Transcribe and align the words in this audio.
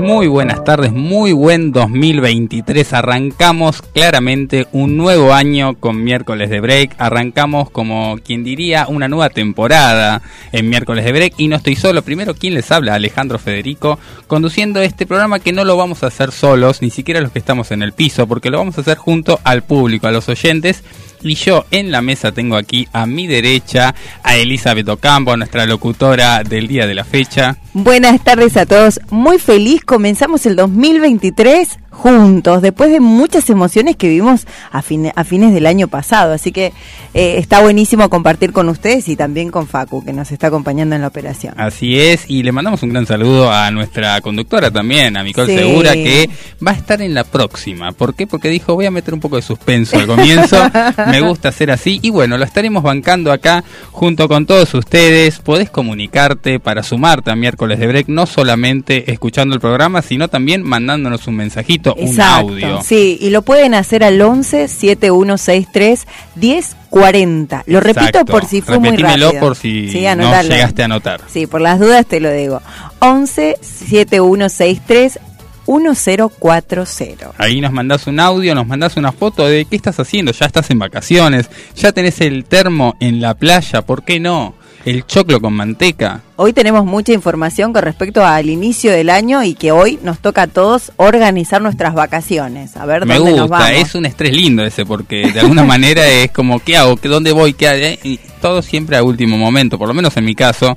Muy 0.00 0.28
buenas 0.28 0.64
tardes, 0.64 0.92
muy 0.92 1.32
buen 1.32 1.72
2023. 1.72 2.94
Arrancamos 2.94 3.82
claramente 3.82 4.66
un 4.72 4.96
nuevo 4.96 5.34
año 5.34 5.74
con 5.78 6.02
miércoles 6.02 6.48
de 6.48 6.60
break. 6.60 6.94
Arrancamos 6.96 7.68
como 7.68 8.16
quien 8.24 8.42
diría 8.42 8.86
una 8.88 9.08
nueva 9.08 9.28
temporada 9.28 10.22
en 10.52 10.70
miércoles 10.70 11.04
de 11.04 11.12
break. 11.12 11.34
Y 11.36 11.48
no 11.48 11.56
estoy 11.56 11.76
solo. 11.76 12.00
Primero, 12.00 12.34
¿quién 12.34 12.54
les 12.54 12.72
habla? 12.72 12.94
Alejandro 12.94 13.38
Federico, 13.38 13.98
conduciendo 14.26 14.80
este 14.80 15.04
programa 15.04 15.38
que 15.38 15.52
no 15.52 15.64
lo 15.64 15.76
vamos 15.76 16.02
a 16.02 16.06
hacer 16.06 16.32
solos, 16.32 16.80
ni 16.80 16.88
siquiera 16.88 17.20
los 17.20 17.32
que 17.32 17.38
estamos 17.38 17.70
en 17.70 17.82
el 17.82 17.92
piso, 17.92 18.26
porque 18.26 18.48
lo 18.48 18.56
vamos 18.56 18.78
a 18.78 18.80
hacer 18.80 18.96
junto 18.96 19.38
al 19.44 19.62
público, 19.62 20.06
a 20.06 20.12
los 20.12 20.30
oyentes 20.30 20.82
y 21.22 21.34
yo 21.34 21.64
en 21.70 21.90
la 21.90 22.02
mesa 22.02 22.32
tengo 22.32 22.56
aquí 22.56 22.88
a 22.92 23.06
mi 23.06 23.26
derecha 23.26 23.94
a 24.22 24.36
Elizabeth 24.36 24.88
Ocampo, 24.88 25.36
nuestra 25.36 25.66
locutora 25.66 26.42
del 26.42 26.68
día 26.68 26.86
de 26.86 26.94
la 26.94 27.04
fecha. 27.04 27.56
Buenas 27.72 28.22
tardes 28.22 28.56
a 28.56 28.66
todos, 28.66 29.00
muy 29.10 29.38
feliz, 29.38 29.84
comenzamos 29.84 30.46
el 30.46 30.56
2023 30.56 31.78
juntos, 31.90 32.62
después 32.62 32.90
de 32.90 33.00
muchas 33.00 33.50
emociones 33.50 33.96
que 33.96 34.08
vimos 34.08 34.46
a, 34.72 34.78
a 34.78 35.24
fines 35.24 35.54
del 35.54 35.66
año 35.66 35.88
pasado. 35.88 36.32
Así 36.32 36.52
que 36.52 36.72
eh, 37.12 37.34
está 37.38 37.60
buenísimo 37.60 38.08
compartir 38.08 38.52
con 38.52 38.68
ustedes 38.68 39.08
y 39.08 39.16
también 39.16 39.50
con 39.50 39.66
Facu, 39.66 40.04
que 40.04 40.12
nos 40.12 40.30
está 40.32 40.46
acompañando 40.46 40.94
en 40.94 41.02
la 41.02 41.08
operación. 41.08 41.54
Así 41.56 41.98
es, 41.98 42.24
y 42.28 42.42
le 42.42 42.52
mandamos 42.52 42.82
un 42.82 42.90
gran 42.90 43.06
saludo 43.06 43.50
a 43.50 43.70
nuestra 43.70 44.20
conductora 44.20 44.70
también, 44.70 45.16
a 45.16 45.22
Nicole 45.22 45.54
Segura, 45.54 45.92
que 45.94 46.30
va 46.66 46.72
a 46.72 46.74
estar 46.74 47.02
en 47.02 47.14
la 47.14 47.24
próxima. 47.24 47.92
¿Por 47.92 48.14
qué? 48.14 48.26
Porque 48.26 48.48
dijo, 48.48 48.74
voy 48.74 48.86
a 48.86 48.90
meter 48.90 49.12
un 49.12 49.20
poco 49.20 49.36
de 49.36 49.42
suspenso 49.42 49.98
al 49.98 50.06
comienzo, 50.06 50.56
me 51.10 51.20
gusta 51.20 51.48
hacer 51.48 51.70
así, 51.70 51.98
y 52.02 52.10
bueno, 52.10 52.38
lo 52.38 52.44
estaremos 52.44 52.82
bancando 52.82 53.32
acá 53.32 53.64
junto 53.90 54.28
con 54.28 54.46
todos 54.46 54.72
ustedes. 54.74 55.38
Podés 55.40 55.70
comunicarte 55.70 56.60
para 56.60 56.82
sumarte 56.82 57.30
a 57.30 57.36
miércoles 57.36 57.78
de 57.78 57.86
break, 57.86 58.08
no 58.08 58.26
solamente 58.26 59.10
escuchando 59.10 59.54
el 59.54 59.60
programa, 59.60 60.02
sino 60.02 60.28
también 60.28 60.62
mandándonos 60.62 61.26
un 61.26 61.36
mensajito 61.36 61.79
un 61.96 62.20
audio. 62.20 62.82
Sí, 62.82 63.18
y 63.20 63.30
lo 63.30 63.42
pueden 63.42 63.74
hacer 63.74 64.04
al 64.04 64.20
11 64.20 64.68
7163 64.68 66.06
1040. 66.36 67.64
Lo 67.66 67.80
repito 67.80 68.24
por 68.24 68.44
si 68.44 68.60
fue 68.60 68.78
muy 68.78 68.96
rápido. 68.96 69.32
por 69.40 69.56
si 69.56 69.86
no 70.16 70.42
llegaste 70.42 70.82
a 70.82 70.84
anotar. 70.86 71.20
Sí, 71.32 71.46
por 71.46 71.60
las 71.60 71.78
dudas 71.80 72.06
te 72.06 72.20
lo 72.20 72.30
digo. 72.30 72.62
11 73.00 73.58
7163 73.62 75.18
1040. 75.66 77.32
Ahí 77.38 77.60
nos 77.60 77.72
mandás 77.72 78.06
un 78.06 78.18
audio, 78.18 78.54
nos 78.54 78.66
mandás 78.66 78.96
una 78.96 79.12
foto 79.12 79.46
de 79.46 79.64
qué 79.64 79.76
estás 79.76 80.00
haciendo. 80.00 80.32
Ya 80.32 80.46
estás 80.46 80.70
en 80.70 80.78
vacaciones, 80.78 81.48
ya 81.76 81.92
tenés 81.92 82.20
el 82.20 82.44
termo 82.44 82.96
en 83.00 83.20
la 83.20 83.34
playa, 83.34 83.82
¿por 83.82 84.04
qué 84.04 84.18
no? 84.18 84.54
El 84.84 85.04
choclo 85.06 85.40
con 85.40 85.52
manteca. 85.52 86.22
Hoy 86.36 86.54
tenemos 86.54 86.86
mucha 86.86 87.12
información 87.12 87.72
con 87.72 87.82
respecto 87.82 88.24
al 88.24 88.48
inicio 88.48 88.90
del 88.92 89.10
año 89.10 89.42
y 89.42 89.54
que 89.54 89.72
hoy 89.72 89.98
nos 90.02 90.20
toca 90.20 90.42
a 90.42 90.46
todos 90.46 90.92
organizar 90.96 91.60
nuestras 91.60 91.92
vacaciones. 91.92 92.76
A 92.78 92.86
ver 92.86 93.04
Me 93.04 93.16
dónde 93.16 93.32
gusta, 93.32 93.42
nos 93.42 93.50
vamos. 93.50 93.70
es 93.70 93.94
un 93.94 94.06
estrés 94.06 94.34
lindo 94.34 94.64
ese 94.64 94.86
porque 94.86 95.32
de 95.32 95.40
alguna 95.40 95.64
manera 95.66 96.08
es 96.08 96.30
como 96.30 96.60
¿qué 96.60 96.78
hago? 96.78 96.96
¿Dónde 97.02 97.32
voy? 97.32 97.52
¿Qué 97.52 97.68
hay? 97.68 97.98
Y 98.02 98.18
todo 98.40 98.62
siempre 98.62 98.96
a 98.96 99.02
último 99.02 99.36
momento, 99.36 99.76
por 99.78 99.88
lo 99.88 99.94
menos 99.94 100.16
en 100.16 100.24
mi 100.24 100.34
caso. 100.34 100.76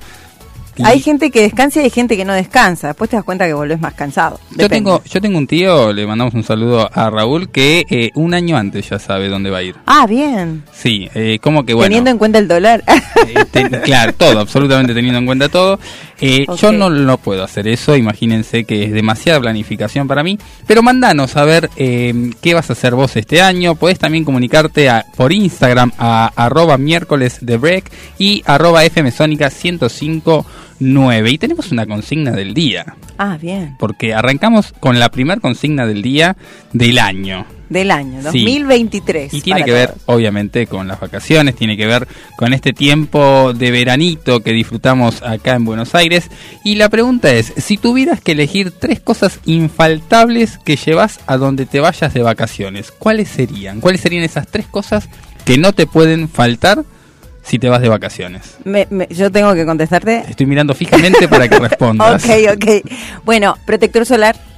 Hay 0.83 0.99
gente 0.99 1.29
que 1.29 1.41
descansa 1.41 1.81
y 1.81 1.85
hay 1.85 1.89
gente 1.89 2.17
que 2.17 2.25
no 2.25 2.33
descansa. 2.33 2.87
Después 2.87 3.09
te 3.09 3.15
das 3.15 3.25
cuenta 3.25 3.45
que 3.45 3.53
volvés 3.53 3.79
más 3.79 3.93
cansado. 3.93 4.39
Yo 4.57 4.69
tengo, 4.69 5.03
yo 5.03 5.21
tengo 5.21 5.37
un 5.37 5.47
tío, 5.47 5.93
le 5.93 6.07
mandamos 6.07 6.33
un 6.33 6.43
saludo 6.43 6.89
a 6.91 7.09
Raúl, 7.09 7.49
que 7.49 7.85
eh, 7.89 8.11
un 8.15 8.33
año 8.33 8.57
antes 8.57 8.89
ya 8.89 8.99
sabe 8.99 9.29
dónde 9.29 9.49
va 9.49 9.59
a 9.59 9.63
ir. 9.63 9.75
Ah, 9.85 10.07
bien. 10.07 10.63
Sí, 10.71 11.09
eh, 11.13 11.39
como 11.41 11.65
que 11.65 11.73
bueno. 11.73 11.87
Teniendo 11.87 12.09
en 12.09 12.17
cuenta 12.17 12.39
el 12.39 12.47
dólar. 12.47 12.83
Eh, 13.25 13.81
claro, 13.83 14.13
todo, 14.13 14.39
absolutamente 14.39 14.93
teniendo 14.93 15.19
en 15.19 15.25
cuenta 15.25 15.47
todo. 15.49 15.79
Eh, 16.25 16.45
Yo 16.57 16.71
no, 16.71 16.89
no 16.89 17.17
puedo 17.17 17.43
hacer 17.43 17.67
eso, 17.67 17.95
imagínense 17.95 18.63
que 18.63 18.83
es 18.83 18.91
demasiada 18.93 19.41
planificación 19.41 20.07
para 20.07 20.23
mí. 20.23 20.39
Pero 20.65 20.81
mandanos 20.81 21.35
a 21.35 21.43
ver 21.43 21.69
qué 21.75 22.53
vas 22.53 22.69
a 22.69 22.73
hacer 22.73 22.95
vos 22.95 23.15
este 23.15 23.41
año. 23.41 23.75
Podés 23.75 23.99
también 23.99 24.23
comunicarte 24.23 24.89
a, 24.89 25.05
por 25.15 25.33
Instagram 25.33 25.91
a 25.97 26.31
arroba 26.35 26.77
miércoles 26.77 27.39
de 27.41 27.57
break 27.57 27.91
y 28.17 28.41
arroba 28.45 28.81
fmsónica 28.83 29.49
105 29.49 30.45
9 30.79 31.31
y 31.31 31.37
tenemos 31.37 31.71
una 31.71 31.85
consigna 31.85 32.31
del 32.31 32.53
día. 32.53 32.95
Ah, 33.17 33.37
bien. 33.39 33.75
Porque 33.79 34.13
arrancamos 34.13 34.73
con 34.79 34.99
la 34.99 35.09
primera 35.09 35.39
consigna 35.39 35.85
del 35.85 36.01
día 36.01 36.35
del 36.71 36.99
año. 36.99 37.45
Del 37.73 37.89
año, 37.89 38.21
2023. 38.21 39.31
Sí. 39.31 39.37
Y 39.37 39.41
tiene 39.41 39.63
que 39.63 39.71
ver, 39.71 39.95
obviamente, 40.05 40.67
con 40.67 40.87
las 40.87 40.99
vacaciones, 40.99 41.55
tiene 41.55 41.75
que 41.75 41.87
ver 41.87 42.07
con 42.35 42.53
este 42.53 42.71
tiempo 42.71 43.51
de 43.51 43.71
veranito 43.71 44.41
que 44.41 44.51
disfrutamos 44.51 45.23
acá 45.23 45.55
en 45.55 45.65
Buenos 45.65 45.95
Aires. 45.95 46.29
Y 46.63 46.75
la 46.75 46.89
pregunta 46.89 47.33
es, 47.33 47.51
si 47.57 47.77
tuvieras 47.77 48.21
que 48.21 48.33
elegir 48.33 48.69
tres 48.69 48.99
cosas 48.99 49.39
infaltables 49.45 50.59
que 50.59 50.75
llevas 50.75 51.19
a 51.25 51.37
donde 51.37 51.65
te 51.65 51.79
vayas 51.79 52.13
de 52.13 52.21
vacaciones, 52.21 52.91
¿cuáles 52.91 53.29
serían? 53.29 53.81
¿Cuáles 53.81 54.01
serían 54.01 54.23
esas 54.23 54.45
tres 54.45 54.67
cosas 54.67 55.09
que 55.43 55.57
no 55.57 55.73
te 55.73 55.87
pueden 55.87 56.29
faltar 56.29 56.83
si 57.41 57.57
te 57.57 57.69
vas 57.69 57.81
de 57.81 57.89
vacaciones? 57.89 58.57
Me, 58.65 58.85
me, 58.91 59.07
yo 59.09 59.31
tengo 59.31 59.51
que 59.55 59.65
contestarte. 59.65 60.25
Estoy 60.29 60.45
mirando 60.45 60.75
fijamente 60.75 61.27
para 61.27 61.47
que 61.47 61.57
respondas. 61.69 62.23
ok, 62.23 62.31
ok. 62.53 62.91
Bueno, 63.25 63.57
protector 63.65 64.05
solar. 64.05 64.52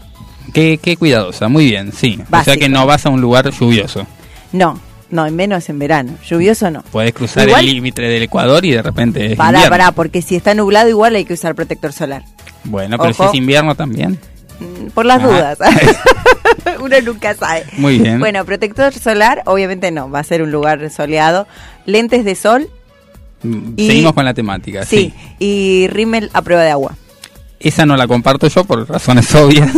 Qué, 0.55 0.79
qué 0.81 0.95
cuidadosa, 0.95 1.49
muy 1.49 1.65
bien, 1.65 1.91
sí. 1.91 2.15
Básico. 2.29 2.37
O 2.39 2.43
sea 2.45 2.55
que 2.55 2.69
no 2.69 2.85
vas 2.85 3.05
a 3.05 3.09
un 3.09 3.19
lugar 3.19 3.51
lluvioso. 3.51 4.07
No, 4.53 4.79
no, 5.09 5.29
menos 5.29 5.67
en 5.67 5.79
verano. 5.79 6.13
Lluvioso 6.25 6.71
no. 6.71 6.81
Puedes 6.93 7.13
cruzar 7.13 7.45
igual, 7.45 7.67
el 7.67 7.75
límite 7.75 8.01
del 8.03 8.23
Ecuador 8.23 8.63
y 8.63 8.71
de 8.71 8.81
repente 8.81 9.33
es 9.33 9.37
Pará, 9.37 9.67
pará, 9.67 9.91
porque 9.91 10.21
si 10.21 10.37
está 10.37 10.53
nublado 10.53 10.87
igual 10.87 11.13
hay 11.15 11.25
que 11.25 11.33
usar 11.33 11.55
protector 11.55 11.91
solar. 11.91 12.23
Bueno, 12.63 12.97
pero 12.97 13.09
Ojo. 13.11 13.23
si 13.23 13.29
es 13.31 13.35
invierno 13.35 13.75
también. 13.75 14.17
Por 14.93 15.05
las 15.05 15.21
ah. 15.21 15.27
dudas. 15.27 15.57
Uno 16.79 17.01
nunca 17.01 17.35
sabe. 17.35 17.65
Muy 17.73 17.99
bien. 17.99 18.21
Bueno, 18.21 18.45
protector 18.45 18.93
solar, 18.93 19.43
obviamente 19.47 19.91
no, 19.91 20.09
va 20.09 20.19
a 20.19 20.23
ser 20.23 20.41
un 20.41 20.53
lugar 20.53 20.89
soleado. 20.89 21.47
Lentes 21.85 22.23
de 22.23 22.33
sol. 22.35 22.69
Y, 23.75 23.87
Seguimos 23.87 24.13
con 24.13 24.23
la 24.23 24.33
temática. 24.33 24.85
Sí, 24.85 25.13
sí, 25.13 25.35
y 25.37 25.87
rímel 25.89 26.31
a 26.31 26.41
prueba 26.41 26.63
de 26.63 26.71
agua. 26.71 26.95
Esa 27.65 27.83
no 27.87 27.97
la 27.97 28.07
comparto 28.07 28.47
yo 28.47 28.63
por 28.63 28.87
razones 28.87 29.33
obvias, 29.35 29.71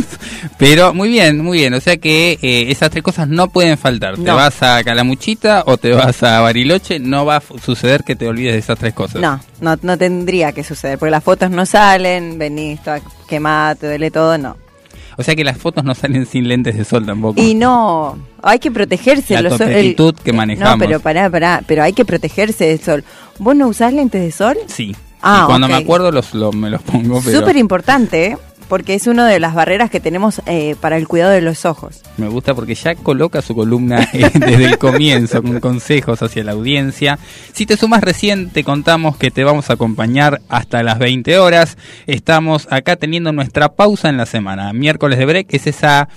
pero 0.57 0.93
muy 0.93 1.07
bien, 1.07 1.41
muy 1.41 1.59
bien. 1.59 1.73
O 1.73 1.79
sea 1.79 1.95
que 1.95 2.37
eh, 2.41 2.65
esas 2.69 2.89
tres 2.89 3.01
cosas 3.01 3.29
no 3.29 3.47
pueden 3.47 3.77
faltar. 3.77 4.19
No. 4.19 4.25
Te 4.25 4.31
vas 4.31 4.61
a 4.61 4.83
Calamuchita 4.83 5.63
o 5.65 5.77
te 5.77 5.93
vas 5.93 6.21
a 6.21 6.41
Bariloche, 6.41 6.99
no 6.99 7.25
va 7.25 7.37
a 7.37 7.41
suceder 7.63 8.03
que 8.03 8.17
te 8.17 8.27
olvides 8.27 8.51
de 8.51 8.59
esas 8.59 8.77
tres 8.77 8.93
cosas. 8.93 9.21
No, 9.21 9.39
no, 9.61 9.77
no 9.81 9.97
tendría 9.97 10.51
que 10.51 10.65
suceder, 10.65 10.99
porque 10.99 11.11
las 11.11 11.23
fotos 11.23 11.49
no 11.49 11.65
salen, 11.65 12.37
venís 12.37 12.83
toda 12.83 12.99
quemada, 13.29 13.75
te 13.75 13.87
duele 13.87 14.11
todo, 14.11 14.37
no. 14.37 14.57
O 15.15 15.23
sea 15.23 15.33
que 15.33 15.45
las 15.45 15.57
fotos 15.57 15.85
no 15.85 15.95
salen 15.95 16.25
sin 16.25 16.49
lentes 16.49 16.77
de 16.77 16.83
sol 16.83 17.05
tampoco. 17.05 17.41
Y 17.41 17.55
no, 17.55 18.19
hay 18.43 18.59
que 18.59 18.69
protegerse. 18.69 19.33
La 19.35 19.43
los, 19.43 19.61
actitud 19.61 20.13
que 20.13 20.33
manejamos. 20.33 20.77
No, 20.77 20.85
pero 20.85 20.99
pará, 20.99 21.29
pará, 21.29 21.63
pero 21.65 21.83
hay 21.83 21.93
que 21.93 22.03
protegerse 22.03 22.65
del 22.65 22.81
sol. 22.81 23.05
¿Vos 23.39 23.55
no 23.55 23.69
usás 23.69 23.93
lentes 23.93 24.21
de 24.21 24.31
sol? 24.33 24.57
Sí. 24.67 24.93
Ah, 25.27 25.41
y 25.43 25.47
cuando 25.47 25.67
okay. 25.67 25.77
me 25.77 25.83
acuerdo 25.83 26.11
los, 26.11 26.33
los, 26.33 26.55
me 26.55 26.69
los 26.69 26.81
pongo. 26.81 27.21
Pero... 27.23 27.39
Súper 27.39 27.57
importante, 27.57 28.25
¿eh? 28.27 28.37
porque 28.67 28.95
es 28.95 29.07
una 29.07 29.27
de 29.27 29.39
las 29.39 29.53
barreras 29.53 29.89
que 29.89 29.99
tenemos 29.99 30.41
eh, 30.45 30.75
para 30.79 30.97
el 30.97 31.07
cuidado 31.07 31.31
de 31.31 31.41
los 31.41 31.65
ojos. 31.65 32.01
Me 32.17 32.27
gusta 32.27 32.53
porque 32.53 32.75
ya 32.75 32.95
coloca 32.95 33.41
su 33.41 33.55
columna 33.55 34.07
eh, 34.13 34.29
desde 34.33 34.65
el 34.65 34.77
comienzo 34.77 35.41
con 35.41 35.59
consejos 35.59 36.21
hacia 36.21 36.43
la 36.43 36.51
audiencia. 36.53 37.19
Si 37.53 37.65
te 37.65 37.77
sumas 37.77 38.01
recién, 38.01 38.49
te 38.49 38.63
contamos 38.63 39.17
que 39.17 39.31
te 39.31 39.43
vamos 39.43 39.69
a 39.69 39.73
acompañar 39.73 40.41
hasta 40.49 40.83
las 40.83 40.99
20 40.99 41.39
horas. 41.39 41.77
Estamos 42.05 42.67
acá 42.69 42.95
teniendo 42.95 43.31
nuestra 43.31 43.73
pausa 43.73 44.09
en 44.09 44.17
la 44.17 44.25
semana. 44.25 44.73
Miércoles 44.73 45.17
de 45.17 45.25
break 45.25 45.53
es 45.53 45.67
esa 45.67 46.09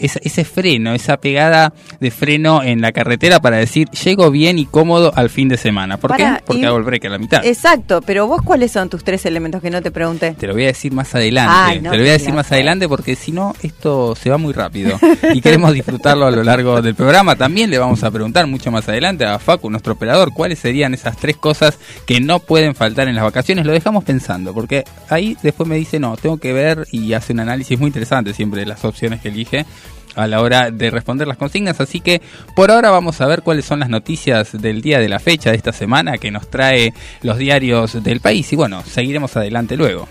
ese, 0.00 0.20
ese, 0.24 0.44
freno, 0.44 0.94
esa 0.94 1.18
pegada 1.18 1.72
de 2.00 2.10
freno 2.10 2.62
en 2.62 2.80
la 2.80 2.92
carretera 2.92 3.40
para 3.40 3.58
decir 3.58 3.88
llego 3.90 4.30
bien 4.30 4.58
y 4.58 4.66
cómodo 4.66 5.12
al 5.14 5.30
fin 5.30 5.48
de 5.48 5.56
semana. 5.56 5.96
¿Por 5.96 6.16
qué? 6.16 6.26
Porque 6.44 6.62
y, 6.62 6.64
hago 6.64 6.78
el 6.78 6.84
break 6.84 7.04
a 7.04 7.08
la 7.10 7.18
mitad. 7.18 7.44
Exacto, 7.44 8.00
pero 8.02 8.26
vos 8.26 8.42
cuáles 8.42 8.72
son 8.72 8.88
tus 8.88 9.04
tres 9.04 9.26
elementos 9.26 9.62
que 9.62 9.70
no 9.70 9.82
te 9.82 9.90
pregunté. 9.90 10.32
Te 10.32 10.46
lo 10.46 10.54
voy 10.54 10.64
a 10.64 10.68
decir 10.68 10.92
más 10.92 11.14
adelante. 11.14 11.80
No, 11.80 11.90
te 11.90 11.96
lo 11.96 12.02
voy 12.02 12.10
a 12.10 12.14
decir 12.14 12.32
más 12.32 12.50
adelante 12.50 12.88
porque 12.88 13.14
si 13.16 13.32
no 13.32 13.54
esto 13.62 14.14
se 14.14 14.30
va 14.30 14.38
muy 14.38 14.52
rápido 14.52 14.98
y 15.34 15.40
queremos 15.40 15.72
disfrutarlo 15.72 16.26
a 16.26 16.30
lo 16.30 16.42
largo 16.42 16.80
del 16.82 16.94
programa. 16.94 17.36
También 17.36 17.70
le 17.70 17.78
vamos 17.78 18.02
a 18.02 18.10
preguntar 18.10 18.46
mucho 18.46 18.70
más 18.70 18.88
adelante 18.88 19.24
a 19.24 19.38
Facu, 19.38 19.70
nuestro 19.70 19.94
operador, 19.94 20.32
cuáles 20.32 20.58
serían 20.58 20.94
esas 20.94 21.16
tres 21.16 21.36
cosas 21.36 21.78
que 22.06 22.20
no 22.20 22.40
pueden 22.40 22.74
faltar 22.74 23.08
en 23.08 23.14
las 23.14 23.24
vacaciones. 23.24 23.66
Lo 23.66 23.72
dejamos 23.72 24.04
pensando 24.04 24.54
porque 24.54 24.84
ahí 25.08 25.36
después 25.42 25.68
me 25.68 25.76
dice 25.76 25.98
no, 25.98 26.16
tengo 26.16 26.38
que 26.38 26.52
ver 26.52 26.86
y 26.90 27.12
hace 27.12 27.32
un 27.32 27.40
análisis 27.40 27.78
muy 27.78 27.88
interesante 27.88 28.34
siempre 28.34 28.60
de 28.60 28.66
las 28.66 28.84
opciones 28.84 29.20
que 29.20 29.28
elige 29.28 29.66
a 30.14 30.26
la 30.26 30.40
hora 30.40 30.70
de 30.70 30.90
responder 30.90 31.26
las 31.26 31.36
consignas. 31.36 31.80
Así 31.80 32.00
que 32.00 32.20
por 32.54 32.70
ahora 32.70 32.90
vamos 32.90 33.20
a 33.20 33.26
ver 33.26 33.42
cuáles 33.42 33.64
son 33.64 33.80
las 33.80 33.88
noticias 33.88 34.60
del 34.60 34.82
día 34.82 34.98
de 34.98 35.08
la 35.08 35.18
fecha 35.18 35.50
de 35.50 35.56
esta 35.56 35.72
semana 35.72 36.18
que 36.18 36.30
nos 36.30 36.50
trae 36.50 36.92
los 37.22 37.38
diarios 37.38 38.02
del 38.02 38.20
país. 38.20 38.52
Y 38.52 38.56
bueno, 38.56 38.82
seguiremos 38.84 39.36
adelante 39.36 39.76
luego. 39.76 40.08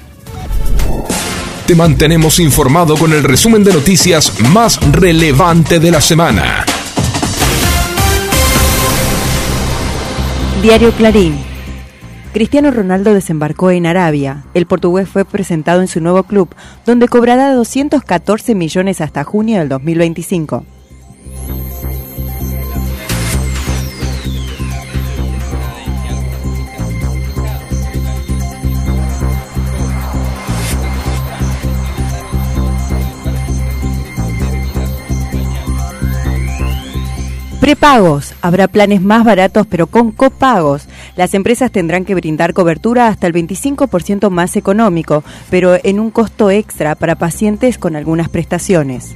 te 1.65 1.75
mantenemos 1.75 2.39
informado 2.39 2.97
con 2.97 3.13
el 3.13 3.23
resumen 3.23 3.63
de 3.63 3.73
noticias 3.73 4.39
más 4.41 4.79
relevante 4.91 5.79
de 5.79 5.91
la 5.91 6.01
semana. 6.01 6.65
Diario 10.61 10.91
Clarín. 10.91 11.48
Cristiano 12.31 12.69
Ronaldo 12.69 13.15
desembarcó 13.15 13.71
en 13.71 13.87
Arabia. 13.87 14.43
El 14.53 14.67
portugués 14.67 15.09
fue 15.09 15.25
presentado 15.25 15.81
en 15.81 15.87
su 15.87 15.99
nuevo 15.99 16.21
club, 16.23 16.49
donde 16.85 17.07
cobrará 17.07 17.51
214 17.53 18.53
millones 18.53 19.01
hasta 19.01 19.23
junio 19.23 19.57
del 19.57 19.69
2025. 19.69 20.63
Prepagos. 37.69 38.33
Habrá 38.41 38.67
planes 38.67 38.99
más 38.99 39.23
baratos 39.23 39.67
pero 39.67 39.85
con 39.85 40.11
copagos. 40.11 40.87
Las 41.15 41.35
empresas 41.35 41.71
tendrán 41.71 42.03
que 42.03 42.15
brindar 42.15 42.55
cobertura 42.55 43.09
hasta 43.09 43.27
el 43.27 43.33
25% 43.33 44.31
más 44.31 44.55
económico, 44.55 45.23
pero 45.51 45.77
en 45.83 45.99
un 45.99 46.09
costo 46.09 46.49
extra 46.49 46.95
para 46.95 47.13
pacientes 47.13 47.77
con 47.77 47.95
algunas 47.95 48.27
prestaciones. 48.27 49.13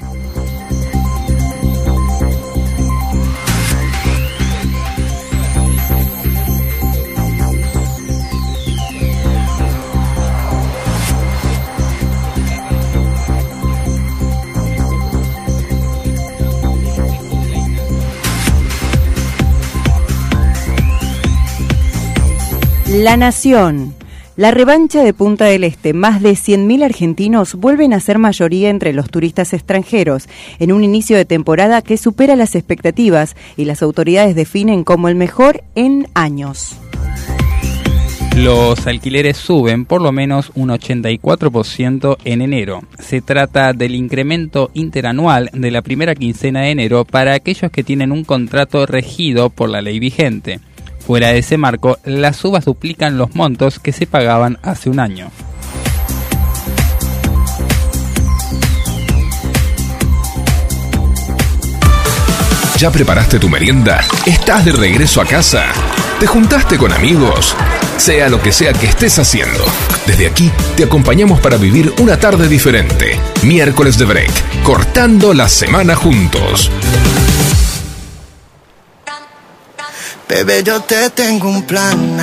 La 22.94 23.18
Nación. 23.18 23.96
La 24.36 24.52
revancha 24.52 25.04
de 25.04 25.16
Punta 25.16 25.46
del 25.46 25.64
Este, 25.64 25.94
más 25.94 26.22
de 26.22 26.34
100.000 26.34 26.84
argentinos 26.84 27.56
vuelven 27.56 27.92
a 27.92 28.00
ser 28.00 28.20
mayoría 28.20 28.70
entre 28.70 28.94
los 28.94 29.10
turistas 29.10 29.54
extranjeros, 29.54 30.30
en 30.60 30.72
un 30.72 30.84
inicio 30.84 31.18
de 31.18 31.26
temporada 31.26 31.82
que 31.82 31.98
supera 31.98 32.36
las 32.36 32.54
expectativas 32.54 33.36
y 33.58 33.66
las 33.66 33.82
autoridades 33.82 34.36
definen 34.36 34.84
como 34.84 35.10
el 35.10 35.16
mejor 35.16 35.64
en 35.74 36.08
años. 36.14 36.76
Los 38.38 38.86
alquileres 38.86 39.38
suben 39.38 39.86
por 39.86 40.00
lo 40.00 40.12
menos 40.12 40.52
un 40.54 40.70
84% 40.70 42.18
en 42.26 42.42
enero. 42.44 42.82
Se 43.00 43.22
trata 43.22 43.74
del 43.74 43.96
incremento 43.96 44.70
interanual 44.76 45.50
de 45.52 45.72
la 45.72 45.82
primera 45.82 46.14
quincena 46.14 46.62
de 46.62 46.70
enero 46.70 47.06
para 47.06 47.34
aquellos 47.34 47.72
que 47.72 47.84
tienen 47.84 48.12
un 48.12 48.24
contrato 48.24 48.86
regido 48.86 49.50
por 49.50 49.70
la 49.70 49.82
ley 49.82 49.98
vigente. 49.98 50.60
Fuera 51.06 51.30
de 51.30 51.40
ese 51.40 51.58
marco, 51.58 52.00
las 52.06 52.38
subas 52.38 52.64
duplican 52.64 53.18
los 53.18 53.36
montos 53.36 53.80
que 53.80 53.92
se 53.92 54.08
pagaban 54.08 54.58
hace 54.62 54.90
un 54.90 55.02
año. 55.02 55.32
¿Ya 62.78 62.92
preparaste 62.92 63.40
tu 63.40 63.50
merienda? 63.50 64.02
¿Estás 64.26 64.66
de 64.66 64.72
regreso 64.72 65.22
a 65.22 65.26
casa? 65.26 65.66
¿Te 66.20 66.28
juntaste 66.28 66.78
con 66.78 66.92
amigos? 66.94 67.56
Sea 67.98 68.30
lo 68.30 68.42
que 68.42 68.52
sea 68.52 68.74
que 68.74 68.88
estés 68.88 69.20
haciendo, 69.20 69.64
desde 70.06 70.28
aquí 70.28 70.52
te 70.76 70.84
acompañamos 70.84 71.40
para 71.40 71.58
vivir 71.58 71.94
una 72.00 72.18
tarde 72.18 72.48
diferente. 72.48 73.20
Miércoles 73.44 73.98
de 73.98 74.06
Break, 74.06 74.64
cortando 74.64 75.34
la 75.34 75.48
semana 75.48 75.96
juntos. 75.96 76.72
Bebé, 80.34 80.64
yo 80.64 80.82
te 80.82 81.12
tengo 81.12 81.48
un 81.48 81.62
plan. 81.62 82.18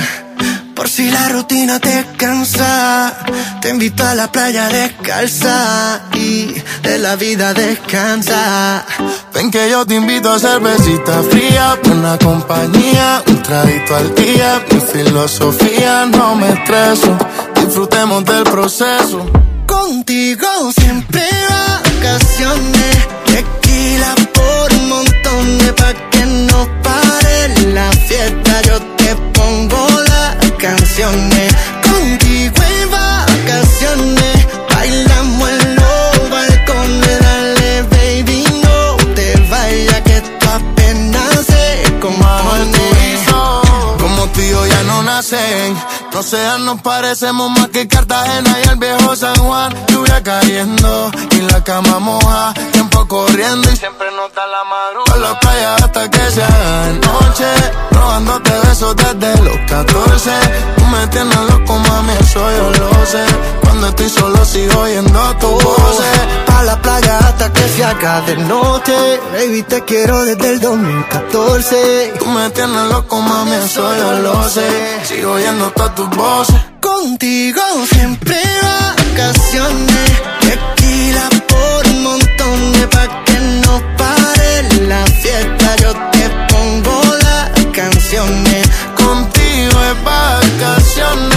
Por 0.75 0.89
si 0.89 1.09
la 1.09 1.29
rutina 1.29 1.79
te 1.79 2.05
cansa, 2.17 3.17
te 3.61 3.69
invito 3.69 4.05
a 4.05 4.13
la 4.15 4.29
playa 4.29 4.67
descalza 4.67 6.09
y 6.13 6.53
de 6.83 6.99
la 6.99 7.15
vida 7.15 7.53
descansa. 7.53 8.85
Ven 9.33 9.49
que 9.49 9.69
yo 9.69 9.85
te 9.85 9.95
invito 9.95 10.29
a 10.29 10.39
cervecita 10.39 11.23
fría, 11.23 11.79
buena 11.85 12.17
compañía, 12.17 13.23
un 13.27 13.41
traguito 13.41 13.95
al 13.95 14.13
día. 14.13 14.61
Mi 14.69 14.81
filosofía 14.81 16.05
no 16.07 16.35
me 16.35 16.49
estreso, 16.49 17.17
disfrutemos 17.63 18.25
del 18.25 18.43
proceso. 18.43 19.25
Contigo 19.65 20.47
siempre 20.77 21.23
vacaciones, 21.47 23.07
tequila 23.25 24.15
por 24.33 24.73
un 24.73 24.89
montón 24.89 25.57
de 25.59 25.71
pa' 25.71 25.93
que 26.09 26.25
no 26.25 26.80
pare 27.61 27.73
la 27.73 27.91
fiesta. 27.91 28.61
Yo 28.63 28.79
te 28.97 29.15
pongo 29.33 29.87
las 30.07 30.51
canciones, 30.57 31.53
contigo 31.83 32.55
en 32.63 32.91
vacaciones, 32.91 34.47
bailamos 34.69 35.49
en 35.49 35.75
los 35.75 36.29
balcones, 36.29 37.19
dale 37.19 37.83
baby 37.83 38.43
no 38.63 38.97
te 39.15 39.35
vayas 39.49 40.01
que 40.01 40.17
esto 40.17 40.49
apenas 40.49 41.45
se 41.45 41.99
compone. 41.99 43.17
Como 43.99 44.27
tú 44.27 44.41
y 44.41 44.49
yo 44.49 44.65
ya 44.67 44.83
no 44.83 45.03
nacen. 45.03 46.00
No 46.21 46.27
sean, 46.27 46.65
nos 46.65 46.79
parecemos 46.81 47.49
más 47.49 47.69
que 47.69 47.87
Cartagena 47.87 48.55
y 48.63 48.69
el 48.69 48.75
viejo 48.75 49.15
San 49.15 49.35
Juan. 49.37 49.73
Lluvia 49.87 50.21
cayendo 50.21 51.09
y 51.31 51.41
la 51.51 51.63
cama 51.63 51.97
moja. 51.97 52.53
Tiempo 52.73 53.07
corriendo 53.07 53.67
y 53.71 53.75
siempre 53.75 54.05
nota 54.11 54.45
la 54.45 54.63
madrugada. 54.63 55.13
Por 55.13 55.19
la 55.19 55.39
playa 55.39 55.75
hasta 55.77 56.11
que 56.11 56.19
se 56.29 56.43
haga 56.43 56.89
noche. 56.89 57.45
Robándote 57.89 58.51
besos 58.67 58.95
desde 58.97 59.41
los 59.41 59.57
14. 59.67 60.31
Tú 60.77 60.85
me 60.85 61.07
tienes 61.07 61.39
loco, 61.49 61.79
mami, 61.79 62.13
eso 62.19 62.51
yo 62.51 62.69
lo 62.69 63.05
sé. 63.07 63.25
Cuando 63.63 63.87
estoy 63.87 64.09
solo 64.09 64.45
sigo 64.45 64.79
oyendo 64.79 65.35
tu 65.39 65.47
voz. 65.47 66.01
Pa' 66.45 66.63
la 66.63 66.79
playa 66.79 67.17
hasta 67.17 67.51
que 67.51 67.67
se 67.67 67.83
haga 67.83 68.21
de 68.21 68.37
noche. 68.37 69.19
Baby, 69.33 69.63
te 69.63 69.83
quiero 69.85 70.23
desde 70.23 70.53
el 70.53 70.59
2014. 70.59 72.13
Tú 72.19 72.25
me 72.27 72.47
tienes 72.51 72.83
loco, 72.91 73.19
mami, 73.19 73.53
eso 73.53 73.97
yo 73.97 74.19
lo 74.19 74.47
sé. 74.49 74.99
Sigo 75.05 75.31
oyendo 75.31 75.71
todas 75.71 75.95
tus 75.95 76.10
voces. 76.15 76.55
Contigo 76.79 77.61
siempre 77.91 78.37
vacaciones. 78.61 80.11
Tequila 80.41 81.29
por 81.47 81.87
un 81.87 82.03
montón 82.03 82.73
de 82.73 82.87
pa' 82.87 83.23
que 83.25 83.39
no 83.63 83.81
pare 83.97 84.63
la 84.87 85.05
fiesta. 85.05 85.75
Yo 85.81 85.93
te 86.11 86.29
pongo 86.49 87.01
las 87.23 87.65
canciones. 87.73 88.67
Contigo 88.95 89.77
es 89.89 90.03
vacaciones. 90.03 91.30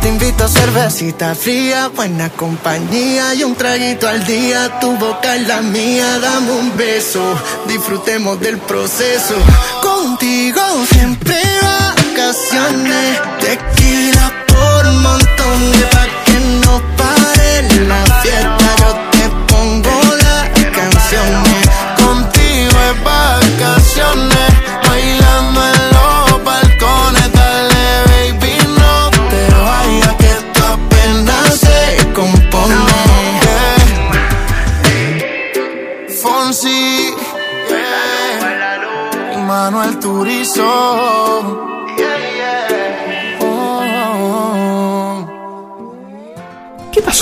Te 0.00 0.08
invito 0.08 0.44
a 0.44 0.48
cervecita 0.48 1.34
fría, 1.34 1.88
buena 1.88 2.30
compañía 2.30 3.34
y 3.34 3.44
un 3.44 3.54
traguito 3.54 4.08
al 4.08 4.24
día. 4.24 4.78
Tu 4.80 4.96
boca 4.96 5.36
es 5.36 5.46
la 5.46 5.60
mía, 5.60 6.18
dame 6.18 6.52
un 6.52 6.76
beso, 6.76 7.22
disfrutemos 7.66 8.40
del 8.40 8.58
proceso. 8.58 9.34
Contigo 9.82 10.60
siempre 10.90 11.36
vacaciones, 11.62 13.20
tequila 13.40 14.32
por 14.46 14.86
un 14.86 15.02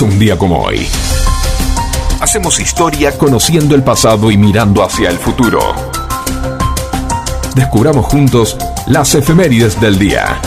un 0.01 0.17
día 0.17 0.37
como 0.37 0.61
hoy? 0.61 0.87
Hacemos 2.19 2.59
historia 2.59 3.17
conociendo 3.17 3.75
el 3.75 3.83
pasado 3.83 4.31
y 4.31 4.37
mirando 4.37 4.83
hacia 4.83 5.09
el 5.09 5.17
futuro. 5.17 5.59
Descubramos 7.55 8.05
juntos 8.05 8.57
las 8.87 9.13
efemérides 9.15 9.79
del 9.79 9.99
día. 9.99 10.41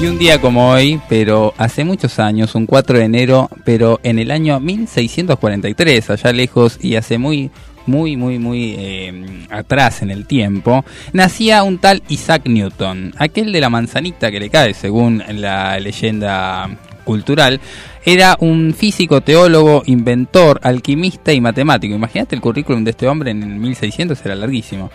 Y 0.00 0.06
un 0.06 0.18
día 0.18 0.40
como 0.40 0.70
hoy, 0.70 1.00
pero 1.08 1.54
hace 1.58 1.84
muchos 1.84 2.18
años, 2.18 2.54
un 2.54 2.66
4 2.66 2.98
de 2.98 3.04
enero, 3.04 3.48
pero 3.64 3.98
en 4.02 4.18
el 4.18 4.30
año 4.30 4.60
1643, 4.60 6.10
allá 6.10 6.32
lejos 6.32 6.78
y 6.80 6.96
hace 6.96 7.18
muy, 7.18 7.50
muy, 7.88 8.16
muy, 8.16 8.38
muy 8.38 8.76
eh, 8.78 9.46
atrás 9.50 10.02
en 10.02 10.10
el 10.10 10.26
tiempo, 10.26 10.84
nacía 11.12 11.62
un 11.64 11.78
tal 11.78 12.02
Isaac 12.08 12.42
Newton, 12.44 13.14
aquel 13.18 13.50
de 13.50 13.60
la 13.60 13.70
manzanita 13.70 14.30
que 14.30 14.38
le 14.38 14.50
cae, 14.50 14.74
según 14.74 15.22
la 15.28 15.80
leyenda 15.80 16.68
cultural, 17.04 17.60
era 18.04 18.36
un 18.40 18.74
físico, 18.74 19.22
teólogo, 19.22 19.82
inventor, 19.86 20.60
alquimista 20.62 21.32
y 21.32 21.40
matemático. 21.40 21.94
Imagínate 21.94 22.34
el 22.34 22.42
currículum 22.42 22.84
de 22.84 22.90
este 22.90 23.08
hombre 23.08 23.30
en 23.30 23.42
el 23.42 23.58
1600, 23.58 24.24
era 24.24 24.34
larguísimo. 24.34 24.90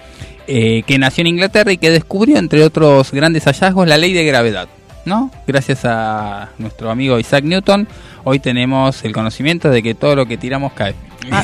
Eh, 0.46 0.84
que 0.86 1.00
nació 1.00 1.22
en 1.22 1.28
Inglaterra 1.28 1.72
y 1.72 1.78
que 1.78 1.90
descubrió, 1.90 2.38
entre 2.38 2.64
otros 2.64 3.12
grandes 3.12 3.46
hallazgos, 3.46 3.88
la 3.88 3.98
ley 3.98 4.14
de 4.14 4.26
gravedad. 4.26 4.68
¿no? 5.06 5.32
Gracias 5.48 5.86
a 5.86 6.50
nuestro 6.58 6.90
amigo 6.90 7.20
Isaac 7.20 7.44
Newton, 7.44 7.88
hoy 8.24 8.40
tenemos 8.40 9.04
el 9.04 9.12
conocimiento 9.12 9.70
de 9.70 9.84
que 9.84 9.96
todo 9.96 10.16
lo 10.16 10.26
que 10.26 10.38
tiramos 10.38 10.74
cae. 10.74 10.96
Ah. 11.32 11.44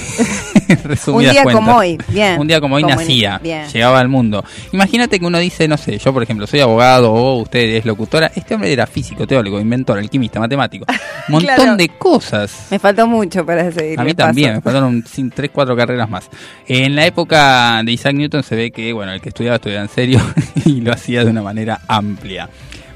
un 1.07 1.21
día 1.21 1.43
como 1.43 1.75
hoy, 1.75 1.97
bien. 2.09 2.39
Un 2.39 2.47
día 2.47 2.61
como 2.61 2.75
hoy 2.75 2.83
nacía, 2.83 3.39
llegaba 3.41 3.99
al 3.99 4.09
mundo. 4.09 4.43
Imagínate 4.71 5.19
que 5.19 5.25
uno 5.25 5.39
dice, 5.39 5.67
no 5.67 5.77
sé, 5.77 5.97
yo 5.97 6.13
por 6.13 6.23
ejemplo 6.23 6.47
soy 6.47 6.59
abogado 6.59 7.11
o 7.11 7.41
usted 7.41 7.77
es 7.77 7.85
locutora. 7.85 8.31
Este 8.35 8.55
hombre 8.55 8.71
era 8.71 8.87
físico, 8.87 9.25
teólogo, 9.25 9.59
inventor, 9.59 9.97
alquimista, 9.97 10.39
matemático. 10.39 10.85
Un 11.27 11.33
montón 11.45 11.77
de 11.77 11.89
cosas. 11.89 12.67
Me 12.71 12.79
faltó 12.79 13.07
mucho 13.07 13.45
para 13.45 13.71
seguir. 13.71 13.99
A 13.99 14.03
mí 14.03 14.13
también, 14.13 14.55
me 14.55 14.61
faltaron 14.61 15.03
tres, 15.33 15.51
cuatro 15.53 15.75
carreras 15.75 16.09
más. 16.09 16.29
En 16.67 16.95
la 16.95 17.05
época 17.05 17.81
de 17.83 17.91
Isaac 17.91 18.13
Newton 18.13 18.43
se 18.43 18.55
ve 18.55 18.71
que, 18.71 18.93
bueno, 18.93 19.11
el 19.11 19.21
que 19.21 19.29
estudiaba 19.29 19.55
estudiaba 19.55 19.83
en 19.83 19.89
serio 19.89 20.19
y 20.65 20.81
lo 20.81 20.93
hacía 20.93 21.23
de 21.23 21.31
una 21.31 21.41
manera 21.41 21.81
amplia. 21.87 22.49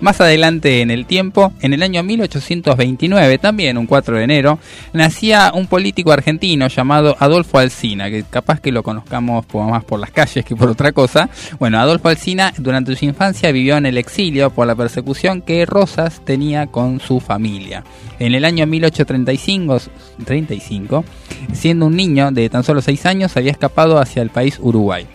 Más 0.03 0.19
adelante 0.19 0.81
en 0.81 0.91
el 0.91 1.05
tiempo, 1.05 1.53
en 1.61 1.71
el 1.71 1.81
año 1.81 2.03
1829, 2.03 3.37
también 3.37 3.77
un 3.77 3.85
4 3.85 4.17
de 4.17 4.23
enero, 4.25 4.59
nacía 4.91 5.53
un 5.55 5.67
político 5.67 6.11
argentino 6.11 6.67
llamado 6.67 7.15
Adolfo 7.21 7.57
Alsina, 7.57 8.09
que 8.09 8.25
capaz 8.29 8.59
que 8.59 8.73
lo 8.73 8.83
conozcamos 8.83 9.45
más 9.53 9.85
por 9.85 10.01
las 10.01 10.11
calles 10.11 10.43
que 10.43 10.57
por 10.57 10.67
otra 10.67 10.91
cosa. 10.91 11.29
Bueno, 11.57 11.79
Adolfo 11.79 12.09
Alsina 12.09 12.53
durante 12.57 12.97
su 12.97 13.05
infancia 13.05 13.53
vivió 13.53 13.77
en 13.77 13.85
el 13.85 13.97
exilio 13.97 14.49
por 14.49 14.67
la 14.67 14.75
persecución 14.75 15.41
que 15.41 15.65
Rosas 15.65 16.19
tenía 16.25 16.67
con 16.67 16.99
su 16.99 17.21
familia. 17.21 17.85
En 18.19 18.33
el 18.33 18.43
año 18.43 18.67
1835, 18.67 19.77
35, 20.25 21.05
siendo 21.53 21.85
un 21.85 21.95
niño 21.95 22.29
de 22.31 22.49
tan 22.49 22.65
solo 22.65 22.81
6 22.81 23.05
años, 23.05 23.37
había 23.37 23.51
escapado 23.51 23.97
hacia 23.99 24.21
el 24.21 24.31
país 24.31 24.59
Uruguay. 24.59 25.07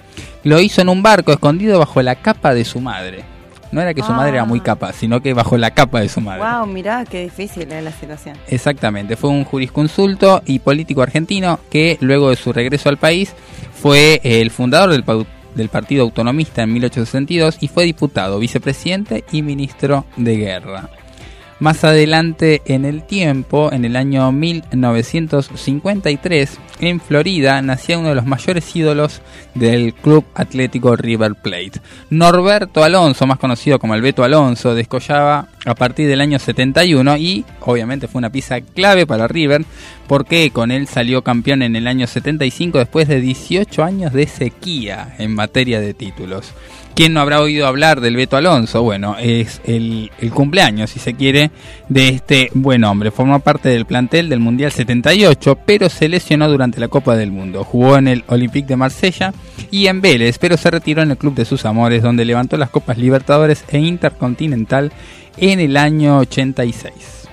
Lo 0.45 0.59
hizo 0.61 0.81
en 0.81 0.89
un 0.89 1.03
barco 1.03 1.31
escondido 1.31 1.79
bajo 1.79 2.01
la 2.01 2.15
capa 2.15 2.55
de 2.55 2.65
su 2.65 2.81
madre. 2.81 3.38
No 3.71 3.81
era 3.81 3.95
que 3.95 4.03
su 4.03 4.13
madre 4.13 4.31
era 4.35 4.45
muy 4.45 4.61
ah. 4.61 4.65
capa, 4.65 4.93
sino 4.93 5.21
que 5.21 5.35
bajo 5.35 5.57
la 5.59 5.73
capa 5.73 6.01
de 6.01 6.09
su 6.09 6.21
madre. 6.21 6.43
Wow, 6.43 6.67
mirá 6.67 7.05
qué 7.05 7.25
difícil 7.25 7.71
es 7.71 7.85
la 7.85 7.93
situación. 7.93 8.37
Exactamente, 8.49 9.17
fue 9.17 9.31
un 9.31 9.45
jurisconsulto 9.45 10.43
y 10.47 10.59
político 10.61 11.03
argentino 11.03 11.61
que 11.71 11.99
luego 12.01 12.31
de 12.31 12.37
su 12.37 12.53
regreso 12.53 12.89
al 12.89 12.97
país 12.97 13.35
fue 13.75 14.21
el 14.25 14.51
fundador 14.51 14.91
del, 14.91 15.05
del 15.55 15.69
Partido 15.69 16.03
Autonomista 16.05 16.63
en 16.63 16.73
1862 16.73 17.59
y 17.61 17.69
fue 17.69 17.85
diputado, 17.85 18.39
vicepresidente 18.39 19.25
y 19.33 19.43
ministro 19.43 20.05
de 20.17 20.37
guerra. 20.37 20.91
Más 21.61 21.83
adelante 21.83 22.63
en 22.67 22.85
el 22.85 23.03
tiempo, 23.03 23.73
en 23.73 23.85
el 23.85 23.97
año 23.97 24.31
1953, 24.31 26.57
en 26.79 27.01
Florida, 27.01 27.61
nacía 27.63 27.99
uno 27.99 28.11
de 28.11 28.15
los 28.15 28.27
mayores 28.27 28.77
ídolos 28.77 29.23
del 29.57 29.93
Club 29.93 30.25
Atlético 30.35 30.95
River 30.95 31.35
Plate. 31.35 31.81
Norberto 32.11 32.85
Alonso, 32.85 33.27
más 33.27 33.41
conocido 33.41 33.81
como 33.81 33.97
el 33.97 34.03
Beto 34.03 34.23
Alonso, 34.23 34.77
descollaba 34.77 35.49
a 35.67 35.75
partir 35.75 36.09
del 36.09 36.21
año 36.21 36.39
71 36.39 37.17
y 37.17 37.45
obviamente 37.61 38.07
fue 38.07 38.21
una 38.21 38.31
pieza 38.31 38.61
clave 38.61 39.05
para 39.05 39.27
River 39.27 39.65
porque 40.07 40.53
con 40.53 40.71
él 40.71 40.87
salió 40.87 41.23
campeón 41.23 41.63
en 41.63 41.75
el 41.75 41.89
año 41.89 42.07
75 42.07 42.79
después 42.79 43.09
de 43.09 43.21
18 43.21 43.83
años 43.83 44.13
de 44.13 44.29
sequía 44.29 45.17
en 45.19 45.35
materia 45.35 45.81
de 45.81 45.93
títulos. 45.93 46.55
¿Quién 46.99 47.13
no 47.13 47.21
habrá 47.21 47.41
oído 47.41 47.69
hablar 47.69 48.01
del 48.01 48.17
Beto 48.17 48.37
Alonso? 48.37 48.83
Bueno, 48.83 49.15
es 49.21 49.61
el, 49.65 50.11
cumpleaños, 50.35 50.91
si 50.91 50.99
se 50.99 51.15
quiere, 51.15 51.53
de 51.89 52.09
este 52.09 52.51
buen 52.55 52.83
hombre. 52.83 53.13
Forma 53.13 53.39
parte 53.39 53.69
del 53.69 53.87
plantel 53.87 54.29
del 54.29 54.41
Mundial 54.41 54.73
78, 54.73 55.61
pero 55.65 55.91
se 55.91 56.09
lesionó 56.09 56.49
durante 56.49 56.81
la 56.81 56.89
Copa 56.89 57.15
del 57.15 57.31
Mundo. 57.31 57.63
Jugó 57.63 57.99
en 57.99 58.09
el 58.09 58.25
Olympique 58.27 58.67
de 58.67 58.75
Marsella 58.75 59.33
y 59.71 59.87
en 59.87 60.01
Vélez, 60.01 60.39
pero 60.41 60.57
se 60.57 60.73
retiró 60.73 61.01
en 61.03 61.13
el 61.13 61.17
Club 61.17 61.37
de 61.37 61.45
sus 61.45 61.65
Amores, 61.67 62.03
donde 62.03 62.25
levantó 62.25 62.57
las 62.57 62.71
Copas 62.71 62.99
Libertadores 62.99 63.63
e 63.69 63.79
Intercontinental 63.79 64.91
en 65.37 65.61
el 65.61 65.77
año 65.77 66.19
86 66.19 67.29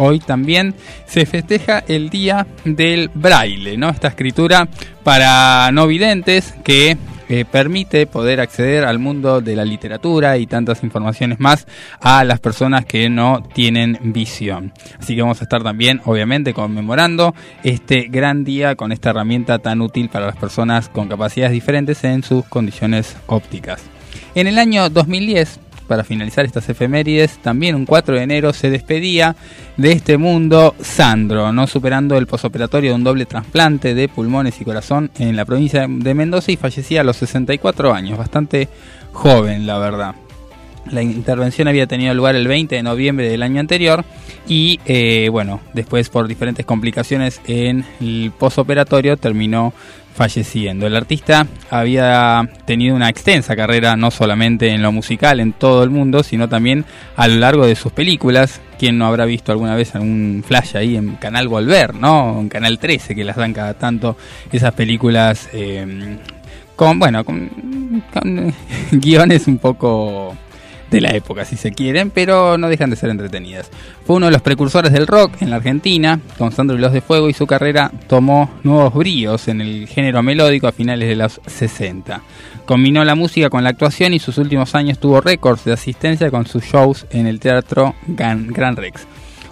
hoy 0.00 0.20
también 0.20 0.76
se 1.06 1.26
festeja 1.26 1.82
el 1.88 2.08
día 2.08 2.46
del 2.64 3.10
braille, 3.12 3.76
¿no? 3.76 3.88
Esta 3.88 4.06
escritura 4.06 4.68
para 5.02 5.72
no 5.72 5.88
videntes 5.88 6.54
que 6.62 6.96
que 7.28 7.44
permite 7.44 8.06
poder 8.06 8.40
acceder 8.40 8.86
al 8.86 8.98
mundo 8.98 9.42
de 9.42 9.54
la 9.54 9.66
literatura 9.66 10.38
y 10.38 10.46
tantas 10.46 10.82
informaciones 10.82 11.38
más 11.38 11.66
a 12.00 12.24
las 12.24 12.40
personas 12.40 12.86
que 12.86 13.10
no 13.10 13.42
tienen 13.54 13.98
visión. 14.02 14.72
Así 14.98 15.14
que 15.14 15.20
vamos 15.20 15.40
a 15.42 15.44
estar 15.44 15.62
también, 15.62 16.00
obviamente, 16.06 16.54
conmemorando 16.54 17.34
este 17.62 18.08
gran 18.08 18.44
día 18.44 18.74
con 18.76 18.92
esta 18.92 19.10
herramienta 19.10 19.58
tan 19.58 19.82
útil 19.82 20.08
para 20.08 20.26
las 20.26 20.36
personas 20.36 20.88
con 20.88 21.08
capacidades 21.08 21.52
diferentes 21.52 22.02
en 22.04 22.22
sus 22.22 22.46
condiciones 22.46 23.14
ópticas. 23.26 23.82
En 24.34 24.46
el 24.46 24.58
año 24.58 24.88
2010, 24.88 25.60
para 25.88 26.04
finalizar 26.04 26.44
estas 26.44 26.68
efemérides, 26.68 27.38
también 27.38 27.74
un 27.74 27.86
4 27.86 28.14
de 28.14 28.22
enero 28.22 28.52
se 28.52 28.70
despedía 28.70 29.34
de 29.76 29.92
este 29.92 30.18
mundo 30.18 30.76
Sandro, 30.80 31.52
no 31.52 31.66
superando 31.66 32.16
el 32.16 32.26
posoperatorio 32.26 32.90
de 32.90 32.96
un 32.96 33.04
doble 33.04 33.26
trasplante 33.26 33.94
de 33.94 34.08
pulmones 34.08 34.60
y 34.60 34.64
corazón 34.64 35.10
en 35.18 35.34
la 35.34 35.44
provincia 35.44 35.86
de 35.88 36.14
Mendoza 36.14 36.52
y 36.52 36.56
fallecía 36.56 37.00
a 37.00 37.04
los 37.04 37.16
64 37.16 37.92
años, 37.92 38.18
bastante 38.18 38.68
joven 39.12 39.66
la 39.66 39.78
verdad. 39.78 40.14
La 40.90 41.02
intervención 41.02 41.68
había 41.68 41.86
tenido 41.86 42.14
lugar 42.14 42.34
el 42.34 42.48
20 42.48 42.76
de 42.76 42.82
noviembre 42.82 43.28
del 43.28 43.42
año 43.42 43.60
anterior 43.60 44.04
y 44.46 44.80
eh, 44.86 45.28
bueno, 45.30 45.60
después 45.74 46.08
por 46.08 46.28
diferentes 46.28 46.64
complicaciones 46.64 47.40
en 47.46 47.84
el 48.00 48.32
posoperatorio 48.38 49.16
terminó 49.16 49.74
falleciendo. 50.18 50.88
El 50.88 50.96
artista 50.96 51.46
había 51.70 52.50
tenido 52.66 52.96
una 52.96 53.08
extensa 53.08 53.54
carrera 53.54 53.96
no 53.96 54.10
solamente 54.10 54.68
en 54.70 54.82
lo 54.82 54.90
musical 54.90 55.38
en 55.38 55.52
todo 55.52 55.84
el 55.84 55.90
mundo, 55.90 56.24
sino 56.24 56.48
también 56.48 56.84
a 57.14 57.28
lo 57.28 57.36
largo 57.36 57.64
de 57.64 57.76
sus 57.76 57.92
películas. 57.92 58.60
Quien 58.80 58.98
no 58.98 59.06
habrá 59.06 59.26
visto 59.26 59.52
alguna 59.52 59.76
vez 59.76 59.94
algún 59.94 60.44
flash 60.44 60.76
ahí 60.76 60.96
en 60.96 61.14
Canal 61.16 61.46
Volver, 61.46 61.94
¿no? 61.94 62.40
En 62.40 62.48
Canal 62.48 62.80
13, 62.80 63.14
que 63.14 63.24
las 63.24 63.36
dan 63.36 63.52
cada 63.52 63.74
tanto 63.74 64.16
esas 64.50 64.74
películas 64.74 65.48
eh, 65.52 66.18
con, 66.74 66.98
bueno, 66.98 67.24
con 67.24 67.48
guiones 68.90 69.46
un 69.46 69.58
poco 69.58 70.36
de 70.90 71.00
la 71.00 71.10
época, 71.10 71.44
si 71.44 71.56
se 71.56 71.72
quieren, 71.72 72.10
pero 72.10 72.58
no 72.58 72.68
dejan 72.68 72.90
de 72.90 72.96
ser 72.96 73.10
entretenidas. 73.10 73.70
Fue 74.06 74.16
uno 74.16 74.26
de 74.26 74.32
los 74.32 74.42
precursores 74.42 74.92
del 74.92 75.06
rock 75.06 75.40
en 75.40 75.50
la 75.50 75.56
Argentina, 75.56 76.20
con 76.38 76.52
Sandro 76.52 76.76
y 76.76 76.80
los 76.80 76.92
de 76.92 77.00
Fuego, 77.00 77.28
y 77.28 77.34
su 77.34 77.46
carrera 77.46 77.90
tomó 78.06 78.50
nuevos 78.62 78.94
bríos 78.94 79.48
en 79.48 79.60
el 79.60 79.86
género 79.86 80.22
melódico 80.22 80.66
a 80.66 80.72
finales 80.72 81.08
de 81.08 81.16
los 81.16 81.40
60. 81.46 82.22
Combinó 82.64 83.04
la 83.04 83.14
música 83.14 83.50
con 83.50 83.64
la 83.64 83.70
actuación 83.70 84.14
y 84.14 84.18
sus 84.18 84.38
últimos 84.38 84.74
años 84.74 84.98
tuvo 84.98 85.20
récords 85.20 85.64
de 85.64 85.72
asistencia 85.72 86.30
con 86.30 86.46
sus 86.46 86.64
shows 86.64 87.06
en 87.10 87.26
el 87.26 87.40
Teatro 87.40 87.94
Gran 88.06 88.76
Rex. 88.76 89.06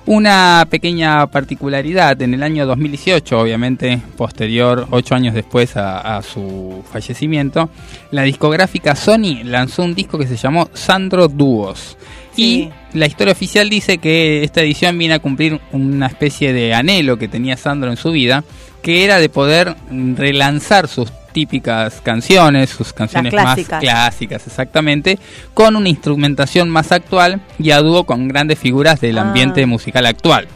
Una 0.07 0.69
pequeña 0.71 1.27
particularidad, 1.27 2.23
en 2.23 2.33
el 2.33 2.45
año 2.45 2.65
2018, 2.65 3.41
obviamente 3.41 4.01
posterior, 4.17 4.87
ocho 4.93 5.17
años 5.17 5.35
después 5.35 5.77
a, 5.77 6.23
su 6.23 6.85
fallecimiento, 6.89 7.71
la 8.13 8.23
discográfica 8.23 8.95
Sony 8.95 9.43
lanzó 9.43 9.83
un 9.83 9.97
disco 9.97 10.17
que 10.17 10.29
se 10.29 10.37
llamó 10.37 10.69
Sandro 10.75 11.27
Dúos. 11.27 11.99
Y 12.37 12.69
la 12.93 13.07
historia 13.07 13.33
oficial 13.33 13.69
dice 13.69 13.99
que 13.99 14.45
esta 14.45 14.61
edición 14.61 14.97
viene 14.97 15.15
a 15.15 15.19
cumplir 15.19 15.61
una 15.73 16.07
especie 16.07 16.53
de 16.53 16.73
anhelo 16.73 17.19
que 17.19 17.27
tenía 17.27 17.57
Sandro 17.57 17.91
en 17.91 17.97
su 17.97 18.13
vida, 18.13 18.45
que 18.83 19.03
era 19.03 19.19
de 19.19 19.29
poder 19.29 19.75
relanzar 19.91 20.87
sus 20.87 21.11
típicas 21.37 22.01
canciones, 22.01 22.71
sus 22.71 22.95
canciones 22.95 23.35
más 23.35 23.61
clásicas 23.79 24.47
exactamente, 24.47 25.19
con 25.53 25.77
una 25.77 25.91
instrumentación 25.91 26.71
más 26.71 26.93
actual 26.93 27.43
y 27.59 27.73
a 27.73 27.81
dúo 27.81 28.05
con 28.05 28.27
grandes 28.27 28.59
figuras 28.59 29.03
del 29.03 29.19
ah. 29.19 29.21
ambiente 29.21 29.67
musical 29.67 30.07
actual. 30.07 30.49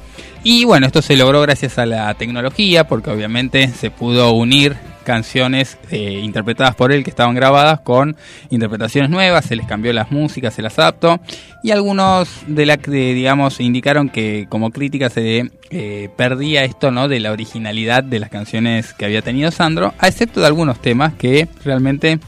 Y 0.42 0.64
bueno, 0.64 0.86
esto 0.86 1.02
se 1.02 1.16
logró 1.16 1.42
gracias 1.42 1.78
a 1.78 1.84
la 1.84 2.14
tecnología, 2.14 2.88
porque 2.88 3.10
obviamente 3.10 3.68
se 3.68 3.90
pudo 3.90 4.32
unir 4.32 4.74
canciones 5.04 5.78
eh, 5.90 6.20
interpretadas 6.22 6.74
por 6.74 6.92
él 6.92 7.04
que 7.04 7.10
estaban 7.10 7.34
grabadas 7.34 7.80
con 7.80 8.16
interpretaciones 8.50 9.10
nuevas, 9.10 9.44
se 9.44 9.56
les 9.56 9.66
cambió 9.66 9.92
las 9.92 10.10
músicas, 10.10 10.54
se 10.54 10.62
las 10.62 10.78
adaptó 10.78 11.20
y 11.62 11.70
algunos 11.70 12.28
de 12.46 12.66
la 12.66 12.76
que 12.76 12.90
digamos 12.90 13.60
indicaron 13.60 14.08
que 14.08 14.46
como 14.48 14.70
crítica 14.70 15.10
se 15.10 15.50
eh, 15.70 16.08
perdía 16.16 16.64
esto 16.64 16.90
no 16.90 17.08
de 17.08 17.20
la 17.20 17.32
originalidad 17.32 18.02
de 18.02 18.20
las 18.20 18.30
canciones 18.30 18.92
que 18.94 19.04
había 19.04 19.22
tenido 19.22 19.50
Sandro, 19.50 19.94
a 19.98 20.08
excepto 20.08 20.40
de 20.40 20.46
algunos 20.46 20.80
temas 20.80 21.14
que 21.14 21.48
realmente 21.64 22.18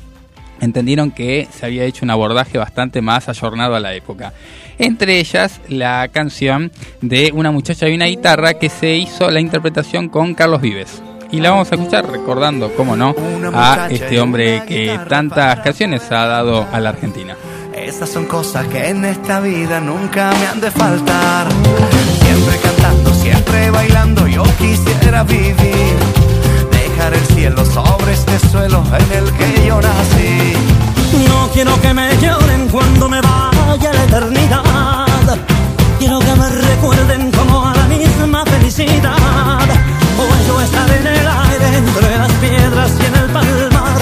entendieron 0.60 1.10
que 1.10 1.48
se 1.52 1.66
había 1.66 1.84
hecho 1.84 2.04
un 2.04 2.10
abordaje 2.10 2.56
bastante 2.56 3.02
más 3.02 3.28
ayornado 3.28 3.74
a 3.74 3.80
la 3.80 3.94
época. 3.94 4.32
Entre 4.78 5.18
ellas 5.18 5.60
la 5.68 6.08
canción 6.08 6.70
de 7.00 7.32
Una 7.34 7.50
muchacha 7.50 7.88
y 7.88 7.94
una 7.94 8.06
guitarra 8.06 8.54
que 8.54 8.68
se 8.68 8.96
hizo 8.96 9.30
la 9.30 9.40
interpretación 9.40 10.08
con 10.08 10.34
Carlos 10.34 10.62
Vives. 10.62 11.02
Y 11.32 11.40
la 11.40 11.50
vamos 11.50 11.72
a 11.72 11.76
escuchar 11.76 12.10
recordando, 12.10 12.74
cómo 12.76 12.94
no, 12.94 13.14
a 13.54 13.88
este 13.88 14.20
hombre 14.20 14.64
que 14.68 15.00
tantas 15.08 15.60
canciones 15.60 16.02
ha 16.12 16.26
dado 16.26 16.66
a 16.70 16.78
la 16.78 16.90
Argentina. 16.90 17.34
Estas 17.74 18.10
son 18.10 18.26
cosas 18.26 18.66
que 18.66 18.90
en 18.90 19.02
esta 19.06 19.40
vida 19.40 19.80
nunca 19.80 20.30
me 20.38 20.46
han 20.46 20.60
de 20.60 20.70
faltar. 20.70 21.48
Siempre 22.20 22.58
cantando, 22.62 23.14
siempre 23.14 23.70
bailando, 23.70 24.26
yo 24.26 24.42
quisiera 24.58 25.22
vivir. 25.24 25.96
Dejar 26.70 27.14
el 27.14 27.26
cielo 27.34 27.64
sobre 27.64 28.12
este 28.12 28.38
suelo 28.50 28.84
en 28.88 29.18
el 29.18 29.32
que 29.32 29.66
yo 29.66 29.80
nací. 29.80 30.52
No 31.26 31.48
quiero 31.54 31.80
que 31.80 31.94
me 31.94 32.14
lloren 32.18 32.68
cuando 32.68 33.08
me 33.08 33.22
vaya 33.22 33.90
la 33.90 34.04
eternidad. 34.04 35.38
Quiero 35.98 36.18
que 36.18 36.34
me 36.34 36.48
recuerden 36.50 37.30
como 37.30 37.66
a 37.66 37.74
la 37.74 37.86
misma 37.86 38.44
felicidad. 38.44 39.91
O 40.18 40.46
yo 40.46 40.60
estar 40.60 40.90
en 40.90 41.06
el 41.06 41.26
aire, 41.26 41.76
entre 41.78 42.18
las 42.18 42.32
piedras 42.32 42.92
y 43.00 43.04
en 43.06 43.14
el 43.14 43.28
palmar. 43.30 44.00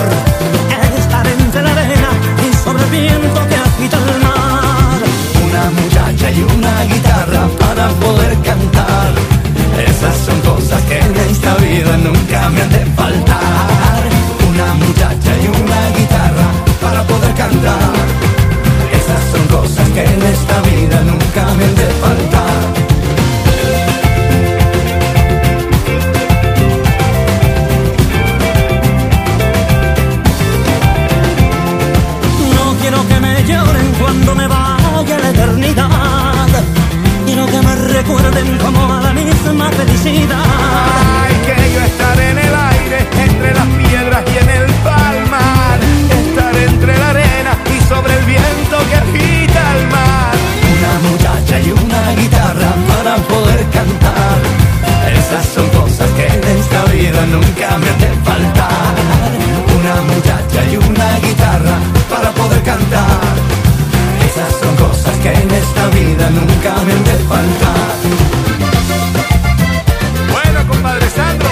Estar 0.99 1.27
entre 1.27 1.63
la 1.63 1.71
arena 1.71 2.11
y 2.47 2.55
sobre 2.65 2.83
el 2.85 2.91
viento 2.91 3.41
que 3.49 3.57
agita 3.57 3.97
el 3.97 4.21
mar. 4.21 5.01
Una 5.47 5.71
muchacha 5.71 6.31
y 6.31 6.43
una 6.43 6.85
guitarra 6.85 7.49
para 7.59 7.89
poder 8.05 8.35
cantar. 8.43 9.13
Esas 9.87 10.17
son 10.27 10.41
cosas 10.41 10.83
que 10.83 10.99
en 10.99 11.17
esta 11.31 11.55
vida 11.57 11.97
nunca 11.99 12.49
me 12.51 12.63
han 12.63 12.71
de 12.71 12.85
faltar. 12.97 14.03
Una 14.51 14.75
muchacha 14.75 15.33
y 15.43 15.47
una 15.63 15.81
guitarra 15.97 16.49
para 16.81 17.03
poder 17.05 17.35
cantar. 17.35 17.93
Esas 18.93 19.23
son 19.33 19.45
cosas 19.59 19.89
que 19.91 20.03
en 20.05 20.23
esta 20.23 20.61
vida 20.63 21.01
nunca 21.03 21.45
me 21.55 21.65
han 21.65 21.75
de 21.75 21.87
faltar. 22.03 22.90
Recuerden 38.03 38.57
como 38.59 38.95
a 38.95 39.01
la 39.03 39.13
misma 39.13 39.69
felicidad. 39.71 40.45
Ay, 41.23 41.35
que 41.47 41.75
yo 41.75 41.81
estar 41.81 42.19
en 42.19 42.39
el 42.39 42.55
aire, 42.75 42.99
entre 43.27 43.55
las 43.55 43.67
piedras 43.81 44.23
y 44.33 44.37
en 44.43 44.51
el 44.59 44.67
palmar. 44.89 45.79
Estar 46.21 46.57
entre 46.57 46.99
la 46.99 47.11
arena 47.11 47.53
y 47.75 47.79
sobre 47.91 48.13
el 48.19 48.25
viento 48.25 48.77
que 48.89 48.97
agita 49.05 49.63
el 49.77 49.87
mar. 49.97 50.35
Una 50.77 50.95
muchacha 51.09 51.61
y 51.61 51.71
una 51.73 52.03
guitarra 52.21 52.71
para 52.91 53.17
poder 53.33 53.61
cantar. 53.77 54.39
Esas 55.19 55.45
son 55.55 55.69
cosas 55.81 56.09
que 56.17 56.27
en 56.27 56.43
esta 56.59 56.81
vida 56.97 57.21
nunca 57.27 57.69
me 57.83 57.91
de 58.03 58.11
faltar. 58.27 58.95
Una 59.79 59.95
muchacha 60.11 60.61
y 60.73 60.77
una 60.77 61.09
guitarra 61.27 61.77
para 62.09 62.31
poder 62.33 62.63
cantar. 62.63 63.50
Son 64.71 64.89
cosas 64.89 65.17
que 65.19 65.29
en 65.29 65.51
esta 65.51 65.89
vida 65.89 66.31
nunca 66.31 66.75
me 66.85 66.93
han 66.93 67.05
de 67.05 67.17
faltar. 67.29 67.91
Bueno, 70.31 70.69
compadre 70.69 71.11
Sandro, 71.11 71.49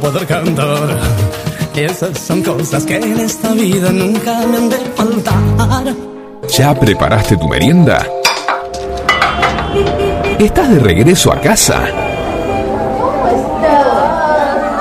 poder 0.00 0.26
cantar. 0.26 0.98
Esas 1.76 2.18
son 2.18 2.42
cosas 2.42 2.84
que 2.84 2.96
en 2.96 3.20
esta 3.20 3.52
vida 3.52 3.90
nunca 3.90 4.46
me 4.46 4.56
han 4.56 4.68
de 4.68 4.76
faltar. 4.96 5.94
¿Ya 6.56 6.74
preparaste 6.74 7.36
tu 7.36 7.48
merienda? 7.48 8.06
¿Estás 10.38 10.70
de 10.70 10.80
regreso 10.80 11.32
a 11.32 11.40
casa? 11.40 11.84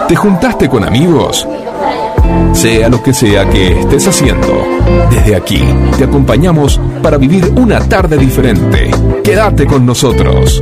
¿Te 0.08 0.16
juntaste 0.16 0.68
con 0.68 0.84
amigos? 0.84 1.48
Sea 2.54 2.90
lo 2.90 3.02
que 3.04 3.14
sea 3.14 3.48
que 3.50 3.80
estés 3.80 4.08
haciendo, 4.08 4.64
desde 5.12 5.36
aquí 5.36 5.64
te 5.98 6.06
acompañamos 6.06 6.80
para 7.04 7.18
vivir 7.18 7.46
una 7.56 7.80
tarde 7.80 8.18
diferente. 8.18 8.92
Quédate 9.24 9.66
con 9.68 9.86
nosotros. 9.86 10.62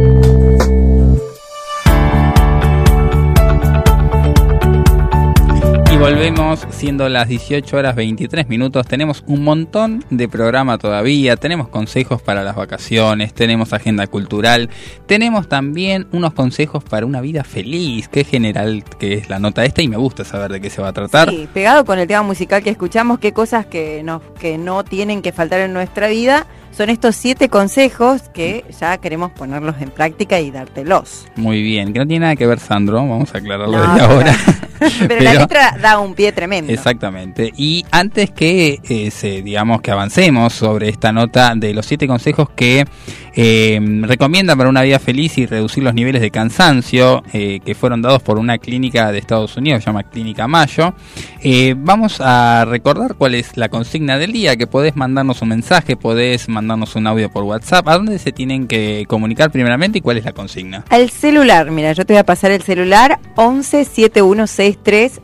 Volvemos 6.00 6.68
siendo 6.70 7.10
las 7.10 7.28
18 7.28 7.76
horas 7.76 7.96
23 7.96 8.48
minutos. 8.48 8.86
Tenemos 8.86 9.24
un 9.26 9.44
montón 9.44 10.06
de 10.12 10.30
programa 10.30 10.78
todavía. 10.78 11.38
Tenemos 11.38 11.70
consejos 11.70 12.22
para 12.22 12.44
las 12.44 12.56
vacaciones. 12.56 13.34
Tenemos 13.34 13.74
agenda 13.74 14.06
cultural. 14.06 14.70
Tenemos 15.08 15.50
también 15.50 16.08
unos 16.12 16.34
consejos 16.34 16.84
para 16.84 17.08
una 17.08 17.20
vida 17.20 17.44
feliz. 17.44 18.08
Qué 18.10 18.24
general 18.24 18.84
que 19.00 19.16
es 19.16 19.30
la 19.30 19.40
nota 19.40 19.66
esta 19.66 19.82
y 19.82 19.88
me 19.88 19.98
gusta 19.98 20.24
saber 20.24 20.52
de 20.52 20.62
qué 20.62 20.70
se 20.70 20.84
va 20.84 20.90
a 20.90 20.94
tratar. 20.94 21.32
Sí, 21.32 21.50
pegado 21.52 21.84
con 21.84 21.98
el 21.98 22.08
tema 22.08 22.22
musical 22.22 22.62
que 22.62 22.70
escuchamos, 22.70 23.18
qué 23.18 23.34
cosas 23.34 23.66
que 23.66 24.04
no, 24.04 24.22
que 24.40 24.60
no 24.60 24.84
tienen 24.84 25.24
que 25.24 25.32
faltar 25.32 25.62
en 25.62 25.74
nuestra 25.74 26.10
vida 26.10 26.46
son 26.78 26.92
estos 26.92 27.16
siete 27.16 27.50
consejos 27.50 28.30
que 28.34 28.64
ya 28.80 29.00
queremos 29.00 29.32
ponerlos 29.32 29.76
en 29.82 29.90
práctica 29.90 30.40
y 30.40 30.52
dártelos. 30.52 31.26
Muy 31.36 31.64
bien, 31.64 31.92
que 31.92 31.98
no 32.00 32.06
tiene 32.06 32.26
nada 32.26 32.36
que 32.36 32.46
ver 32.46 32.60
Sandro, 32.60 32.98
vamos 32.98 33.34
a 33.34 33.40
aclararlo 33.40 33.76
No, 33.78 33.82
desde 33.94 34.08
pero- 34.08 34.14
ahora. 34.14 34.36
Pero, 35.08 35.22
la 35.24 35.34
letra 35.34 35.76
da 35.82 35.98
un 35.98 36.14
pie 36.14 36.32
tremendo. 36.32 36.72
Exactamente. 36.72 37.52
Y 37.58 37.84
antes 37.90 38.30
que 38.30 38.80
eh, 38.88 39.10
se, 39.10 39.42
digamos 39.42 39.82
que 39.82 39.90
avancemos 39.90 40.54
sobre 40.54 40.90
esta 40.90 41.12
nota 41.12 41.56
de 41.56 41.74
los 41.74 41.84
siete 41.84 42.08
consejos 42.08 42.52
que 42.52 42.86
eh, 43.34 43.80
recomiendan 44.04 44.56
para 44.56 44.70
una 44.70 44.84
vida 44.84 45.00
feliz 45.00 45.36
y 45.40 45.48
reducir 45.48 45.84
los 45.84 45.96
niveles 45.96 46.22
de 46.22 46.30
cansancio 46.30 47.24
eh, 47.34 47.60
que 47.66 47.74
fueron 47.74 48.04
dados 48.04 48.22
por 48.22 48.38
una 48.38 48.60
clínica 48.60 49.12
de 49.12 49.18
Estados 49.18 49.58
Unidos, 49.58 49.84
se 49.84 49.88
llama 49.88 50.04
Clínica 50.04 50.48
Mayo, 50.48 50.94
eh, 51.42 51.74
vamos 51.76 52.22
a 52.22 52.66
recordar 52.66 53.16
cuál 53.16 53.34
es 53.34 53.58
la 53.58 53.70
consigna 53.70 54.20
del 54.20 54.32
día, 54.32 54.58
que 54.58 54.68
podés 54.68 54.96
mandarnos 54.96 55.42
un 55.42 55.50
mensaje, 55.50 55.96
podés 55.96 56.50
mandarnos 56.50 56.67
un 56.76 57.08
audio 57.08 57.30
por 57.30 57.44
WhatsApp, 57.44 57.88
a 57.88 57.94
dónde 57.94 58.20
se 58.20 58.32
tienen 58.32 58.68
que 58.68 59.06
comunicar 59.08 59.52
primeramente 59.52 60.00
y 60.00 60.02
cuál 60.02 60.18
es 60.18 60.26
la 60.26 60.34
consigna. 60.34 60.84
Al 60.90 61.10
celular, 61.10 61.72
mira, 61.72 61.94
yo 61.94 62.06
te 62.06 62.14
voy 62.14 62.20
a 62.20 62.26
pasar 62.26 62.52
el 62.52 62.62
celular 62.62 63.20
11 63.36 63.86
7163 63.86 65.22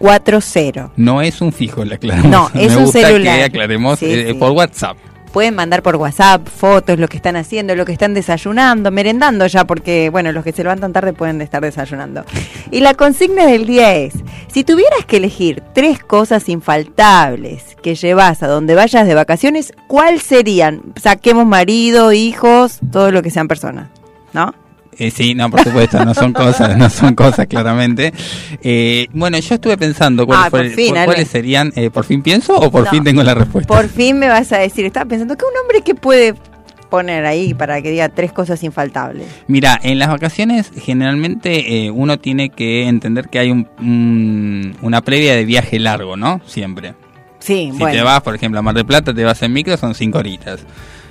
1040. 0.00 0.90
No 0.96 1.22
es 1.22 1.40
un 1.40 1.52
fijo, 1.52 1.84
le 1.84 1.94
aclaramos. 1.96 2.30
No, 2.30 2.50
es 2.54 2.70
Me 2.72 2.76
un 2.78 2.84
gusta 2.84 3.00
celular. 3.00 3.36
que 3.38 3.44
aclaremos 3.44 3.98
Sí, 3.98 4.06
eh, 4.06 4.26
sí. 4.28 4.34
por 4.34 4.52
WhatsApp. 4.52 4.96
Pueden 5.32 5.54
mandar 5.54 5.82
por 5.82 5.96
WhatsApp 5.96 6.48
fotos, 6.48 6.98
lo 6.98 7.08
que 7.08 7.16
están 7.16 7.36
haciendo, 7.36 7.74
lo 7.74 7.84
que 7.84 7.92
están 7.92 8.14
desayunando, 8.14 8.90
merendando 8.90 9.46
ya, 9.46 9.66
porque, 9.66 10.10
bueno, 10.10 10.32
los 10.32 10.44
que 10.44 10.52
se 10.52 10.62
levantan 10.62 10.92
tarde 10.92 11.12
pueden 11.12 11.40
estar 11.40 11.62
desayunando. 11.62 12.24
Y 12.70 12.80
la 12.80 12.94
consigna 12.94 13.46
del 13.46 13.66
día 13.66 13.94
es, 13.94 14.14
si 14.52 14.64
tuvieras 14.64 15.04
que 15.06 15.18
elegir 15.18 15.62
tres 15.74 16.02
cosas 16.02 16.48
infaltables 16.48 17.76
que 17.82 17.94
llevas 17.94 18.42
a 18.42 18.48
donde 18.48 18.74
vayas 18.74 19.06
de 19.06 19.14
vacaciones, 19.14 19.72
¿cuál 19.86 20.20
serían? 20.20 20.82
Saquemos 21.00 21.46
marido, 21.46 22.12
hijos, 22.12 22.78
todo 22.90 23.10
lo 23.10 23.22
que 23.22 23.30
sean 23.30 23.48
personas, 23.48 23.88
¿no? 24.32 24.54
Eh, 24.98 25.10
sí, 25.12 25.34
no, 25.34 25.48
por 25.48 25.62
supuesto, 25.62 26.04
no 26.04 26.12
son 26.12 26.32
cosas, 26.32 26.76
no 26.76 26.90
son 26.90 27.14
cosas 27.14 27.46
claramente. 27.46 28.12
Eh, 28.62 29.06
bueno, 29.12 29.38
yo 29.38 29.54
estuve 29.54 29.76
pensando 29.78 30.26
cuáles, 30.26 30.72
Ah, 30.72 30.76
fin, 30.76 30.96
Ale. 30.96 31.06
cuáles 31.06 31.28
serían, 31.28 31.72
eh, 31.76 31.90
¿por 31.90 32.04
fin 32.04 32.22
pienso 32.22 32.56
o 32.56 32.70
por 32.70 32.84
No. 32.84 32.90
fin 32.90 33.04
tengo 33.04 33.22
la 33.22 33.34
respuesta? 33.34 33.72
Por 33.72 33.88
fin 33.88 34.18
me 34.18 34.28
vas 34.28 34.50
a 34.52 34.58
decir, 34.58 34.84
estaba 34.86 35.06
pensando 35.08 35.36
que 35.36 35.44
un 35.44 35.52
hombre 35.62 35.82
que 35.82 35.94
puede 35.94 36.34
poner 36.90 37.26
ahí 37.26 37.52
para 37.54 37.80
que 37.82 37.90
diga 37.90 38.08
tres 38.08 38.32
cosas 38.32 38.62
infaltables. 38.64 39.26
Mira, 39.46 39.78
en 39.82 39.98
las 39.98 40.08
vacaciones 40.08 40.72
generalmente 40.74 41.84
eh, 41.86 41.90
uno 41.90 42.18
tiene 42.18 42.48
que 42.48 42.88
entender 42.88 43.28
que 43.28 43.38
hay 43.38 43.50
un, 43.50 43.68
un- 43.78 44.76
una 44.82 45.02
previa 45.02 45.36
de 45.36 45.44
viaje 45.44 45.78
largo, 45.78 46.16
¿no? 46.16 46.40
Siempre. 46.46 46.94
Sí, 47.40 47.68
Si 47.72 47.78
bueno. 47.78 47.94
te 47.96 48.02
vas, 48.02 48.20
por 48.22 48.34
ejemplo, 48.34 48.58
a 48.58 48.62
Mar 48.62 48.74
del 48.74 48.86
Plata, 48.86 49.14
te 49.14 49.22
vas 49.22 49.40
en 49.42 49.52
micro, 49.52 49.76
son 49.76 49.94
5 49.94 50.18
horitas. 50.18 50.60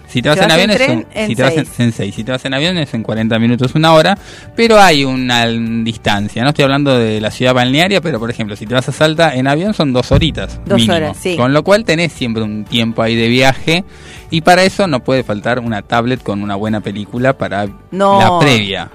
Si 0.08 0.22
te 0.22 0.30
vas 0.30 0.38
en 0.39 0.52
avión 0.52 0.72
en 0.72 1.28
si 1.28 1.36
te 1.36 1.43
vas 1.43 1.54
en. 1.58 1.91
Si 1.91 2.24
te 2.24 2.32
vas 2.32 2.46
en 2.46 2.54
avión 2.54 2.78
es 2.78 2.93
en 2.93 3.04
40 3.04 3.38
minutos, 3.39 3.76
una 3.76 3.93
hora, 3.93 4.17
pero 4.56 4.80
hay 4.80 5.04
una 5.04 5.46
distancia. 5.48 6.43
No 6.43 6.50
estoy 6.50 6.63
hablando 6.63 6.98
de 6.98 7.20
la 7.20 7.30
ciudad 7.30 7.54
balnearia, 7.54 8.00
pero 8.02 8.17
por 8.20 8.30
ejemplo, 8.30 8.56
si 8.56 8.65
te 8.65 8.74
vas 8.74 8.88
a 8.88 8.91
Salta 8.91 9.36
en 9.36 9.48
avión 9.48 9.74
son 9.74 9.91
dos 9.93 10.12
horitas. 10.12 10.60
Dos 10.65 10.78
mínimo. 10.78 10.96
horas, 10.96 11.17
sí. 11.20 11.36
Con 11.36 11.54
lo 11.54 11.63
cual 11.63 11.84
tenés 11.84 12.13
siempre 12.13 12.41
un 12.43 12.63
tiempo 12.63 13.02
ahí 13.02 13.15
de 13.15 13.28
viaje 13.28 13.84
y 14.32 14.41
para 14.41 14.63
eso 14.63 14.88
no 14.88 15.04
puede 15.04 15.24
faltar 15.24 15.60
una 15.60 15.82
tablet 15.82 16.24
con 16.24 16.41
una 16.41 16.56
buena 16.56 16.80
película 16.82 17.38
para 17.38 17.67
No. 17.91 18.20
la 18.20 18.39
previa. 18.39 18.89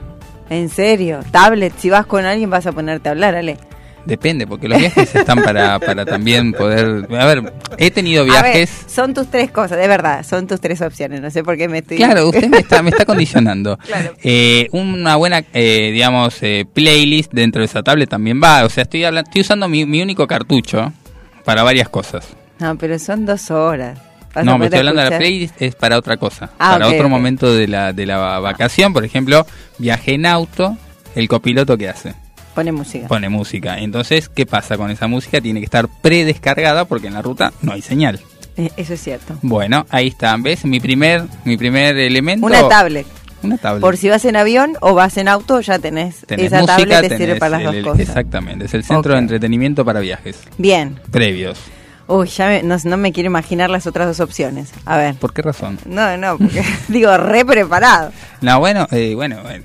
En 0.50 0.68
serio, 0.68 1.20
tablet, 1.30 1.72
si 1.78 1.88
vas 1.90 2.04
con 2.06 2.24
alguien 2.24 2.50
vas 2.50 2.66
a 2.66 2.72
ponerte 2.72 3.08
a 3.08 3.12
hablar, 3.12 3.34
Ale. 3.34 3.56
Depende, 4.04 4.46
porque 4.46 4.68
los 4.68 4.78
viajes 4.78 5.14
están 5.14 5.42
para, 5.42 5.78
para 5.78 6.04
también 6.04 6.52
poder... 6.52 7.06
A 7.16 7.24
ver, 7.24 7.52
he 7.78 7.90
tenido 7.90 8.22
A 8.22 8.26
ver, 8.26 8.32
viajes... 8.32 8.84
son 8.88 9.14
tus 9.14 9.28
tres 9.28 9.50
cosas, 9.50 9.78
de 9.78 9.86
verdad, 9.86 10.24
son 10.26 10.46
tus 10.46 10.60
tres 10.60 10.80
opciones, 10.80 11.20
no 11.20 11.30
sé 11.30 11.44
por 11.44 11.56
qué 11.56 11.68
me 11.68 11.78
estoy... 11.78 11.98
Claro, 11.98 12.28
usted 12.30 12.48
me 12.48 12.58
está, 12.58 12.82
me 12.82 12.90
está 12.90 13.04
condicionando. 13.04 13.76
Claro. 13.78 14.14
Eh, 14.22 14.68
una 14.72 15.16
buena, 15.16 15.44
eh, 15.52 15.90
digamos, 15.92 16.42
eh, 16.42 16.66
playlist 16.72 17.32
dentro 17.32 17.60
de 17.60 17.66
esa 17.66 17.82
tablet 17.82 18.10
también 18.10 18.40
va. 18.42 18.64
O 18.64 18.68
sea, 18.68 18.82
estoy, 18.82 19.04
hablando, 19.04 19.28
estoy 19.28 19.42
usando 19.42 19.68
mi, 19.68 19.86
mi 19.86 20.02
único 20.02 20.26
cartucho 20.26 20.92
para 21.44 21.62
varias 21.62 21.88
cosas. 21.88 22.26
No, 22.58 22.76
pero 22.76 22.98
son 22.98 23.24
dos 23.24 23.50
horas. 23.50 23.98
No, 24.42 24.58
me 24.58 24.64
estoy 24.64 24.80
hablando 24.80 25.02
de 25.02 25.10
la 25.10 25.18
playlist, 25.18 25.60
es 25.60 25.74
para 25.74 25.98
otra 25.98 26.16
cosa. 26.16 26.50
Ah, 26.58 26.72
para 26.72 26.88
otro 26.88 27.08
momento 27.08 27.54
de 27.54 27.68
la, 27.68 27.92
de 27.92 28.06
la 28.06 28.38
vacación, 28.40 28.92
por 28.92 29.04
ejemplo, 29.04 29.46
viaje 29.78 30.14
en 30.14 30.24
auto, 30.24 30.76
el 31.14 31.28
copiloto 31.28 31.76
que 31.76 31.88
hace 31.88 32.21
Pone 32.54 32.72
música. 32.72 33.08
pone 33.08 33.28
música. 33.28 33.78
Entonces, 33.78 34.28
¿qué 34.28 34.44
pasa 34.46 34.76
con 34.76 34.90
esa 34.90 35.06
música? 35.06 35.40
Tiene 35.40 35.60
que 35.60 35.64
estar 35.64 35.88
predescargada 36.02 36.84
porque 36.84 37.06
en 37.08 37.14
la 37.14 37.22
ruta 37.22 37.52
no 37.62 37.72
hay 37.72 37.82
señal. 37.82 38.20
Eh, 38.56 38.70
Eso 38.76 38.92
es 38.94 39.02
cierto. 39.02 39.36
Bueno, 39.42 39.86
ahí 39.88 40.08
está. 40.08 40.36
¿Ves? 40.38 40.64
Mi 40.66 40.78
primer, 40.80 41.24
mi 41.44 41.56
primer 41.56 41.96
elemento. 41.96 42.46
Una 42.46 42.68
tablet. 42.68 43.06
Una 43.42 43.56
tablet. 43.56 43.80
Por 43.80 43.96
si 43.96 44.08
vas 44.08 44.24
en 44.26 44.36
avión 44.36 44.76
o 44.80 44.94
vas 44.94 45.16
en 45.16 45.26
auto, 45.28 45.60
ya 45.62 45.78
tenés, 45.78 46.18
Tenés 46.26 46.46
esa 46.48 46.60
música, 46.60 46.76
tablet, 46.76 47.08
te 47.08 47.16
sirve 47.16 47.36
para 47.36 47.58
las 47.58 47.74
el- 47.74 47.82
dos 47.82 47.92
cosas. 47.92 48.08
Exactamente, 48.08 48.66
es 48.66 48.74
el 48.74 48.84
centro 48.84 49.14
de 49.14 49.18
entretenimiento 49.20 49.84
para 49.84 50.00
viajes 50.00 50.38
Bien. 50.58 51.00
previos. 51.10 51.58
Uy, 52.08 52.26
ya 52.28 52.48
me- 52.48 52.62
no, 52.62 52.76
no 52.84 52.96
me 52.96 53.12
quiero 53.12 53.28
imaginar 53.28 53.70
las 53.70 53.86
otras 53.86 54.06
dos 54.08 54.20
opciones. 54.20 54.70
A 54.84 54.96
ver. 54.98 55.14
¿Por 55.14 55.32
qué 55.32 55.42
razón? 55.42 55.78
No, 55.86 56.16
no, 56.16 56.36
porque 56.38 56.62
digo, 56.88 57.16
re 57.16 57.44
preparado. 57.44 58.12
No, 58.40 58.58
bueno, 58.58 58.86
eh, 58.90 59.14
bueno, 59.14 59.38
bueno, 59.42 59.64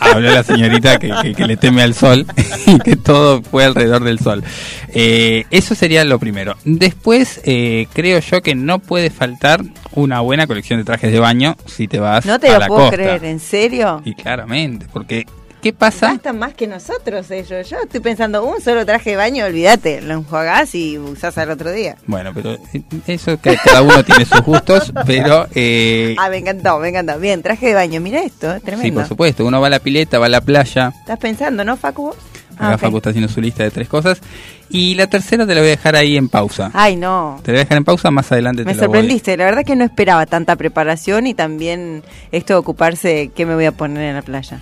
ha- 0.00 0.12
habló 0.12 0.30
la 0.30 0.42
señorita 0.42 0.98
que, 0.98 1.12
que- 1.22 1.34
que 1.34 1.46
le 1.46 1.56
teme 1.56 1.82
al 1.82 1.94
sol 1.94 2.26
y 2.66 2.78
que 2.78 2.96
todo 2.96 3.42
fue 3.42 3.64
alrededor 3.64 4.02
del 4.02 4.18
sol. 4.18 4.42
Eh, 4.94 5.44
eso 5.50 5.74
sería 5.74 6.04
lo 6.04 6.18
primero. 6.18 6.56
Después, 6.64 7.40
eh, 7.44 7.86
creo 7.92 8.18
yo 8.20 8.42
que 8.42 8.54
no 8.54 8.78
puede 8.78 9.10
faltar 9.10 9.62
una 9.92 10.20
buena 10.20 10.46
colección 10.46 10.78
de 10.78 10.84
trajes 10.84 11.12
de 11.12 11.20
baño 11.20 11.56
si 11.66 11.86
te 11.86 12.00
vas 12.00 12.24
No 12.24 12.38
te 12.40 12.48
a 12.48 12.54
lo 12.54 12.58
la 12.60 12.66
puedo 12.66 12.80
costa. 12.82 12.96
creer, 12.96 13.24
¿en 13.24 13.40
serio? 13.40 14.00
Y 14.04 14.14
claramente, 14.14 14.86
porque 14.92 15.26
¿qué 15.62 15.72
pasa? 15.72 16.08
Gastan 16.12 16.38
más 16.38 16.52
que 16.54 16.66
nosotros 16.66 17.30
ellos. 17.30 17.70
Yo 17.70 17.78
estoy 17.82 18.00
pensando, 18.00 18.44
un 18.44 18.60
solo 18.60 18.84
traje 18.84 19.10
de 19.10 19.16
baño, 19.16 19.46
olvídate, 19.46 20.00
lo 20.02 20.14
enjuagás 20.14 20.74
y 20.74 20.98
usás 20.98 21.38
al 21.38 21.50
otro 21.50 21.70
día. 21.70 21.96
Bueno, 22.06 22.32
pero 22.34 22.52
eh, 22.74 22.82
eso 23.06 23.40
que 23.40 23.56
cada 23.64 23.80
uno 23.82 24.04
tiene 24.04 24.24
sus 24.26 24.40
gustos, 24.42 24.92
pero 25.06 25.46
eh, 25.54 26.14
Ah, 26.18 26.28
me 26.28 26.38
encantó, 26.38 26.78
me 26.78 26.88
encantó. 26.88 27.18
Bien, 27.18 27.40
traje 27.42 27.68
de 27.68 27.74
baño, 27.74 28.00
mira 28.00 28.22
esto, 28.22 28.50
es 28.52 28.58
sí, 28.60 28.66
tremendo. 28.66 29.00
por 29.00 29.08
supuesto, 29.08 29.46
uno 29.46 29.60
va 29.60 29.68
a 29.68 29.70
la 29.70 29.78
pileta, 29.78 30.18
va 30.18 30.26
a 30.26 30.28
la 30.28 30.40
playa, 30.40 30.92
Estás 31.00 31.18
pensando, 31.18 31.64
¿no, 31.64 31.76
Facu? 31.76 32.10
Acá 32.56 32.74
Ah. 32.74 32.78
Facu 32.78 32.98
está 32.98 33.10
haciendo 33.10 33.32
su 33.32 33.40
lista 33.40 33.62
de 33.62 33.70
tres 33.70 33.88
cosas. 33.88 34.20
Y 34.68 34.94
la 34.94 35.06
tercera 35.06 35.46
te 35.46 35.54
la 35.54 35.60
voy 35.60 35.68
a 35.68 35.72
dejar 35.72 35.96
ahí 35.96 36.16
en 36.16 36.28
pausa. 36.28 36.70
Ay, 36.74 36.96
no. 36.96 37.38
Te 37.42 37.50
la 37.52 37.56
voy 37.56 37.60
a 37.60 37.64
dejar 37.64 37.76
en 37.78 37.84
pausa, 37.84 38.10
más 38.10 38.30
adelante 38.32 38.64
Me 38.64 38.72
te 38.72 38.78
la 38.78 38.84
sorprendiste, 38.84 39.36
la 39.36 39.44
verdad 39.44 39.64
que 39.64 39.76
no 39.76 39.84
esperaba 39.84 40.24
tanta 40.26 40.56
preparación 40.56 41.26
y 41.26 41.34
también 41.34 42.02
esto 42.30 42.54
de 42.54 42.58
ocuparse 42.58 43.30
qué 43.34 43.44
me 43.46 43.54
voy 43.54 43.66
a 43.66 43.72
poner 43.72 44.02
en 44.04 44.14
la 44.16 44.22
playa. 44.22 44.60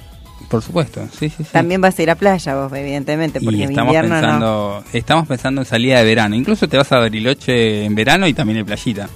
Por 0.51 0.63
supuesto, 0.63 1.07
sí, 1.17 1.29
sí, 1.29 1.45
sí. 1.45 1.51
También 1.53 1.81
vas 1.81 1.97
a 1.97 2.03
ir 2.03 2.11
a 2.11 2.17
playa 2.17 2.57
vos, 2.57 2.73
evidentemente, 2.73 3.41
porque 3.41 3.59
y 3.59 3.63
en 3.63 3.71
estamos 3.71 3.95
invierno 3.95 4.17
no. 4.17 4.21
pensando, 4.21 4.85
estamos 4.93 5.29
pensando 5.29 5.61
en 5.61 5.65
salida 5.65 5.99
de 5.99 6.05
verano. 6.05 6.35
Incluso 6.35 6.67
te 6.67 6.77
vas 6.77 6.91
a 6.91 6.99
Bariloche 6.99 7.85
en 7.85 7.95
verano 7.95 8.27
y 8.27 8.35
también 8.35 8.59
hay 8.59 8.65
playita. 8.65 9.09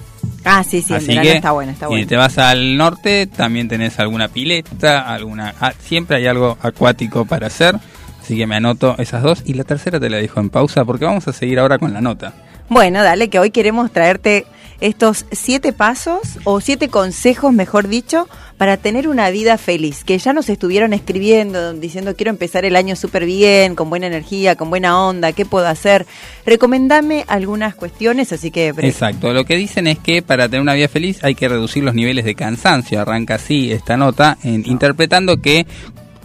Ah, 0.45 0.63
sí, 0.63 0.81
sí, 0.81 0.93
en 0.93 0.97
Así 0.97 1.07
verano 1.07 1.23
que 1.23 1.35
está 1.35 1.51
bueno, 1.51 1.71
está 1.73 1.87
si 1.87 1.91
bueno. 1.91 2.07
te 2.07 2.15
vas 2.15 2.37
al 2.37 2.77
norte, 2.77 3.27
también 3.27 3.67
tenés 3.67 3.99
alguna 3.99 4.29
pileta, 4.29 5.13
alguna 5.13 5.53
ah, 5.59 5.73
siempre 5.77 6.15
hay 6.15 6.27
algo 6.27 6.57
acuático 6.61 7.25
para 7.25 7.47
hacer. 7.47 7.75
Así 8.21 8.37
que 8.37 8.47
me 8.47 8.55
anoto 8.55 8.95
esas 8.97 9.21
dos 9.21 9.43
y 9.45 9.55
la 9.55 9.65
tercera 9.65 9.99
te 9.99 10.09
la 10.09 10.15
dejo 10.17 10.39
en 10.39 10.49
pausa 10.49 10.85
porque 10.85 11.03
vamos 11.03 11.27
a 11.27 11.33
seguir 11.33 11.59
ahora 11.59 11.77
con 11.79 11.93
la 11.93 11.99
nota. 11.99 12.33
Bueno, 12.69 13.03
dale, 13.03 13.29
que 13.29 13.39
hoy 13.39 13.51
queremos 13.51 13.91
traerte 13.91 14.45
estos 14.81 15.25
siete 15.31 15.73
pasos 15.73 16.21
o 16.43 16.61
siete 16.61 16.89
consejos, 16.89 17.53
mejor 17.53 17.87
dicho, 17.87 18.27
para 18.57 18.77
tener 18.77 19.07
una 19.07 19.29
vida 19.31 19.57
feliz. 19.57 20.03
Que 20.03 20.17
ya 20.17 20.31
nos 20.31 20.47
estuvieron 20.49 20.93
escribiendo 20.93 21.73
diciendo 21.73 22.15
quiero 22.15 22.29
empezar 22.29 22.63
el 22.65 22.75
año 22.75 22.95
súper 22.95 23.25
bien, 23.25 23.75
con 23.75 23.89
buena 23.89 24.07
energía, 24.07 24.55
con 24.55 24.69
buena 24.69 24.99
onda, 25.05 25.33
¿qué 25.33 25.45
puedo 25.45 25.67
hacer? 25.67 26.05
Recomendame 26.45 27.25
algunas 27.27 27.75
cuestiones, 27.75 28.31
así 28.31 28.51
que... 28.51 28.69
Exacto, 28.69 29.33
lo 29.33 29.43
que 29.45 29.57
dicen 29.57 29.87
es 29.87 29.99
que 29.99 30.21
para 30.21 30.47
tener 30.47 30.61
una 30.61 30.73
vida 30.73 30.87
feliz 30.87 31.23
hay 31.23 31.35
que 31.35 31.49
reducir 31.49 31.83
los 31.83 31.95
niveles 31.95 32.23
de 32.25 32.35
cansancio. 32.35 33.01
Arranca 33.01 33.35
así 33.35 33.71
esta 33.71 33.97
nota, 33.97 34.37
en- 34.43 34.63
interpretando 34.65 35.41
que 35.41 35.65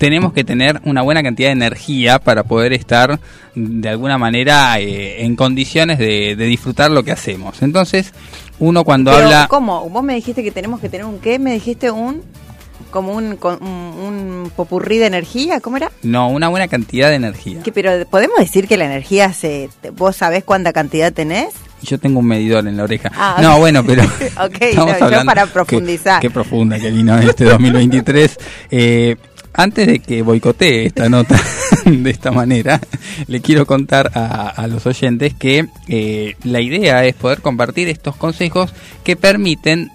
tenemos 0.00 0.32
que 0.32 0.44
tener 0.44 0.80
una 0.84 1.02
buena 1.02 1.22
cantidad 1.22 1.50
de 1.50 1.52
energía 1.52 2.18
para 2.18 2.42
poder 2.42 2.72
estar 2.72 3.20
de 3.54 3.86
alguna 3.90 4.16
manera 4.16 4.80
eh, 4.80 5.26
en 5.26 5.36
condiciones 5.36 5.98
de, 5.98 6.36
de 6.36 6.44
disfrutar 6.46 6.90
lo 6.90 7.02
que 7.02 7.12
hacemos. 7.12 7.60
Entonces, 7.60 8.14
uno 8.58 8.82
cuando 8.82 9.10
Pero, 9.10 9.24
habla... 9.26 9.46
¿Cómo? 9.50 9.90
Vos 9.90 10.02
me 10.02 10.14
dijiste 10.14 10.42
que 10.42 10.52
tenemos 10.52 10.80
que 10.80 10.88
tener 10.88 11.04
un 11.04 11.18
qué? 11.18 11.38
¿Me 11.38 11.52
dijiste 11.52 11.90
un... 11.90 12.22
como 12.90 13.12
un, 13.12 13.38
un, 13.42 13.66
un 13.68 14.52
popurrí 14.56 14.96
de 14.96 15.04
energía? 15.04 15.60
¿Cómo 15.60 15.76
era? 15.76 15.92
No, 16.02 16.30
una 16.30 16.48
buena 16.48 16.66
cantidad 16.66 17.10
de 17.10 17.16
energía. 17.16 17.60
Pero 17.74 18.06
podemos 18.08 18.38
decir 18.38 18.66
que 18.68 18.78
la 18.78 18.86
energía 18.86 19.34
se... 19.34 19.68
¿Vos 19.98 20.16
sabés 20.16 20.44
cuánta 20.44 20.72
cantidad 20.72 21.12
tenés? 21.12 21.52
Yo 21.82 21.98
tengo 21.98 22.20
un 22.20 22.26
medidor 22.26 22.66
en 22.66 22.76
la 22.76 22.84
oreja. 22.84 23.10
Ah, 23.14 23.38
no, 23.40 23.54
ok. 23.54 23.58
bueno, 23.60 23.84
pero... 23.84 24.02
Ok, 24.44 24.76
no, 24.76 25.10
yo 25.10 25.24
para 25.26 25.44
qué- 25.44 25.52
profundizar. 25.52 26.20
Qué, 26.22 26.30
profunda 26.30 26.78
que 26.78 26.90
vino 26.90 27.18
este 27.18 27.44
2023. 27.44 28.38
Eh, 28.70 29.16
antes 29.52 29.86
de 29.86 29.98
que 29.98 30.22
boicotee 30.22 30.86
esta 30.86 31.08
nota 31.08 31.40
de 31.84 32.10
esta 32.10 32.30
manera, 32.30 32.80
le 33.26 33.40
quiero 33.40 33.66
contar 33.66 34.10
a, 34.14 34.66
los 34.66 34.86
oyentes 34.86 35.34
que 35.34 35.66
eh, 35.88 36.36
la 36.44 36.60
idea 36.60 37.04
es 37.04 37.14
poder 37.14 37.40
compartir 37.40 37.88
estos 37.88 38.16
consejos 38.16 38.72
que 39.04 39.16
permiten 39.16 39.90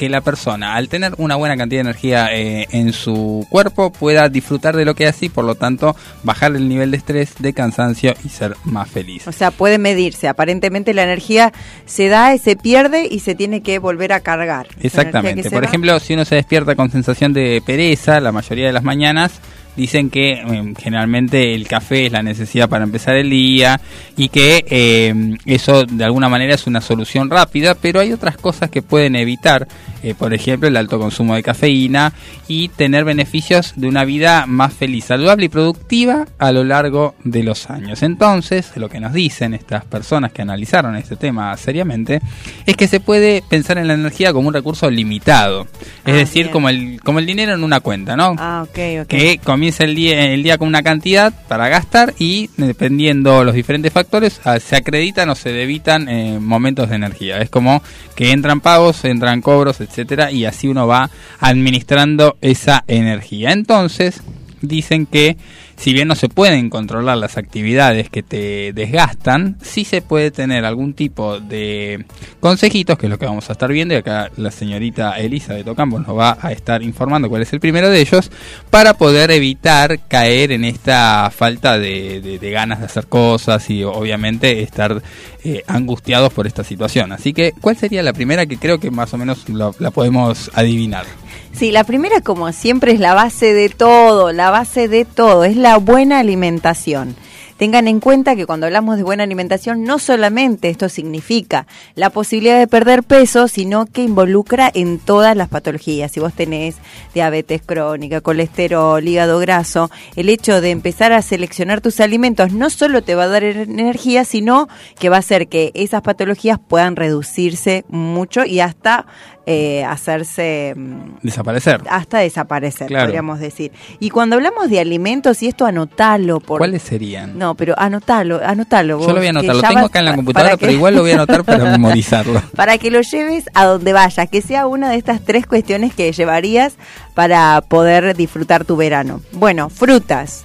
que 0.00 0.08
la 0.08 0.22
persona, 0.22 0.76
al 0.76 0.88
tener 0.88 1.12
una 1.18 1.36
buena 1.36 1.58
cantidad 1.58 1.82
de 1.84 1.90
energía 1.90 2.28
eh, 2.34 2.66
en 2.70 2.94
su 2.94 3.46
cuerpo, 3.50 3.92
pueda 3.92 4.30
disfrutar 4.30 4.74
de 4.74 4.86
lo 4.86 4.94
que 4.94 5.06
hace 5.06 5.26
y 5.26 5.28
por 5.28 5.44
lo 5.44 5.56
tanto 5.56 5.94
bajar 6.22 6.56
el 6.56 6.70
nivel 6.70 6.90
de 6.90 6.96
estrés, 6.96 7.34
de 7.38 7.52
cansancio 7.52 8.14
y 8.24 8.30
ser 8.30 8.56
más 8.64 8.88
feliz. 8.88 9.28
O 9.28 9.32
sea, 9.32 9.50
puede 9.50 9.76
medirse. 9.76 10.26
Aparentemente 10.26 10.94
la 10.94 11.02
energía 11.02 11.52
se 11.84 12.08
da, 12.08 12.34
se 12.38 12.56
pierde 12.56 13.06
y 13.10 13.18
se 13.18 13.34
tiene 13.34 13.60
que 13.60 13.78
volver 13.78 14.14
a 14.14 14.20
cargar. 14.20 14.68
Exactamente. 14.80 15.50
Por 15.50 15.62
va- 15.64 15.66
ejemplo, 15.66 16.00
si 16.00 16.14
uno 16.14 16.24
se 16.24 16.36
despierta 16.36 16.74
con 16.74 16.90
sensación 16.90 17.34
de 17.34 17.62
pereza 17.66 18.20
la 18.20 18.32
mayoría 18.32 18.68
de 18.68 18.72
las 18.72 18.82
mañanas, 18.82 19.32
dicen 19.80 20.10
que 20.10 20.32
eh, 20.32 20.74
generalmente 20.78 21.54
el 21.54 21.66
café 21.66 22.06
es 22.06 22.12
la 22.12 22.22
necesidad 22.22 22.68
para 22.68 22.84
empezar 22.84 23.16
el 23.16 23.30
día 23.30 23.80
y 24.16 24.28
que 24.28 24.64
eh, 24.68 25.36
eso 25.46 25.84
de 25.86 26.04
alguna 26.04 26.28
manera 26.28 26.54
es 26.54 26.66
una 26.66 26.80
solución 26.80 27.30
rápida, 27.30 27.74
pero 27.74 28.00
hay 28.00 28.12
otras 28.12 28.36
cosas 28.36 28.70
que 28.70 28.82
pueden 28.82 29.16
evitar, 29.16 29.66
eh, 30.02 30.14
por 30.14 30.34
ejemplo, 30.34 30.68
el 30.68 30.76
alto 30.76 30.98
consumo 30.98 31.34
de 31.34 31.42
cafeína 31.42 32.12
y 32.46 32.68
tener 32.68 33.04
beneficios 33.04 33.72
de 33.76 33.88
una 33.88 34.04
vida 34.04 34.44
más 34.46 34.72
feliz, 34.74 35.06
saludable 35.06 35.46
y 35.46 35.48
productiva 35.48 36.26
a 36.38 36.52
lo 36.52 36.64
largo 36.64 37.14
de 37.24 37.42
los 37.42 37.70
años. 37.70 38.02
Entonces, 38.02 38.72
lo 38.76 38.88
que 38.88 39.00
nos 39.00 39.12
dicen 39.12 39.54
estas 39.54 39.84
personas 39.84 40.32
que 40.32 40.42
analizaron 40.42 40.96
este 40.96 41.16
tema 41.16 41.56
seriamente 41.56 42.20
es 42.66 42.76
que 42.76 42.86
se 42.88 43.00
puede 43.00 43.42
pensar 43.48 43.78
en 43.78 43.88
la 43.88 43.94
energía 43.94 44.32
como 44.32 44.48
un 44.48 44.54
recurso 44.54 44.90
limitado, 44.90 45.66
es 46.04 46.12
Ah, 46.14 46.16
decir, 46.16 46.42
bien. 46.44 46.52
como 46.52 46.68
el 46.68 47.00
como 47.02 47.18
el 47.18 47.26
dinero 47.26 47.54
en 47.54 47.64
una 47.64 47.80
cuenta, 47.80 48.16
¿no? 48.16 48.34
Ah, 48.38 48.62
ok, 48.68 48.78
ok. 49.02 49.06
que 49.08 49.38
comienza 49.42 49.69
el 49.78 49.94
día, 49.94 50.58
con 50.58 50.66
una 50.66 50.82
cantidad 50.82 51.32
para 51.46 51.68
gastar 51.68 52.14
y 52.18 52.50
dependiendo 52.56 53.44
los 53.44 53.54
diferentes 53.54 53.92
factores 53.92 54.40
ah, 54.44 54.58
se 54.58 54.74
acreditan 54.74 55.28
o 55.30 55.36
se 55.36 55.52
debitan 55.52 56.08
eh, 56.08 56.38
momentos 56.40 56.88
de 56.88 56.96
energía. 56.96 57.38
Es 57.38 57.50
como 57.50 57.80
que 58.16 58.32
entran 58.32 58.60
pagos, 58.60 59.04
entran 59.04 59.42
cobros, 59.42 59.80
etcétera 59.80 60.32
y 60.32 60.46
así 60.46 60.66
uno 60.66 60.88
va 60.88 61.10
administrando 61.38 62.36
esa 62.40 62.82
energía. 62.88 63.52
Entonces 63.52 64.22
dicen 64.60 65.06
que 65.06 65.36
si 65.80 65.94
bien 65.94 66.08
no 66.08 66.14
se 66.14 66.28
pueden 66.28 66.68
controlar 66.68 67.16
las 67.16 67.38
actividades 67.38 68.10
que 68.10 68.22
te 68.22 68.74
desgastan, 68.74 69.56
sí 69.62 69.86
se 69.86 70.02
puede 70.02 70.30
tener 70.30 70.66
algún 70.66 70.92
tipo 70.92 71.40
de 71.40 72.04
consejitos, 72.38 72.98
que 72.98 73.06
es 73.06 73.10
lo 73.10 73.18
que 73.18 73.24
vamos 73.24 73.48
a 73.48 73.52
estar 73.52 73.72
viendo, 73.72 73.94
y 73.94 73.96
acá 73.96 74.30
la 74.36 74.50
señorita 74.50 75.18
Elisa 75.18 75.54
de 75.54 75.64
Tocambos 75.64 76.06
nos 76.06 76.18
va 76.18 76.36
a 76.38 76.52
estar 76.52 76.82
informando 76.82 77.30
cuál 77.30 77.40
es 77.40 77.52
el 77.54 77.60
primero 77.60 77.88
de 77.88 77.98
ellos, 77.98 78.30
para 78.68 78.92
poder 78.92 79.30
evitar 79.30 80.06
caer 80.06 80.52
en 80.52 80.66
esta 80.66 81.30
falta 81.34 81.78
de, 81.78 82.38
ganas 82.52 82.80
de 82.80 82.84
hacer 82.84 83.06
cosas 83.06 83.70
y 83.70 83.82
obviamente 83.82 84.60
estar 84.60 85.02
eh, 85.44 85.64
angustiados 85.66 86.30
por 86.30 86.46
esta 86.46 86.62
situación. 86.62 87.10
Así 87.12 87.32
que, 87.32 87.54
¿cuál 87.58 87.78
sería 87.78 88.02
la 88.02 88.12
primera 88.12 88.44
que 88.44 88.58
creo 88.58 88.78
que 88.78 88.90
más 88.90 89.14
o 89.14 89.16
menos 89.16 89.48
la 89.48 89.90
podemos 89.90 90.50
adivinar? 90.52 91.06
Sí, 91.52 91.70
la 91.72 91.84
primera, 91.84 92.20
como 92.20 92.52
siempre, 92.52 92.92
es 92.92 93.00
la 93.00 93.14
base 93.14 93.52
de 93.52 93.68
todo, 93.68 94.32
la 94.32 94.50
base 94.50 94.88
de 94.88 95.04
todo, 95.04 95.44
es 95.44 95.56
la 95.56 95.76
buena 95.78 96.18
alimentación. 96.20 97.16
Tengan 97.58 97.88
en 97.88 98.00
cuenta 98.00 98.36
que 98.36 98.46
cuando 98.46 98.64
hablamos 98.64 98.96
de 98.96 99.02
buena 99.02 99.22
alimentación, 99.24 99.84
no 99.84 99.98
solamente 99.98 100.70
esto 100.70 100.88
significa 100.88 101.66
la 101.94 102.08
posibilidad 102.08 102.58
de 102.58 102.66
perder 102.66 103.02
peso, 103.02 103.48
sino 103.48 103.84
que 103.84 104.02
involucra 104.02 104.70
en 104.72 104.98
todas 104.98 105.36
las 105.36 105.48
patologías. 105.50 106.10
Si 106.10 106.20
vos 106.20 106.32
tenés 106.32 106.76
diabetes 107.12 107.60
crónica, 107.60 108.22
colesterol, 108.22 109.06
hígado 109.06 109.38
graso, 109.40 109.90
el 110.16 110.30
hecho 110.30 110.62
de 110.62 110.70
empezar 110.70 111.12
a 111.12 111.20
seleccionar 111.20 111.82
tus 111.82 112.00
alimentos 112.00 112.50
no 112.54 112.70
solo 112.70 113.02
te 113.02 113.14
va 113.14 113.24
a 113.24 113.28
dar 113.28 113.42
er- 113.42 113.68
energía, 113.68 114.24
sino 114.24 114.66
que 114.98 115.10
va 115.10 115.16
a 115.16 115.18
hacer 115.18 115.48
que 115.48 115.70
esas 115.74 116.00
patologías 116.00 116.58
puedan 116.66 116.96
reducirse 116.96 117.84
mucho 117.90 118.46
y 118.46 118.60
hasta 118.60 119.04
eh, 119.46 119.82
hacerse 119.84 120.74
mm, 120.76 121.18
Desaparecer. 121.22 121.80
hasta 121.90 122.18
desaparecer, 122.18 122.86
Claro. 122.88 123.06
podríamos 123.06 123.40
decir. 123.40 123.72
Y 123.98 124.10
cuando 124.10 124.36
hablamos 124.36 124.68
de 124.70 124.78
alimentos, 124.80 125.42
y 125.42 125.48
esto 125.48 125.66
anotalo, 125.66 126.40
por... 126.40 126.58
¿Cuáles 126.58 126.82
serían? 126.82 127.38
No, 127.38 127.54
pero 127.54 127.74
anotalo, 127.78 128.40
anotalo. 128.44 129.00
Yo 129.00 129.08
lo 129.08 129.14
voy 129.16 129.26
a 129.28 129.32
vos, 129.32 129.38
anotar, 129.40 129.56
lo 129.56 129.62
tengo 129.62 129.86
acá 129.86 129.98
en 130.00 130.04
la 130.04 130.14
computadora, 130.16 130.56
pero 130.56 130.68
que- 130.68 130.74
igual 130.76 130.94
lo 130.94 131.00
voy 131.02 131.10
a 131.12 131.14
anotar 131.14 131.44
para 131.44 131.64
memorizarlo. 131.70 132.40
para 132.54 132.78
que 132.78 132.90
lo 132.90 133.00
lleves 133.00 133.44
a 133.54 133.64
donde 133.64 133.92
vayas, 133.92 134.28
que 134.28 134.42
sea 134.42 134.66
una 134.66 134.90
de 134.90 134.96
estas 134.96 135.22
tres 135.24 135.46
cuestiones 135.46 135.94
que 135.94 136.12
llevarías 136.12 136.74
para 137.14 137.60
poder 137.66 138.14
disfrutar 138.16 138.64
tu 138.64 138.76
verano. 138.76 139.20
Bueno, 139.32 139.68
frutas, 139.70 140.44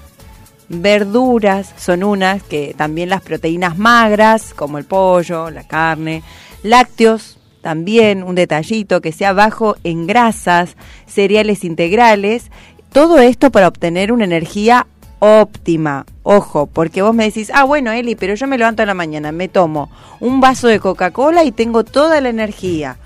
verduras 0.70 1.74
son 1.78 2.04
unas, 2.04 2.44
que 2.44 2.74
también 2.78 3.10
las 3.10 3.22
proteínas 3.22 3.78
magras, 3.78 4.54
como 4.54 4.78
el 4.78 4.86
pollo, 4.86 5.50
la 5.52 5.64
carne, 5.64 6.24
lácteos, 6.64 7.38
también 7.66 8.22
un 8.22 8.36
detallito 8.36 9.02
que 9.02 9.12
sea 9.12 9.34
bajo 9.34 9.76
en 9.84 10.06
grasas, 10.06 10.78
cereales 11.08 11.64
integrales, 11.64 12.52
todo 12.94 13.18
esto 13.18 13.50
para 13.50 13.68
obtener 13.68 14.12
una 14.12 14.26
energía 14.26 14.86
óptima. 15.18 16.06
Ojo, 16.22 16.68
porque 16.68 17.02
vos 17.02 17.16
me 17.16 17.24
decís, 17.24 17.50
ah, 17.56 17.64
bueno, 17.64 17.92
Eli, 17.92 18.16
pero 18.16 18.36
yo 18.36 18.46
me 18.46 18.60
levanto 18.60 18.84
en 18.84 18.88
la 18.88 18.94
mañana, 18.94 19.32
me 19.32 19.48
tomo 19.48 19.90
un 20.20 20.42
vaso 20.42 20.68
de 20.68 20.80
Coca-Cola 20.80 21.44
y 21.44 21.52
tengo 21.52 21.84
toda 21.84 22.22
la 22.22 22.30
energía. 22.30 22.98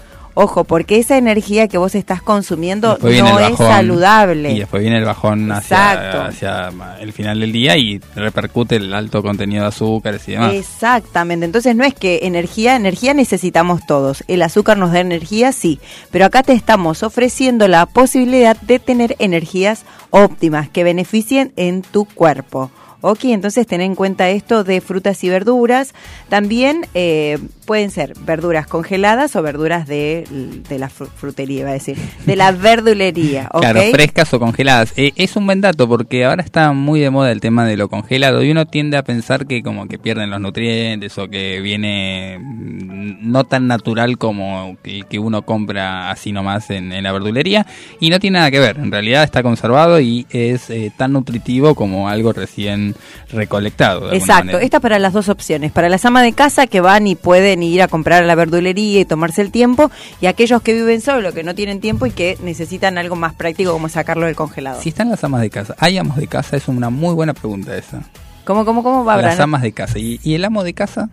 Ojo, 0.41 0.63
porque 0.63 0.99
esa 0.99 1.17
energía 1.17 1.67
que 1.67 1.77
vos 1.77 1.95
estás 1.95 2.21
consumiendo 2.21 2.97
no 3.01 3.39
es 3.39 3.57
saludable. 3.57 4.53
Y 4.53 4.59
después 4.59 4.81
viene 4.81 4.97
el 4.97 5.03
bajón 5.03 5.51
hacia, 5.51 6.27
hacia 6.27 6.69
el 7.01 7.11
final 7.11 7.41
del 7.41 7.51
día 7.51 7.75
y 7.75 7.99
repercute 8.15 8.77
el 8.77 8.93
alto 8.93 9.21
contenido 9.21 9.63
de 9.63 9.67
azúcares 9.67 10.25
y 10.29 10.31
demás. 10.31 10.53
Exactamente, 10.53 11.45
entonces 11.45 11.75
no 11.75 11.83
es 11.83 11.93
que 11.93 12.21
energía, 12.23 12.77
energía 12.77 13.13
necesitamos 13.13 13.85
todos. 13.85 14.23
El 14.29 14.41
azúcar 14.41 14.77
nos 14.77 14.93
da 14.93 15.01
energía, 15.01 15.51
sí, 15.51 15.81
pero 16.09 16.23
acá 16.23 16.41
te 16.41 16.53
estamos 16.53 17.03
ofreciendo 17.03 17.67
la 17.67 17.85
posibilidad 17.85 18.55
de 18.61 18.79
tener 18.79 19.17
energías 19.19 19.83
óptimas 20.09 20.69
que 20.69 20.85
beneficien 20.85 21.51
en 21.57 21.81
tu 21.81 22.05
cuerpo. 22.05 22.71
Ok, 23.01 23.25
entonces 23.25 23.65
ten 23.65 23.79
en 23.79 23.95
cuenta 23.95 24.29
esto 24.29 24.63
de 24.65 24.81
frutas 24.81 25.23
y 25.23 25.29
verduras. 25.29 25.93
También 26.27 26.85
eh, 26.93 27.39
pueden 27.69 27.91
ser 27.91 28.13
verduras 28.25 28.65
congeladas 28.65 29.35
o 29.35 29.43
verduras 29.43 29.85
de, 29.87 30.25
de 30.67 30.79
la 30.79 30.89
fru- 30.89 31.07
frutería, 31.15 31.59
iba 31.59 31.69
a 31.69 31.73
decir, 31.73 31.97
de 32.25 32.35
la 32.35 32.51
verdulería. 32.51 33.47
Claro, 33.59 33.79
frescas 33.91 34.33
o 34.33 34.39
congeladas. 34.39 34.93
Eh, 34.97 35.11
es 35.15 35.35
un 35.35 35.45
buen 35.45 35.61
dato 35.61 35.87
porque 35.87 36.25
ahora 36.25 36.41
está 36.41 36.71
muy 36.73 36.99
de 36.99 37.11
moda 37.11 37.31
el 37.31 37.41
tema 37.41 37.63
de 37.67 37.77
lo 37.77 37.89
congelado 37.89 38.41
y 38.41 38.49
uno 38.49 38.65
tiende 38.65 38.97
a 38.97 39.03
pensar 39.03 39.45
que 39.45 39.61
como 39.61 39.87
que 39.87 39.99
pierden 39.99 40.31
los 40.31 40.41
nutrientes 40.41 41.15
o 41.19 41.27
que 41.27 41.61
viene 41.61 42.39
mm, 42.39 43.29
no 43.31 43.43
tan 43.43 43.67
natural 43.67 44.17
como 44.17 44.77
que, 44.81 45.03
que 45.07 45.19
uno 45.19 45.43
compra 45.43 46.09
así 46.09 46.31
nomás 46.31 46.71
en, 46.71 46.91
en 46.91 47.03
la 47.03 47.11
verdulería 47.11 47.67
y 47.99 48.09
no 48.09 48.19
tiene 48.19 48.39
nada 48.39 48.49
que 48.49 48.59
ver. 48.59 48.77
En 48.77 48.91
realidad 48.91 49.23
está 49.23 49.43
conservado 49.43 49.99
y 49.99 50.25
es 50.31 50.71
eh, 50.71 50.91
tan 50.97 51.13
nutritivo 51.13 51.75
como 51.75 52.09
algo 52.09 52.33
recién 52.33 52.95
recolectado. 53.31 54.11
Exacto, 54.13 54.57
esta 54.57 54.79
para 54.79 54.97
las 54.97 55.13
dos 55.13 55.29
opciones, 55.29 55.71
para 55.71 55.89
las 55.89 56.03
amas 56.05 56.23
de 56.23 56.33
casa 56.33 56.65
que 56.65 56.81
van 56.81 57.05
y 57.05 57.15
pueden 57.15 57.58
ir 57.63 57.81
a 57.81 57.87
comprar 57.87 58.23
a 58.23 58.25
la 58.25 58.35
verdulería 58.35 58.99
y 59.01 59.05
tomarse 59.05 59.41
el 59.41 59.51
tiempo, 59.51 59.91
y 60.21 60.25
aquellos 60.27 60.61
que 60.61 60.73
viven 60.73 61.01
solo, 61.01 61.33
que 61.33 61.43
no 61.43 61.55
tienen 61.55 61.79
tiempo 61.79 62.05
y 62.05 62.11
que 62.11 62.37
necesitan 62.43 62.97
algo 62.97 63.15
más 63.15 63.33
práctico 63.33 63.71
como 63.71 63.89
sacarlo 63.89 64.25
del 64.25 64.35
congelador. 64.35 64.81
Si 64.81 64.89
están 64.89 65.09
las 65.09 65.23
amas 65.23 65.41
de 65.41 65.49
casa, 65.49 65.75
¿hay 65.79 65.97
amos 65.97 66.17
de 66.17 66.27
casa? 66.27 66.57
Es 66.57 66.67
una 66.67 66.89
muy 66.89 67.13
buena 67.13 67.33
pregunta 67.33 67.75
esa. 67.75 68.01
¿Cómo, 68.45 68.65
cómo, 68.65 68.81
cómo 68.83 69.05
va, 69.05 69.17
Las 69.17 69.35
Bran? 69.35 69.41
amas 69.41 69.61
de 69.61 69.71
casa. 69.73 69.99
¿Y, 69.99 70.19
y 70.23 70.33
el 70.33 70.43
amo 70.43 70.63
de 70.63 70.73
casa? 70.73 71.09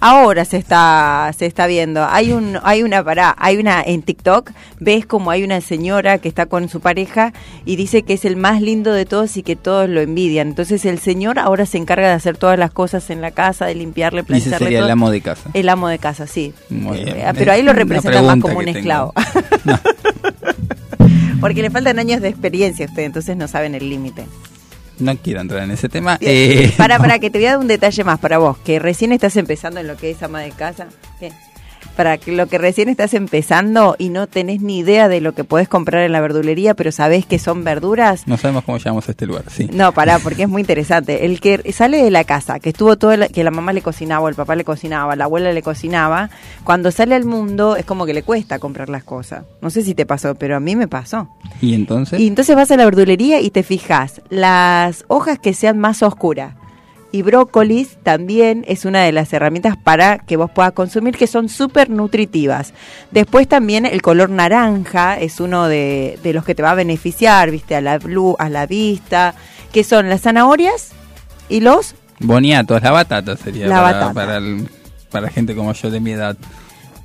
Ahora 0.00 0.44
se 0.44 0.58
está 0.58 1.32
se 1.36 1.46
está 1.46 1.66
viendo. 1.66 2.04
Hay 2.04 2.32
un 2.32 2.58
hay 2.62 2.82
una 2.82 3.02
para 3.02 3.34
hay 3.38 3.56
una 3.56 3.82
en 3.82 4.02
TikTok, 4.02 4.50
ves 4.78 5.06
como 5.06 5.30
hay 5.30 5.42
una 5.42 5.60
señora 5.60 6.18
que 6.18 6.28
está 6.28 6.46
con 6.46 6.68
su 6.68 6.80
pareja 6.80 7.32
y 7.64 7.76
dice 7.76 8.02
que 8.02 8.14
es 8.14 8.24
el 8.26 8.36
más 8.36 8.60
lindo 8.60 8.92
de 8.92 9.06
todos 9.06 9.36
y 9.38 9.42
que 9.42 9.56
todos 9.56 9.88
lo 9.88 10.00
envidian. 10.00 10.48
Entonces 10.48 10.84
el 10.84 10.98
señor 10.98 11.38
ahora 11.38 11.64
se 11.64 11.78
encarga 11.78 12.08
de 12.08 12.12
hacer 12.14 12.36
todas 12.36 12.58
las 12.58 12.70
cosas 12.72 13.08
en 13.10 13.20
la 13.22 13.30
casa, 13.30 13.64
de 13.66 13.74
limpiarle, 13.74 14.22
Y 14.28 14.32
ese 14.34 14.50
sería 14.50 14.78
todo. 14.80 14.86
el 14.86 14.92
amo 14.92 15.10
de 15.10 15.20
casa. 15.22 15.50
El 15.54 15.68
amo 15.68 15.88
de 15.88 15.98
casa, 15.98 16.26
sí. 16.26 16.52
Muy 16.68 17.02
bien. 17.02 17.16
Eh, 17.16 17.32
Pero 17.34 17.52
ahí 17.52 17.62
lo 17.62 17.72
representa 17.72 18.20
más 18.22 18.38
como 18.38 18.58
un 18.58 18.68
esclavo. 18.68 19.14
No. 19.64 19.78
Porque 21.40 21.62
le 21.62 21.70
faltan 21.70 21.98
años 21.98 22.20
de 22.20 22.28
experiencia 22.28 22.86
a 22.86 22.88
usted, 22.88 23.02
entonces 23.04 23.36
no 23.36 23.46
saben 23.48 23.74
el 23.74 23.88
límite. 23.88 24.26
No 24.98 25.16
quiero 25.16 25.40
entrar 25.40 25.62
en 25.62 25.70
ese 25.70 25.88
tema. 25.88 26.18
Eh. 26.20 26.72
Para, 26.76 26.98
para 26.98 27.18
que 27.20 27.30
te 27.30 27.38
voy 27.38 27.46
a 27.46 27.50
dar 27.52 27.58
un 27.58 27.68
detalle 27.68 28.04
más 28.04 28.18
para 28.18 28.38
vos, 28.38 28.56
que 28.58 28.78
recién 28.78 29.12
estás 29.12 29.36
empezando 29.36 29.80
en 29.80 29.86
lo 29.86 29.96
que 29.96 30.10
es 30.10 30.22
ama 30.22 30.40
de 30.40 30.50
casa. 30.50 30.88
Bien. 31.20 31.32
Para 31.96 32.18
que 32.18 32.32
lo 32.32 32.46
que 32.46 32.58
recién 32.58 32.88
estás 32.88 33.14
empezando 33.14 33.96
y 33.98 34.08
no 34.10 34.26
tenés 34.26 34.60
ni 34.60 34.78
idea 34.78 35.08
de 35.08 35.20
lo 35.20 35.32
que 35.34 35.44
podés 35.44 35.68
comprar 35.68 36.02
en 36.04 36.12
la 36.12 36.20
verdulería, 36.20 36.74
pero 36.74 36.92
sabés 36.92 37.26
que 37.26 37.38
son 37.38 37.64
verduras. 37.64 38.26
No 38.26 38.36
sabemos 38.36 38.64
cómo 38.64 38.78
llegamos 38.78 39.08
a 39.08 39.12
este 39.12 39.26
lugar, 39.26 39.44
sí. 39.50 39.68
No, 39.72 39.92
pará, 39.92 40.18
porque 40.18 40.42
es 40.42 40.48
muy 40.48 40.60
interesante. 40.62 41.24
El 41.24 41.40
que 41.40 41.72
sale 41.72 42.02
de 42.02 42.10
la 42.10 42.24
casa, 42.24 42.58
que 42.60 42.70
estuvo 42.70 42.96
todo, 42.96 43.12
el- 43.12 43.28
que 43.28 43.44
la 43.44 43.50
mamá 43.50 43.72
le 43.72 43.82
cocinaba, 43.82 44.24
o 44.24 44.28
el 44.28 44.34
papá 44.34 44.56
le 44.56 44.64
cocinaba, 44.64 45.16
la 45.16 45.24
abuela 45.24 45.52
le 45.52 45.62
cocinaba, 45.62 46.30
cuando 46.64 46.90
sale 46.90 47.14
al 47.14 47.24
mundo 47.24 47.76
es 47.76 47.84
como 47.84 48.06
que 48.06 48.14
le 48.14 48.22
cuesta 48.22 48.58
comprar 48.58 48.88
las 48.88 49.04
cosas. 49.04 49.44
No 49.60 49.70
sé 49.70 49.82
si 49.82 49.94
te 49.94 50.06
pasó, 50.06 50.34
pero 50.34 50.56
a 50.56 50.60
mí 50.60 50.76
me 50.76 50.88
pasó. 50.88 51.28
¿Y 51.60 51.74
entonces? 51.74 52.20
Y 52.20 52.26
entonces 52.26 52.54
vas 52.56 52.70
a 52.70 52.76
la 52.76 52.84
verdulería 52.84 53.40
y 53.40 53.50
te 53.50 53.62
fijas 53.62 54.20
las 54.28 55.04
hojas 55.08 55.38
que 55.38 55.54
sean 55.54 55.78
más 55.78 56.02
oscuras. 56.02 56.54
Y 57.16 57.22
brócolis 57.22 57.96
también 58.02 58.62
es 58.68 58.84
una 58.84 59.02
de 59.02 59.10
las 59.10 59.32
herramientas 59.32 59.74
para 59.82 60.18
que 60.18 60.36
vos 60.36 60.50
puedas 60.50 60.72
consumir 60.72 61.16
que 61.16 61.26
son 61.26 61.48
súper 61.48 61.88
nutritivas. 61.88 62.74
Después 63.10 63.48
también 63.48 63.86
el 63.86 64.02
color 64.02 64.28
naranja 64.28 65.18
es 65.18 65.40
uno 65.40 65.66
de, 65.66 66.18
de 66.22 66.34
los 66.34 66.44
que 66.44 66.54
te 66.54 66.62
va 66.62 66.72
a 66.72 66.74
beneficiar, 66.74 67.50
viste, 67.50 67.74
a 67.74 67.80
la, 67.80 67.98
blu- 67.98 68.36
a 68.38 68.50
la 68.50 68.66
vista, 68.66 69.34
que 69.72 69.82
son 69.82 70.10
las 70.10 70.20
zanahorias 70.20 70.90
y 71.48 71.60
los 71.60 71.94
Boniatos, 72.20 72.82
la 72.82 72.90
batata 72.90 73.34
sería 73.38 73.66
La 73.66 73.76
para, 73.76 73.92
batata. 73.92 74.12
para, 74.12 74.36
el- 74.36 74.68
para 75.10 75.28
gente 75.30 75.54
como 75.56 75.72
yo 75.72 75.90
de 75.90 76.00
mi 76.00 76.10
edad. 76.10 76.36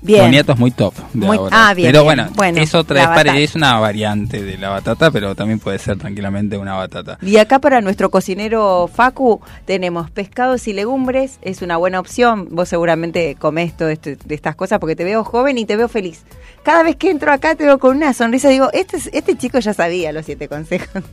Bien. 0.01 0.21
Boniato 0.23 0.51
es 0.53 0.59
muy 0.59 0.71
top 0.71 0.93
de 1.13 1.25
Muy- 1.25 1.37
ahora. 1.37 1.69
ah, 1.69 1.73
bien, 1.73 1.91
pero 1.91 2.03
bueno, 2.03 2.27
Bueno, 2.35 2.59
es 2.59 2.73
otra, 2.75 3.15
es 3.37 3.55
una 3.55 3.79
variante 3.79 4.41
de 4.41 4.57
la 4.57 4.69
batata, 4.69 5.11
pero 5.11 5.35
también 5.35 5.59
puede 5.59 5.79
ser 5.79 5.97
tranquilamente 5.97 6.57
una 6.57 6.73
batata. 6.73 7.17
Y 7.21 7.37
acá 7.37 7.59
para 7.59 7.81
nuestro 7.81 8.09
cocinero 8.09 8.89
Facu 8.93 9.41
tenemos 9.65 10.09
pescados 10.11 10.67
y 10.67 10.73
legumbres, 10.73 11.39
es 11.41 11.61
una 11.61 11.77
buena 11.77 11.99
opción. 11.99 12.47
Vos 12.51 12.69
seguramente 12.69 13.35
comés 13.39 13.75
todo 13.77 13.89
esto, 13.89 14.09
de 14.09 14.35
estas 14.35 14.55
cosas 14.55 14.79
porque 14.79 14.95
te 14.95 15.03
veo 15.03 15.23
joven 15.23 15.57
y 15.57 15.65
te 15.65 15.75
veo 15.77 15.87
feliz. 15.87 16.23
Cada 16.63 16.83
vez 16.83 16.95
que 16.95 17.09
entro 17.09 17.31
acá 17.31 17.55
te 17.55 17.63
veo 17.65 17.79
con 17.79 17.97
una 17.97 18.13
sonrisa, 18.13 18.47
digo, 18.49 18.69
este, 18.71 18.97
es- 18.97 19.09
este 19.13 19.35
chico 19.35 19.57
ya 19.59 19.73
sabía 19.73 20.11
los 20.11 20.25
siete 20.25 20.47
consejos. 20.47 21.03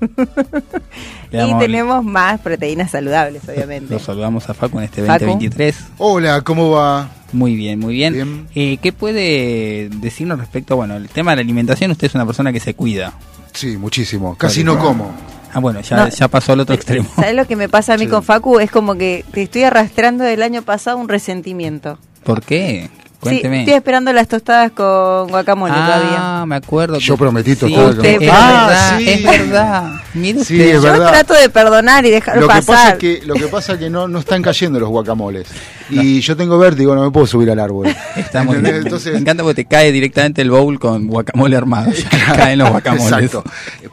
Y 1.33 1.59
tenemos 1.59 2.05
más 2.05 2.41
proteínas 2.41 2.91
saludables, 2.91 3.43
obviamente. 3.49 3.93
Lo 3.93 3.99
saludamos 4.01 4.49
a 4.49 4.55
Facu 4.55 4.79
en 4.79 4.85
este 4.85 5.03
Facu. 5.03 5.25
2023. 5.27 5.77
Hola, 5.99 6.43
¿cómo 6.43 6.71
va? 6.71 7.11
Muy 7.33 7.55
bien, 7.57 7.79
muy 7.79 7.95
bien. 7.95 8.13
Bien. 8.15 8.49
Eh, 8.55 8.79
¿Qué 8.83 8.93
puede 8.93 9.89
decirnos 10.01 10.39
respecto, 10.39 10.77
bueno, 10.77 10.97
el 10.97 11.09
tema 11.09 11.33
de 11.33 11.37
la 11.37 11.43
alimentación? 11.43 11.91
Usted 11.91 12.07
es 12.09 12.15
una 12.15 12.27
persona 12.27 12.53
que 12.53 12.61
se 12.61 12.75
cuida. 12.75 13.13
Sí, 13.53 13.77
muchísimo. 13.77 14.37
Casi 14.37 14.65
no 14.65 14.79
como. 14.79 15.11
Ah, 15.53 15.61
bueno, 15.61 15.81
ya, 15.81 15.97
No. 15.97 16.09
ya 16.09 16.29
pasó 16.29 16.53
al 16.53 16.61
otro 16.61 16.75
extremo. 16.75 17.09
¿Sabes 17.17 17.35
lo 17.35 17.47
que 17.47 17.57
me 17.57 17.69
pasa 17.71 17.95
a 17.95 17.97
mí 17.97 18.05
Sí. 18.05 18.11
con 18.11 18.23
Facu? 18.23 18.59
Es 18.61 18.71
como 18.71 18.97
que 18.97 19.25
te 19.33 19.43
estoy 19.43 19.63
arrastrando 19.65 20.25
del 20.25 20.43
año 20.43 20.61
pasado 20.63 20.99
un 20.99 21.09
resentimiento. 21.09 21.99
¿Por 22.23 22.43
qué? 22.43 22.91
Sí, 23.21 23.41
estoy 23.43 23.73
esperando 23.75 24.13
las 24.13 24.29
tostadas 24.29 24.71
con 24.71 25.27
guacamole 25.29 25.73
todavía. 25.75 26.41
ah, 26.43 26.45
me 26.47 26.55
acuerdo. 26.57 26.99
Yo 26.99 27.17
prometí 27.17 27.51
sí, 27.51 27.57
tostadas 27.57 27.97
con 27.97 27.97
usted- 27.99 28.11
es 28.23 28.29
guacamole. 28.29 28.53
Ah, 28.55 28.67
verdad, 28.69 28.99
sí. 28.99 29.09
es 29.11 29.23
verdad. 29.25 29.93
Mire 30.15 30.45
Sí, 30.45 30.55
usted. 30.55 30.67
es 30.69 30.73
Yo 30.75 30.83
verdad. 30.83 31.09
trato 31.09 31.35
de 31.35 31.49
perdonar 31.49 32.07
y 32.07 32.11
dejar 32.11 32.37
Lo 32.37 32.43
que, 32.43 32.47
pasar. 32.47 32.65
pasa 32.67 32.89
es 32.91 32.99
que, 32.99 33.21
lo 33.27 33.35
que 33.35 33.49
pasa 33.49 33.73
es 33.73 33.79
que 33.81 33.91
no, 33.91 34.07
no 34.07 34.21
están 34.21 34.41
cayendo 34.43 34.79
los 34.79 34.89
guacamoles. 34.89 35.49
Y 35.91 36.21
yo 36.21 36.37
tengo 36.37 36.59
vértigo, 36.59 36.95
no 36.95 37.03
me 37.03 37.11
puedo 37.11 37.27
subir 37.27 37.51
al 37.51 37.59
árbol. 37.59 37.87
Está 38.15 38.45
muy 38.45 38.57
¿Entendés? 38.57 38.73
bien. 38.75 38.87
Entonces, 38.89 39.13
Me 39.15 39.21
encanta 39.21 39.43
porque 39.43 39.65
te 39.65 39.65
cae 39.65 39.91
directamente 39.91 40.43
el 40.43 40.51
bowl 40.51 40.79
con 40.79 41.07
guacamole 41.07 41.57
armado. 41.57 41.91
Caen 42.37 42.59
los 42.59 42.69
guacamoles. 42.69 43.07
Exacto. 43.11 43.43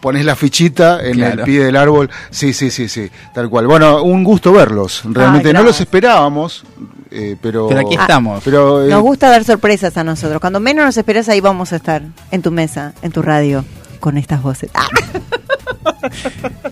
Pones 0.02 0.26
la 0.26 0.36
fichita 0.36 1.00
en 1.02 1.14
Claro. 1.14 1.40
el 1.40 1.46
pie 1.46 1.64
del 1.64 1.78
árbol. 1.78 2.10
Sí, 2.32 2.52
sí, 2.52 2.70
sí, 2.70 2.90
sí. 2.90 3.10
Tal 3.34 3.50
cual. 3.50 3.68
Bueno, 3.68 4.04
un 4.04 4.26
gusto 4.26 4.52
verlos. 4.52 5.04
Realmente 5.06 5.48
Ay, 5.48 5.54
no 5.54 5.64
los 5.64 5.80
esperábamos, 5.80 6.66
eh, 7.12 7.38
pero. 7.42 7.70
Pero 7.70 7.80
aquí 7.88 7.96
estamos. 7.96 8.42
Pero, 8.44 8.84
eh, 8.86 8.90
Nos 8.90 9.02
gusta 9.02 9.14
dar 9.17 9.43
sorpresas 9.43 9.97
a 9.97 10.04
nosotros. 10.04 10.39
Cuando 10.39 10.60
menos 10.60 10.86
nos 10.86 10.97
esperas, 10.97 11.30
ahí 11.30 11.41
vamos 11.41 11.73
a 11.73 11.78
estar. 11.78 12.04
En 12.32 12.41
tu 12.41 12.51
mesa, 12.51 12.93
en 13.01 13.12
tu 13.12 13.21
radio, 13.21 13.65
con 13.99 14.17
estas 14.17 14.41
voces. 14.41 14.69
Ah. 14.73 14.88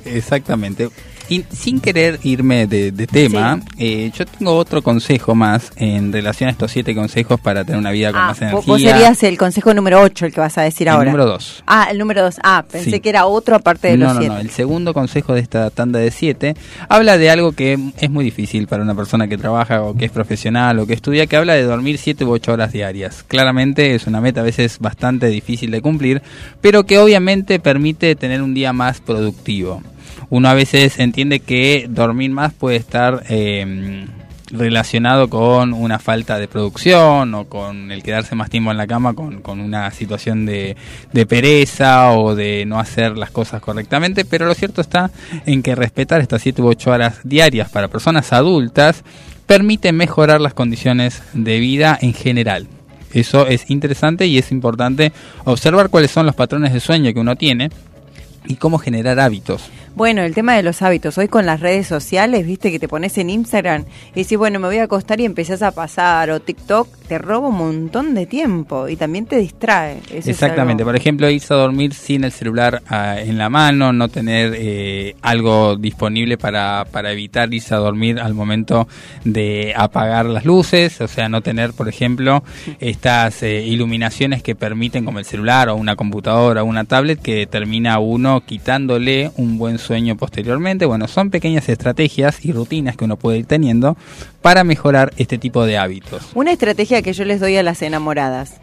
Exactamente. 0.06 0.90
Y 1.30 1.46
sin 1.52 1.80
querer 1.80 2.20
irme 2.24 2.68
de, 2.68 2.92
de 2.92 3.08
tema, 3.08 3.60
eh, 3.78 4.12
yo 4.16 4.26
tengo 4.26 4.56
otro 4.56 4.82
consejo 4.82 5.34
más 5.36 5.72
en 5.78 6.12
relación 6.12 6.50
a 6.50 6.52
estos 6.52 6.72
siete 6.72 6.94
consejos 6.94 7.40
para 7.40 7.64
tener 7.64 7.80
una 7.80 7.92
vida 7.92 8.12
con 8.12 8.22
Ah, 8.22 8.28
más 8.28 8.42
energía. 8.42 8.62
vos 8.68 8.82
serías 8.82 9.24
el 9.24 9.38
consejo 9.38 9.74
número 9.74 10.02
8, 10.02 10.26
el 10.26 10.34
que 10.34 10.42
vas 10.42 10.58
a 10.58 10.64
decir 10.64 10.88
el 10.88 10.94
ahora. 10.94 11.06
número 11.12 11.26
dos. 11.26 11.64
Ah, 11.66 11.88
el 11.90 11.98
número 11.98 12.22
2. 12.24 12.40
Ah, 12.44 12.64
pensé 12.70 12.92
Sí. 12.92 13.00
que 13.00 13.10
era 13.10 13.26
otro 13.26 13.56
aparte 13.56 13.88
de 13.88 13.98
no, 13.98 14.06
los 14.06 14.16
no, 14.16 14.20
7. 14.22 14.34
no. 14.36 14.40
El 14.42 14.50
segundo 14.50 14.94
consejo 14.94 15.34
de 15.34 15.40
esta 15.40 15.70
tanda 15.70 16.00
de 16.00 16.12
siete 16.12 16.56
habla 16.90 17.18
de 17.18 17.30
algo 17.30 17.54
que 17.54 17.80
es 18.00 18.10
muy 18.10 18.26
difícil 18.26 18.68
para 18.68 18.84
una 18.84 18.94
persona 18.94 19.28
que 19.28 19.38
trabaja 19.38 19.82
o 19.82 19.96
que 19.96 20.06
es 20.06 20.12
profesional 20.12 20.78
o 20.80 20.86
que 20.86 20.94
estudia, 20.94 21.26
que 21.28 21.38
habla 21.38 21.54
de 21.54 21.64
dormir 21.64 21.98
siete 22.00 22.26
u 22.26 22.32
ocho 22.32 22.52
horas 22.54 22.72
diarias. 22.74 23.24
Claramente 23.28 23.96
es 23.96 24.08
una 24.08 24.20
meta 24.22 24.42
a 24.42 24.44
veces 24.44 24.78
bastante 24.80 25.28
difícil 25.28 25.72
de 25.72 25.82
cumplir, 25.82 26.22
pero 26.62 26.84
que 26.86 27.00
obviamente 27.00 27.60
permite 27.60 28.16
tener 28.16 28.42
un 28.42 28.54
día 28.54 28.74
más 28.74 29.00
productivo. 29.00 29.82
Uno 30.30 30.50
a 30.50 30.54
veces 30.54 31.00
entiende 31.00 31.40
que 31.40 31.88
dormir 31.90 32.32
más 32.32 32.54
puede 32.54 32.78
estar 32.78 33.24
eh, 33.30 34.06
relacionado 34.54 35.30
con 35.30 35.74
una 35.74 36.00
falta 36.00 36.38
de 36.38 36.48
producción 36.48 37.34
o 37.34 37.46
con 37.46 37.92
el 37.92 38.04
quedarse 38.04 38.36
más 38.36 38.50
tiempo 38.50 38.72
en 38.72 38.78
la 38.78 38.86
cama 38.86 39.14
con, 39.14 39.42
con 39.42 39.60
una 39.60 39.90
situación 39.92 40.46
de, 40.46 40.78
de 41.12 41.26
pereza 41.26 42.12
o 42.12 42.36
de 42.36 42.64
no 42.66 42.80
hacer 42.80 43.18
las 43.18 43.32
cosas 43.32 43.62
correctamente, 43.62 44.26
pero 44.26 44.46
lo 44.46 44.54
cierto 44.54 44.82
está 44.82 45.10
en 45.46 45.64
que 45.64 45.76
respetar 45.76 46.22
estas 46.22 46.42
7 46.44 46.62
u 46.62 46.68
8 46.68 46.92
horas 46.92 47.20
diarias 47.24 47.70
para 47.70 47.88
personas 47.88 48.32
adultas 48.32 49.04
permite 49.48 49.92
mejorar 49.92 50.40
las 50.40 50.54
condiciones 50.54 51.24
de 51.34 51.60
vida 51.60 51.98
en 52.00 52.14
general. 52.14 52.68
Eso 53.12 53.48
es 53.48 53.70
interesante 53.70 54.28
y 54.28 54.38
es 54.38 54.52
importante 54.52 55.14
observar 55.46 55.90
cuáles 55.90 56.12
son 56.12 56.26
los 56.26 56.36
patrones 56.36 56.74
de 56.74 56.80
sueño 56.80 57.14
que 57.14 57.20
uno 57.20 57.36
tiene 57.36 57.70
y 58.46 58.56
cómo 58.56 58.78
generar 58.78 59.20
hábitos. 59.20 59.64
Bueno, 59.96 60.24
el 60.24 60.34
tema 60.34 60.56
de 60.56 60.64
los 60.64 60.82
hábitos. 60.82 61.20
Hoy 61.20 61.28
con 61.28 61.46
las 61.46 61.60
redes 61.60 61.86
sociales, 61.86 62.48
viste 62.48 62.72
que 62.72 62.80
te 62.80 62.88
pones 62.88 63.16
en 63.20 63.30
Instagram 63.30 63.86
y 64.16 64.24
decís, 64.24 64.40
bueno, 64.40 64.60
me 64.60 64.68
voy 64.68 64.80
a 64.80 64.86
acostar 64.86 65.20
y 65.22 65.26
empezás 65.26 65.62
a 65.62 65.72
pasar. 65.72 66.32
O 66.32 66.40
TikTok 66.40 66.88
te 67.08 67.20
roba 67.20 67.50
un 67.50 67.58
montón 67.58 68.16
de 68.16 68.26
tiempo 68.26 68.88
y 68.88 68.96
también 68.96 69.28
te 69.28 69.38
distrae. 69.38 70.00
Eso 70.12 70.32
Exactamente, 70.32 70.84
por 70.84 70.96
ejemplo, 70.96 71.30
irse 71.30 71.54
a 71.54 71.58
dormir 71.58 71.94
sin 71.94 72.24
el 72.24 72.32
celular 72.32 72.82
ah, 72.88 73.20
en 73.20 73.38
la 73.38 73.50
mano, 73.50 73.94
no 73.94 74.08
tener 74.10 74.54
eh, 74.58 75.16
algo 75.22 75.76
disponible 75.76 76.40
para, 76.40 76.88
para 76.92 77.12
evitar 77.12 77.54
irse 77.54 77.76
a 77.76 77.78
dormir 77.78 78.20
al 78.20 78.34
momento 78.34 78.88
de 79.26 79.74
apagar 79.76 80.26
las 80.26 80.44
luces, 80.44 81.02
o 81.02 81.08
sea, 81.08 81.30
no 81.30 81.42
tener, 81.42 81.74
por 81.74 81.88
ejemplo, 81.88 82.44
estas 82.80 83.44
eh, 83.44 83.64
iluminaciones 83.64 84.42
que 84.42 84.56
permiten, 84.56 85.06
como 85.06 85.20
el 85.20 85.26
celular 85.26 85.70
o 85.70 85.76
una 85.76 85.96
computadora 85.96 86.64
o 86.64 86.66
una 86.66 86.86
tablet, 86.86 87.22
que 87.22 87.46
termina 87.46 88.00
uno 88.00 88.42
quitándole 88.44 89.30
un 89.38 89.60
buen 89.60 89.78
sueño 89.84 90.18
posteriormente. 90.18 90.86
Bueno, 90.86 91.08
son 91.08 91.30
pequeñas 91.30 91.70
estrategias 91.70 92.44
y 92.44 92.52
rutinas 92.52 92.98
que 92.98 93.06
uno 93.06 93.18
puede 93.18 93.38
ir 93.40 93.46
teniendo 93.46 93.96
para 94.42 94.64
mejorar 94.64 95.14
este 95.18 95.38
tipo 95.38 95.66
de 95.66 95.78
hábitos. 95.78 96.24
Una 96.34 96.52
estrategia 96.52 97.02
que 97.02 97.14
yo 97.14 97.26
les 97.26 97.40
doy 97.40 97.58
a 97.58 97.64
las 97.64 97.82
enamoradas. 97.82 98.56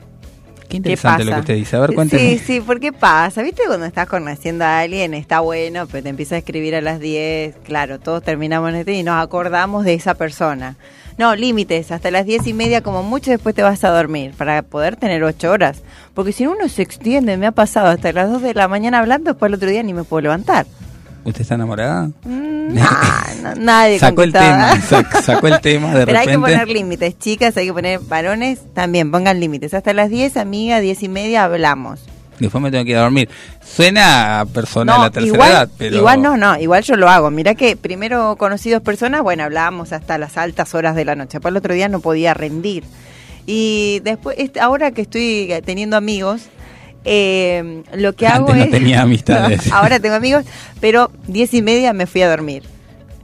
Qué 0.62 0.68
¿Qué 0.68 0.76
interesante 0.76 1.24
lo 1.24 1.32
que 1.32 1.40
usted 1.40 1.54
dice. 1.56 1.76
A 1.76 1.80
ver, 1.80 1.94
cuénteme. 1.94 2.22
Sí, 2.22 2.38
sí, 2.38 2.60
¿por 2.60 2.78
qué 2.78 2.92
pasa? 2.92 3.42
¿Viste 3.42 3.62
cuando 3.66 3.86
estás 3.86 4.08
conociendo 4.08 4.64
a 4.64 4.80
alguien? 4.80 5.14
Está 5.14 5.40
bueno, 5.40 5.88
pero 5.88 6.04
te 6.04 6.08
empieza 6.10 6.36
a 6.36 6.38
escribir 6.38 6.76
a 6.76 6.80
las 6.80 7.00
10. 7.00 7.56
Claro, 7.64 7.98
todos 7.98 8.22
terminamos 8.22 8.70
en 8.70 8.76
este 8.76 8.92
y 8.92 9.02
nos 9.02 9.20
acordamos 9.20 9.84
de 9.84 9.94
esa 9.94 10.14
persona. 10.14 10.76
No, 11.18 11.34
límites, 11.34 11.90
hasta 11.90 12.10
las 12.10 12.24
10 12.24 12.46
y 12.46 12.54
media 12.54 12.82
como 12.82 13.02
mucho 13.02 13.30
después 13.30 13.54
te 13.54 13.62
vas 13.62 13.82
a 13.84 13.90
dormir 13.90 14.32
para 14.38 14.62
poder 14.62 14.96
tener 14.96 15.22
8 15.24 15.50
horas. 15.50 15.82
Porque 16.14 16.32
si 16.32 16.46
uno 16.46 16.68
se 16.68 16.82
extiende, 16.82 17.36
me 17.36 17.46
ha 17.46 17.52
pasado 17.52 17.88
hasta 17.88 18.12
las 18.12 18.30
2 18.30 18.40
de 18.40 18.54
la 18.54 18.68
mañana 18.68 19.00
hablando, 19.00 19.32
después 19.32 19.50
el 19.50 19.56
otro 19.56 19.68
día 19.68 19.82
ni 19.82 19.92
me 19.92 20.04
puedo 20.04 20.22
levantar. 20.22 20.66
¿Usted 21.24 21.42
está 21.42 21.54
enamorada? 21.56 22.10
Mm, 22.24 22.74
nah, 22.74 23.34
no, 23.42 23.54
nadie 23.56 23.98
Sacó 23.98 24.22
el 24.22 24.32
tema, 24.32 24.74
sac- 24.76 25.20
sacó 25.22 25.48
el 25.48 25.60
tema 25.60 25.94
de 25.94 26.06
Pero 26.06 26.18
hay 26.18 26.26
que 26.26 26.38
poner 26.38 26.68
límites, 26.68 27.18
chicas, 27.18 27.56
hay 27.56 27.66
que 27.66 27.72
poner 27.72 28.00
varones, 28.00 28.60
también 28.74 29.10
pongan 29.10 29.38
límites. 29.40 29.74
Hasta 29.74 29.92
las 29.92 30.08
10, 30.10 30.36
amiga, 30.36 30.80
10 30.80 31.02
y 31.02 31.08
media 31.08 31.44
hablamos. 31.44 32.00
Después 32.38 32.62
me 32.62 32.70
tengo 32.70 32.84
que 32.84 32.92
ir 32.92 32.96
a 32.96 33.02
dormir. 33.02 33.28
Suena 33.62 34.40
a 34.40 34.46
persona 34.46 34.94
de 34.94 34.98
la 34.98 35.10
tercera 35.10 35.34
igual, 35.34 35.50
edad, 35.50 35.68
pero. 35.76 35.96
igual 35.96 36.22
no, 36.22 36.36
no, 36.38 36.58
igual 36.58 36.82
yo 36.82 36.96
lo 36.96 37.08
hago. 37.10 37.30
Mira 37.30 37.54
que 37.54 37.76
primero 37.76 38.36
conocí 38.36 38.70
dos 38.70 38.80
personas, 38.80 39.22
bueno, 39.22 39.44
hablábamos 39.44 39.92
hasta 39.92 40.16
las 40.16 40.38
altas 40.38 40.74
horas 40.74 40.96
de 40.96 41.04
la 41.04 41.14
noche. 41.16 41.38
Para 41.38 41.50
el 41.50 41.56
otro 41.58 41.74
día 41.74 41.90
no 41.90 42.00
podía 42.00 42.32
rendir. 42.32 42.84
Y 43.44 44.00
después, 44.04 44.36
este, 44.38 44.60
ahora 44.60 44.92
que 44.92 45.02
estoy 45.02 45.52
teniendo 45.66 45.98
amigos, 45.98 46.44
eh, 47.04 47.82
lo 47.94 48.14
que 48.14 48.26
hago 48.26 48.48
Antes 48.48 48.56
no 48.56 48.64
es... 48.64 48.70
tenía 48.70 49.02
amistades. 49.02 49.72
ahora 49.72 50.00
tengo 50.00 50.14
amigos, 50.14 50.44
pero 50.80 51.10
diez 51.26 51.54
y 51.54 51.62
media 51.62 51.92
me 51.92 52.06
fui 52.06 52.22
a 52.22 52.30
dormir. 52.30 52.62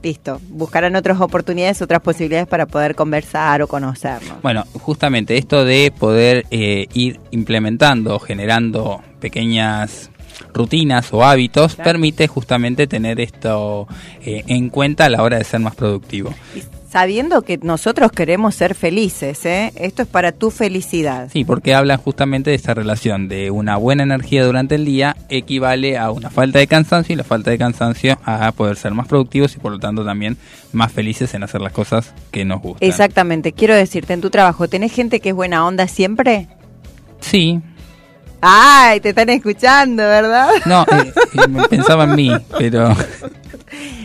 Listo, 0.03 0.39
buscarán 0.49 0.95
otras 0.95 1.19
oportunidades, 1.19 1.81
otras 1.81 2.01
posibilidades 2.01 2.47
para 2.47 2.65
poder 2.65 2.95
conversar 2.95 3.61
o 3.61 3.67
conocernos. 3.67 4.41
Bueno, 4.41 4.63
justamente 4.73 5.37
esto 5.37 5.65
de 5.65 5.91
poder 5.97 6.45
eh, 6.51 6.87
ir 6.93 7.19
implementando, 7.31 8.19
generando 8.19 9.01
pequeñas 9.19 10.11
rutinas 10.53 11.11
o 11.13 11.23
hábitos 11.23 11.75
permite 11.75 12.27
justamente 12.27 12.87
tener 12.87 13.19
esto 13.19 13.87
eh, 14.21 14.43
en 14.47 14.69
cuenta 14.69 15.05
a 15.05 15.09
la 15.09 15.23
hora 15.23 15.37
de 15.37 15.43
ser 15.43 15.59
más 15.59 15.75
productivo. 15.75 16.33
Sabiendo 16.97 17.43
que 17.43 17.59
nosotros 17.61 18.11
queremos 18.11 18.55
ser 18.55 18.73
felices, 18.73 19.45
¿eh? 19.45 19.71
esto 19.75 20.01
es 20.01 20.07
para 20.07 20.31
tu 20.31 20.49
felicidad. 20.49 21.29
Sí, 21.31 21.45
porque 21.45 21.75
hablan 21.75 21.99
justamente 21.99 22.49
de 22.49 22.55
esta 22.55 22.73
relación 22.73 23.27
de 23.27 23.51
una 23.51 23.77
buena 23.77 24.01
energía 24.01 24.43
durante 24.43 24.73
el 24.73 24.85
día 24.85 25.15
equivale 25.29 25.99
a 25.99 26.09
una 26.09 26.31
falta 26.31 26.57
de 26.57 26.65
cansancio 26.65 27.13
y 27.13 27.15
la 27.15 27.23
falta 27.23 27.51
de 27.51 27.59
cansancio 27.59 28.17
a 28.25 28.51
poder 28.51 28.77
ser 28.77 28.95
más 28.95 29.07
productivos 29.07 29.55
y 29.55 29.59
por 29.59 29.73
lo 29.73 29.77
tanto 29.77 30.03
también 30.03 30.37
más 30.71 30.91
felices 30.91 31.35
en 31.35 31.43
hacer 31.43 31.61
las 31.61 31.71
cosas 31.71 32.15
que 32.31 32.45
nos 32.45 32.63
gustan. 32.63 32.89
Exactamente, 32.89 33.51
quiero 33.51 33.75
decirte, 33.75 34.13
en 34.13 34.21
tu 34.21 34.31
trabajo, 34.31 34.67
¿tenés 34.67 34.91
gente 34.91 35.19
que 35.19 35.29
es 35.29 35.35
buena 35.35 35.67
onda 35.67 35.87
siempre? 35.87 36.47
Sí, 37.19 37.61
Ay, 38.41 38.99
te 38.99 39.09
están 39.09 39.29
escuchando, 39.29 40.03
¿verdad? 40.03 40.49
no, 40.65 40.83
eh, 40.83 41.11
eh, 41.33 41.67
pensaba 41.69 42.03
en 42.05 42.15
mí, 42.15 42.31
pero 42.57 42.89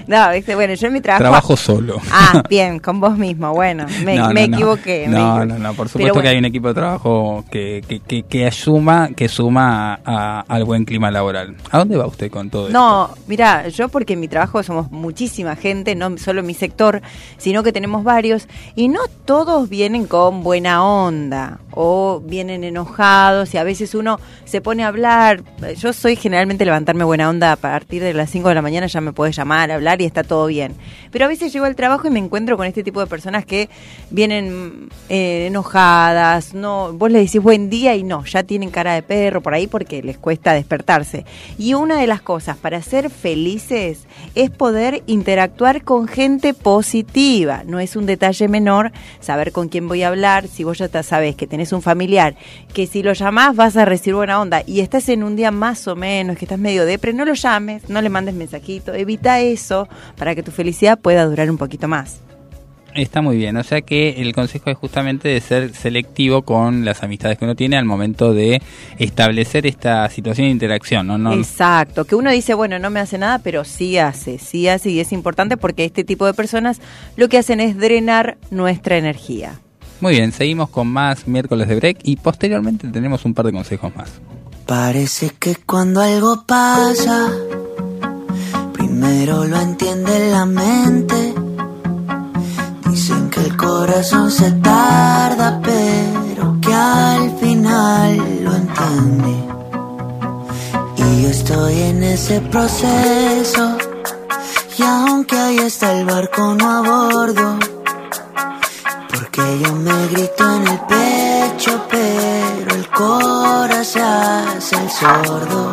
No, 0.07 0.31
viste, 0.33 0.55
bueno, 0.57 0.75
yo 0.75 0.87
en 0.89 0.93
mi 0.95 1.01
trabajo... 1.01 1.23
trabajo 1.23 1.57
solo. 1.57 1.97
Ah, 2.11 2.43
bien, 2.49 2.81
con 2.81 2.99
vos 3.01 3.17
mismo, 3.17 3.53
bueno, 3.53 3.87
me, 4.05 4.17
No, 4.17 4.29
no, 4.29 4.35
me 4.35 4.49
no. 4.49 4.57
equivoqué. 4.57 5.07
me 5.09 5.17
No, 5.17 5.19
equivoqué. 5.43 5.47
no, 5.47 5.59
no, 5.69 5.75
por 5.75 5.89
supuesto 5.89 6.13
que 6.15 6.19
bueno, 6.19 6.31
hay 6.31 6.39
un 6.39 6.45
equipo 6.47 6.69
de 6.69 6.75
trabajo 6.75 7.45
que, 7.51 7.85
que, 7.87 8.01
que, 8.01 8.23
que 8.25 8.51
suma, 8.51 9.11
que 9.15 9.29
suma 9.29 9.95
a- 9.95 10.01
a- 10.05 10.41
al 10.49 10.65
buen 10.65 10.85
clima 10.87 11.11
laboral. 11.11 11.55
¿A 11.71 11.79
dónde 11.79 11.97
va 11.97 12.07
usted 12.07 12.31
con 12.31 12.51
todo 12.51 12.67
esto? 12.67 12.79
No, 12.79 13.11
mira, 13.29 13.69
yo 13.69 13.89
porque 13.91 14.15
en 14.15 14.21
mi 14.21 14.29
trabajo 14.29 14.63
somos 14.63 14.91
muchísima 14.91 15.55
gente, 15.57 15.95
no 15.95 16.19
solo 16.19 16.41
en 16.41 16.47
mi 16.47 16.55
sector, 16.55 17.01
sino 17.39 17.63
que 17.63 17.73
tenemos 17.73 18.03
varios, 18.03 18.49
y 18.75 18.89
no 18.89 19.01
todos 19.25 19.69
vienen 19.69 20.07
con 20.07 20.43
buena 20.43 20.85
onda 20.85 21.59
o 21.71 22.21
vienen 22.25 22.65
enojados 22.65 23.55
y 23.55 23.59
a 23.59 23.63
veces 23.65 23.95
uno 23.95 24.19
se 24.45 24.61
pone 24.61 24.85
a 24.85 24.89
hablar. 24.89 25.43
Yo 25.79 25.93
soy 25.93 26.17
generalmente 26.17 26.65
levantarme 26.65 27.05
buena 27.05 27.29
onda 27.29 27.53
a 27.53 27.57
partir 27.57 28.03
de 28.03 28.15
las 28.15 28.31
5 28.31 28.49
de 28.49 28.55
la 28.55 28.63
mañana, 28.63 28.87
ya 28.87 29.01
me 29.01 29.13
puedes 29.13 29.37
llamar, 29.37 29.71
hablar 29.71 30.01
y 30.01 30.05
está 30.05 30.23
todo 30.25 30.47
bien. 30.47 30.75
Pero 31.11 31.25
a 31.25 31.29
veces 31.29 31.53
llego 31.53 31.65
al 31.65 31.77
trabajo 31.77 32.07
y 32.07 32.11
me 32.11 32.19
encuentro 32.19 32.57
con 32.57 32.67
este 32.67 32.83
tipo 32.83 33.01
de 33.01 33.07
personas 33.07 33.45
que 33.47 33.69
vienen 34.11 34.89
eh, 35.09 35.47
enojadas, 35.47 36.55
no, 36.55 36.93
vos 36.93 37.11
le 37.11 37.21
decís 37.21 37.43
buen 37.43 37.71
día 37.71 37.95
y 37.95 38.03
no, 38.03 38.25
ya 38.25 38.43
tienen 38.43 38.71
cara 38.71 38.95
de 38.95 39.03
perro 39.03 39.41
por 39.41 39.55
ahí 39.55 39.67
porque 39.67 40.03
les 40.03 40.19
cuesta 40.19 40.53
despertarse. 40.53 41.25
Y 41.59 41.75
una 41.75 41.99
de 41.99 42.07
las 42.07 42.23
cosas 42.23 42.57
para 42.57 42.83
ser 42.83 43.11
felices 43.11 44.07
es 44.35 44.51
poder 44.51 45.03
interactuar 45.07 45.83
con 45.83 46.09
gente 46.09 46.55
positiva. 46.55 47.63
No 47.67 47.81
es 47.81 47.97
un 47.97 48.07
detalle 48.07 48.49
menor 48.49 48.93
saber 49.21 49.53
con 49.53 49.69
quién 49.69 49.89
voy 49.89 50.03
a 50.03 50.09
hablar, 50.09 50.49
si 50.49 50.65
vos 50.65 50.79
ya 50.79 50.89
te 50.89 51.03
sabes 51.03 51.37
que 51.37 51.47
tenés 51.47 51.73
un 51.73 51.83
familiar, 51.83 52.37
que 52.73 52.87
si 52.87 53.03
lo 53.03 53.13
llamás 53.13 53.57
vas 53.57 53.77
a 53.77 53.85
recibir 53.85 54.17
buena 54.17 54.41
onda 54.41 54.63
y 54.67 54.81
estás 54.81 55.09
en 55.09 55.23
un 55.23 55.37
día 55.37 55.51
más 55.51 55.87
o 55.89 55.97
menos, 55.97 56.37
que 56.37 56.45
estás 56.45 56.59
medio 56.59 56.87
depre, 56.87 57.13
no 57.13 57.25
lo 57.25 57.35
llames, 57.35 57.89
no 57.89 58.01
le 58.01 58.09
mandes 58.09 58.35
mensajito, 58.35 58.95
evita 58.95 59.41
eso 59.41 59.89
para 60.17 60.35
que 60.35 60.43
tu 60.43 60.51
felicidad 60.51 60.99
pueda 60.99 61.25
durar 61.25 61.51
un 61.51 61.59
poquito 61.59 61.89
más. 61.89 62.21
Está 62.95 63.23
muy 63.23 63.39
bien, 63.39 63.57
o 63.57 63.65
sea 63.65 63.81
que 63.81 64.21
el 64.21 64.35
consejo 64.35 64.69
es 64.69 64.77
justamente 64.77 65.29
de 65.29 65.41
ser 65.41 65.75
selectivo 65.75 66.43
con 66.43 66.85
las 66.85 67.03
amistades 67.03 67.39
que 67.39 67.45
uno 67.45 67.55
tiene 67.55 67.79
al 67.79 67.87
momento 67.87 68.35
de 68.35 68.61
establecer 68.99 69.67
esta 69.67 70.09
situación 70.11 70.49
de 70.49 70.51
interacción, 70.51 71.07
¿no? 71.07 71.17
no 71.17 71.33
Exacto, 71.33 72.05
que 72.05 72.15
uno 72.15 72.31
dice, 72.31 72.53
bueno, 72.53 72.79
no 72.79 72.91
me 72.91 73.01
hace 73.01 73.17
nada, 73.17 73.39
pero 73.39 73.65
sí 73.65 73.97
hace, 73.97 74.39
sí 74.39 74.69
hace 74.69 74.91
y 74.91 75.01
es 75.01 75.13
importante 75.13 75.57
porque 75.57 75.87
este 75.87 76.05
tipo 76.05 76.27
de 76.27 76.35
personas 76.35 76.81
lo 77.17 77.31
que 77.31 77.39
hacen 77.39 77.61
es 77.61 77.79
drenar 77.79 78.37
nuestra 78.51 78.99
energía. 78.99 79.59
Muy 80.01 80.13
bien, 80.13 80.33
seguimos 80.33 80.69
con 80.69 80.89
más 80.89 81.27
miércoles 81.27 81.69
de 81.69 81.77
break 81.77 82.01
y 82.03 82.17
posteriormente 82.17 82.89
tenemos 82.89 83.25
un 83.25 83.33
par 83.33 83.47
de 83.47 83.53
consejos 83.53 83.95
más. 83.97 84.11
Parece 84.67 85.31
que 85.39 85.57
cuando 85.57 86.01
algo 86.01 86.45
pasa, 86.47 87.31
primero 88.73 89.45
lo 89.45 89.61
entiende 89.61 90.31
la 90.31 90.45
mente. 90.45 91.52
Dicen 92.93 93.31
que 93.31 93.41
el 93.41 93.57
corazón 93.57 94.31
se 94.31 94.53
tarda, 94.53 95.59
pero 95.63 96.59
que 96.61 96.75
al 96.75 97.39
final 97.39 98.45
lo 98.45 98.55
entiende. 98.55 99.35
Y 100.99 101.23
yo 101.23 101.29
estoy 101.31 101.81
en 101.85 102.03
ese 102.03 102.43
proceso, 102.43 103.79
y 104.77 104.83
aunque 104.83 105.39
ahí 105.39 105.59
está 105.61 105.99
el 105.99 106.05
barco 106.05 106.55
no 106.55 106.71
a 106.71 106.81
bordo. 106.83 107.59
Porque 109.11 109.43
yo 109.63 109.73
me 109.73 110.09
grito 110.09 110.45
en 110.57 110.69
el 110.69 110.81
pecho, 110.81 111.87
pero 111.91 112.75
el 112.75 112.87
corazón 112.91 114.03
hace 114.55 114.77
el 114.77 114.91
sordo. 114.91 115.73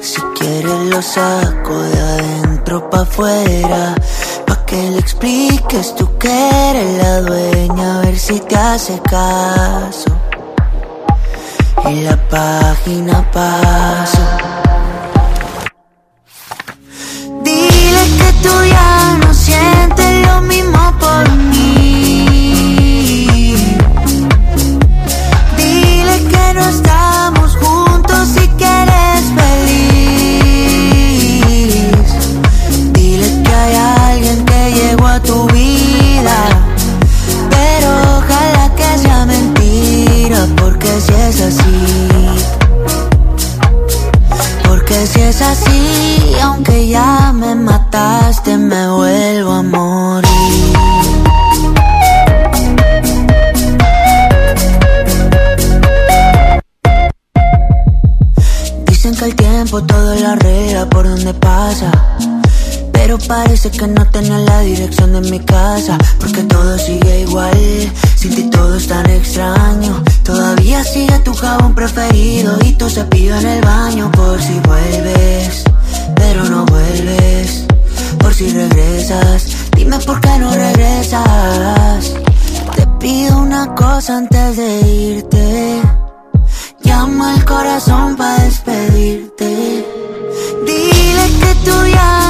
Si 0.00 0.20
quieres 0.38 0.80
lo 0.86 1.02
saco 1.02 1.78
de 1.78 2.00
adentro 2.00 2.88
pa' 2.88 3.02
afuera, 3.02 3.94
que 4.74 4.90
le 4.90 4.98
expliques 4.98 5.94
tú 5.94 6.18
que 6.18 6.32
eres 6.70 6.90
la 7.00 7.20
dueña, 7.20 7.98
a 7.98 8.00
ver 8.00 8.18
si 8.18 8.40
te 8.40 8.56
hace 8.56 9.00
caso. 9.02 10.10
Y 11.88 12.00
la 12.00 12.16
página 12.28 13.16
paso. 13.30 14.24
Dile 17.44 18.04
que 18.18 18.30
tú 18.42 18.54
ya 18.76 19.18
no 19.22 19.32
sientes 19.32 20.26
lo 20.26 20.40
mismo 20.40 20.82
por 20.98 21.24
mí. 21.50 22.26
Dile 25.56 26.16
que 26.32 26.54
no 26.54 26.64
estamos 26.68 27.23
Si 45.06 45.20
es 45.20 45.42
así, 45.42 46.34
aunque 46.42 46.88
ya 46.88 47.30
me 47.34 47.54
mataste, 47.54 48.56
me 48.56 48.90
vuelvo 48.90 49.52
a 49.52 49.62
morir. 49.62 50.72
Dicen 58.86 59.14
que 59.14 59.24
el 59.26 59.36
tiempo 59.36 59.82
todo 59.84 60.14
lo 60.14 60.28
arregla 60.28 60.88
por 60.88 61.06
donde 61.06 61.34
pasa. 61.34 61.92
Pero 62.94 63.18
parece 63.18 63.70
que 63.70 63.86
no 63.86 64.08
tenía 64.10 64.38
la 64.38 64.60
dirección 64.60 65.12
de 65.12 65.20
mi 65.30 65.40
casa. 65.40 65.98
Porque 66.18 66.42
todo 66.44 66.78
sigue 66.78 67.20
igual. 67.20 67.92
Sin 68.16 68.34
ti 68.34 68.44
todo 68.44 68.76
es 68.76 68.86
tan 68.86 69.08
extraño. 69.10 70.02
Todavía 70.22 70.82
sigue 70.82 71.18
tu 71.18 71.34
jabón 71.34 71.74
preferido 71.74 72.56
y 72.64 72.72
tu 72.72 72.88
cepillo 72.88 73.36
en 73.36 73.46
el 73.46 73.60
baño. 73.60 74.10
Por 74.12 74.40
si 74.40 74.58
vuelves, 74.60 75.64
pero 76.16 76.44
no 76.44 76.64
vuelves. 76.64 77.66
Por 78.18 78.32
si 78.32 78.48
regresas, 78.48 79.48
dime 79.76 79.98
por 79.98 80.18
qué 80.22 80.38
no 80.38 80.50
regresas. 80.50 82.14
Te 82.74 82.86
pido 82.98 83.38
una 83.38 83.74
cosa 83.74 84.16
antes 84.16 84.56
de 84.56 84.80
irte. 84.80 85.82
Llama 86.82 87.34
al 87.34 87.44
corazón 87.44 88.16
para 88.16 88.42
despedirte. 88.44 89.84
Dile 90.66 91.24
que 91.40 91.54
tú 91.64 91.76
ya 91.92 92.23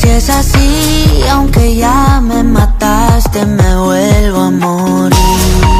si 0.00 0.08
es 0.08 0.30
así, 0.30 1.22
aunque 1.30 1.76
ya 1.76 2.20
me 2.22 2.42
mataste, 2.42 3.44
me 3.44 3.76
vuelvo 3.76 4.40
a 4.40 4.50
morir. 4.50 5.79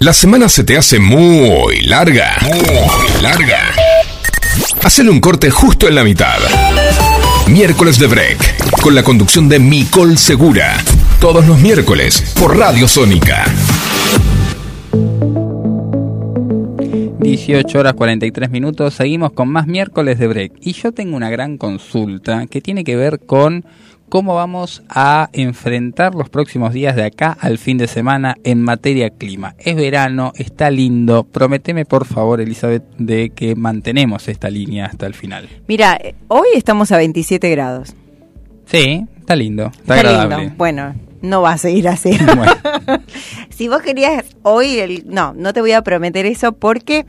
La 0.00 0.12
semana 0.12 0.48
se 0.48 0.62
te 0.62 0.76
hace 0.76 1.00
muy 1.00 1.80
larga. 1.80 2.36
Muy 2.42 3.22
larga. 3.22 3.74
Hacele 4.84 5.10
un 5.10 5.20
corte 5.20 5.50
justo 5.50 5.88
en 5.88 5.96
la 5.96 6.04
mitad. 6.04 6.38
Miércoles 7.48 7.98
de 7.98 8.06
Break, 8.06 8.80
con 8.80 8.94
la 8.94 9.02
conducción 9.02 9.48
de 9.48 9.58
Micol 9.58 10.16
Segura. 10.16 10.76
Todos 11.20 11.46
los 11.48 11.58
miércoles, 11.58 12.32
por 12.38 12.56
Radio 12.56 12.86
Sónica. 12.86 13.44
18 17.18 17.78
horas 17.78 17.94
43 17.94 18.50
minutos, 18.50 18.94
seguimos 18.94 19.32
con 19.32 19.48
más 19.48 19.66
miércoles 19.66 20.18
de 20.20 20.28
break. 20.28 20.52
Y 20.60 20.74
yo 20.74 20.92
tengo 20.92 21.16
una 21.16 21.28
gran 21.28 21.58
consulta 21.58 22.46
que 22.46 22.60
tiene 22.60 22.84
que 22.84 22.96
ver 22.96 23.18
con 23.18 23.64
cómo 24.08 24.34
vamos 24.34 24.82
a 24.88 25.28
enfrentar 25.32 26.14
los 26.14 26.28
próximos 26.28 26.72
días 26.72 26.96
de 26.96 27.04
acá 27.04 27.36
al 27.40 27.58
fin 27.58 27.78
de 27.78 27.86
semana 27.86 28.36
en 28.44 28.62
materia 28.62 29.10
clima. 29.10 29.54
Es 29.58 29.76
verano, 29.76 30.32
está 30.36 30.70
lindo. 30.70 31.24
Prometeme 31.24 31.84
por 31.84 32.06
favor, 32.06 32.40
Elizabeth, 32.40 32.84
de 32.98 33.30
que 33.30 33.54
mantenemos 33.54 34.28
esta 34.28 34.50
línea 34.50 34.86
hasta 34.86 35.06
el 35.06 35.14
final. 35.14 35.48
Mira, 35.66 35.96
eh, 36.02 36.14
hoy 36.28 36.48
estamos 36.54 36.92
a 36.92 36.96
27 36.96 37.50
grados. 37.50 37.94
Sí, 38.66 39.06
está 39.18 39.34
lindo, 39.36 39.66
está, 39.66 39.96
Está 39.96 40.10
agradable. 40.10 40.36
lindo. 40.42 40.54
Bueno, 40.58 40.94
no 41.22 41.42
va 41.42 41.52
a 41.52 41.58
seguir 41.58 41.88
así. 41.88 42.10
Bueno. 42.36 42.52
si 43.50 43.68
vos 43.68 43.82
querías 43.82 44.24
hoy, 44.42 44.78
el, 44.78 45.04
no, 45.06 45.32
no 45.34 45.52
te 45.52 45.60
voy 45.60 45.72
a 45.72 45.82
prometer 45.82 46.26
eso 46.26 46.52
porque 46.52 47.06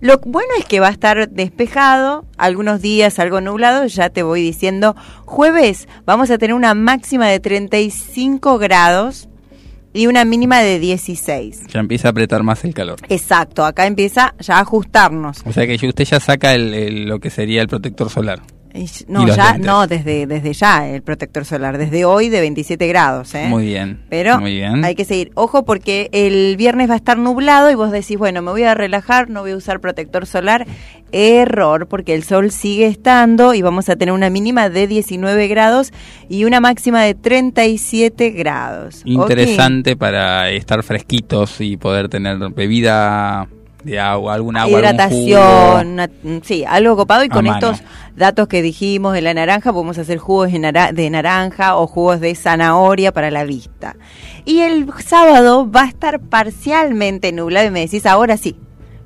lo 0.00 0.18
bueno 0.24 0.48
es 0.58 0.64
que 0.64 0.80
va 0.80 0.88
a 0.88 0.90
estar 0.92 1.28
despejado, 1.30 2.24
algunos 2.36 2.82
días 2.82 3.18
algo 3.18 3.40
nublado, 3.40 3.86
ya 3.86 4.10
te 4.10 4.22
voy 4.22 4.42
diciendo. 4.42 4.96
Jueves 5.24 5.86
vamos 6.04 6.30
a 6.30 6.38
tener 6.38 6.54
una 6.54 6.74
máxima 6.74 7.28
de 7.28 7.38
35 7.40 8.58
grados 8.58 9.28
y 9.94 10.06
una 10.06 10.24
mínima 10.24 10.60
de 10.60 10.78
16. 10.78 11.66
Ya 11.68 11.78
empieza 11.80 12.08
a 12.08 12.10
apretar 12.12 12.42
más 12.42 12.64
el 12.64 12.72
calor. 12.74 12.96
Exacto, 13.10 13.64
acá 13.64 13.86
empieza 13.86 14.34
ya 14.40 14.56
a 14.56 14.60
ajustarnos. 14.60 15.42
O 15.44 15.52
sea 15.52 15.66
que 15.66 15.74
usted 15.86 16.04
ya 16.04 16.18
saca 16.18 16.54
el- 16.54 16.72
el- 16.74 17.04
lo 17.04 17.20
que 17.20 17.30
sería 17.30 17.60
el 17.62 17.68
protector 17.68 18.08
solar. 18.10 18.40
No, 19.06 19.26
ya, 19.26 19.52
lentes. 19.52 19.66
no, 19.66 19.86
desde, 19.86 20.26
desde 20.26 20.52
ya 20.54 20.88
el 20.88 21.02
protector 21.02 21.44
solar, 21.44 21.76
desde 21.76 22.04
hoy 22.04 22.28
de 22.30 22.40
27 22.40 22.86
grados. 22.86 23.34
¿eh? 23.34 23.46
Muy 23.48 23.66
bien. 23.66 24.00
Pero 24.08 24.40
Muy 24.40 24.54
bien. 24.54 24.84
hay 24.84 24.94
que 24.94 25.04
seguir. 25.04 25.30
Ojo 25.34 25.64
porque 25.64 26.08
el 26.12 26.56
viernes 26.56 26.88
va 26.88 26.94
a 26.94 26.96
estar 26.96 27.18
nublado 27.18 27.70
y 27.70 27.74
vos 27.74 27.90
decís, 27.90 28.16
bueno, 28.16 28.40
me 28.40 28.50
voy 28.50 28.62
a 28.62 28.74
relajar, 28.74 29.28
no 29.28 29.42
voy 29.42 29.50
a 29.52 29.56
usar 29.56 29.80
protector 29.80 30.26
solar. 30.26 30.66
Error, 31.14 31.88
porque 31.88 32.14
el 32.14 32.24
sol 32.24 32.50
sigue 32.50 32.86
estando 32.86 33.52
y 33.52 33.60
vamos 33.60 33.90
a 33.90 33.96
tener 33.96 34.14
una 34.14 34.30
mínima 34.30 34.70
de 34.70 34.86
19 34.86 35.46
grados 35.46 35.92
y 36.30 36.44
una 36.44 36.60
máxima 36.60 37.02
de 37.02 37.14
37 37.14 38.30
grados. 38.30 39.02
Interesante 39.04 39.94
para 39.94 40.48
estar 40.50 40.82
fresquitos 40.82 41.60
y 41.60 41.76
poder 41.76 42.08
tener 42.08 42.38
bebida 42.54 43.46
de 43.84 44.00
agua, 44.00 44.34
algún 44.34 44.56
agua, 44.56 44.78
algún 44.78 44.94
Hidratación, 44.94 45.98
jugo. 45.98 46.36
mm, 46.36 46.42
sí, 46.42 46.64
algo 46.64 46.96
copado 46.96 47.24
y 47.24 47.28
con 47.28 47.44
mano. 47.44 47.56
estos 47.56 47.86
datos 48.16 48.48
que 48.48 48.62
dijimos 48.62 49.14
de 49.14 49.22
la 49.22 49.34
naranja 49.34 49.72
podemos 49.72 49.98
hacer 49.98 50.18
jugos 50.18 50.50
de 50.52 51.10
naranja 51.10 51.76
o 51.76 51.86
jugos 51.86 52.20
de 52.20 52.34
zanahoria 52.34 53.12
para 53.12 53.30
la 53.30 53.44
vista. 53.44 53.96
Y 54.44 54.60
el 54.60 54.86
sábado 55.04 55.70
va 55.70 55.82
a 55.82 55.88
estar 55.88 56.20
parcialmente 56.20 57.32
nublado 57.32 57.68
y 57.68 57.70
me 57.70 57.80
decís, 57.80 58.06
ahora 58.06 58.36
sí, 58.36 58.56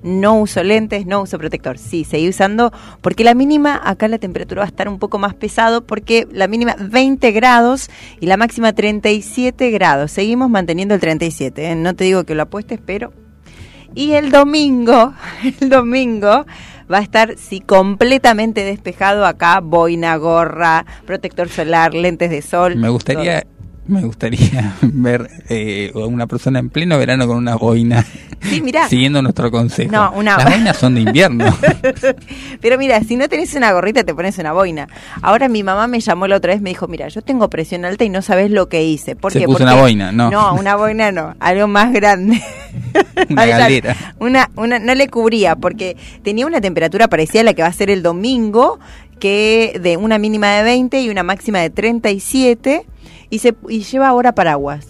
no 0.03 0.39
uso 0.39 0.63
lentes, 0.63 1.05
no 1.07 1.23
uso 1.23 1.39
protector. 1.39 1.79
Sí, 1.79 2.05
seguí 2.05 2.29
usando 2.29 2.73
porque 3.01 3.25
la 3.25 3.35
mínima, 3.35 3.81
acá 3.85 4.09
la 4.09 4.19
temperatura 4.19 4.61
va 4.61 4.67
a 4.67 4.69
estar 4.69 4.89
un 4.89 4.99
poco 4.99 5.19
más 5.19 5.35
pesado 5.35 5.85
porque 5.85 6.29
la 6.31 6.47
mínima 6.47 6.77
20 6.79 7.33
grados 7.33 7.91
y 8.21 8.27
la 8.27 8.37
máxima 8.37 8.73
37 8.73 9.71
grados. 9.71 10.13
Seguimos 10.13 10.49
manteniendo 10.49 10.95
el 10.95 11.01
37, 11.01 11.73
¿eh? 11.73 11.75
no 11.75 11.95
te 11.95 12.05
digo 12.05 12.25
que 12.25 12.35
lo 12.35 12.45
apuestes, 12.45 12.79
pero 12.85 13.13
y 13.95 14.13
el 14.13 14.31
domingo, 14.31 15.15
el 15.61 15.69
domingo 15.69 16.47
va 16.91 16.99
a 16.99 17.03
estar, 17.03 17.37
sí, 17.37 17.61
completamente 17.61 18.65
despejado 18.65 19.27
acá, 19.27 19.61
boina, 19.61 20.17
gorra, 20.17 20.87
protector 21.05 21.49
solar, 21.49 21.95
lentes 21.95 22.31
de 22.31 22.43
sol. 22.43 22.77
Me 22.77 22.89
gustaría, 22.89 23.45
me 23.89 24.03
gustaría 24.03 24.75
ver 24.83 25.29
eh, 25.49 25.93
a 25.95 25.99
una 26.07 26.27
persona 26.27 26.59
en 26.59 26.71
pleno 26.71 26.99
verano 26.99 27.27
con 27.27 27.37
una 27.37 27.57
boina. 27.57 28.05
Sí, 28.43 28.61
mirá. 28.61 28.89
siguiendo 28.89 29.23
nuestro 29.23 29.51
consejo. 29.51 29.91
No, 29.93 30.13
una- 30.13 30.37
Las 30.37 30.51
boinas 30.51 30.77
son 30.77 30.95
de 30.95 31.01
invierno. 31.03 31.45
Pero 32.61 32.79
mira, 32.79 33.01
si 33.03 33.17
no 33.17 33.29
tenés 33.29 33.55
una 33.55 33.73
gorrita, 33.73 34.05
te 34.05 34.15
pones 34.15 34.39
una 34.39 34.53
boina. 34.53 34.89
Ahora 35.23 35.49
mi 35.49 35.63
mamá 35.63 35.87
me 35.87 36.01
llamó 36.01 36.27
la 36.27 36.37
otra 36.37 36.53
vez, 36.53 36.61
me 36.63 36.71
dijo, 36.71 36.87
mira, 36.89 37.09
yo 37.09 37.23
tengo 37.23 37.49
presión 37.51 37.85
alta 37.85 38.05
y 38.05 38.09
no 38.09 38.23
sabes 38.23 38.51
lo 38.51 38.69
que 38.69 38.85
hice. 38.85 39.17
¿Por 39.17 39.33
Se 39.33 39.41
qué? 39.41 39.45
puso 39.47 39.59
Porque- 39.59 39.73
una 39.73 39.81
boina, 39.81 40.13
no. 40.13 40.31
No, 40.31 40.55
una 40.55 40.77
boina 40.77 41.13
no, 41.13 41.35
algo 41.41 41.67
más 41.69 41.93
grande. 41.93 42.43
Una 43.31 43.47
galera. 43.47 43.97
Una, 44.19 44.51
una, 44.57 44.79
no 44.79 44.95
le 44.95 45.09
cubría 45.09 45.57
porque 45.57 45.97
tenía 46.23 46.47
una 46.47 46.61
temperatura 46.61 47.09
parecida 47.09 47.41
a 47.41 47.45
la 47.45 47.55
que 47.55 47.63
va 47.63 47.69
a 47.69 47.73
ser 47.73 47.91
el 47.91 48.03
domingo, 48.03 48.79
que 49.19 49.79
de 49.83 49.97
una 49.97 50.19
mínima 50.19 50.51
de 50.53 50.63
20 50.63 51.01
y 51.01 51.09
una 51.09 51.23
máxima 51.23 51.59
de 51.61 51.71
37 51.71 52.85
y 53.31 53.39
se 53.41 53.55
y 53.69 53.83
lleva 53.83 54.09
ahora 54.09 54.35
paraguas. 54.35 54.89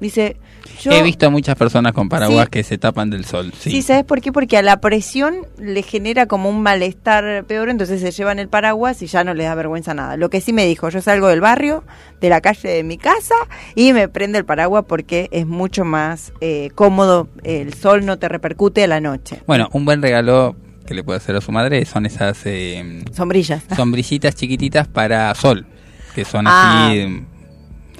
Dice, 0.00 0.38
yo 0.80 0.92
He 0.92 1.02
visto 1.02 1.26
a 1.26 1.30
muchas 1.30 1.56
personas 1.56 1.92
con 1.92 2.08
paraguas 2.08 2.46
Sí. 2.46 2.50
que 2.52 2.62
se 2.62 2.78
tapan 2.78 3.10
del 3.10 3.26
sol. 3.26 3.52
Sí. 3.58 3.70
Sí. 3.70 3.82
¿sabes 3.82 4.04
por 4.04 4.22
qué? 4.22 4.32
Porque 4.32 4.56
a 4.56 4.62
la 4.62 4.80
presión 4.80 5.34
le 5.58 5.82
genera 5.82 6.24
como 6.24 6.48
un 6.48 6.62
malestar 6.62 7.44
peor, 7.44 7.68
entonces 7.68 8.00
se 8.00 8.10
llevan 8.10 8.38
el 8.38 8.48
paraguas 8.48 9.02
y 9.02 9.06
ya 9.08 9.24
no 9.24 9.34
les 9.34 9.46
da 9.46 9.54
vergüenza 9.54 9.92
nada. 9.92 10.16
Lo 10.16 10.30
que 10.30 10.40
sí 10.40 10.54
me 10.54 10.64
dijo, 10.64 10.88
yo 10.88 11.02
salgo 11.02 11.28
del 11.28 11.42
barrio, 11.42 11.84
de 12.22 12.30
la 12.30 12.40
calle 12.40 12.66
de 12.70 12.82
mi 12.82 12.96
casa 12.96 13.34
y 13.74 13.92
me 13.92 14.08
prende 14.08 14.38
el 14.38 14.46
paraguas 14.46 14.84
porque 14.88 15.28
es 15.32 15.46
mucho 15.46 15.84
más 15.84 16.32
eh, 16.40 16.70
cómodo, 16.74 17.28
el 17.44 17.74
sol 17.74 18.06
no 18.06 18.18
te 18.18 18.28
repercute 18.30 18.82
a 18.84 18.86
la 18.86 19.00
noche. 19.02 19.42
Bueno, 19.46 19.68
un 19.72 19.84
buen 19.84 20.00
regalo 20.00 20.56
que 20.86 20.94
le 20.94 21.04
puede 21.04 21.18
hacer 21.18 21.36
a 21.36 21.42
su 21.42 21.52
madre 21.52 21.84
son 21.84 22.06
esas 22.06 22.40
eh, 22.46 23.04
Sombrillas. 23.12 23.64
sombrillitas 23.76 24.34
chiquititas 24.34 24.88
para 24.88 25.34
sol, 25.34 25.66
que 26.14 26.24
son 26.24 26.46
Ah. 26.48 26.86
así 26.88 27.22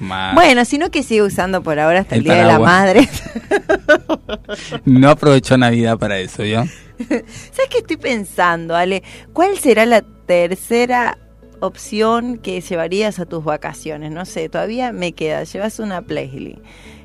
más... 0.01 0.35
Bueno, 0.35 0.65
sino 0.65 0.91
que 0.91 1.03
sigue 1.03 1.23
usando 1.23 1.63
por 1.63 1.79
ahora 1.79 2.01
hasta 2.01 2.15
el, 2.17 2.21
El 2.21 2.25
Día 2.25 2.35
de 2.37 2.45
la. 2.45 2.59
Madre. 2.59 3.09
No 4.85 5.11
aprovechó 5.11 5.57
Navidad 5.57 5.99
para 5.99 6.19
eso, 6.19 6.45
¿yo? 6.45 6.65
¿Sabes 7.09 7.69
qué 7.71 7.79
estoy 7.79 7.97
pensando, 7.97 8.77
Ale? 8.77 9.03
¿Cuál 9.33 9.59
será 9.59 9.87
la 9.87 10.03
tercera 10.03 11.19
opción 11.61 12.39
que 12.39 12.61
llevarías 12.61 13.19
a 13.19 13.27
tus 13.27 13.45
vacaciones? 13.45 14.13
No 14.13 14.25
sé, 14.25 14.49
todavía 14.49 14.93
me 14.93 15.13
queda. 15.13 15.45
Llevas 15.45 15.79
una 15.79 16.03
playlist 16.03 16.59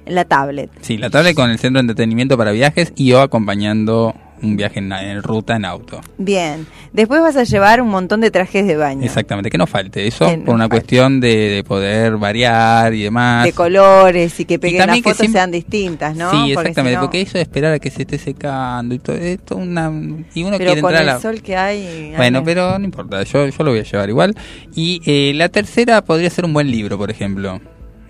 en 0.06 0.16
la 0.16 0.26
tablet. 0.26 0.72
Sí, 0.82 0.98
la 0.98 1.10
tablet 1.10 1.36
con 1.36 1.50
el 1.50 1.60
centro 1.60 1.80
de 1.80 1.82
entretenimiento 1.82 2.38
para 2.38 2.52
viajes 2.52 2.94
y 2.96 3.08
yo 3.08 3.22
acompañando 3.22 4.14
un 4.42 4.58
viaje 4.58 4.80
en, 4.80 4.92
en 4.92 5.24
ruta 5.24 5.56
en 5.56 5.66
auto. 5.66 6.02
Bien. 6.18 6.68
Después 6.94 7.22
vas 7.22 7.36
a 7.38 7.44
llevar 7.44 7.82
un 7.82 7.90
montón 7.90 8.22
de 8.22 8.32
trajes 8.32 8.66
de 8.68 8.76
baño. 8.76 9.04
Exactamente, 9.04 9.50
que 9.50 9.58
no 9.58 9.66
falte 9.68 10.06
eso, 10.08 10.28
Que 10.28 10.38
no 10.38 10.46
por 10.46 10.56
una 10.56 10.66
falte. 10.66 10.76
cuestión 10.78 11.20
de, 11.20 11.36
de 11.50 11.64
poder 11.64 12.18
variar 12.18 12.94
y 12.94 13.04
demás. 13.04 13.46
De 13.46 13.54
colores 13.54 14.40
y 14.40 14.46
que 14.46 14.60
peguen 14.60 14.88
las 14.88 14.98
fotos 15.00 15.18
siempre- 15.18 15.40
sean 15.40 15.52
distintas, 15.52 16.16
¿no? 16.16 16.30
Sí, 16.32 16.38
Porque 16.38 16.52
exactamente, 16.70 16.90
si 16.92 16.96
no- 16.96 17.02
porque 17.02 17.22
eso 17.22 17.38
de 17.38 17.42
esperar 17.42 17.74
a 17.74 17.80
que 17.80 17.90
se 17.92 18.02
esté 18.04 18.18
secando 18.18 18.94
y 18.96 19.00
todo 19.00 19.16
esto, 19.16 19.56
una, 19.56 19.92
y 20.34 20.44
uno 20.44 20.58
Pero 20.58 20.72
quiere 20.72 20.82
con 20.82 20.92
entrar 20.92 21.04
el 21.04 21.10
a 21.10 21.14
la... 21.16 21.20
sol 21.20 21.42
que 21.42 21.56
hay... 21.56 22.14
Bueno, 22.16 22.44
pero 22.44 22.78
no 22.78 22.86
importa, 22.86 23.24
yo, 23.24 23.48
yo 23.48 23.64
lo 23.64 23.72
voy 23.72 23.80
a 23.80 23.84
llevar 23.84 24.10
igual. 24.10 24.36
Y 24.76 25.02
eh, 25.06 25.34
la 25.34 25.50
tercera 25.50 26.04
podría 26.04 26.30
ser 26.30 26.46
un 26.46 26.54
buen 26.54 26.70
libro, 26.70 26.98
por 26.98 27.10
ejemplo. 27.10 27.60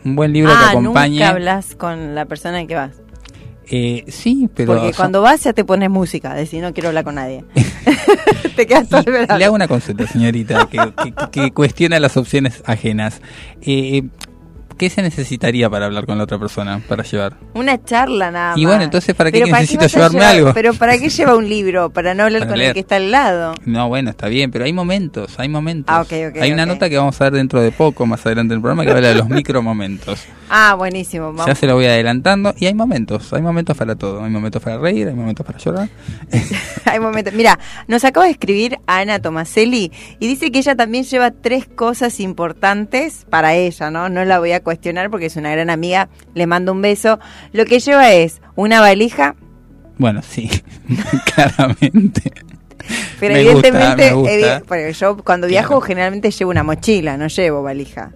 Un 0.04 0.16
buen 0.16 0.34
libro 0.34 0.52
ah, 0.54 0.60
que 0.72 0.78
acompañe. 0.78 1.16
nunca 1.16 1.30
hablas 1.30 1.76
con 1.76 2.14
la 2.14 2.26
persona 2.26 2.60
en 2.62 2.68
que 2.68 2.76
vas. 2.76 2.92
Eh, 3.70 4.04
sí, 4.08 4.50
pero. 4.54 4.74
Porque 4.76 4.94
cuando 4.94 5.22
vas 5.22 5.44
ya 5.44 5.54
te 5.54 5.64
pones 5.66 5.90
música, 5.90 6.34
decís 6.34 6.62
no 6.62 6.74
quiero 6.74 6.90
hablar 6.90 7.04
con 7.04 7.16
nadie. 7.16 7.44
te 8.56 8.66
quedas 8.68 8.88
todo 8.90 9.04
le 9.38 9.46
hago 9.46 9.56
una 9.56 9.68
consulta, 9.68 10.08
señorita, 10.08 10.68
que, 10.68 10.78
que- 10.78 11.14
que 11.32 11.52
cuestiona 11.52 12.00
las 12.00 12.18
opciones 12.18 12.62
ajenas. 12.66 13.22
Eh, 13.62 14.04
¿qué 14.78 14.90
se 14.90 15.02
necesitaría 15.02 15.70
para 15.70 15.86
hablar 15.86 16.06
con 16.06 16.18
la 16.18 16.24
otra 16.26 16.38
persona, 16.38 16.82
para 16.88 17.04
llevar? 17.04 17.38
Una 17.54 17.84
charla 17.84 18.32
nada 18.32 18.50
más. 18.52 18.58
Y 18.58 18.66
bueno, 18.66 18.84
entonces, 18.84 19.16
¿para 19.16 19.32
qué 19.32 19.44
necesito 19.46 19.86
llevarme 19.88 20.20
llevar- 20.20 20.36
algo? 20.36 20.54
Pero 20.54 20.74
¿para 20.74 20.98
qué 20.98 21.10
lleva 21.10 21.36
un 21.36 21.48
libro? 21.50 21.90
Para 21.90 22.14
no 22.14 22.24
hablar 22.24 22.42
Para 22.42 22.52
con 22.52 22.58
leer. 22.60 22.70
el 22.70 22.74
que 22.74 22.80
está 22.82 22.96
al 22.98 23.12
lado. 23.12 23.56
No, 23.66 23.88
bueno, 23.88 24.10
está 24.10 24.28
bien, 24.28 24.52
pero 24.52 24.66
hay 24.66 24.74
momentos, 24.74 25.40
hay 25.40 25.50
momentos. 25.50 25.94
Ah, 25.96 26.02
ok, 26.02 26.12
ok, 26.36 26.42
hay 26.42 26.52
una 26.52 26.66
nota 26.66 26.90
que 26.90 26.98
vamos 26.98 27.20
a 27.20 27.24
ver 27.26 27.34
dentro 27.34 27.62
de 27.62 27.72
poco, 27.72 28.06
más 28.06 28.26
adelante 28.26 28.54
en 28.54 28.58
el 28.58 28.62
programa, 28.62 28.84
que 28.86 28.92
habla 28.92 29.08
de 29.10 29.16
los 29.16 29.30
micromomentos. 29.30 30.24
Ah, 30.50 30.76
buenísimo. 30.78 31.28
Vamos. 31.34 31.48
Ya 31.48 31.56
se 31.56 31.66
lo 31.66 31.74
voy 31.74 31.86
adelantando. 31.86 32.54
Y 32.58 32.68
hay 32.68 32.74
momentos, 32.76 33.34
hay 33.34 33.42
momentos 33.42 33.76
para 33.76 33.96
todo. 33.96 34.24
Hay 34.24 34.30
momentos 34.30 34.62
para 34.62 34.78
reír, 34.78 35.08
hay 35.08 35.16
momentos 35.16 35.44
para 35.46 35.58
llorar. 35.58 35.90
Hay 36.86 37.00
momentos. 37.00 37.34
Mira, 37.34 37.58
nos 37.88 38.06
acaba 38.06 38.26
de 38.28 38.32
escribir 38.34 38.78
Ana 38.86 39.20
Tomaselli 39.20 39.92
y 40.20 40.28
dice 40.28 40.52
que 40.52 40.60
ella 40.60 40.76
también 40.76 41.04
lleva 41.04 41.32
tres 41.32 41.66
cosas 41.66 42.20
importantes 42.20 43.26
para 43.30 43.56
ella, 43.56 43.90
¿no? 43.90 44.08
No 44.08 44.24
la 44.24 44.40
voy 44.40 44.52
a 44.52 44.62
cuestionar 44.66 45.10
porque 45.10 45.28
es 45.28 45.38
una 45.38 45.52
gran 45.52 45.70
amiga. 45.70 46.10
Le 46.34 46.46
mando 46.48 46.74
un 46.74 46.82
beso. 46.82 47.20
Lo 47.54 47.64
que 47.64 47.80
lleva 47.80 48.12
es 48.12 48.42
una 48.56 48.82
valija, 48.82 49.36
Bueno, 49.98 50.22
sí, 50.22 50.50
claramente. 51.34 52.32
pero 53.20 53.34
Me 53.34 53.42
evidentemente, 53.42 54.12
gusta. 54.14 54.62
porque 54.68 54.92
yo 54.94 55.18
cuando 55.18 55.48
viajo 55.48 55.70
Claro. 55.70 55.82
generalmente 55.82 56.32
llevo 56.32 56.52
una 56.52 56.64
mochila, 56.64 57.16
no 57.18 57.28
llevo 57.28 57.64
valija. 57.64 58.12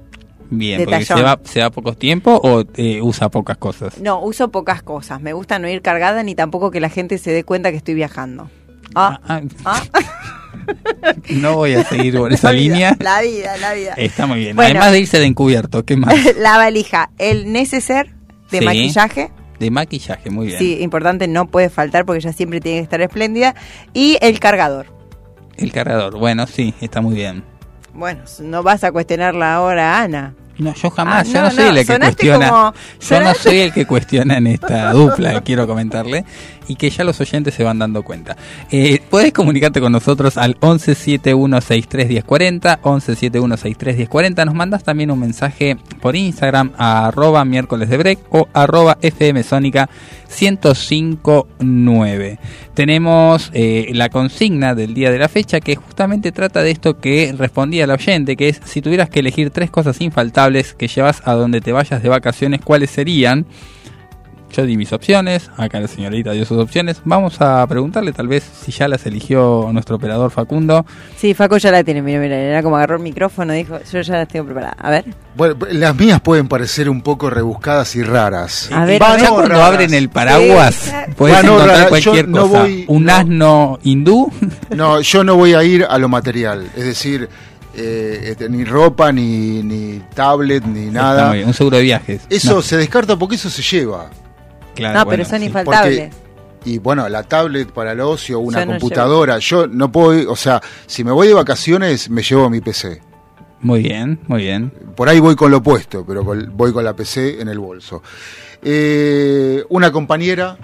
Bien, 0.51 0.83
porque 0.83 1.05
se 1.05 1.13
va, 1.21 1.39
se 1.43 1.61
va 1.61 1.69
pocos 1.69 1.97
tiempo 1.97 2.39
o 2.43 2.63
eh, 2.75 3.01
usa 3.03 3.29
pocas 3.29 3.57
cosas. 3.57 3.99
No, 3.99 4.19
uso 4.21 4.49
pocas 4.49 4.81
cosas. 4.81 5.21
Me 5.21 5.31
gusta 5.33 5.59
no 5.59 5.69
ir 5.69 5.81
cargada 5.83 6.23
ni 6.23 6.33
tampoco 6.33 6.71
que 6.71 6.79
la 6.79 6.89
gente 6.89 7.17
se 7.19 7.31
dé 7.31 7.43
cuenta 7.43 7.69
que 7.71 7.77
estoy 7.77 7.93
viajando. 7.93 8.49
Ah, 8.95 9.19
Ah, 9.27 9.41
ah. 9.65 9.83
no 11.29 11.55
voy 11.55 11.73
a 11.73 11.83
seguir 11.83 12.15
por 12.17 12.31
esa 12.33 12.51
vida, 12.51 12.73
línea. 12.73 12.97
La 12.99 13.21
vida, 13.21 13.57
la 13.57 13.73
vida. 13.73 13.93
Está 13.97 14.25
muy 14.27 14.39
bien. 14.39 14.55
Bueno. 14.55 14.71
Además 14.79 14.91
de 14.91 14.99
irse 14.99 15.19
de 15.19 15.25
encubierto, 15.25 15.83
¿qué 15.85 15.95
más? 15.97 16.13
la 16.37 16.57
valija, 16.57 17.09
el 17.17 17.51
neceser 17.51 18.13
de 18.51 18.59
Sí. 18.59 18.65
maquillaje. 18.65 19.31
De 19.59 19.71
maquillaje, 19.71 20.29
muy 20.29 20.47
bien. 20.47 20.59
Sí, 20.59 20.77
importante, 20.81 21.27
no 21.27 21.47
puede 21.47 21.69
faltar 21.69 22.05
porque 22.05 22.19
ella 22.19 22.31
siempre 22.33 22.61
tiene 22.61 22.79
que 22.79 22.83
estar 22.83 23.01
espléndida. 23.01 23.55
Y 23.93 24.17
el 24.21 24.39
cargador. 24.39 24.87
El 25.57 25.71
cargador, 25.73 26.17
bueno, 26.17 26.47
sí, 26.47 26.73
está 26.79 27.01
muy 27.01 27.15
bien. 27.15 27.43
Bueno, 27.93 28.21
no 28.41 28.63
vas 28.63 28.83
a 28.85 28.91
cuestionarla 28.93 29.55
ahora, 29.55 30.01
Ana. 30.01 30.33
No, 30.57 30.73
yo 30.73 30.89
jamás, 30.89 31.27
Ah, 31.29 31.31
yo 31.31 31.39
no, 31.41 31.45
no 31.47 31.51
soy 31.51 31.63
no, 31.63 31.69
el 31.79 31.85
que 31.85 31.99
cuestiona. 31.99 32.49
como- 32.49 32.73
yo 33.09 33.19
no 33.21 33.33
soy 33.33 33.57
el 33.59 33.73
que 33.73 33.85
cuestiona 33.85 34.37
en 34.37 34.47
esta 34.47 34.91
dupla, 34.93 35.41
quiero 35.43 35.67
comentarle. 35.67 36.25
Y 36.69 36.75
que 36.75 36.89
ya 36.89 37.03
los 37.03 37.19
oyentes 37.19 37.53
se 37.53 37.65
van 37.65 37.79
dando 37.79 38.01
cuenta. 38.03 38.37
Eh, 38.71 39.01
puedes 39.09 39.33
comunicarte 39.33 39.81
con 39.81 39.91
nosotros 39.91 40.37
al 40.37 40.57
1171631040, 40.59 42.79
1171631040. 42.81 44.45
Nos 44.45 44.55
mandas 44.55 44.85
también 44.85 45.11
un 45.11 45.19
mensaje 45.19 45.75
por 46.01 46.15
Instagram 46.15 46.71
a 46.77 47.07
arroba 47.07 47.43
miércoles 47.43 47.89
de 47.89 47.97
break 47.97 48.19
o 48.29 48.47
arroba 48.53 48.97
FM 49.01 49.43
Sónica 49.43 49.89
1059. 50.29 52.39
Tenemos 52.73 53.51
eh, 53.53 53.91
la 53.93 54.09
consigna 54.09 54.75
del 54.75 54.93
día 54.93 55.11
de 55.11 55.17
la 55.17 55.27
fecha 55.27 55.59
que 55.59 55.75
justamente 55.75 56.31
trata 56.31 56.61
de 56.61 56.71
esto 56.71 56.99
que 56.99 57.33
respondía 57.37 57.85
la 57.87 57.95
oyente, 57.95 58.37
que 58.37 58.47
es 58.49 58.61
si 58.63 58.81
tuvieras 58.81 59.09
que 59.09 59.19
elegir 59.19 59.49
tres 59.49 59.69
cosas 59.71 59.99
infaltables 60.01 60.75
que 60.75 60.87
llevas 60.87 61.23
a 61.25 61.33
donde 61.33 61.61
te 61.61 61.71
vayas 61.71 62.03
de 62.03 62.09
vacaciones, 62.09 62.61
¿cuáles 62.63 62.91
serían? 62.91 63.47
Yo 64.51 64.65
di 64.65 64.77
mis 64.77 64.91
opciones, 64.93 65.51
acá 65.57 65.79
la 65.79 65.87
señorita 65.87 66.31
dio 66.31 66.43
sus 66.43 66.57
opciones. 66.57 67.01
Vamos 67.05 67.39
a 67.39 67.65
preguntarle 67.67 68.13
tal 68.13 68.27
vez 68.27 68.43
si 68.43 68.71
ya 68.71 68.87
las 68.87 69.05
eligió 69.05 69.69
nuestro 69.71 69.97
operador 69.97 70.31
Facundo. 70.31 70.87
Sí, 71.17 71.35
Faco 71.35 71.57
ya 71.57 71.69
la 71.71 71.83
tiene, 71.83 72.01
mira, 72.01 72.19
mira, 72.19 72.35
era 72.35 72.63
como 72.63 72.75
agarró 72.77 72.95
el 72.95 73.03
micrófono, 73.03 73.53
dijo, 73.53 73.77
yo 73.91 74.01
ya 74.01 74.15
las 74.17 74.27
tengo 74.27 74.45
preparadas. 74.45 74.75
A 74.79 74.89
ver. 74.89 75.05
Bueno, 75.35 75.55
las 75.71 75.95
mías 75.95 76.19
pueden 76.21 76.47
parecer 76.47 76.89
un 76.89 77.01
poco 77.01 77.29
rebuscadas 77.29 77.95
y 77.95 78.01
raras. 78.01 78.69
A 78.73 78.85
ver, 78.85 78.99
Ya 78.99 79.29
cuando 79.29 79.49
raras. 79.49 79.67
abren 79.67 79.93
el 79.93 80.09
paraguas, 80.09 80.93
puedes 81.15 81.43
encontrar 81.43 81.67
rara, 81.67 81.89
cualquier 81.89 82.25
yo 82.25 82.31
no 82.31 82.41
cosa. 82.47 82.61
voy- 82.63 82.85
Un 82.87 83.05
no. 83.05 83.13
asno 83.13 83.79
hindú. 83.83 84.31
No, 84.75 84.99
yo 85.01 85.23
no 85.23 85.35
voy 85.35 85.53
a 85.53 85.63
ir 85.63 85.85
a 85.87 85.97
lo 85.99 86.09
material, 86.09 86.67
es 86.75 86.85
decir, 86.85 87.29
eh, 87.75 88.19
este, 88.31 88.49
ni 88.49 88.63
ropa, 88.65 89.11
ni, 89.11 89.61
ni 89.61 90.01
tablet, 90.15 90.63
ni 90.65 90.87
nada. 90.87 91.33
bien, 91.33 91.47
un 91.47 91.53
seguro 91.53 91.77
de 91.77 91.83
viajes. 91.83 92.21
Eso 92.31 92.55
No, 92.55 92.61
se 92.63 92.77
descarta 92.77 93.15
porque 93.15 93.35
eso 93.35 93.49
se 93.51 93.61
lleva. 93.61 94.09
Claro, 94.79 94.99
no, 94.99 95.05
bueno, 95.05 95.17
pero 95.17 95.29
son 95.29 95.39
sí. 95.39 95.45
infaltables. 95.45 96.13
Y 96.65 96.77
bueno, 96.77 97.07
la 97.07 97.23
tablet 97.23 97.71
para 97.71 97.93
el 97.93 98.01
ocio, 98.01 98.39
una 98.39 98.59
Yo 98.59 98.65
no 98.65 98.71
computadora. 98.73 99.37
Yo 99.39 99.67
no 99.67 99.91
puedo, 99.91 100.13
ir- 100.19 100.27
o 100.27 100.35
sea, 100.35 100.61
si 100.87 101.03
me 101.05 101.11
voy 101.11 101.27
de 101.27 101.33
vacaciones, 101.33 102.09
me 102.09 102.21
llevo 102.21 102.49
mi 102.49 102.59
PC. 102.59 103.01
Muy 103.61 103.81
bien, 103.81 104.19
muy 104.27 104.41
bien. 104.43 104.71
Por 104.95 105.07
ahí 105.09 105.19
voy 105.19 105.35
con 105.35 105.51
lo 105.51 105.57
opuesto, 105.57 106.03
pero 106.05 106.23
con- 106.25 106.51
voy 106.57 106.73
con 106.73 106.83
la 106.83 106.95
PC 106.95 107.39
en 107.41 107.47
el 107.47 107.59
bolso. 107.59 108.01
Eh, 108.61 109.63
una 109.69 109.91
compañera, 109.91 110.57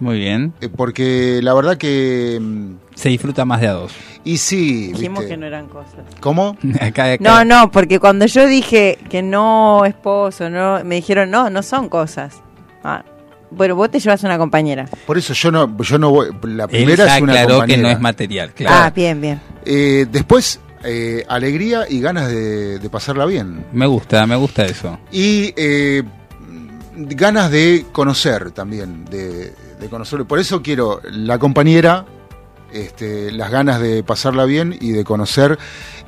Muy 0.00 0.18
bien. 0.18 0.54
eh, 0.60 0.68
porque 0.74 1.40
la 1.42 1.52
verdad 1.54 1.76
que. 1.76 2.38
mm, 2.40 2.74
Se 2.94 3.10
disfruta 3.10 3.44
más 3.44 3.60
de 3.60 3.68
a 3.68 3.72
dos. 3.72 3.92
Y 4.24 4.38
sí, 4.38 4.88
Dijimos 4.92 5.20
¿viste? 5.20 5.34
que 5.34 5.36
no 5.38 5.46
eran 5.46 5.68
cosas. 5.68 6.00
¿Cómo? 6.20 6.56
Acá, 6.80 7.12
acá. 7.12 7.16
No, 7.20 7.44
no, 7.44 7.70
porque 7.70 8.00
cuando 8.00 8.24
yo 8.26 8.46
dije 8.46 8.98
que 9.10 9.22
no 9.22 9.84
esposo, 9.84 10.48
no, 10.50 10.82
me 10.84 10.96
dijeron, 10.96 11.30
no, 11.30 11.48
no 11.50 11.62
son 11.62 11.88
cosas. 11.90 12.40
Ah, 12.82 13.04
bueno, 13.50 13.74
vos 13.76 13.90
te 13.90 13.98
llevas 14.00 14.22
una 14.24 14.38
compañera. 14.38 14.86
Por 15.06 15.18
eso 15.18 15.32
yo 15.34 15.50
no, 15.50 15.76
yo 15.82 15.98
no 15.98 16.10
voy. 16.10 16.28
La 16.42 16.64
Él 16.64 16.70
primera 16.70 17.06
ya 17.06 17.16
es 17.16 17.22
una 17.22 17.32
aclaró 17.32 17.48
que 17.48 17.54
compañera. 17.60 17.82
no 17.82 17.88
es 17.90 18.00
material. 18.00 18.52
Claro. 18.54 18.76
Ah, 18.78 18.90
bien, 18.90 19.20
bien. 19.20 19.40
Eh, 19.64 20.06
después, 20.10 20.60
eh, 20.84 21.24
alegría 21.28 21.84
y 21.88 22.00
ganas 22.00 22.28
de, 22.28 22.78
de 22.78 22.90
pasarla 22.90 23.24
bien. 23.26 23.64
Me 23.72 23.86
gusta, 23.86 24.26
me 24.26 24.36
gusta 24.36 24.64
eso. 24.66 24.98
Y 25.10 25.52
eh, 25.56 26.02
ganas 26.96 27.50
de 27.50 27.86
conocer 27.92 28.50
también, 28.52 29.04
de, 29.06 29.52
de 29.80 29.88
conocer. 29.88 30.24
Por 30.24 30.38
eso 30.38 30.62
quiero 30.62 31.00
la 31.10 31.38
compañera, 31.38 32.04
este, 32.72 33.30
las 33.32 33.50
ganas 33.50 33.80
de 33.80 34.02
pasarla 34.02 34.44
bien 34.44 34.76
y 34.80 34.92
de 34.92 35.04
conocer. 35.04 35.58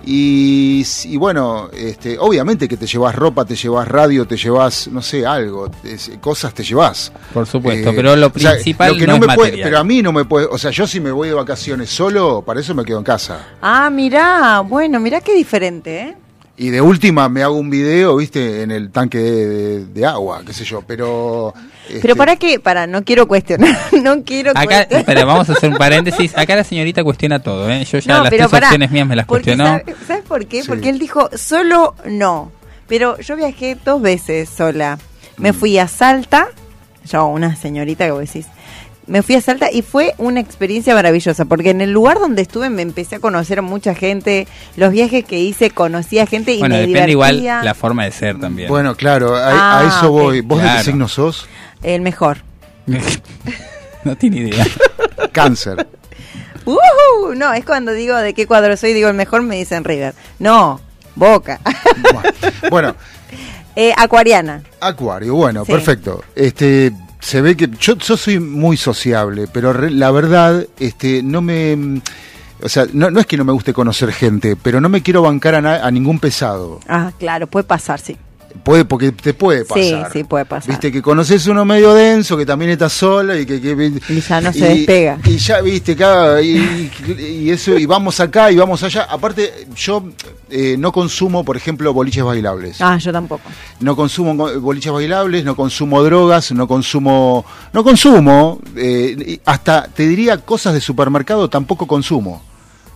Y, 0.04 0.84
y 1.04 1.16
bueno, 1.16 1.68
este, 1.72 2.18
obviamente 2.18 2.66
que 2.68 2.76
te 2.76 2.86
llevas 2.86 3.14
ropa, 3.14 3.44
te 3.44 3.54
llevas 3.54 3.86
radio, 3.86 4.26
te 4.26 4.36
llevas, 4.36 4.88
no 4.88 5.02
sé, 5.02 5.26
algo, 5.26 5.70
es- 5.84 6.10
cosas 6.20 6.52
te 6.54 6.62
llevas. 6.64 7.12
Por 7.32 7.46
supuesto, 7.46 7.90
Eh, 7.90 7.92
pero 7.94 8.16
lo 8.16 8.28
o 8.28 8.32
sea, 8.38 8.52
principal 8.52 8.92
lo 8.92 8.98
que 8.98 9.06
no, 9.06 9.12
no 9.12 9.14
es 9.16 9.20
me 9.20 9.34
puede- 9.34 9.50
material. 9.50 9.68
pero 9.68 9.78
a 9.78 9.84
mí 9.84 10.02
no 10.02 10.12
me 10.12 10.24
puede, 10.24 10.46
o 10.46 10.58
sea, 10.58 10.70
yo 10.70 10.86
si 10.86 11.00
me 11.00 11.10
voy 11.12 11.28
de 11.28 11.34
vacaciones 11.34 11.90
solo, 11.90 12.42
para 12.42 12.60
eso 12.60 12.74
me 12.74 12.84
quedo 12.84 12.98
en 12.98 13.04
casa. 13.04 13.46
Ah, 13.60 13.90
mirá, 13.90 14.60
bueno, 14.60 15.00
mirá 15.00 15.20
qué 15.20 15.34
diferente, 15.34 16.00
¿eh? 16.00 16.16
Y 16.62 16.68
de 16.68 16.82
última 16.82 17.30
me 17.30 17.42
hago 17.42 17.54
un 17.56 17.70
video, 17.70 18.16
viste, 18.16 18.60
en 18.60 18.70
el 18.70 18.90
tanque 18.90 19.16
de, 19.16 19.48
de- 19.48 19.84
de 19.86 20.04
agua, 20.04 20.42
qué 20.46 20.52
sé 20.52 20.62
yo, 20.64 20.82
pero... 20.86 21.54
Pero 21.88 21.96
este, 21.96 22.14
para 22.16 22.36
qué, 22.36 22.60
para, 22.60 22.86
no 22.86 23.02
quiero 23.02 23.26
cuestionar, 23.26 23.74
no 24.02 24.22
quiero 24.24 24.50
Acá, 24.50 24.64
cuestionar. 24.66 25.00
espera, 25.00 25.24
vamos 25.24 25.48
a 25.48 25.54
hacer 25.54 25.70
un 25.70 25.78
paréntesis. 25.78 26.36
Acá 26.36 26.56
la 26.56 26.64
señorita 26.64 27.02
cuestiona 27.02 27.38
todo, 27.42 27.70
¿eh? 27.70 27.82
Yo 27.86 27.98
ya 27.98 28.14
No, 28.18 28.24
las 28.24 28.30
tres 28.30 28.46
pará, 28.48 28.66
opciones 28.66 28.90
mías 28.90 29.06
me 29.06 29.16
las 29.16 29.24
porque 29.24 29.56
cuestionó. 29.56 29.78
¿sabes, 29.78 29.96
¿Sabes 30.06 30.24
por 30.24 30.44
qué? 30.46 30.60
Sí. 30.62 30.68
Porque 30.68 30.90
él 30.90 30.98
dijo, 30.98 31.30
solo 31.34 31.94
no. 32.04 32.52
Pero 32.86 33.18
yo 33.20 33.36
viajé 33.36 33.78
dos 33.82 34.02
veces 34.02 34.50
sola. 34.50 34.98
Mm. 35.38 35.42
Me 35.42 35.52
fui 35.54 35.78
a 35.78 35.88
Salta, 35.88 36.48
yo, 37.10 37.26
una 37.28 37.56
señorita 37.56 38.04
que 38.04 38.10
vos 38.10 38.20
decís, 38.20 38.46
me 39.10 39.22
fui 39.22 39.34
a 39.34 39.40
Salta 39.40 39.70
y 39.70 39.82
fue 39.82 40.14
una 40.18 40.40
experiencia 40.40 40.94
maravillosa, 40.94 41.44
porque 41.44 41.70
en 41.70 41.80
el 41.80 41.90
lugar 41.90 42.18
donde 42.18 42.42
estuve 42.42 42.70
me 42.70 42.82
empecé 42.82 43.16
a 43.16 43.18
conocer 43.20 43.60
mucha 43.60 43.94
gente, 43.94 44.46
los 44.76 44.92
viajes 44.92 45.24
que 45.24 45.38
hice 45.40 45.70
conocí 45.70 46.18
a 46.20 46.26
gente 46.26 46.52
y 46.52 46.60
Bueno, 46.60 46.76
me 46.76 46.86
depende 46.86 47.10
igual 47.10 47.42
la 47.44 47.74
forma 47.74 48.04
de 48.04 48.12
ser 48.12 48.38
también. 48.38 48.68
Bueno, 48.68 48.94
claro, 48.94 49.34
a, 49.36 49.50
Ah, 49.50 49.80
a 49.80 49.88
eso 49.98 50.10
voy. 50.12 50.40
¿Vos 50.40 50.62
de 50.62 50.68
qué 50.76 50.84
signo 50.84 51.08
sos? 51.08 51.46
El 51.82 52.00
mejor. 52.02 52.38
no 54.04 54.16
tiene 54.16 54.38
idea. 54.38 54.64
Cáncer. 55.32 55.86
¡Ujú! 56.64 57.34
No, 57.34 57.52
es 57.52 57.64
cuando 57.64 57.92
digo 57.92 58.16
de 58.16 58.32
qué 58.32 58.46
cuadro 58.46 58.76
soy, 58.76 58.92
digo 58.92 59.08
el 59.08 59.14
mejor, 59.14 59.42
me 59.42 59.56
dicen 59.56 59.82
River. 59.84 60.14
No, 60.38 60.80
Boca. 61.16 61.60
bueno, 62.70 62.94
Eh, 63.76 63.92
acuariana. 63.96 64.62
Acuario, 64.80 65.34
bueno, 65.36 65.64
Sí. 65.64 65.70
perfecto. 65.72 66.24
Este, 66.34 66.90
se 67.20 67.40
ve 67.40 67.56
que 67.56 67.68
yo, 67.78 67.94
soy 68.00 68.40
muy 68.40 68.76
sociable, 68.76 69.46
pero 69.52 69.72
re- 69.72 69.90
la 69.90 70.10
verdad, 70.10 70.66
este, 70.78 71.22
no 71.22 71.40
me, 71.42 72.00
o 72.62 72.68
sea, 72.68 72.86
no, 72.92 73.10
no 73.10 73.20
es 73.20 73.26
que 73.26 73.36
no 73.36 73.44
me 73.44 73.52
guste 73.52 73.72
conocer 73.72 74.12
gente, 74.12 74.56
pero 74.56 74.80
no 74.80 74.88
me 74.88 75.02
quiero 75.02 75.22
bancar 75.22 75.54
a, 75.54 75.86
a 75.86 75.90
ningún 75.90 76.18
pesado. 76.18 76.80
Ah, 76.88 77.12
claro, 77.18 77.46
puede 77.46 77.64
pasar, 77.64 78.00
sí. 78.00 78.16
Puede, 78.62 78.84
porque 78.84 79.12
te 79.12 79.32
puede 79.32 79.60
Sí, 79.64 79.68
pasar. 79.92 80.12
sí, 80.12 80.24
puede 80.24 80.44
pasar. 80.44 80.68
Viste 80.70 80.90
que 80.92 81.00
conoces 81.00 81.46
uno 81.46 81.64
medio 81.64 81.94
denso, 81.94 82.36
que 82.36 82.44
también 82.44 82.72
está 82.72 82.88
sola 82.88 83.38
y 83.38 83.46
que, 83.46 83.60
que- 83.60 83.92
Y 84.08 84.20
ya 84.20 84.40
no 84.40 84.52
se 84.52 84.68
despega. 84.68 85.18
Y 85.24 85.36
ya, 85.38 85.60
viste, 85.60 85.96
cada- 85.96 86.42
y, 86.42 86.90
y 87.18 87.50
eso, 87.50 87.78
y 87.78 87.86
vamos 87.86 88.18
acá 88.20 88.50
y 88.50 88.56
vamos 88.56 88.82
allá. 88.82 89.04
Aparte, 89.04 89.66
yo 89.76 90.04
eh, 90.50 90.76
no 90.78 90.92
consumo, 90.92 91.44
por 91.44 91.56
ejemplo, 91.56 91.92
boliches 91.94 92.24
bailables. 92.24 92.80
Ah, 92.80 92.98
yo 92.98 93.12
tampoco. 93.12 93.42
No 93.80 93.94
consumo 93.96 94.34
boliches 94.60 94.92
bailables, 94.92 95.44
no 95.44 95.54
consumo 95.56 96.02
drogas, 96.02 96.52
no 96.52 96.66
consumo, 96.68 97.44
no 97.72 97.84
consumo, 97.84 98.60
eh, 98.76 99.38
hasta 99.44 99.84
te 99.86 100.06
diría 100.08 100.38
cosas 100.38 100.74
de 100.74 100.80
supermercado 100.80 101.48
tampoco 101.48 101.86
consumo. 101.86 102.42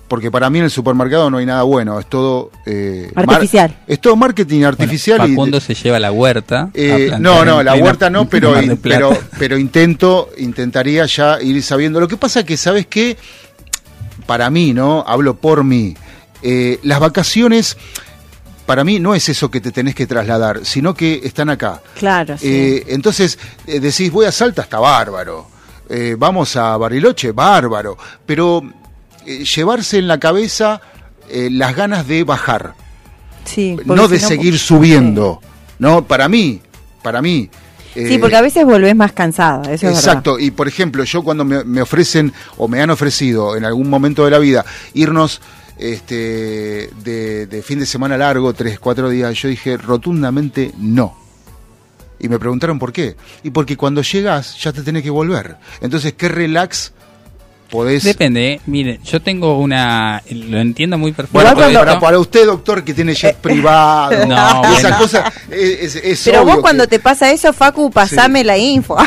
Porque 0.09 0.31
para 0.31 0.51
mí 0.51 0.59
en 0.59 0.65
el 0.67 0.71
supermercado 0.71 1.31
no 1.31 1.39
hay 1.39 1.47
nada 1.47 1.63
bueno, 1.63 1.99
es 1.99 2.07
todo... 2.07 2.51
eh, 2.67 3.11
Artificial. 3.15 3.77
es 3.87 4.01
todo 4.01 4.17
marketing 4.17 4.63
artificial 4.65 5.19
y... 5.27 5.31
Facundo 5.31 5.61
se 5.61 5.75
lleva 5.75 5.99
la 5.99 6.13
huerta. 6.13 6.71
Eh, 6.75 7.11
no, 7.19 7.45
no, 7.45 7.63
la 7.63 7.75
huerta 7.75 8.11
no, 8.11 8.29
pero, 8.29 8.55
pero, 8.83 9.17
pero 9.39 9.57
intento, 9.59 10.31
intentaría 10.39 11.07
ya 11.07 11.41
ir 11.41 11.63
sabiendo. 11.63 12.01
Lo 12.01 12.09
que 12.09 12.17
pasa 12.17 12.45
que, 12.45 12.57
¿sabes 12.57 12.87
qué? 12.87 13.17
Para 14.27 14.51
mí, 14.51 14.73
¿no? 14.73 15.05
Hablo 15.07 15.37
por 15.37 15.65
mí. 15.65 15.97
Eh, 16.43 16.79
las 16.83 17.01
vacaciones, 17.01 17.77
para 18.67 18.85
mí, 18.85 19.01
no 19.01 19.15
es 19.15 19.29
eso 19.29 19.51
que 19.51 19.61
te 19.61 19.73
tenés 19.73 19.95
que 19.95 20.07
trasladar, 20.07 20.61
sino 20.65 20.95
que 20.95 21.21
están 21.25 21.49
acá. 21.49 21.81
Claro, 21.99 22.37
sí. 22.39 22.47
Eh, 22.49 22.85
entonces, 22.89 23.39
eh, 23.67 23.81
decís, 23.81 24.11
voy 24.11 24.27
a 24.27 24.33
Salta, 24.33 24.63
está 24.63 24.79
bárbaro. 24.79 25.49
Eh, 25.89 26.17
vamos 26.19 26.57
a 26.57 26.77
Bariloche, 26.77 27.33
bárbaro. 27.33 27.97
Pero 28.25 28.63
eh, 29.27 29.45
llevarse 29.45 29.99
en 29.99 30.09
la 30.09 30.19
cabeza 30.19 30.81
eh, 31.29 31.49
las 31.51 31.75
ganas 31.75 32.07
de 32.07 32.25
bajar 32.25 32.75
sí, 33.45 33.77
no 33.85 34.09
de 34.09 34.19
si 34.19 34.27
seguir 34.27 34.59
subiendo, 34.59 35.41
¿no? 35.79 36.05
Para 36.05 36.29
mí, 36.29 36.61
para 37.03 37.23
mí. 37.23 37.49
Sí, 37.95 38.15
eh, 38.15 38.19
porque 38.19 38.37
a 38.37 38.43
veces 38.43 38.65
volvés 38.65 38.97
más 38.97 39.13
cansada, 39.13 39.63
eso 39.65 39.73
es 39.73 39.83
verdad. 39.83 39.99
Exacto, 39.99 40.39
y 40.39 40.51
por 40.51 40.67
ejemplo, 40.67 41.05
yo 41.05 41.23
cuando 41.23 41.45
me, 41.45 41.63
me 41.65 41.81
ofrecen 41.81 42.33
o 42.57 42.67
me 42.67 42.81
han 42.81 42.91
ofrecido 42.91 43.57
en 43.57 43.65
algún 43.65 43.89
momento 43.89 44.25
de 44.25 44.31
la 44.33 44.39
vida 44.39 44.65
irnos 44.95 45.41
este, 45.79 46.91
de, 47.03 47.47
de 47.47 47.63
fin 47.63 47.79
de 47.79 47.87
semana 47.87 48.17
largo, 48.17 48.53
tres, 48.53 48.79
cuatro 48.79 49.09
días, 49.09 49.35
yo 49.35 49.49
dije 49.49 49.77
rotundamente 49.77 50.73
no. 50.79 51.17
Y 52.19 52.29
me 52.29 52.39
preguntaron 52.39 52.79
por 52.79 52.93
qué. 52.93 53.17
Y 53.43 53.51
porque 53.51 53.77
cuando 53.77 54.01
llegas 54.03 54.57
ya 54.59 54.73
te 54.73 54.83
tenés 54.83 55.03
que 55.03 55.11
volver. 55.11 55.57
Entonces, 55.81 56.15
¿qué 56.15 56.29
relax 56.29 56.93
podés... 57.71 58.05
Depende, 58.05 58.53
eh. 58.53 58.61
mire, 58.67 59.01
yo 59.05 59.21
tengo 59.23 59.59
una. 59.59 60.23
Lo 60.31 60.59
entiendo 60.61 60.97
muy 60.99 61.13
perfectamente. 61.13 61.55
para, 61.57 61.69
esto. 61.69 61.79
para- 61.81 62.01
para 62.01 62.19
usted, 62.19 62.47
doctor, 62.47 62.85
que 62.85 62.95
tiene 62.95 63.15
jet 63.15 63.37
privado, 63.43 64.27
No, 64.27 64.63
y 64.65 64.77
esas 64.77 64.83
bueno. 64.83 64.99
cosas, 64.99 65.33
es, 65.51 65.97
es- 65.97 66.05
es 66.05 66.23
Pero 66.25 66.45
vos 66.45 66.59
cuando 66.61 66.85
que- 66.85 66.91
te 66.91 66.99
pasa 67.01 67.31
eso, 67.33 67.53
Facu, 67.53 67.91
pasame 67.91 68.45
la 68.45 68.57
info. 68.59 68.97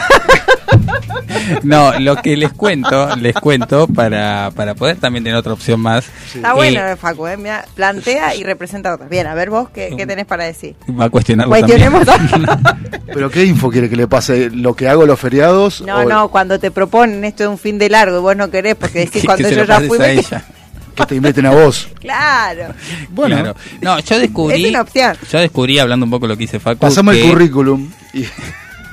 No, 1.64 1.98
lo 2.00 2.16
que 2.18 2.36
les 2.38 2.52
cuento, 2.54 3.16
les 3.16 3.34
cuento 3.36 3.88
para, 3.88 4.52
para 4.56 4.76
poder 4.76 4.98
también 4.98 5.24
tener 5.24 5.38
otra 5.38 5.54
opción 5.54 5.80
más. 5.80 6.06
Está 6.34 6.52
Eh, 6.52 6.54
bueno, 6.56 6.82
Facu, 6.98 7.28
¿eh? 7.28 7.38
Mirá, 7.38 7.66
plantea 7.76 8.36
y 8.36 8.44
representa 8.44 8.92
a 8.92 8.96
otros. 8.96 9.10
Bien, 9.10 9.28
a 9.28 9.34
ver 9.34 9.50
vos, 9.50 9.70
¿qué, 9.70 9.94
qué 9.98 10.06
tenés 10.06 10.26
para 10.26 10.44
decir? 10.46 10.76
Va 11.00 11.06
a 11.06 11.10
cuestionarlo 11.10 11.50
Cuestionemos 11.52 12.06
también. 12.06 12.46
¿Pero 13.08 13.30
qué 13.30 13.46
info 13.46 13.70
quiere 13.70 13.90
que 13.90 13.96
le 13.96 14.08
pase? 14.08 14.50
¿Lo 14.52 14.74
que 14.76 14.88
hago 14.88 15.06
los 15.06 15.20
feriados? 15.20 15.82
No, 15.82 15.98
o 15.98 16.04
no, 16.06 16.28
cuando 16.30 16.60
te 16.60 16.72
proponen 16.72 17.24
esto 17.24 17.44
de 17.44 17.50
un 17.50 17.58
fin 17.58 17.78
de 17.78 17.90
largo 17.90 18.18
y 18.18 18.22
vos 18.22 18.36
no 18.36 18.50
querés 18.50 18.76
porque 18.76 19.00
decís 19.00 19.22
Que- 19.22 19.28
cuando 19.28 19.44
que 19.48 19.54
se 19.54 19.60
yo 19.60 19.66
ya 19.66 19.82
fui... 19.82 19.98
a 20.00 20.10
ella. 20.12 20.44
Que 20.96 21.06
te 21.06 21.16
inviten 21.16 21.46
a 21.46 21.52
vos. 21.52 21.88
Claro. 22.00 22.74
Bueno, 23.10 23.36
Claro. 23.36 23.56
No, 23.82 24.00
yo 24.00 24.18
descubrí. 24.20 24.64
Es 24.64 24.70
una 24.72 24.82
opción. 24.82 25.16
Yo 25.32 25.40
descubrí, 25.40 25.78
hablando 25.78 26.06
un 26.06 26.10
poco 26.10 26.26
de 26.26 26.34
lo 26.34 26.38
que 26.38 26.46
hice 26.46 26.60
Facu. 26.60 26.80
pasame 26.80 27.20
el 27.20 27.30
currículum. 27.30 27.88
Y, 28.14 28.26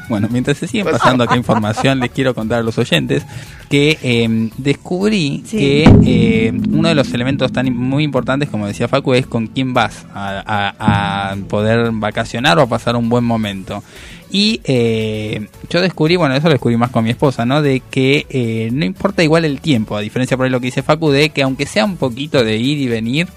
Bueno, 0.08 0.28
mientras 0.30 0.58
se 0.58 0.66
siguen 0.68 0.86
pasando 0.90 1.24
acá 1.24 1.36
información, 1.36 1.98
les 2.00 2.10
quiero 2.10 2.34
contar 2.34 2.60
a 2.60 2.62
los 2.62 2.76
oyentes 2.78 3.24
que 3.70 3.98
eh, 4.02 4.50
descubrí 4.58 5.42
Sí. 5.46 5.56
que 5.58 5.84
eh, 6.04 6.52
uno 6.70 6.88
de 6.88 6.94
los 6.94 7.12
elementos 7.14 7.50
tan 7.52 7.74
muy 7.74 8.04
importantes, 8.04 8.48
como 8.50 8.66
decía 8.66 8.86
Facu, 8.88 9.14
es 9.14 9.26
con 9.26 9.46
quién 9.46 9.72
vas 9.72 10.04
a, 10.14 10.42
a- 10.78 11.30
a 11.32 11.36
poder 11.48 11.90
vacacionar 11.92 12.58
o 12.58 12.62
a 12.62 12.66
pasar 12.66 12.96
un 12.96 13.08
buen 13.08 13.24
momento. 13.24 13.82
Y 14.30 14.60
eh, 14.64 15.46
yo 15.70 15.80
descubrí, 15.80 16.16
bueno, 16.16 16.34
eso 16.34 16.48
lo 16.48 16.52
descubrí 16.54 16.76
más 16.76 16.90
con 16.90 17.04
mi 17.04 17.10
esposa, 17.10 17.46
¿no? 17.46 17.62
De 17.62 17.80
que 17.88 18.26
eh, 18.30 18.68
no 18.72 18.84
importa 18.84 19.22
igual 19.22 19.44
el 19.44 19.60
tiempo, 19.60 19.96
a 19.96 20.00
diferencia 20.00 20.36
por 20.36 20.44
ahí 20.44 20.50
lo 20.50 20.58
que 20.60 20.66
dice 20.66 20.82
Facu, 20.82 21.10
de 21.10 21.30
que 21.30 21.42
aunque 21.42 21.66
sea 21.66 21.84
un 21.84 21.96
poquito 21.96 22.42
de 22.44 22.56
ir 22.56 22.78
y 22.78 22.88
venir, 22.88 23.28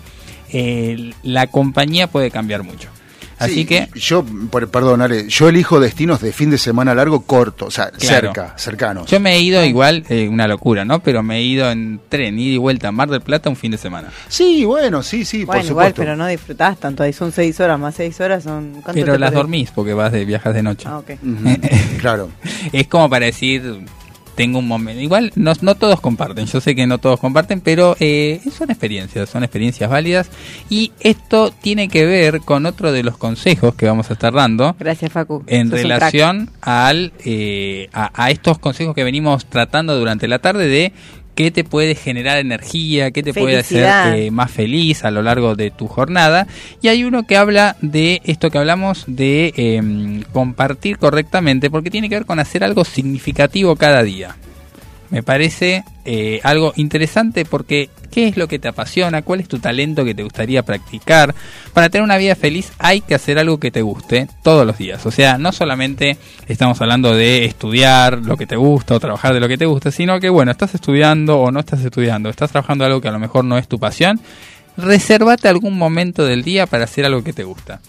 eh, 0.52 1.12
la 1.24 1.48
compañía 1.48 2.08
puede 2.08 2.32
cambiar 2.32 2.64
mucho. 2.64 2.90
Así 3.40 3.54
Sí, 3.54 3.66
que 3.66 3.88
Yo, 3.96 4.24
por- 4.50 4.68
perdón, 4.70 5.02
Ale, 5.02 5.28
yo 5.30 5.48
elijo 5.50 5.80
destinos 5.80 6.22
de 6.22 6.32
fin 6.34 6.50
de 6.50 6.58
semana 6.58 6.96
largo 6.96 7.22
corto, 7.22 7.66
o 7.68 7.72
sea, 7.72 7.92
Claro. 7.92 8.34
cerca, 8.34 8.54
cercanos. 8.58 9.06
Yo 9.10 9.20
me 9.20 9.36
he 9.36 9.42
ido 9.42 9.64
igual, 9.64 10.04
eh, 10.10 10.28
una 10.28 10.48
locura, 10.48 10.86
¿no? 10.86 11.00
Pero 11.02 11.22
me 11.24 11.38
he 11.38 11.44
ido 11.44 11.70
en 11.70 12.00
tren, 12.10 12.40
ida 12.40 12.56
y 12.56 12.58
vuelta 12.58 12.88
a 12.88 12.92
Mar 12.92 13.10
del 13.10 13.22
Plata 13.22 13.50
un 13.50 13.56
fin 13.56 13.72
de 13.72 13.78
semana. 13.78 14.10
Sí, 14.28 14.66
bueno, 14.66 15.04
sí, 15.04 15.24
sí, 15.24 15.46
Bueno, 15.46 15.62
por 15.62 15.70
igual, 15.72 15.86
supuesto. 15.88 16.02
pero 16.02 16.16
no 16.16 16.26
disfrutás 16.28 16.80
tanto. 16.80 17.04
Ahí 17.04 17.14
son 17.14 17.32
seis 17.32 17.60
horas 17.60 17.80
más 17.80 17.96
seis 17.96 18.20
horas. 18.20 18.44
son 18.44 18.72
¿cuánto 18.84 18.94
Pero 18.94 19.14
las 19.18 19.30
perdés? 19.30 19.34
dormís 19.34 19.72
porque 19.72 19.94
vas 19.94 20.12
de 20.12 20.26
viajas 20.26 20.54
de 20.56 20.64
noche. 20.64 20.88
Ah, 20.90 20.98
ok. 21.00 21.12
Claro. 22.00 22.30
Es 22.72 22.88
como 22.88 23.10
para 23.10 23.26
decir, 23.28 23.82
tengo 24.38 24.60
un 24.60 24.68
momento. 24.68 25.02
Igual 25.02 25.34
no, 25.36 25.52
no 25.62 25.76
todos 25.76 26.00
comparten, 26.00 26.46
yo 26.46 26.62
sé 26.62 26.76
que 26.76 26.86
no 26.86 27.00
todos 27.00 27.20
comparten, 27.20 27.60
pero 27.60 27.98
eh, 28.00 28.40
son 28.56 28.70
experiencias, 28.70 29.30
son 29.30 29.44
experiencias 29.44 29.90
válidas. 29.90 30.30
Y 30.70 30.92
esto 31.00 31.52
tiene 31.52 31.90
que 31.90 32.06
ver 32.06 32.42
con 32.42 32.68
otro 32.68 32.92
de 32.92 33.02
los 33.02 33.18
consejos 33.18 33.74
que 33.74 33.88
vamos 33.88 34.12
a 34.12 34.14
estar 34.14 34.32
dando. 34.32 34.76
Gracias, 34.80 35.12
Facu. 35.12 35.44
en 35.48 35.72
Sos 35.72 35.82
relación 35.82 36.52
al 36.62 37.14
eh, 37.26 37.90
a, 37.92 38.12
a 38.14 38.30
estos 38.30 38.60
consejos 38.60 38.94
que 38.94 39.04
venimos 39.04 39.48
tratando 39.48 39.98
durante 39.98 40.28
la 40.28 40.38
tarde 40.38 40.68
de 40.68 40.94
qué 41.38 41.52
te 41.52 41.64
puede 41.64 41.94
generar 41.94 42.40
energía, 42.40 43.12
qué 43.12 43.22
te 43.22 43.32
puede 43.32 43.60
hacer 43.60 43.88
eh, 44.16 44.32
más 44.32 44.50
feliz 44.50 45.06
a 45.06 45.12
lo 45.12 45.22
largo 45.22 45.56
de 45.56 45.70
tu 45.70 45.88
jornada. 45.88 46.48
Y 46.82 46.88
hay 46.88 47.04
uno 47.04 47.28
que 47.28 47.38
habla 47.38 47.76
de 47.80 48.24
esto 48.26 48.50
que 48.50 48.58
hablamos 48.58 49.04
de 49.06 49.54
em, 49.56 50.24
compartir 50.34 50.98
correctamente, 50.98 51.70
porque 51.70 51.92
tiene 51.92 52.10
que 52.10 52.16
ver 52.16 52.26
con 52.26 52.40
hacer 52.40 52.64
algo 52.64 52.84
significativo 52.84 53.76
cada 53.76 54.02
día. 54.02 54.36
Me 55.10 55.24
parece 55.24 55.84
eh, 56.06 56.42
algo 56.44 56.74
interesante 56.76 57.46
porque 57.46 57.90
¿qué 58.12 58.28
es 58.28 58.38
lo 58.38 58.48
que 58.48 58.60
te 58.60 58.68
apasiona? 58.68 59.22
¿Cuál 59.22 59.40
es 59.40 59.48
tu 59.48 59.60
talento 59.60 60.04
que 60.04 60.14
te 60.14 60.24
gustaría 60.24 60.64
practicar? 60.64 61.34
Para 61.74 61.90
tener 61.90 62.04
una 62.04 62.18
vida 62.18 62.36
feliz 62.36 62.72
hay 62.78 63.02
que 63.02 63.16
hacer 63.16 63.40
algo 63.40 63.60
que 63.60 63.72
te 63.72 63.82
guste 63.82 64.28
todos 64.44 64.66
los 64.66 64.78
días. 64.78 65.06
O 65.06 65.12
sea, 65.12 65.38
no 65.38 65.52
solamente 65.52 66.18
estamos 66.48 66.82
hablando 66.82 67.16
de 67.16 67.46
estudiar 67.46 68.20
lo 68.20 68.36
que 68.36 68.46
te 68.48 68.56
gusta 68.56 68.96
o 68.96 69.00
trabajar 69.00 69.34
de 69.34 69.40
lo 69.40 69.48
que 69.48 69.58
te 69.58 69.66
gusta, 69.66 69.92
sino 69.92 70.20
que 70.20 70.30
bueno, 70.30 70.52
estás 70.52 70.76
estudiando 70.76 71.40
o 71.40 71.52
no 71.52 71.60
estás 71.60 71.84
estudiando, 71.84 72.30
estás 72.30 72.52
trabajando 72.52 72.86
algo 72.86 73.00
que 73.02 73.08
a 73.08 73.12
lo 73.12 73.20
mejor 73.20 73.46
no 73.46 73.58
es 73.58 73.68
tu 73.68 73.80
pasión. 73.80 74.20
Resérvate 74.76 75.48
algún 75.48 75.76
momento 75.76 76.26
del 76.26 76.44
día 76.44 76.68
para 76.68 76.84
hacer 76.84 77.06
algo 77.06 77.24
que 77.24 77.34
te 77.34 77.44
gusta. 77.44 77.80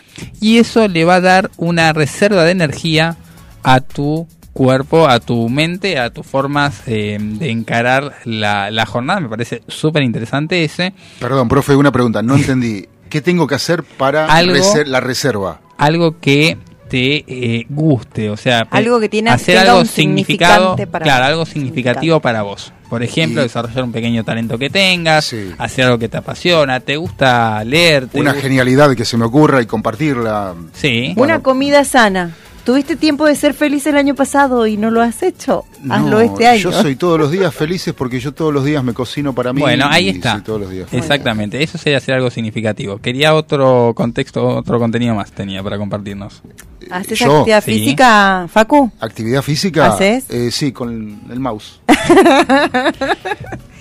Y 0.41 0.57
eso 0.57 0.89
le 0.89 1.05
va 1.05 1.16
a 1.16 1.21
dar 1.21 1.51
una 1.59 1.93
reserva 1.93 2.45
de 2.45 2.53
energía 2.53 3.16
a 3.62 3.81
tu 3.81 4.27
cuerpo, 4.53 5.09
a 5.09 5.20
tu 5.20 5.49
mente, 5.49 5.99
a 5.99 6.11
tus 6.11 6.26
formas 6.26 6.82
eh, 6.86 7.18
de 7.20 7.51
encarar 7.51 8.14
la, 8.24 8.70
la 8.70 8.86
jornada. 8.86 9.20
Me 9.20 9.28
parece 9.28 9.62
súper 9.68 10.03
interesante 10.03 10.64
ese. 10.64 10.92
Perdón, 11.20 11.49
profe, 11.49 11.74
una 11.76 11.92
pregunta. 11.92 12.22
No 12.22 12.34
entendí. 12.36 12.86
¿Qué 13.09 13.20
tengo 13.22 13.46
que 13.46 13.55
hacer 13.55 13.84
para 13.84 14.26
Algo- 14.26 14.55
reser- 14.55 14.86
la 14.86 15.01
reserva? 15.01 15.61
Algo 15.78 16.18
que 16.20 16.59
te 16.90 17.24
eh, 17.28 17.66
guste, 17.68 18.30
o 18.30 18.36
sea, 18.36 18.66
Algo 18.70 18.99
que 18.99 19.09
tiene- 19.09 19.30
hacer 19.30 19.57
tenga 19.59 19.70
algo 19.70 19.80
un 19.82 19.86
significado, 19.86 20.76
para 20.90 21.05
claro, 21.05 21.24
algo 21.26 21.46
significativo 21.46 22.20
para 22.20 22.42
vos. 22.42 22.72
Por 22.88 23.03
ejemplo, 23.03 23.42
Y- 23.42 23.44
desarrollar 23.44 23.84
un 23.84 23.92
pequeño 23.92 24.24
talento 24.24 24.57
que 24.59 24.70
tengas, 24.70 25.26
Sí. 25.26 25.53
hacer 25.59 25.84
algo 25.84 25.99
que 25.99 26.09
te 26.09 26.16
apasiona, 26.16 26.80
te 26.80 26.96
gusta 26.96 27.62
leer, 27.64 28.09
te 28.09 28.18
Una 28.20 28.32
gusta- 28.32 28.42
genialidad 28.49 28.96
que 28.96 29.05
se 29.05 29.16
me 29.18 29.26
ocurra 29.26 29.61
y 29.62 29.66
compartirla. 29.66 30.55
Sí. 30.72 31.12
Una 31.16 31.40
comida 31.42 31.84
sana. 31.84 32.34
¿Tuviste 32.69 32.97
tiempo 32.97 33.25
de 33.25 33.35
ser 33.35 33.55
feliz 33.55 33.87
el 33.87 33.97
año 33.97 34.14
pasado 34.14 34.66
y 34.66 34.77
no 34.77 34.91
lo 34.91 35.01
has 35.01 35.23
hecho? 35.23 35.64
Hazlo 35.89 36.11
No, 36.11 36.21
este 36.21 36.47
año. 36.47 36.59
Yo 36.61 36.71
soy 36.71 36.97
todos 36.97 37.19
los 37.19 37.31
días 37.31 37.55
felices 37.55 37.95
porque 37.95 38.21
yo 38.21 38.35
todos 38.35 38.53
los 38.53 38.62
días 38.62 38.85
me 38.85 38.93
cocino 38.93 39.33
para 39.33 39.55
mí. 39.55 39.62
Bueno, 39.62 39.87
ahí 39.89 40.09
y 40.09 40.11
está. 40.11 40.35
soy 40.35 40.43
todos 40.43 40.61
los 40.61 40.71
días 40.71 40.87
feliz. 40.87 41.03
Exactamente, 41.03 41.62
eso 41.62 41.79
sería 41.79 41.97
hacer 41.97 42.16
algo 42.16 42.29
significativo. 42.29 42.99
Quería 42.99 43.35
otro 43.35 43.95
contexto, 43.97 44.47
otro 44.47 44.79
contenido 44.79 45.14
más 45.14 45.33
tenía 45.33 45.62
para 45.62 45.79
compartirnos. 45.79 46.43
¿Haces 46.91 47.18
Yo, 47.18 47.39
actividad 47.39 47.64
sí. 47.64 47.72
física, 47.72 48.47
Facu? 48.51 48.91
¿Actividad 49.01 49.43
física? 49.43 49.86
¿Haces? 49.86 50.24
Eh, 50.30 50.51
sí, 50.51 50.72
con 50.72 51.20
el 51.30 51.41
mouse. 51.41 51.80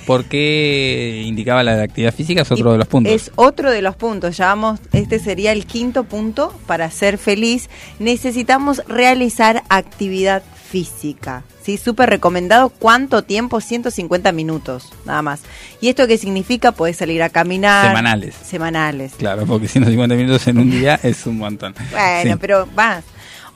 ¿Por 0.07 0.23
qué 0.23 1.23
indicaba 1.25 1.63
la 1.63 1.75
de 1.75 1.83
actividad 1.83 2.13
física? 2.13 2.41
Es 2.41 2.51
otro 2.51 2.69
Y 2.69 2.71
de 2.71 2.77
los 2.77 2.87
puntos. 2.87 3.13
Es 3.13 3.31
otro 3.35 3.69
de 3.71 3.81
los 3.81 3.97
puntos. 3.97 4.37
Ya 4.37 4.45
vamos, 4.47 4.79
este 4.93 5.19
sería 5.19 5.51
el 5.51 5.65
quinto 5.65 6.05
punto. 6.05 6.53
Para 6.65 6.89
ser 6.91 7.17
feliz 7.17 7.69
necesitamos 7.99 8.81
realizar 8.87 9.63
actividad 9.67 10.43
física. 10.69 11.43
Sí, 11.63 11.77
súper 11.77 12.09
recomendado. 12.09 12.69
¿Cuánto 12.69 13.23
tiempo? 13.23 13.59
150 13.61 14.31
minutos, 14.31 14.91
nada 15.05 15.21
más. 15.21 15.41
¿Y 15.81 15.89
esto 15.89 16.07
qué 16.07 16.17
significa? 16.17 16.71
Puedes 16.71 16.97
salir 16.97 17.23
a 17.23 17.29
caminar. 17.29 17.87
Semanales. 17.87 18.35
Semanales. 18.35 19.13
Claro, 19.17 19.45
porque 19.45 19.67
150 19.67 20.15
minutos 20.15 20.47
en 20.47 20.57
un 20.59 20.69
día 20.71 20.99
es 21.03 21.25
un 21.25 21.37
montón. 21.37 21.73
Bueno, 21.91 22.33
Sí. 22.33 22.37
pero 22.39 22.67
más. 22.75 23.03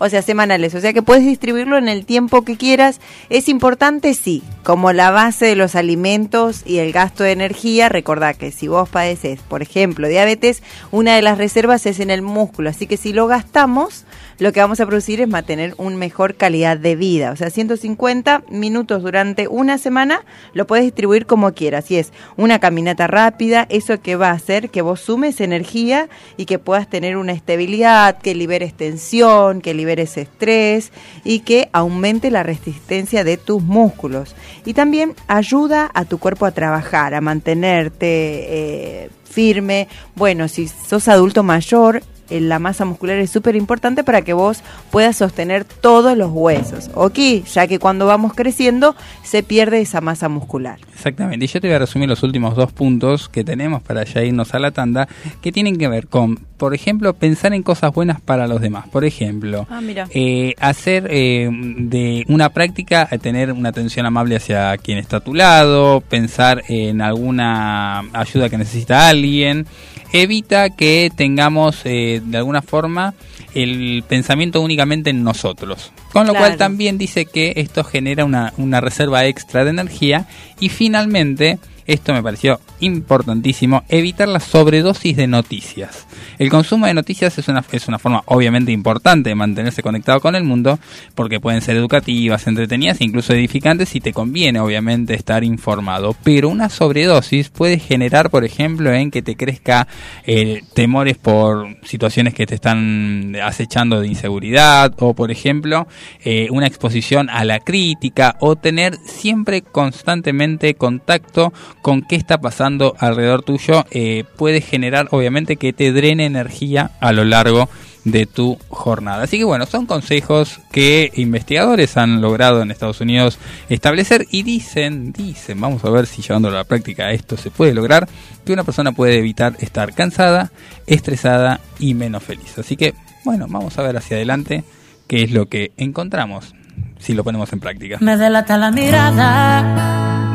O 0.04 0.10
sea, 0.10 0.24
semanales. 0.24 0.74
O 0.74 0.82
sea 0.82 0.94
que 0.94 1.04
puedes 1.04 1.24
distribuirlo 1.24 1.78
en 1.78 1.88
el 1.88 2.06
tiempo 2.08 2.44
que 2.44 2.58
quieras. 2.58 3.00
Es 3.30 3.48
importante, 3.48 4.16
sí. 4.16 4.42
Como 4.64 4.94
la 4.94 5.12
base 5.12 5.46
de 5.46 5.56
los 5.56 5.76
alimentos 5.76 6.64
y 6.66 6.80
el 6.80 6.92
gasto 6.92 7.24
de 7.24 7.34
energía, 7.34 7.88
recordá 7.88 8.34
que 8.34 8.52
si 8.52 8.68
vos 8.68 8.90
padeces, 8.90 9.42
por 9.42 9.62
ejemplo, 9.62 10.08
diabetes, 10.08 10.64
una 10.90 11.16
de 11.16 11.22
las 11.22 11.38
reservas 11.38 11.86
es 11.86 12.00
en 12.00 12.10
el 12.10 12.24
músculo. 12.24 12.72
Así 12.72 12.88
que 12.88 12.98
si 12.98 13.14
lo 13.14 13.28
gastamos, 13.28 14.06
lo 14.40 14.52
que 14.52 14.60
vamos 14.60 14.80
a 14.80 14.86
producir 14.86 15.22
es 15.22 15.28
mantener 15.28 15.76
una 15.78 15.98
mejor 15.98 16.36
calidad 16.36 16.78
de 16.78 16.96
vida. 16.96 17.32
O 17.32 17.36
sea, 17.36 17.50
150 17.50 18.44
minutos 18.50 19.04
durante 19.04 19.48
una 19.48 19.78
semana 19.78 20.24
lo 20.54 20.68
puedes 20.68 20.86
distribuir 20.86 21.26
como 21.26 21.54
quieras. 21.54 21.86
Si 21.86 21.98
es 21.98 22.12
una 22.38 22.60
caminata 22.60 23.08
rápida, 23.08 23.68
eso 23.70 24.02
que 24.02 24.16
va 24.16 24.30
a 24.30 24.34
hacer 24.34 24.70
que 24.70 24.82
vos 24.82 25.02
sumes 25.02 25.42
energía 25.42 26.10
y 26.38 26.46
que 26.46 26.60
puedas 26.60 26.90
tener 26.90 27.18
una 27.18 27.34
estabilidad, 27.34 28.20
que 28.20 28.36
liberes 28.36 28.74
tensión, 28.74 29.62
que 29.62 29.74
liberes 29.74 30.18
estrés 30.18 30.92
y 31.24 31.40
que 31.40 31.70
aumente 31.74 32.32
la 32.32 32.44
resistencia 32.44 33.24
de 33.24 33.38
tus 33.38 33.62
músculos. 33.62 34.36
Y 34.66 34.74
también 34.74 35.16
ayuda 35.28 35.90
a 35.94 36.06
tu 36.06 36.18
cuerpo 36.18 36.46
a 36.46 36.52
trabajar, 36.52 37.14
a 37.14 37.22
mantenerte 37.22 38.06
eh, 38.06 39.10
firme. 39.24 39.88
Bueno, 40.16 40.48
si 40.48 40.68
sos 40.68 41.08
adulto 41.08 41.44
mayor, 41.44 42.04
la 42.40 42.60
masa 42.60 42.86
muscular 42.86 43.18
es 43.18 43.30
súper 43.30 43.56
importante 43.56 44.04
para 44.04 44.22
que 44.22 44.34
vos 44.34 44.62
puedas 44.92 45.18
sostener 45.18 45.66
todos 45.66 46.18
los 46.18 46.32
huesos, 46.32 46.90
¿ok? 46.94 47.18
Ya 47.54 47.68
que 47.68 47.80
cuando 47.80 48.06
vamos 48.06 48.34
creciendo 48.34 48.96
se 49.24 49.44
pierde 49.44 49.82
esa 49.82 50.02
masa 50.02 50.30
muscular. 50.30 50.80
Exactamente, 50.94 51.46
y 51.46 51.48
yo 51.48 51.60
te 51.60 51.68
voy 51.68 51.76
a 51.76 51.80
resumir 51.80 52.08
los 52.08 52.22
últimos 52.24 52.56
dos 52.56 52.72
puntos 52.72 53.28
que 53.30 53.44
tenemos 53.44 53.82
para 53.82 54.04
ya 54.04 54.24
irnos 54.24 54.54
a 54.54 54.60
la 54.60 54.72
tanda, 54.72 55.08
que 55.42 55.52
tienen 55.52 55.78
que 55.78 55.88
ver 55.88 56.08
con, 56.08 56.36
por 56.58 56.76
ejemplo, 56.76 57.14
pensar 57.16 57.54
en 57.54 57.64
cosas 57.64 57.92
buenas 57.92 58.22
para 58.22 58.48
los 58.48 58.62
demás. 58.62 58.88
Por 58.90 59.04
ejemplo, 59.04 59.66
Ah, 59.70 59.82
mira. 59.82 60.08
eh, 60.14 60.54
hacer 60.60 61.08
eh, 61.10 61.50
de 61.52 62.24
una 62.28 62.50
práctica 62.50 63.08
eh, 63.12 63.18
tener 63.18 63.52
una 63.52 63.70
atención 63.70 64.06
amable 64.06 64.36
hacia 64.36 64.78
quien 64.78 64.98
está 65.00 65.18
a 65.18 65.20
tu 65.22 65.34
lado, 65.34 66.02
pensar 66.02 66.64
en 66.68 67.02
alguna 67.02 68.00
ayuda 68.14 68.50
que 68.50 68.58
necesita 68.60 69.08
alguien, 69.10 69.66
evita 70.14 70.70
que 70.70 71.12
tengamos 71.16 71.82
eh, 71.86 72.22
de 72.24 72.38
alguna 72.38 72.62
forma 72.62 73.14
el 73.54 74.04
pensamiento 74.08 74.62
únicamente 74.62 75.10
en 75.10 75.24
nosotros. 75.24 75.92
Con 76.14 76.28
lo 76.28 76.34
Claro. 76.34 76.46
cual 76.48 76.58
también 76.58 76.98
dice 76.98 77.26
que 77.26 77.54
esto 77.58 77.84
genera 77.84 78.26
una, 78.26 78.54
una 78.58 78.82
reserva 78.82 79.26
extra 79.26 79.64
de 79.64 79.72
energía 79.72 80.28
y 80.60 80.70
finalmente, 80.70 81.60
esto 81.86 82.14
me 82.14 82.24
pareció 82.24 82.60
importantísimo, 82.80 83.84
evitar 83.90 84.28
la 84.28 84.40
sobredosis 84.40 85.16
de 85.16 85.28
noticias. 85.28 86.08
El 86.38 86.50
consumo 86.50 86.88
de 86.88 86.94
noticias 86.94 87.38
es 87.38 87.48
una, 87.48 87.64
es 87.72 87.88
una 87.88 88.00
forma 88.00 88.24
obviamente 88.26 88.72
importante 88.72 89.30
de 89.30 89.36
mantenerse 89.36 89.84
conectado 89.84 90.20
con 90.20 90.36
el 90.36 90.44
mundo 90.44 90.80
porque 91.14 91.40
pueden 91.40 91.62
ser 91.62 91.78
educativas, 91.78 92.48
entretenidas 92.48 93.00
e 93.00 93.04
incluso 93.04 93.34
edificantes 93.34 93.96
y 93.96 94.02
te 94.02 94.14
conviene 94.14 94.60
obviamente 94.60 95.14
estar 95.14 95.44
informado. 95.44 96.16
Pero 96.24 96.50
una 96.50 96.70
sobredosis 96.70 97.50
puede 97.50 97.80
generar, 97.80 98.30
por 98.30 98.44
ejemplo, 98.44 98.92
en 98.94 99.12
que 99.12 99.22
te 99.22 99.36
crezca 99.36 99.88
eh, 100.26 100.64
temores 100.74 101.18
por 101.18 101.78
situaciones 101.84 102.34
que 102.34 102.46
te 102.46 102.56
están 102.56 103.36
acechando 103.44 104.00
de 104.00 104.08
inseguridad 104.08 104.94
o, 105.00 105.14
por 105.14 105.32
ejemplo, 105.32 105.88
eh, 106.24 106.48
una 106.52 106.68
exposición 106.68 107.30
a 107.30 107.44
la 107.46 107.60
crítica 107.60 108.36
o 108.40 108.56
tener 108.56 108.98
siempre 109.06 109.62
constantemente 109.62 110.74
contacto 110.74 111.54
con 111.82 112.02
qué 112.02 112.16
está 112.16 112.40
pasando 112.40 112.96
alrededor 113.00 113.44
tuyo 113.44 113.86
eh, 113.92 114.24
puede 114.38 114.62
generar 114.62 115.08
obviamente 115.12 115.56
que 115.56 115.74
te 115.74 115.92
drene 115.92 116.26
energía 116.26 116.92
a 117.00 117.12
lo 117.12 117.24
largo 117.24 117.70
de 118.04 118.26
tu 118.26 118.58
jornada. 118.70 119.24
Así 119.24 119.38
que 119.38 119.44
bueno, 119.44 119.66
son 119.66 119.86
consejos 119.86 120.60
que 120.72 121.12
investigadores 121.16 121.98
han 121.98 122.22
logrado 122.22 122.62
en 122.62 122.72
Estados 122.72 123.02
Unidos 123.02 123.38
establecer 123.70 124.26
y 124.32 124.44
dicen, 124.44 125.12
dicen, 125.14 125.62
vamos 125.62 125.86
a 125.86 125.90
ver 125.90 126.08
si 126.08 126.22
llevándolo 126.22 126.56
a 126.56 126.60
la 126.60 126.66
práctica 126.66 127.12
esto 127.12 127.38
se 127.38 127.52
puede 127.52 127.74
lograr, 127.74 128.08
que 128.46 128.54
una 128.54 128.64
persona 128.64 128.92
puede 128.92 129.18
evitar 129.18 129.56
estar 129.60 129.94
cansada, 129.94 130.52
estresada 130.88 131.62
y 131.80 131.94
menos 131.94 132.24
feliz. 132.24 132.58
Así 132.58 132.76
que 132.76 132.96
bueno, 133.24 133.46
vamos 133.50 133.78
a 133.78 133.84
ver 133.84 133.98
hacia 133.98 134.18
adelante 134.18 134.64
qué 135.08 135.24
es 135.24 135.32
lo 135.32 135.48
que 135.48 135.72
encontramos 135.78 136.56
si 137.00 137.14
lo 137.14 137.24
ponemos 137.24 137.52
en 137.54 137.60
práctica. 137.60 137.98
Me 138.00 138.18
delata 138.18 138.58
la 138.58 138.72
mirada. 138.72 140.31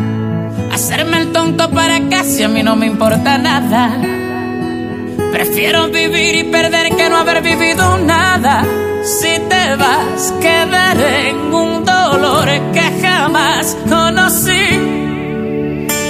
Hacerme 0.72 1.18
el 1.18 1.32
tonto 1.32 1.70
para 1.70 2.08
casi 2.08 2.42
a 2.42 2.48
mí 2.48 2.62
no 2.62 2.76
me 2.76 2.86
importa 2.86 3.38
nada. 3.38 3.96
Prefiero 5.32 5.88
vivir 5.88 6.36
y 6.36 6.44
perder 6.44 6.96
que 6.96 7.08
no 7.08 7.16
haber 7.18 7.42
vivido 7.42 7.98
nada. 7.98 8.64
Si 9.02 9.38
te 9.48 9.76
vas, 9.76 10.34
quedaré 10.40 11.30
en 11.30 11.54
un 11.54 11.84
dolor 11.84 12.48
que 12.72 12.82
jamás 13.02 13.76
conocí. 13.88 14.66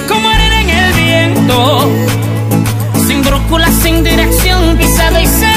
Como 0.07 0.29
arena 0.29 0.61
en 0.61 0.69
el 0.69 0.93
viento, 0.93 1.91
sin 3.07 3.21
brújula, 3.23 3.67
sin 3.83 4.03
dirección, 4.03 4.77
pisado 4.77 5.19
y 5.19 5.25
sediento. 5.25 5.56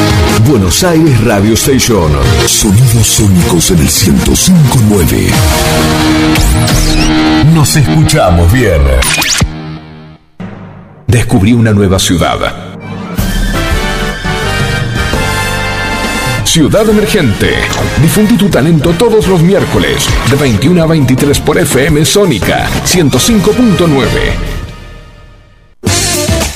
Buenos 0.51 0.83
Aires 0.83 1.23
Radio 1.23 1.53
Station. 1.53 2.11
Sonidos 2.45 3.07
sónicos 3.07 3.71
en 3.71 3.79
el 3.79 3.87
105.9. 3.87 5.31
Nos 7.53 7.73
escuchamos 7.77 8.51
bien. 8.51 8.81
Descubrí 11.07 11.53
una 11.53 11.71
nueva 11.71 11.97
ciudad. 11.99 12.37
Ciudad 16.43 16.89
Emergente. 16.89 17.55
Difundí 18.01 18.35
tu 18.35 18.49
talento 18.49 18.91
todos 18.99 19.27
los 19.27 19.41
miércoles, 19.41 20.05
de 20.29 20.35
21 20.35 20.83
a 20.83 20.85
23 20.85 21.39
por 21.39 21.59
FM 21.59 22.03
Sónica 22.03 22.69
105.9. 22.83 24.50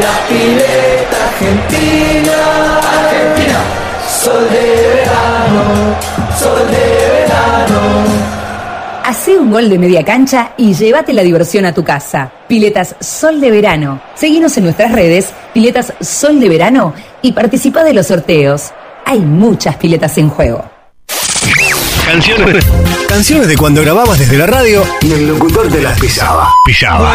La 0.00 0.28
pileta 0.28 1.26
argentina, 1.28 2.78
Argentina, 2.78 3.60
sol 4.06 4.46
de 4.50 4.94
verano, 4.94 5.96
sol 6.38 6.66
de 6.70 7.20
verano. 7.20 8.26
Hacé 9.04 9.38
un 9.38 9.50
gol 9.50 9.70
de 9.70 9.78
media 9.78 10.04
cancha 10.04 10.52
y 10.58 10.74
llévate 10.74 11.12
la 11.12 11.22
diversión 11.22 11.64
a 11.64 11.72
tu 11.72 11.82
casa. 11.82 12.30
Piletas 12.46 12.96
Sol 13.00 13.40
de 13.40 13.50
Verano. 13.50 14.00
Seguinos 14.14 14.56
en 14.56 14.64
nuestras 14.64 14.92
redes, 14.92 15.28
Piletas 15.54 15.92
Sol 16.00 16.40
de 16.40 16.48
Verano, 16.48 16.92
y 17.22 17.32
participa 17.32 17.82
de 17.82 17.94
los 17.94 18.08
sorteos. 18.08 18.72
Hay 19.04 19.20
muchas 19.20 19.76
piletas 19.76 20.18
en 20.18 20.28
juego. 20.28 20.64
Canciones. 22.04 22.64
Canciones 23.08 23.48
de 23.48 23.56
cuando 23.56 23.80
grababas 23.80 24.18
desde 24.18 24.36
la 24.36 24.46
radio 24.46 24.84
y 25.00 25.12
el 25.12 25.28
locutor 25.28 25.68
te 25.68 25.80
las 25.80 25.98
pisaba. 25.98 26.52
Pisaba. 26.66 27.14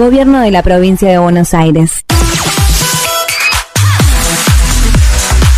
Gobierno 0.00 0.40
de 0.40 0.50
la 0.50 0.62
provincia 0.62 1.10
de 1.10 1.18
Buenos 1.18 1.52
Aires. 1.52 2.06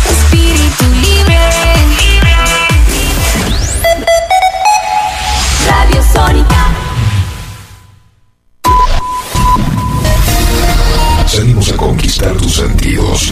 Espíritu 0.09 0.83
libre. 1.01 1.39
Radio 5.65 6.03
Sónica. 6.13 6.73
Salimos 11.25 11.71
a 11.71 11.77
conquistar 11.77 12.35
tus 12.35 12.55
sentidos. 12.55 13.31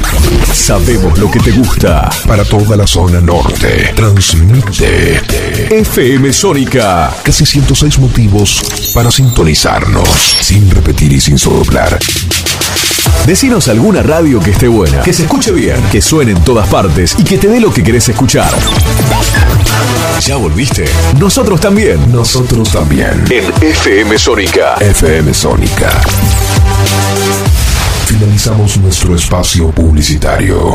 Sabemos 0.54 1.20
lo 1.20 1.30
que 1.30 1.42
te 1.42 1.52
gusta. 1.52 2.10
Para 2.26 2.46
toda 2.46 2.78
la 2.78 2.88
zona 2.88 3.20
norte. 3.20 3.92
Transmite. 3.98 5.22
FM 5.72 6.34
Sónica. 6.34 7.16
Casi 7.24 7.46
106 7.46 8.00
motivos 8.00 8.62
para 8.94 9.10
sintonizarnos. 9.10 10.10
Sin 10.42 10.70
repetir 10.70 11.14
y 11.14 11.22
sin 11.22 11.40
soplar. 11.40 11.98
Decinos 13.26 13.70
alguna 13.70 14.04
radio 14.04 14.42
que 14.42 14.52
esté 14.52 14.68
buena, 14.68 15.02
que 15.02 15.14
se 15.14 15.24
escuche 15.24 15.54
bien, 15.54 15.82
que 15.90 16.02
suene 16.02 16.34
en 16.34 16.44
todas 16.44 16.68
partes 16.68 17.16
y 17.18 17.24
que 17.24 17.38
te 17.38 17.48
dé 17.48 17.62
lo 17.62 17.74
que 17.74 17.84
querés 17.84 18.10
escuchar. 18.10 18.52
¿Ya 20.20 20.36
volviste? 20.36 20.84
Nosotros 21.18 21.62
también. 21.62 22.12
Nosotros 22.12 22.70
también. 22.70 23.24
En 23.30 23.46
FM 23.64 24.20
Sónica. 24.20 24.76
FM 24.76 25.34
Sónica. 25.34 25.90
Finalizamos 28.08 28.76
nuestro 28.76 29.16
espacio 29.16 29.72
publicitario. 29.72 30.74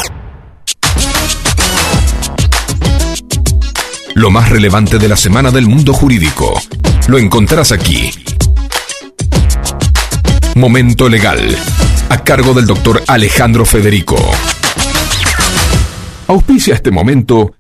Lo 4.17 4.31
más 4.31 4.49
relevante 4.49 4.99
de 4.99 5.09
la 5.11 5.17
semana 5.17 5.51
del 5.51 5.67
mundo 5.67 5.93
jurídico. 5.93 6.59
Lo 7.07 7.19
encontrarás 7.19 7.71
aquí. 7.71 8.11
Momento 10.55 11.11
Legal. 11.11 11.55
A 12.09 12.25
cargo 12.25 12.55
del 12.55 12.67
doctor 12.67 13.03
Alejandro 13.09 13.67
Federico. 13.67 14.17
Auspicia 16.29 16.73
este 16.73 16.91
momento. 16.91 17.57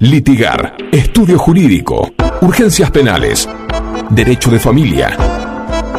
Litigar. 0.00 0.74
Estudio 0.90 1.38
jurídico. 1.38 2.10
Urgencias 2.40 2.90
penales. 2.90 3.48
Derecho 4.10 4.50
de 4.50 4.58
familia. 4.58 5.16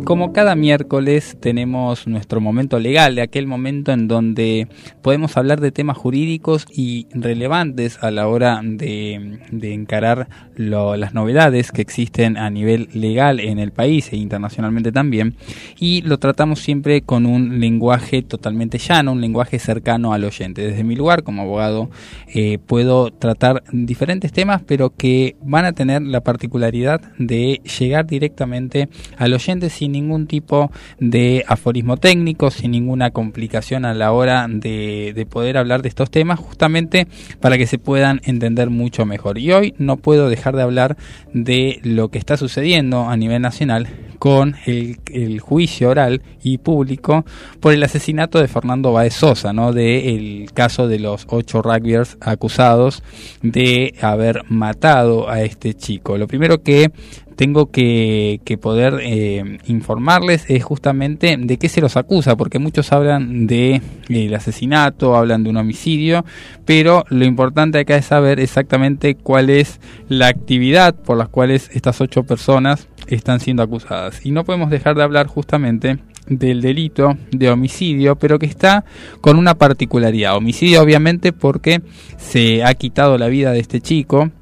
como 0.09 0.33
cada 0.33 0.55
miércoles 0.55 1.37
tenemos 1.39 2.07
nuestro 2.07 2.41
momento 2.41 2.79
legal, 2.79 3.15
de 3.15 3.21
aquel 3.21 3.47
momento 3.47 3.93
en 3.93 4.09
donde 4.09 4.67
podemos 5.03 5.37
hablar 5.37 5.61
de 5.61 5.71
temas 5.71 5.99
jurídicos 5.99 6.65
y 6.75 7.09
relevantes 7.13 7.99
a 8.03 8.11
la 8.11 8.27
hora 8.27 8.63
de, 8.65 9.39
de 9.51 9.75
encarar 9.75 10.31
las 10.57 11.13
novedades 11.13 11.73
que 11.73 11.83
existen 11.83 12.39
a 12.39 12.49
nivel 12.49 12.89
legal 12.95 13.39
en 13.39 13.59
el 13.59 13.71
país 13.71 14.11
e 14.11 14.17
internacionalmente 14.17 14.93
también. 14.93 15.37
Y 15.79 16.01
lo 16.01 16.19
tratamos 16.19 16.61
siempre 16.61 17.03
con 17.03 17.27
un 17.27 17.61
lenguaje 17.61 18.23
totalmente 18.23 18.79
llano, 18.79 19.13
un 19.13 19.21
lenguaje 19.21 19.59
cercano 19.59 20.15
al 20.15 20.25
oyente. 20.25 20.63
Desde 20.63 20.85
mi 20.85 20.97
lugar 20.97 21.23
como 21.23 21.43
abogado 21.43 21.91
eh, 22.35 22.57
puedo 22.65 23.11
tratar 23.11 23.63
diferentes 23.73 24.33
temas, 24.33 24.63
pero 24.67 24.89
que 24.89 25.37
van 25.43 25.67
a 25.67 25.73
tener 25.73 26.01
la 26.01 26.23
particularidad 26.23 27.03
de 27.19 27.61
llegar 27.79 28.07
directamente 28.07 28.89
al 29.19 29.35
oyente 29.35 29.69
sin 29.69 29.98
ningún 30.01 30.27
tipo 30.27 30.71
de 30.99 31.45
aforismo 31.47 31.97
técnico, 31.97 32.51
sin 32.51 32.73
ninguna 32.73 33.11
complicación 33.11 33.85
a 33.85 33.95
la 33.95 34.13
hora 34.13 34.47
de, 34.49 35.13
de 35.15 35.27
poder 35.27 35.59
hablar 35.59 35.83
de 35.83 35.89
estos 35.89 36.11
temas, 36.11 36.39
justamente 36.39 37.07
para 37.41 37.59
que 37.59 37.67
se 37.67 37.79
puedan 37.79 38.21
entender 38.25 38.71
mucho 38.71 39.07
mejor. 39.07 39.39
Y 39.39 39.53
hoy 39.53 39.75
no 39.79 39.97
puedo 39.97 40.29
dejar 40.29 40.57
de 40.57 40.63
hablar 40.63 40.97
de 41.33 41.81
lo 41.83 42.09
que 42.09 42.19
está 42.19 42.37
sucediendo 42.37 43.09
a 43.09 43.17
nivel 43.17 43.43
nacional 43.43 43.89
con 44.19 44.57
el, 44.67 45.41
juicio 45.41 45.91
oral 45.91 46.23
y 46.43 46.59
público 46.59 47.25
por 47.61 47.73
el 47.73 47.83
asesinato 47.83 48.39
de 48.39 48.49
Fernando 48.49 48.93
Baez 48.93 49.15
Sosa, 49.15 49.53
¿no? 49.53 49.73
de 49.73 50.15
el 50.15 50.53
caso 50.53 50.89
de 50.89 50.99
los 50.99 51.27
ocho 51.29 51.63
rugbyers 51.63 52.17
acusados 52.21 53.03
de 53.43 53.95
haber 54.01 54.43
matado 54.49 55.31
a 55.31 55.43
este 55.43 55.75
chico. 55.75 56.19
Lo 56.19 56.27
primero 56.27 56.63
que 56.63 56.91
tengo 57.39 57.71
que, 57.71 58.41
poder 58.61 58.99
eh, 59.01 59.59
informarles 59.69 60.47
es 60.49 60.65
justamente 60.65 61.37
de 61.39 61.57
qué 61.57 61.69
se 61.69 61.81
los 61.81 61.97
acusa, 61.97 62.37
porque 62.37 62.59
muchos 62.59 62.91
hablan 62.91 63.47
de 63.47 63.81
el 64.09 64.35
asesinato, 64.35 65.15
hablan 65.15 65.45
de 65.45 65.51
un 65.51 65.57
homicidio, 65.57 66.25
pero 66.65 67.05
lo 67.11 67.25
importante 67.25 67.79
acá 67.79 67.95
es 67.95 68.07
saber 68.07 68.41
exactamente 68.41 69.15
cuál 69.15 69.51
es 69.51 69.81
la 70.09 70.27
actividad 70.27 70.97
por 70.97 71.17
las 71.17 71.29
cuales 71.29 71.71
estas 71.73 72.01
ocho 72.01 72.25
personas 72.25 72.89
están 73.07 73.39
siendo 73.39 73.63
acusadas. 73.63 74.27
Y 74.27 74.33
no 74.33 74.43
podemos 74.43 74.69
dejar 74.69 74.97
de 74.97 75.05
hablar 75.05 75.29
justamente 75.29 75.99
del 76.27 76.61
delito 76.61 77.17
de 77.31 77.51
homicidio, 77.51 78.17
pero 78.17 78.41
que 78.41 78.47
está 78.47 78.85
con 79.21 79.39
una 79.39 79.55
particularidad. 79.55 80.37
Homicidio 80.37 80.83
obviamente 80.83 81.33
porque 81.33 81.83
se 82.17 82.65
ha 82.65 82.75
quitado 82.75 83.17
la 83.17 83.29
vida 83.29 83.53
de 83.53 83.61
este 83.61 83.81
chico, 83.81 84.33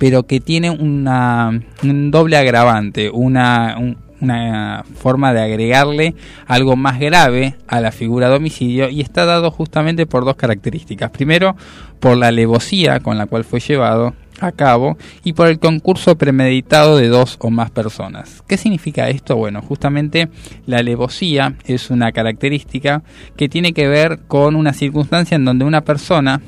pero 0.00 0.22
que 0.24 0.40
tiene 0.40 0.70
una, 0.70 1.60
un 1.84 2.10
doble 2.10 2.38
agravante, 2.38 3.10
una, 3.10 3.76
un- 3.78 3.96
una 4.22 4.84
forma 4.98 5.32
de 5.32 5.40
agregarle 5.40 6.14
algo 6.46 6.76
más 6.76 6.98
grave 7.00 7.54
a 7.66 7.80
la 7.80 7.90
figura 7.92 8.28
de 8.28 8.36
homicidio 8.36 8.88
y 8.90 9.00
está 9.00 9.24
dado 9.24 9.50
justamente 9.50 10.04
por 10.06 10.24
dos 10.26 10.36
características. 10.36 11.10
Primero, 11.10 11.56
por 12.00 12.18
la 12.18 12.26
alevosía 12.28 13.00
con 13.00 13.16
la 13.16 13.24
cual 13.26 13.44
fue 13.44 13.60
llevado 13.60 14.14
a 14.40 14.52
cabo 14.52 14.98
y 15.24 15.32
por 15.32 15.48
el 15.48 15.58
concurso 15.58 16.16
premeditado 16.16 16.98
de 16.98 17.08
dos 17.08 17.36
o 17.40 17.48
más 17.50 17.70
personas. 17.70 18.42
¿Qué 18.46 18.58
significa 18.58 19.08
esto? 19.08 19.36
Bueno, 19.36 19.62
justamente 19.62 20.28
la 20.66 20.78
alevosía 20.80 21.54
es 21.66 21.88
una 21.90 22.12
característica 22.12 23.02
que 23.36 23.48
tiene 23.48 23.72
que 23.72 23.88
ver 23.88 24.18
con 24.28 24.54
una 24.54 24.74
circunstancia 24.74 25.34
en 25.36 25.46
donde 25.46 25.64
una 25.64 25.80
persona 25.80 26.42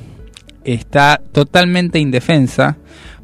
está 0.63 1.19
totalmente 1.31 1.97
indefensa 1.99 2.77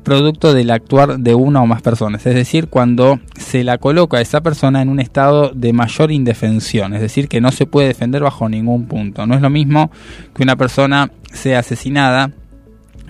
producto 0.04 0.54
del 0.54 0.72
actuar 0.72 1.20
de 1.20 1.36
una 1.36 1.62
o 1.62 1.68
más 1.68 1.82
personas, 1.82 2.26
es 2.26 2.36
decir, 2.36 2.68
cuando 2.68 3.20
se 3.38 3.64
la 3.64 3.78
coloca 3.78 4.18
a 4.18 4.22
esa 4.22 4.42
persona 4.42 4.82
en 4.82 4.90
un 4.90 5.00
estado 5.00 5.52
de 5.54 5.74
mayor 5.74 6.12
indefensión, 6.12 6.94
es 6.94 7.02
decir, 7.02 7.28
que 7.28 7.42
no 7.42 7.52
se 7.52 7.66
puede 7.66 7.88
defender 7.90 8.24
bajo 8.24 8.50
ningún 8.50 8.86
punto. 8.86 9.26
No 9.28 9.36
es 9.36 9.42
lo 9.42 9.50
mismo 9.50 9.92
que 10.36 10.44
una 10.44 10.56
persona 10.56 11.12
sea 11.32 11.60
asesinada 11.60 12.32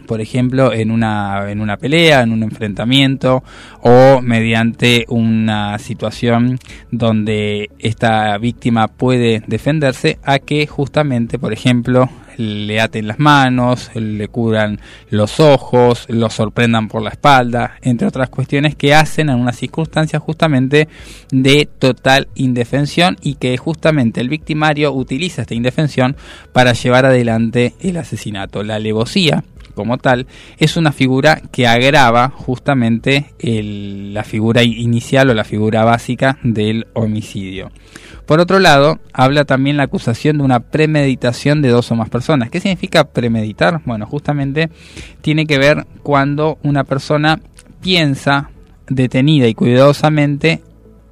por 0.09 0.21
ejemplo, 0.21 0.73
en 0.73 0.89
una, 0.89 1.51
en 1.51 1.61
una 1.61 1.77
pelea, 1.77 2.23
en 2.23 2.31
un 2.31 2.41
enfrentamiento 2.41 3.43
o 3.83 4.21
mediante 4.23 5.05
una 5.07 5.77
situación 5.77 6.57
donde 6.89 7.69
esta 7.77 8.35
víctima 8.39 8.87
puede 8.87 9.43
defenderse 9.45 10.17
a 10.23 10.39
que 10.39 10.65
justamente, 10.65 11.37
por 11.37 11.53
ejemplo, 11.53 12.09
le 12.39 12.79
aten 12.79 13.05
las 13.05 13.19
manos, 13.19 13.91
le 13.93 14.29
cubran 14.29 14.79
los 15.09 15.41
ojos, 15.41 16.05
lo 16.07 16.29
sorprendan 16.29 16.87
por 16.87 17.01
la 17.01 17.09
espalda, 17.09 17.75
entre 17.81 18.07
otras 18.07 18.29
cuestiones 18.29 18.75
que 18.75 18.95
hacen 18.95 19.29
en 19.29 19.35
una 19.37 19.51
circunstancia 19.51 20.19
justamente 20.19 20.87
de 21.31 21.67
total 21.67 22.29
indefensión 22.35 23.17
y 23.21 23.35
que 23.35 23.57
justamente 23.57 24.21
el 24.21 24.29
victimario 24.29 24.93
utiliza 24.93 25.41
esta 25.41 25.53
indefensión 25.53 26.15
para 26.53 26.71
llevar 26.71 27.05
adelante 27.05 27.73
el 27.81 27.97
asesinato. 27.97 28.63
La 28.63 28.75
alevosía 28.75 29.43
como 29.79 29.97
tal, 29.97 30.27
es 30.57 30.75
una 30.75 30.91
figura 30.91 31.41
que 31.53 31.65
agrava 31.67 32.29
justamente 32.29 33.31
la 33.41 34.25
figura 34.25 34.61
inicial 34.61 35.29
o 35.29 35.33
la 35.33 35.45
figura 35.45 35.85
básica 35.85 36.37
del 36.43 36.87
homicidio. 36.93 37.71
Por 38.25 38.41
otro 38.41 38.59
lado, 38.59 38.99
habla 39.13 39.45
también 39.45 39.77
la 39.77 39.83
acusación 39.83 40.37
de 40.37 40.43
una 40.43 40.59
premeditación 40.59 41.61
de 41.61 41.69
dos 41.69 41.89
o 41.91 41.95
más 41.95 42.09
personas. 42.09 42.49
¿Qué 42.49 42.59
significa 42.59 43.05
premeditar? 43.05 43.81
Bueno, 43.85 44.05
justamente 44.05 44.69
tiene 45.21 45.47
que 45.47 45.57
ver 45.57 45.87
cuando 46.03 46.59
una 46.61 46.83
persona 46.83 47.39
piensa 47.81 48.51
detenida 48.87 49.47
y 49.47 49.53
cuidadosamente 49.53 50.61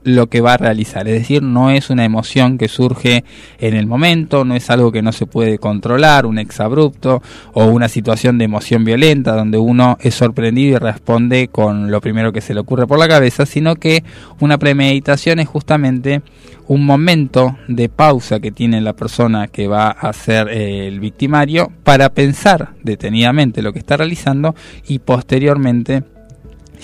lo 0.07 0.27
que 0.27 0.41
va 0.41 0.53
a 0.53 0.57
realizar. 0.57 1.07
Es 1.07 1.19
decir, 1.19 1.43
no 1.43 1.69
es 1.69 1.89
una 1.89 2.05
emoción 2.05 2.57
que 2.57 2.69
surge 2.69 3.23
en 3.59 3.75
el 3.75 3.87
momento, 3.87 4.45
no 4.45 4.55
es 4.55 4.69
algo 4.69 4.91
que 4.91 5.01
no 5.01 5.11
se 5.11 5.25
puede 5.25 5.59
controlar, 5.59 6.25
un 6.25 6.39
exabrupto 6.39 7.21
o 7.53 7.65
una 7.65 7.89
situación 7.89 8.37
de 8.37 8.45
emoción 8.45 8.85
violenta 8.85 9.35
donde 9.35 9.57
uno 9.57 9.97
es 10.01 10.15
sorprendido 10.15 10.77
y 10.77 10.79
responde 10.79 11.49
con 11.49 11.91
lo 11.91 11.99
primero 11.99 12.31
que 12.31 12.41
se 12.41 12.53
le 12.53 12.61
ocurre 12.61 12.87
por 12.87 12.99
la 12.99 13.07
cabeza, 13.07 13.45
sino 13.45 13.75
que 13.75 14.03
una 14.39 14.57
premeditación 14.57 15.39
es 15.39 15.47
justamente 15.47 16.21
un 16.67 16.85
momento 16.85 17.57
de 17.67 17.89
pausa 17.89 18.39
que 18.39 18.51
tiene 18.51 18.81
la 18.81 18.93
persona 18.93 19.47
que 19.47 19.67
va 19.67 19.89
a 19.89 20.11
ser 20.13 20.49
eh, 20.49 20.87
el 20.87 20.99
victimario 20.99 21.71
para 21.83 22.09
pensar 22.09 22.75
detenidamente 22.83 23.61
lo 23.61 23.73
que 23.73 23.79
está 23.79 23.97
realizando 23.97 24.55
y 24.87 24.99
posteriormente 24.99 26.03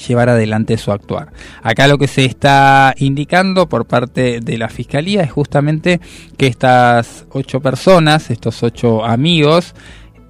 llevar 0.08 0.30
adelante 0.30 0.78
su 0.78 0.92
actuar. 0.92 1.32
Acá 1.62 1.88
lo 1.88 1.98
que 1.98 2.08
se 2.08 2.26
está 2.26 2.94
indicando 2.98 3.68
por 3.68 3.86
parte 3.86 4.40
de 4.40 4.58
la 4.58 4.70
fiscalía 4.70 5.22
es 5.24 5.32
justamente 5.32 6.00
que 6.38 6.48
estas 6.48 7.26
ocho 7.32 7.60
personas, 7.60 8.30
estos 8.30 8.64
ocho 8.64 9.04
amigos, 9.04 9.74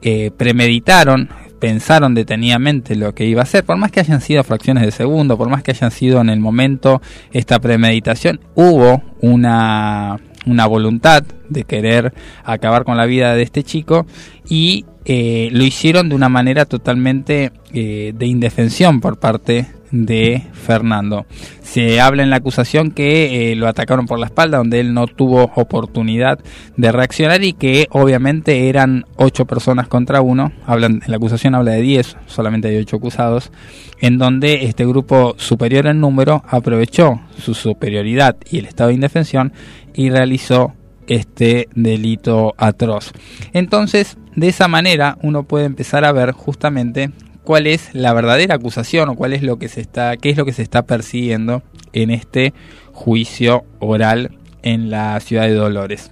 eh, 0.02 0.32
premeditaron, 0.36 1.30
pensaron 1.60 2.14
detenidamente 2.14 2.96
lo 2.96 3.16
que 3.16 3.26
iba 3.26 3.40
a 3.42 3.44
hacer, 3.44 3.64
por 3.64 3.78
más 3.78 3.90
que 3.90 4.02
hayan 4.02 4.20
sido 4.20 4.44
fracciones 4.44 4.84
de 4.84 4.92
segundo, 4.92 5.38
por 5.38 5.50
más 5.50 5.64
que 5.64 5.72
hayan 5.72 5.92
sido 5.92 6.20
en 6.20 6.30
el 6.30 6.42
momento 6.42 7.02
esta 7.32 7.60
premeditación, 7.60 8.42
hubo 8.54 9.02
una, 9.22 10.20
una 10.46 10.66
voluntad 10.66 11.24
de 11.48 11.64
querer 11.64 12.14
acabar 12.44 12.84
con 12.84 12.98
la 12.98 13.06
vida 13.06 13.34
de 13.36 13.44
este 13.44 13.64
chico 13.64 14.06
y 14.50 14.86
eh, 15.06 15.50
lo 15.52 15.64
hicieron 15.64 16.10
de 16.10 16.16
una 16.16 16.30
manera 16.30 16.66
totalmente 16.66 17.52
eh, 17.74 18.14
de 18.16 18.26
indefensión 18.26 19.02
por 19.02 19.20
parte 19.20 19.68
de 19.94 20.42
Fernando. 20.54 21.26
Se 21.62 22.02
habla 22.02 22.24
en 22.24 22.32
la 22.32 22.38
acusación 22.38 22.92
que 22.92 23.52
eh, 23.52 23.56
lo 23.56 23.68
atacaron 23.68 24.08
por 24.08 24.18
la 24.18 24.26
espalda, 24.26 24.58
donde 24.58 24.80
él 24.80 24.94
no 24.94 25.06
tuvo 25.06 25.52
oportunidad 25.56 26.40
de 26.78 26.92
reaccionar 26.92 27.44
y 27.44 27.54
que 27.54 27.88
obviamente 27.92 28.70
eran 28.70 29.06
ocho 29.18 29.46
personas 29.46 29.88
contra 29.88 30.22
uno. 30.22 30.52
Hablan, 30.66 31.02
en 31.06 31.12
la 31.12 31.18
acusación 31.18 31.54
habla 31.54 31.74
de 31.74 31.82
10, 31.82 32.18
solamente 32.26 32.70
hay 32.70 32.78
ocho 32.78 32.98
acusados, 32.98 33.52
en 34.00 34.18
donde 34.18 34.66
este 34.66 34.86
grupo 34.86 35.36
superior 35.38 35.86
en 35.86 36.00
número 36.00 36.44
aprovechó 36.48 37.22
su 37.38 37.54
superioridad 37.54 38.36
y 38.50 38.60
el 38.60 38.66
estado 38.66 38.88
de 38.88 38.96
indefensión 38.96 39.54
y 39.94 40.10
realizó 40.10 40.74
este 41.08 41.68
delito 41.76 42.54
atroz. 42.58 43.12
Entonces, 43.54 44.18
de 44.36 44.48
esa 44.48 44.68
manera 44.68 45.18
uno 45.22 45.44
puede 45.44 45.66
empezar 45.66 46.06
a 46.06 46.12
ver 46.12 46.32
justamente 46.32 47.12
cuál 47.44 47.68
es 47.68 47.94
la 47.94 48.14
verdadera 48.14 48.56
acusación 48.56 49.10
o 49.10 49.16
cuál 49.16 49.34
es 49.34 49.44
lo 49.44 49.58
que 49.58 49.68
se 49.68 49.82
está 49.82 50.16
qué 50.18 50.30
es 50.30 50.38
lo 50.38 50.46
que 50.46 50.54
se 50.54 50.62
está 50.62 50.84
persiguiendo 50.84 51.62
en 51.92 52.10
este 52.10 52.54
juicio 52.94 53.66
oral 53.80 54.32
en 54.62 54.90
la 54.90 55.20
ciudad 55.20 55.44
de 55.44 55.54
Dolores. 55.54 56.12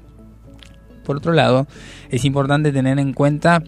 Por 1.06 1.18
otro 1.18 1.34
lado, 1.34 1.68
es 2.10 2.26
importante 2.26 2.72
tener 2.72 3.00
en 3.00 3.14
cuenta 3.14 3.64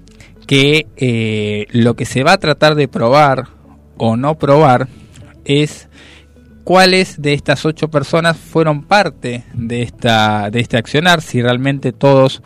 que 0.45 0.88
eh, 0.98 1.66
lo 1.72 1.95
que 1.95 2.06
se 2.06 2.24
va 2.24 2.34
a 2.34 2.38
tratar 2.38 2.76
de 2.76 2.88
probar 2.88 3.48
o 3.98 4.18
no 4.18 4.36
probar 4.36 4.88
es 5.45 5.88
cuáles 6.64 7.22
de 7.22 7.34
estas 7.34 7.65
ocho 7.65 7.90
personas 7.90 8.38
fueron 8.38 8.84
parte 8.84 9.44
de 9.53 9.81
esta 9.81 10.49
de 10.49 10.60
este 10.60 10.77
accionar, 10.77 11.22
si 11.22 11.41
realmente 11.41 11.91
todos 11.91 12.41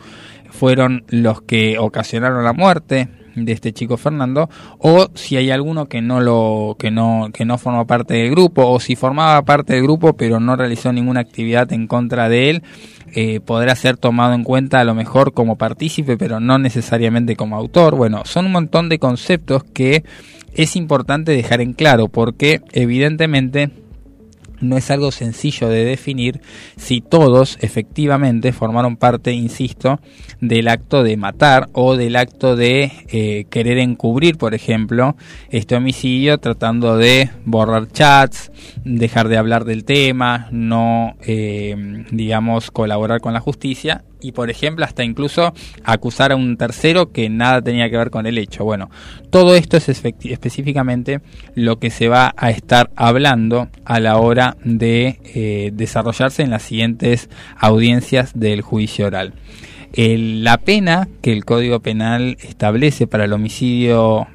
fueron 0.50 1.04
los 1.08 1.42
que 1.42 1.78
ocasionaron 1.78 2.44
la 2.44 2.52
muerte 2.52 3.08
de 3.44 3.52
este 3.52 3.72
chico 3.72 3.96
Fernando 3.96 4.48
o 4.78 5.08
si 5.14 5.36
hay 5.36 5.50
alguno 5.50 5.86
que 5.86 6.02
no 6.02 6.20
lo 6.20 6.76
que 6.78 6.90
no 6.90 7.30
que 7.32 7.44
no 7.44 7.58
forma 7.58 7.86
parte 7.86 8.14
del 8.14 8.30
grupo 8.30 8.66
o 8.66 8.80
si 8.80 8.96
formaba 8.96 9.40
parte 9.42 9.74
del 9.74 9.82
grupo 9.82 10.14
pero 10.14 10.40
no 10.40 10.56
realizó 10.56 10.92
ninguna 10.92 11.20
actividad 11.20 11.72
en 11.72 11.86
contra 11.86 12.28
de 12.28 12.50
él 12.50 12.62
eh, 13.14 13.40
podrá 13.40 13.74
ser 13.74 13.96
tomado 13.96 14.34
en 14.34 14.44
cuenta 14.44 14.80
a 14.80 14.84
lo 14.84 14.94
mejor 14.94 15.32
como 15.32 15.56
partícipe 15.56 16.16
pero 16.16 16.40
no 16.40 16.58
necesariamente 16.58 17.36
como 17.36 17.56
autor. 17.56 17.94
Bueno 17.94 18.22
son 18.24 18.46
un 18.46 18.52
montón 18.52 18.88
de 18.88 18.98
conceptos 18.98 19.64
que 19.64 20.04
es 20.54 20.76
importante 20.76 21.32
dejar 21.32 21.60
en 21.60 21.72
claro 21.72 22.08
porque 22.08 22.60
evidentemente 22.72 23.70
no 24.60 24.76
es 24.76 24.90
algo 24.90 25.10
sencillo 25.10 25.68
de 25.68 25.84
definir 25.84 26.40
si 26.76 27.00
todos 27.00 27.58
efectivamente 27.60 28.52
formaron 28.52 28.96
parte, 28.96 29.32
insisto, 29.32 30.00
del 30.40 30.68
acto 30.68 31.02
de 31.02 31.16
matar 31.16 31.68
o 31.72 31.96
del 31.96 32.16
acto 32.16 32.56
de 32.56 32.92
eh, 33.08 33.46
querer 33.50 33.78
encubrir, 33.78 34.36
por 34.36 34.54
ejemplo, 34.54 35.16
este 35.50 35.76
homicidio 35.76 36.38
tratando 36.38 36.96
de 36.96 37.30
borrar 37.44 37.88
chats, 37.88 38.50
dejar 38.84 39.28
de 39.28 39.36
hablar 39.36 39.64
del 39.64 39.84
tema, 39.84 40.48
no, 40.50 41.16
eh, 41.26 42.04
digamos, 42.10 42.70
colaborar 42.70 43.20
con 43.20 43.32
la 43.32 43.40
justicia 43.40 44.04
y 44.20 44.32
por 44.32 44.50
ejemplo 44.50 44.84
hasta 44.84 45.04
incluso 45.04 45.52
acusar 45.84 46.32
a 46.32 46.36
un 46.36 46.56
tercero 46.56 47.12
que 47.12 47.28
nada 47.28 47.62
tenía 47.62 47.90
que 47.90 47.96
ver 47.96 48.10
con 48.10 48.26
el 48.26 48.38
hecho. 48.38 48.64
Bueno, 48.64 48.90
todo 49.30 49.54
esto 49.54 49.76
es 49.76 49.88
específicamente 49.88 51.20
lo 51.54 51.78
que 51.78 51.90
se 51.90 52.08
va 52.08 52.34
a 52.36 52.50
estar 52.50 52.90
hablando 52.96 53.68
a 53.84 54.00
la 54.00 54.18
hora 54.18 54.56
de 54.64 55.20
eh, 55.34 55.70
desarrollarse 55.72 56.42
en 56.42 56.50
las 56.50 56.62
siguientes 56.62 57.28
audiencias 57.56 58.38
del 58.38 58.62
juicio 58.62 59.06
oral. 59.06 59.34
la 59.94 60.58
pena 60.58 61.08
que 61.22 61.32
el 61.32 61.44
Código 61.44 61.80
Penal 61.80 62.36
establece 62.40 63.06
para 63.06 63.24
el 63.24 63.32
homicidio 63.32 64.26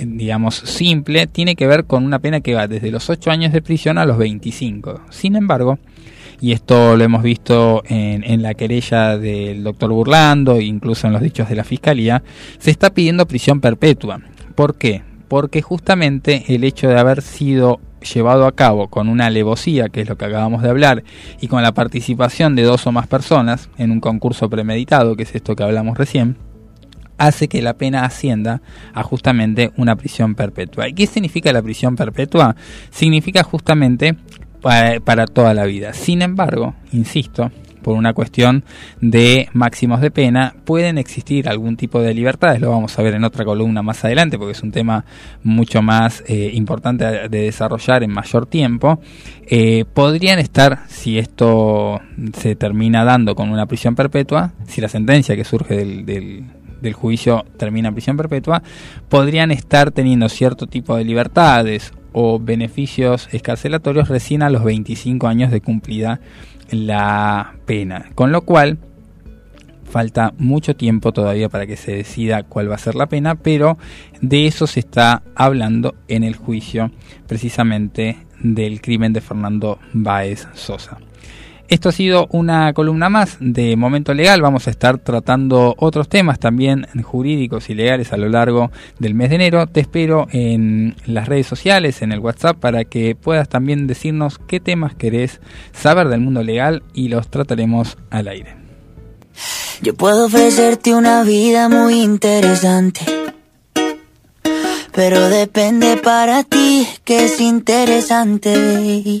digamos, 0.00 0.56
simple, 0.56 1.26
tiene 1.26 1.56
que 1.56 1.66
ver 1.66 1.84
con 1.84 2.04
una 2.04 2.18
pena 2.18 2.40
que 2.40 2.54
va 2.54 2.66
desde 2.66 2.90
los 2.90 3.10
8 3.10 3.30
años 3.30 3.52
de 3.52 3.62
prisión 3.62 3.98
a 3.98 4.06
los 4.06 4.18
25. 4.18 5.02
Sin 5.10 5.36
embargo, 5.36 5.78
y 6.40 6.52
esto 6.52 6.96
lo 6.96 7.04
hemos 7.04 7.22
visto 7.22 7.82
en, 7.86 8.42
la 8.42 8.54
querella 8.54 9.16
del 9.16 9.62
doctor 9.62 9.92
Burlando, 9.92 10.60
incluso 10.60 11.06
en 11.06 11.12
los 11.12 11.22
dichos 11.22 11.48
de 11.48 11.56
la 11.56 11.64
Fiscalía, 11.64 12.22
se 12.58 12.70
está 12.70 12.90
pidiendo 12.90 13.26
prisión 13.26 13.60
perpetua. 13.60 14.20
¿Por 14.54 14.74
qué? 14.76 15.02
Porque 15.28 15.62
justamente 15.62 16.44
el 16.48 16.64
hecho 16.64 16.88
de 16.88 16.98
haber 16.98 17.22
sido 17.22 17.80
llevado 18.12 18.46
a 18.46 18.52
cabo 18.52 18.88
con 18.88 19.08
una 19.08 19.26
alevosía, 19.26 19.88
que 19.88 20.02
es 20.02 20.08
lo 20.08 20.18
que 20.18 20.26
acabamos 20.26 20.62
de 20.62 20.68
hablar, 20.68 21.04
y 21.40 21.48
con 21.48 21.62
la 21.62 21.72
participación 21.72 22.54
de 22.56 22.62
dos 22.62 22.86
o 22.86 22.92
más 22.92 23.06
personas 23.06 23.70
en 23.78 23.90
un 23.90 24.00
concurso 24.00 24.50
premeditado, 24.50 25.16
que 25.16 25.22
es 25.22 25.34
esto 25.34 25.56
que 25.56 25.62
hablamos 25.62 25.96
recién, 25.96 26.36
hace 27.18 27.48
que 27.48 27.62
la 27.62 27.74
pena 27.74 28.04
ascienda 28.04 28.62
a 28.92 29.02
justamente 29.02 29.72
una 29.76 29.96
prisión 29.96 30.34
perpetua. 30.34 30.88
¿Y 30.88 30.94
qué 30.94 31.06
significa 31.06 31.52
la 31.52 31.62
prisión 31.62 31.96
perpetua? 31.96 32.56
Significa 32.90 33.42
justamente 33.42 34.16
para, 34.60 35.26
toda 35.26 35.54
la 35.54 35.64
vida. 35.64 35.92
Sin 35.92 36.22
embargo, 36.22 36.74
insisto, 36.92 37.50
por 37.82 37.96
una 37.96 38.14
cuestión 38.14 38.64
de 39.02 39.48
máximos 39.52 40.00
de 40.00 40.10
pena, 40.10 40.54
pueden 40.64 40.96
existir 40.96 41.50
algún 41.50 41.76
tipo 41.76 42.00
de 42.00 42.14
libertades, 42.14 42.62
lo 42.62 42.70
vamos 42.70 42.98
a 42.98 43.02
ver 43.02 43.14
en 43.14 43.24
otra 43.24 43.44
columna 43.44 43.82
más 43.82 44.02
adelante, 44.06 44.38
porque 44.38 44.52
es 44.52 44.62
un 44.62 44.72
tema 44.72 45.04
mucho 45.42 45.82
más 45.82 46.24
eh, 46.26 46.50
importante 46.54 47.28
de 47.28 47.42
desarrollar 47.42 48.02
en 48.02 48.10
mayor 48.10 48.46
tiempo, 48.46 49.00
eh, 49.46 49.84
podrían 49.92 50.38
estar, 50.38 50.84
si 50.88 51.18
esto 51.18 52.00
se 52.32 52.56
termina 52.56 53.04
dando 53.04 53.34
con 53.34 53.50
una 53.50 53.66
prisión 53.66 53.94
perpetua, 53.94 54.52
si 54.66 54.80
la 54.80 54.88
sentencia 54.88 55.36
que 55.36 55.44
surge 55.44 55.76
del, 55.76 56.46
del 56.84 56.94
juicio 56.94 57.44
termina 57.56 57.88
en 57.88 57.94
prisión 57.94 58.16
perpetua, 58.16 58.62
podrían 59.08 59.50
estar 59.50 59.90
teniendo 59.90 60.28
cierto 60.28 60.68
tipo 60.68 60.96
de 60.96 61.04
libertades 61.04 61.92
o 62.12 62.38
beneficios 62.38 63.28
escarcelatorios 63.32 64.08
recién 64.08 64.42
a 64.42 64.50
los 64.50 64.62
25 64.62 65.26
años 65.26 65.50
de 65.50 65.60
cumplida 65.60 66.20
la 66.70 67.54
pena. 67.66 68.10
Con 68.14 68.30
lo 68.30 68.42
cual, 68.42 68.78
falta 69.84 70.32
mucho 70.38 70.76
tiempo 70.76 71.12
todavía 71.12 71.48
para 71.48 71.66
que 71.66 71.76
se 71.76 71.92
decida 71.92 72.44
cuál 72.44 72.70
va 72.70 72.76
a 72.76 72.78
ser 72.78 72.94
la 72.94 73.06
pena, 73.06 73.34
pero 73.34 73.78
de 74.20 74.46
eso 74.46 74.66
se 74.66 74.80
está 74.80 75.22
hablando 75.34 75.94
en 76.08 76.24
el 76.24 76.36
juicio 76.36 76.90
precisamente 77.26 78.16
del 78.40 78.80
crimen 78.80 79.12
de 79.12 79.20
Fernando 79.20 79.78
Báez 79.92 80.46
Sosa. 80.54 80.98
Esto 81.74 81.88
ha 81.88 81.92
sido 81.92 82.28
una 82.30 82.72
columna 82.72 83.08
más 83.08 83.36
de 83.40 83.74
Momento 83.74 84.14
Legal. 84.14 84.40
Vamos 84.40 84.68
a 84.68 84.70
estar 84.70 84.98
tratando 84.98 85.74
otros 85.76 86.08
temas 86.08 86.38
también 86.38 86.86
jurídicos 87.02 87.68
y 87.68 87.74
legales 87.74 88.12
a 88.12 88.16
lo 88.16 88.28
largo 88.28 88.70
del 89.00 89.14
mes 89.14 89.30
de 89.30 89.34
enero. 89.34 89.66
Te 89.66 89.80
espero 89.80 90.28
en 90.30 90.94
las 91.04 91.26
redes 91.26 91.48
sociales, 91.48 92.00
en 92.00 92.12
el 92.12 92.20
WhatsApp, 92.20 92.58
para 92.60 92.84
que 92.84 93.16
puedas 93.16 93.48
también 93.48 93.88
decirnos 93.88 94.38
qué 94.46 94.60
temas 94.60 94.94
querés 94.94 95.40
saber 95.72 96.06
del 96.06 96.20
mundo 96.20 96.44
legal 96.44 96.84
y 96.94 97.08
los 97.08 97.26
trataremos 97.26 97.98
al 98.08 98.28
aire. 98.28 98.54
Yo 99.82 99.94
puedo 99.94 100.26
ofrecerte 100.26 100.94
una 100.94 101.24
vida 101.24 101.68
muy 101.68 102.02
interesante. 102.02 103.00
Pero 104.92 105.28
depende 105.28 105.96
para 105.96 106.44
ti 106.44 106.86
que 107.02 107.24
es 107.24 107.40
interesante. 107.40 109.20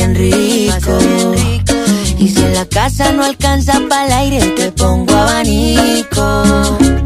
bien 0.00 0.14
rico. 0.14 0.98
Y 2.18 2.28
si 2.28 2.42
la 2.54 2.64
casa 2.66 3.12
no 3.12 3.24
alcanza 3.24 3.80
para 3.88 4.06
el 4.06 4.12
aire, 4.12 4.46
te 4.56 4.72
pongo 4.72 5.14
abanico. 5.14 6.99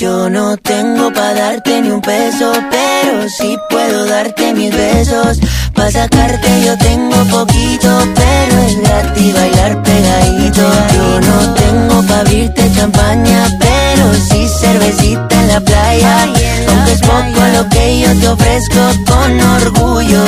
Yo 0.00 0.30
no 0.30 0.56
tengo 0.56 1.12
pa' 1.12 1.34
darte 1.34 1.82
ni 1.82 1.90
un 1.90 2.00
peso, 2.00 2.50
pero 2.70 3.28
sí 3.28 3.58
puedo 3.68 4.06
darte 4.06 4.54
mis 4.54 4.74
besos. 4.74 5.38
Pa' 5.74 5.90
sacarte 5.90 6.48
yo 6.64 6.74
tengo 6.78 7.22
poquito, 7.26 8.08
pero 8.14 8.58
es 8.62 8.78
gratis 8.80 9.34
bailar 9.34 9.82
pegadito. 9.82 10.62
Yo 10.94 11.20
no 11.20 11.52
tengo 11.52 12.02
pa' 12.06 12.20
abrirte 12.20 12.72
champaña, 12.74 13.46
pero 13.60 14.14
sí 14.14 14.48
cervecita 14.48 15.38
en 15.38 15.48
la 15.48 15.60
playa. 15.60 16.28
Aunque 16.68 16.92
es 16.92 17.00
poco 17.02 17.40
lo 17.52 17.68
que 17.68 18.00
yo 18.00 18.20
te 18.20 18.28
ofrezco 18.28 18.80
con 19.06 19.38
orgullo, 19.38 20.24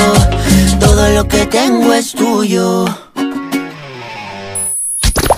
todo 0.80 1.08
lo 1.08 1.26
que 1.26 1.46
tengo 1.46 1.94
es 1.94 2.12
tuyo. 2.12 2.84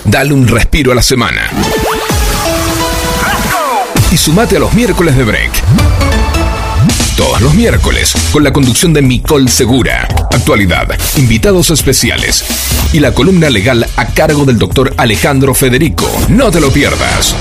Dale 0.05 0.35
un 0.35 0.49
respiro 0.49 0.91
a 0.91 0.97
la 0.97 1.03
semana. 1.03 1.51
Y 4.15 4.17
sumate 4.17 4.59
a 4.59 4.61
los 4.61 4.73
miércoles 4.75 5.17
de 5.17 5.25
break. 5.25 5.51
Todos 7.17 7.41
los 7.41 7.53
miércoles, 7.53 8.15
con 8.31 8.45
la 8.45 8.53
conducción 8.53 8.93
de 8.93 9.03
Micol 9.03 9.49
Segura. 9.49 10.07
Actualidad, 10.31 10.87
invitados 11.17 11.71
especiales 11.71 12.45
y 12.93 13.01
la 13.01 13.11
columna 13.11 13.51
legal 13.51 13.85
a 13.97 14.07
cargo 14.07 14.45
del 14.45 14.57
doctor 14.57 14.95
Alejandro 14.99 15.53
Federico. 15.53 16.09
No 16.29 16.53
te 16.53 16.61
lo 16.61 16.71
pierdas. 16.71 17.35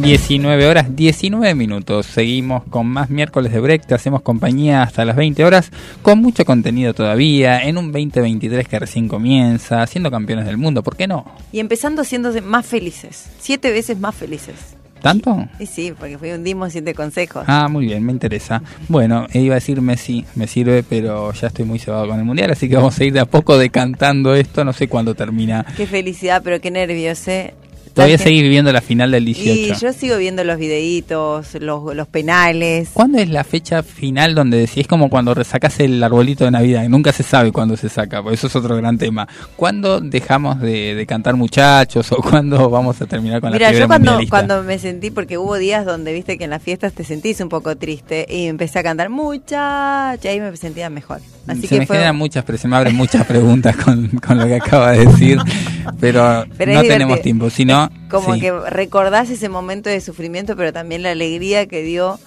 19 0.00 0.66
horas 0.66 0.94
19 0.94 1.54
minutos. 1.54 2.06
Seguimos 2.06 2.62
con 2.64 2.86
más 2.86 3.10
miércoles 3.10 3.52
de 3.52 3.60
break. 3.60 3.86
Te 3.86 3.94
hacemos 3.94 4.22
compañía 4.22 4.82
hasta 4.82 5.04
las 5.04 5.16
20 5.16 5.44
horas 5.44 5.70
con 6.02 6.20
mucho 6.20 6.44
contenido 6.44 6.94
todavía. 6.94 7.62
En 7.64 7.76
un 7.76 7.92
2023 7.92 8.68
que 8.68 8.78
recién 8.78 9.08
comienza, 9.08 9.86
siendo 9.86 10.10
campeones 10.10 10.46
del 10.46 10.56
mundo. 10.56 10.82
¿Por 10.82 10.96
qué 10.96 11.06
no? 11.06 11.24
Y 11.52 11.60
empezando 11.60 12.04
siendo 12.04 12.32
más 12.42 12.64
felices. 12.66 13.28
Siete 13.38 13.70
veces 13.70 13.98
más 13.98 14.14
felices. 14.14 14.76
¿Tanto? 15.02 15.48
Y 15.58 15.66
sí, 15.66 15.92
porque 15.96 16.18
fui 16.18 16.30
un 16.30 16.44
Dimo 16.44 16.68
siete 16.70 16.94
consejos. 16.94 17.44
Ah, 17.46 17.68
muy 17.68 17.86
bien, 17.86 18.04
me 18.04 18.12
interesa. 18.12 18.62
Bueno, 18.88 19.26
eh, 19.32 19.40
iba 19.40 19.54
a 19.54 19.60
decir 19.60 19.80
Messi, 19.80 20.24
me 20.34 20.46
sirve, 20.46 20.82
pero 20.82 21.32
ya 21.32 21.48
estoy 21.48 21.64
muy 21.64 21.78
cebado 21.78 22.08
con 22.08 22.18
el 22.18 22.24
mundial, 22.24 22.50
así 22.50 22.68
que 22.68 22.76
vamos 22.76 22.98
a 22.98 23.04
ir 23.04 23.12
de 23.12 23.20
a 23.20 23.26
poco 23.26 23.58
decantando 23.58 24.34
esto. 24.34 24.64
No 24.64 24.72
sé 24.72 24.88
cuándo 24.88 25.14
termina. 25.14 25.64
Qué 25.76 25.86
felicidad, 25.86 26.42
pero 26.42 26.60
qué 26.60 26.70
nervios, 26.70 27.26
¿eh? 27.28 27.54
Todavía 27.98 28.18
seguir 28.18 28.44
viviendo 28.44 28.72
la 28.72 28.80
final 28.80 29.10
del 29.10 29.24
18. 29.24 29.74
Y 29.74 29.76
yo 29.76 29.92
sigo 29.92 30.16
viendo 30.18 30.44
los 30.44 30.56
videitos, 30.56 31.54
los, 31.60 31.96
los 31.96 32.06
penales. 32.06 32.90
¿Cuándo 32.92 33.18
es 33.18 33.28
la 33.28 33.42
fecha 33.42 33.82
final 33.82 34.36
donde 34.36 34.56
decís? 34.56 34.78
Es 34.78 34.86
como 34.86 35.10
cuando 35.10 35.34
resacas 35.34 35.80
el 35.80 36.00
arbolito 36.00 36.44
de 36.44 36.52
Navidad, 36.52 36.88
nunca 36.88 37.12
se 37.12 37.24
sabe 37.24 37.50
cuándo 37.50 37.76
se 37.76 37.88
saca, 37.88 38.22
por 38.22 38.32
eso 38.32 38.46
es 38.46 38.54
otro 38.54 38.76
gran 38.76 38.98
tema. 38.98 39.26
¿Cuándo 39.56 40.00
dejamos 40.00 40.60
de, 40.60 40.94
de 40.94 41.06
cantar 41.06 41.34
muchachos 41.34 42.12
o 42.12 42.22
cuándo 42.22 42.70
vamos 42.70 43.02
a 43.02 43.06
terminar 43.06 43.40
con 43.40 43.50
Mira, 43.50 43.66
la 43.66 43.70
fiebre 43.70 43.82
yo 43.82 43.88
cuando, 43.88 44.18
cuando 44.30 44.62
me 44.62 44.78
sentí, 44.78 45.10
porque 45.10 45.36
hubo 45.36 45.56
días 45.56 45.84
donde 45.84 46.12
viste 46.12 46.38
que 46.38 46.44
en 46.44 46.50
las 46.50 46.62
fiestas 46.62 46.92
te 46.92 47.02
sentís 47.02 47.40
un 47.40 47.48
poco 47.48 47.76
triste 47.76 48.26
y 48.30 48.46
empecé 48.46 48.78
a 48.78 48.84
cantar 48.84 49.10
muchachos 49.10 50.24
y 50.24 50.28
ahí 50.28 50.40
me 50.40 50.56
sentía 50.56 50.88
mejor. 50.88 51.20
Así 51.48 51.62
se 51.62 51.68
que 51.68 51.78
me 51.80 51.86
fue, 51.86 51.96
generan 51.96 52.16
muchas, 52.16 52.44
pero 52.44 52.58
se 52.58 52.68
me 52.68 52.76
abren 52.76 52.94
muchas 52.94 53.24
preguntas 53.26 53.74
con, 53.76 54.08
con 54.24 54.38
lo 54.38 54.46
que 54.46 54.56
acaba 54.56 54.92
de 54.92 55.06
decir, 55.06 55.38
pero, 56.00 56.44
no 56.44 56.54
divertido. 56.54 56.82
tenemos 56.82 57.22
tiempo. 57.22 57.50
Si 57.50 57.64
no, 57.64 57.87
como 58.10 58.34
sí. 58.34 58.40
que 58.40 58.52
recordás 58.52 59.30
ese 59.30 59.48
momento 59.48 59.88
de 59.90 60.00
sufrimiento, 60.00 60.56
pero 60.56 60.72
también 60.72 61.02
la 61.02 61.10
alegría 61.12 61.66
que 61.66 61.82
dio 61.82 62.18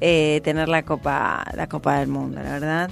eh, 0.00 0.40
tener 0.44 0.68
la 0.68 0.82
copa, 0.82 1.44
la 1.54 1.68
copa 1.68 1.98
del 1.98 2.08
mundo, 2.08 2.40
la 2.42 2.50
verdad. 2.52 2.90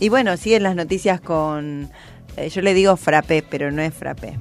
Y 0.00 0.08
bueno, 0.10 0.36
siguen 0.36 0.62
las 0.62 0.74
noticias 0.76 1.20
con, 1.20 1.90
eh, 2.36 2.48
yo 2.50 2.60
le 2.62 2.74
digo 2.74 2.96
frappé, 2.96 3.42
pero 3.48 3.70
no 3.70 3.82
es 3.82 3.94
frappé. 3.94 4.38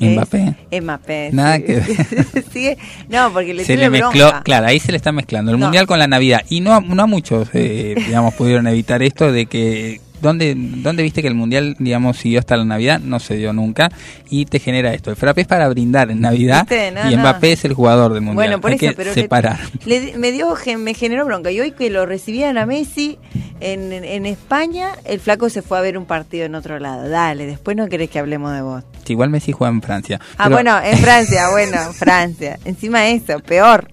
Mbappé. 0.00 0.56
Mbappé. 0.80 1.30
Nada 1.32 1.56
sí. 1.58 1.62
que 1.62 1.74
ver. 1.74 2.44
Sigue- 2.52 2.78
no, 3.08 3.32
porque 3.32 3.54
le 3.54 3.64
se 3.64 3.76
le 3.76 3.88
mezcló, 3.88 4.10
bronca. 4.28 4.42
claro, 4.42 4.66
ahí 4.66 4.80
se 4.80 4.90
le 4.90 4.96
está 4.96 5.12
mezclando 5.12 5.52
el 5.52 5.58
No. 5.60 5.66
mundial 5.66 5.86
con 5.86 5.98
la 5.98 6.08
Navidad. 6.08 6.42
Y 6.48 6.60
no, 6.60 6.74
a- 6.74 6.80
no 6.80 7.02
a 7.02 7.06
muchos, 7.06 7.48
eh, 7.52 7.94
digamos, 8.06 8.34
pudieron 8.34 8.66
evitar 8.66 9.02
esto 9.02 9.30
de 9.30 9.46
que. 9.46 10.00
¿Dónde, 10.22 10.54
¿Dónde 10.56 11.02
viste 11.02 11.20
que 11.20 11.28
el 11.28 11.34
mundial, 11.34 11.76
digamos, 11.78 12.16
siguió 12.16 12.38
hasta 12.38 12.56
la 12.56 12.64
Navidad? 12.64 13.00
No 13.00 13.18
se 13.20 13.36
dio 13.36 13.52
nunca. 13.52 13.90
Y 14.30 14.46
te 14.46 14.58
genera 14.60 14.94
esto. 14.94 15.10
El 15.10 15.16
frappé 15.16 15.42
es 15.42 15.46
para 15.46 15.68
brindar 15.68 16.10
en 16.10 16.20
Navidad. 16.20 16.66
Y 17.10 17.14
no. 17.16 17.20
Mbappé 17.20 17.52
es 17.52 17.64
el 17.66 17.74
jugador 17.74 18.12
del 18.14 18.22
mundial. 18.22 18.36
Bueno, 18.36 18.60
por 18.60 18.70
Hay 18.70 18.76
eso, 18.76 18.86
que 18.86 18.92
pero 18.94 19.12
separar. 19.12 19.58
le- 19.84 20.16
me 20.16 20.32
dio, 20.32 20.54
me 20.78 20.94
generó 20.94 21.24
bronca. 21.26 21.50
Y 21.50 21.60
hoy 21.60 21.72
que 21.72 21.90
lo 21.90 22.06
recibían 22.06 22.56
a 22.56 22.64
Messi 22.66 23.18
en, 23.60 23.92
en- 23.92 24.04
en 24.04 24.24
España, 24.26 24.90
el 25.04 25.20
flaco 25.20 25.50
se 25.50 25.60
fue 25.60 25.76
a 25.78 25.80
ver 25.82 25.98
un 25.98 26.06
partido 26.06 26.46
en 26.46 26.54
otro 26.54 26.78
lado. 26.78 27.08
Dale, 27.08 27.44
después 27.46 27.76
no 27.76 27.88
querés 27.88 28.08
que 28.08 28.18
hablemos 28.18 28.52
de 28.54 28.62
vos. 28.62 28.84
Igual 29.08 29.28
Messi 29.30 29.52
juega 29.52 29.72
en 29.74 29.82
Francia. 29.82 30.20
Ah, 30.38 30.44
Pero- 30.44 30.56
bueno, 30.56 30.80
en 30.82 30.96
Francia, 30.98 31.50
bueno, 31.50 31.76
Francia. 31.92 32.58
Encima 32.64 33.00
de 33.00 33.12
eso, 33.16 33.40
peor. 33.40 33.88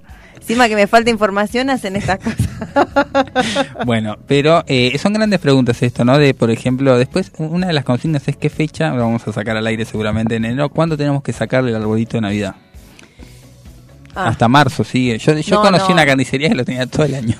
Encima 0.49 0.67
que 0.67 0.75
me 0.75 0.87
falta 0.87 1.11
información, 1.11 1.69
hacen 1.69 1.95
estas 1.95 2.17
cosas. 2.17 2.49
Bueno, 3.85 4.17
pero 4.27 4.63
eh, 4.65 4.97
son 4.97 5.13
grandes 5.13 5.39
preguntas 5.39 5.81
esto, 5.83 6.03
¿no? 6.03 6.17
De, 6.17 6.33
por 6.33 6.49
ejemplo, 6.49 6.97
después 6.97 7.31
una 7.37 7.67
de 7.67 7.73
las 7.73 7.83
consignas 7.85 8.27
es 8.27 8.35
qué 8.35 8.49
fecha, 8.49 8.89
lo 8.89 9.03
vamos 9.03 9.27
a 9.27 9.31
sacar 9.31 9.55
al 9.57 9.67
aire 9.67 9.85
seguramente 9.85 10.35
en 10.37 10.45
enero, 10.45 10.69
¿cuándo 10.69 10.97
tenemos 10.97 11.21
que 11.21 11.33
sacarle 11.33 11.69
el 11.69 11.75
arbolito 11.75 12.17
de 12.17 12.21
Navidad? 12.21 12.55
Ah. 14.15 14.29
Hasta 14.29 14.47
marzo 14.47 14.83
sigue. 14.83 15.19
Yo, 15.19 15.37
yo 15.37 15.57
No, 15.57 15.61
conocí 15.61 15.89
no. 15.89 15.93
una 15.93 16.05
carnicería 16.07 16.49
que 16.49 16.55
lo 16.55 16.65
tenía 16.65 16.87
todo 16.87 17.05
el 17.05 17.13
año. 17.13 17.35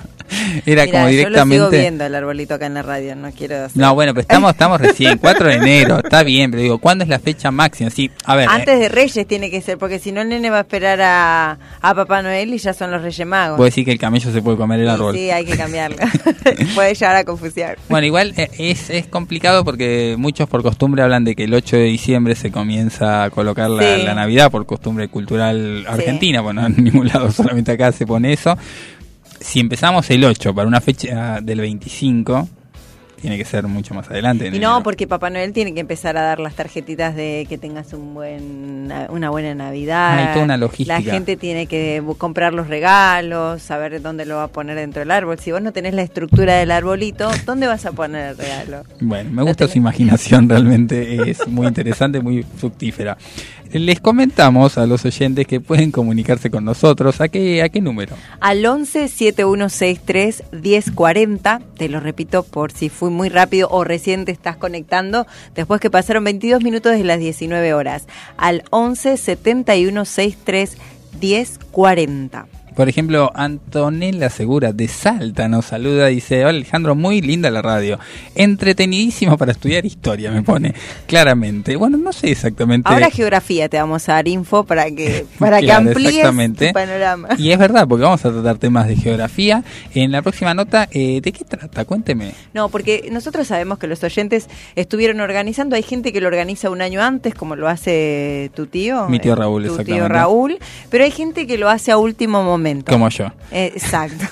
Era 0.66 0.86
como 0.88 0.98
Yo 0.98 1.06
lo 1.06 1.10
sigo 1.10 1.18
directamente... 1.18 1.80
viendo 1.80 2.06
el 2.06 2.16
arbolito 2.16 2.54
acá 2.56 2.66
en 2.66 2.74
la 2.76 2.82
radio, 2.82 3.16
no 3.16 3.32
quiero... 3.32 3.66
hacer- 3.66 3.78
No, 3.82 3.94
bueno, 3.96 4.14
pero 4.14 4.22
estamos, 4.22 4.52
estamos 4.52 4.80
recién, 4.82 5.18
4 5.22 5.48
de 5.48 5.54
enero, 5.56 6.00
está 6.04 6.24
bien, 6.24 6.52
pero 6.52 6.64
digo, 6.64 6.78
¿cuándo 6.80 7.04
es 7.04 7.10
la 7.10 7.20
fecha 7.20 7.52
máxima? 7.52 7.90
Sí, 7.90 8.10
a 8.26 8.36
ver, 8.36 8.46
eh, 8.46 8.52
Antes 8.52 8.80
de 8.80 8.90
Reyes 8.90 9.28
tiene 9.28 9.50
que 9.52 9.62
ser, 9.62 9.78
porque 9.78 10.00
si 10.00 10.12
no 10.12 10.22
el 10.22 10.30
nene 10.30 10.50
va 10.50 10.58
a 10.58 10.62
esperar 10.62 11.00
a, 11.02 11.58
a 11.82 11.96
Papá 11.96 12.22
Noel 12.22 12.54
y 12.54 12.58
ya 12.58 12.74
son 12.74 12.92
los 12.92 13.02
Reyes 13.02 13.26
Magos. 13.28 13.58
puedo 13.58 13.66
decir 13.66 13.86
que 13.86 13.92
el 13.92 14.00
camello 14.00 14.32
se 14.32 14.42
puede 14.42 14.58
comer 14.58 14.80
el 14.80 14.90
árbol. 14.90 15.16
Sí, 15.16 15.30
hay 15.32 15.46
que 15.46 15.58
cambiarlo. 15.58 15.98
Puede 16.76 16.94
llegar 16.94 17.16
a 17.16 17.24
confusión. 17.24 17.72
Bueno, 17.90 18.06
igual 18.08 18.34
eh, 18.38 18.50
es, 18.58 18.90
es 18.90 19.08
complicado 19.08 19.64
porque 19.66 20.16
muchos 20.18 20.48
por 20.50 20.62
costumbre 20.64 21.02
hablan 21.04 21.24
de 21.24 21.36
que 21.36 21.46
el 21.46 21.54
8 21.54 21.76
de 21.78 21.84
diciembre 21.84 22.36
se 22.36 22.52
comienza 22.52 23.24
a 23.24 23.30
colocar 23.30 23.70
la, 23.70 23.80
Sí. 23.96 24.04
la 24.04 24.14
Navidad 24.14 24.52
por 24.52 24.66
costumbre 24.66 25.08
cultural 25.08 25.86
argentina. 25.88 26.42
Bueno, 26.42 26.66
en 26.66 26.84
ningún 26.84 27.08
lado, 27.08 27.32
solamente 27.32 27.72
acá 27.72 27.92
se 27.92 28.06
pone 28.06 28.34
eso. 28.34 28.58
Si 29.40 29.60
empezamos 29.60 30.10
el 30.10 30.24
8 30.24 30.54
para 30.54 30.68
una 30.68 30.82
fecha 30.82 31.40
del 31.42 31.62
25, 31.62 32.48
tiene 33.20 33.38
que 33.38 33.46
ser 33.46 33.68
mucho 33.68 33.94
más 33.94 34.10
adelante. 34.10 34.46
Y 34.46 34.48
enero. 34.48 34.70
no, 34.70 34.84
porque 34.84 35.08
Papá 35.08 35.30
Noel 35.30 35.54
tiene 35.54 35.74
que 35.74 35.80
empezar 35.80 36.18
a 36.18 36.22
dar 36.22 36.40
las 36.40 36.56
tarjetitas 36.56 37.16
de 37.16 37.46
que 37.50 37.58
tengas 37.58 37.94
un 37.94 38.14
buen, 38.14 38.92
una 39.10 39.30
buena 39.30 39.54
Navidad. 39.56 40.18
Hay 40.18 40.34
toda 40.34 40.46
una 40.46 40.58
logística. 40.58 41.00
La 41.00 41.12
gente 41.12 41.38
tiene 41.38 41.68
que 41.68 42.02
comprar 42.18 42.54
los 42.54 42.68
regalos, 42.68 43.62
saber 43.62 44.02
dónde 44.02 44.26
lo 44.26 44.38
va 44.38 44.44
a 44.44 44.48
poner 44.48 44.76
dentro 44.76 45.02
del 45.02 45.12
árbol. 45.12 45.38
Si 45.40 45.52
vos 45.52 45.62
no 45.62 45.74
tenés 45.74 45.94
la 45.94 46.02
estructura 46.02 46.56
del 46.56 46.72
arbolito, 46.72 47.30
¿dónde 47.46 47.68
vas 47.68 47.86
a 47.86 47.92
poner 47.92 48.32
el 48.32 48.38
regalo? 48.38 48.84
Bueno, 49.00 49.30
me 49.32 49.44
gusta 49.44 49.68
su 49.68 49.78
imaginación, 49.78 50.48
realmente 50.50 51.30
es 51.30 51.48
muy 51.48 51.68
interesante, 51.68 52.22
muy 52.22 52.44
fructífera. 52.44 53.18
Les 53.72 54.00
comentamos 54.00 54.80
a 54.80 54.88
los 54.88 55.06
oyentes 55.06 55.46
que 55.46 55.62
pueden 55.62 55.92
comunicarse 55.92 56.50
con 56.50 56.66
nosotros. 56.66 57.22
¿A 57.22 57.28
qué, 57.28 57.62
a 57.62 57.70
qué 57.70 57.82
número? 57.82 58.16
Al 58.40 58.66
11 58.66 59.08
7163 59.08 60.44
1040, 60.52 61.62
te 61.78 61.88
lo 61.88 62.00
repito 62.00 62.44
por 62.44 62.72
si 62.72 62.90
fui 62.90 63.12
muy 63.12 63.30
rápido 63.30 63.70
o 63.70 63.84
recién 63.84 64.26
te 64.26 64.32
estás 64.32 64.58
conectando, 64.58 65.28
después 65.54 65.80
que 65.80 65.92
pasaron 65.92 66.24
22 66.24 66.64
minutos 66.64 66.94
de 66.94 67.04
las 67.04 67.20
19 67.20 67.74
horas. 67.76 68.08
Al 68.38 68.64
11 68.72 69.18
7163 69.18 70.78
1040. 71.22 72.59
Por 72.80 72.88
ejemplo, 72.88 73.30
Antonella 73.36 74.30
Segura 74.30 74.72
de 74.72 74.88
Salta 74.88 75.50
nos 75.50 75.66
saluda 75.66 76.10
y 76.12 76.16
dice, 76.16 76.46
hola 76.46 76.56
Alejandro, 76.60 76.96
muy 76.96 77.20
linda 77.20 77.52
la 77.52 77.62
radio. 77.62 78.00
Entretenidísimo 78.36 79.38
para 79.38 79.52
estudiar 79.52 79.86
historia, 79.86 80.32
me 80.32 80.44
pone 80.44 80.74
claramente. 81.06 81.76
Bueno, 81.76 81.98
no 81.98 82.14
sé 82.14 82.32
exactamente. 82.32 82.90
Ahora 82.90 83.10
geografía 83.10 83.68
te 83.68 83.76
vamos 83.76 84.08
a 84.08 84.14
dar 84.14 84.30
info 84.30 84.64
para 84.64 84.90
que 84.92 85.26
para 85.40 85.60
que 85.60 85.74
amplíes 85.74 86.16
exactamente. 86.20 86.68
tu 86.68 86.74
panorama. 86.74 87.28
Y 87.38 87.52
es 87.52 87.60
verdad, 87.60 87.86
porque 87.86 88.06
vamos 88.06 88.24
a 88.24 88.32
tratar 88.32 88.58
temas 88.60 88.88
de 88.88 88.96
geografía. 88.96 89.62
En 89.94 90.14
la 90.14 90.22
próxima 90.22 90.54
nota, 90.54 90.88
eh, 90.90 91.20
¿de 91.20 91.34
qué 91.34 91.44
trata? 91.44 91.84
Cuénteme. 91.84 92.32
No, 92.54 92.70
porque 92.70 93.10
nosotros 93.12 93.46
sabemos 93.46 93.78
que 93.78 93.88
los 93.88 94.02
oyentes 94.06 94.48
estuvieron 94.78 95.20
organizando, 95.20 95.76
hay 95.76 95.84
gente 95.84 96.14
que 96.14 96.22
lo 96.22 96.28
organiza 96.28 96.70
un 96.70 96.82
año 96.82 97.02
antes, 97.02 97.36
como 97.36 97.58
lo 97.58 97.68
hace 97.68 98.52
tu 98.56 98.68
tío. 98.68 99.10
Mi 99.10 99.20
tío 99.20 99.34
eh, 99.34 99.36
Raúl, 99.36 99.64
Tu 99.64 99.68
tío 99.68 99.82
exactamente. 99.82 100.14
Raúl, 100.14 100.60
pero 100.90 101.04
hay 101.04 101.12
gente 101.12 101.46
que 101.46 101.58
lo 101.58 101.68
hace 101.68 101.92
a 101.92 101.98
último 101.98 102.42
momento. 102.42 102.69
Como 102.86 103.10
yo. 103.10 103.32
Eh, 103.52 103.72
exacto. 103.76 104.26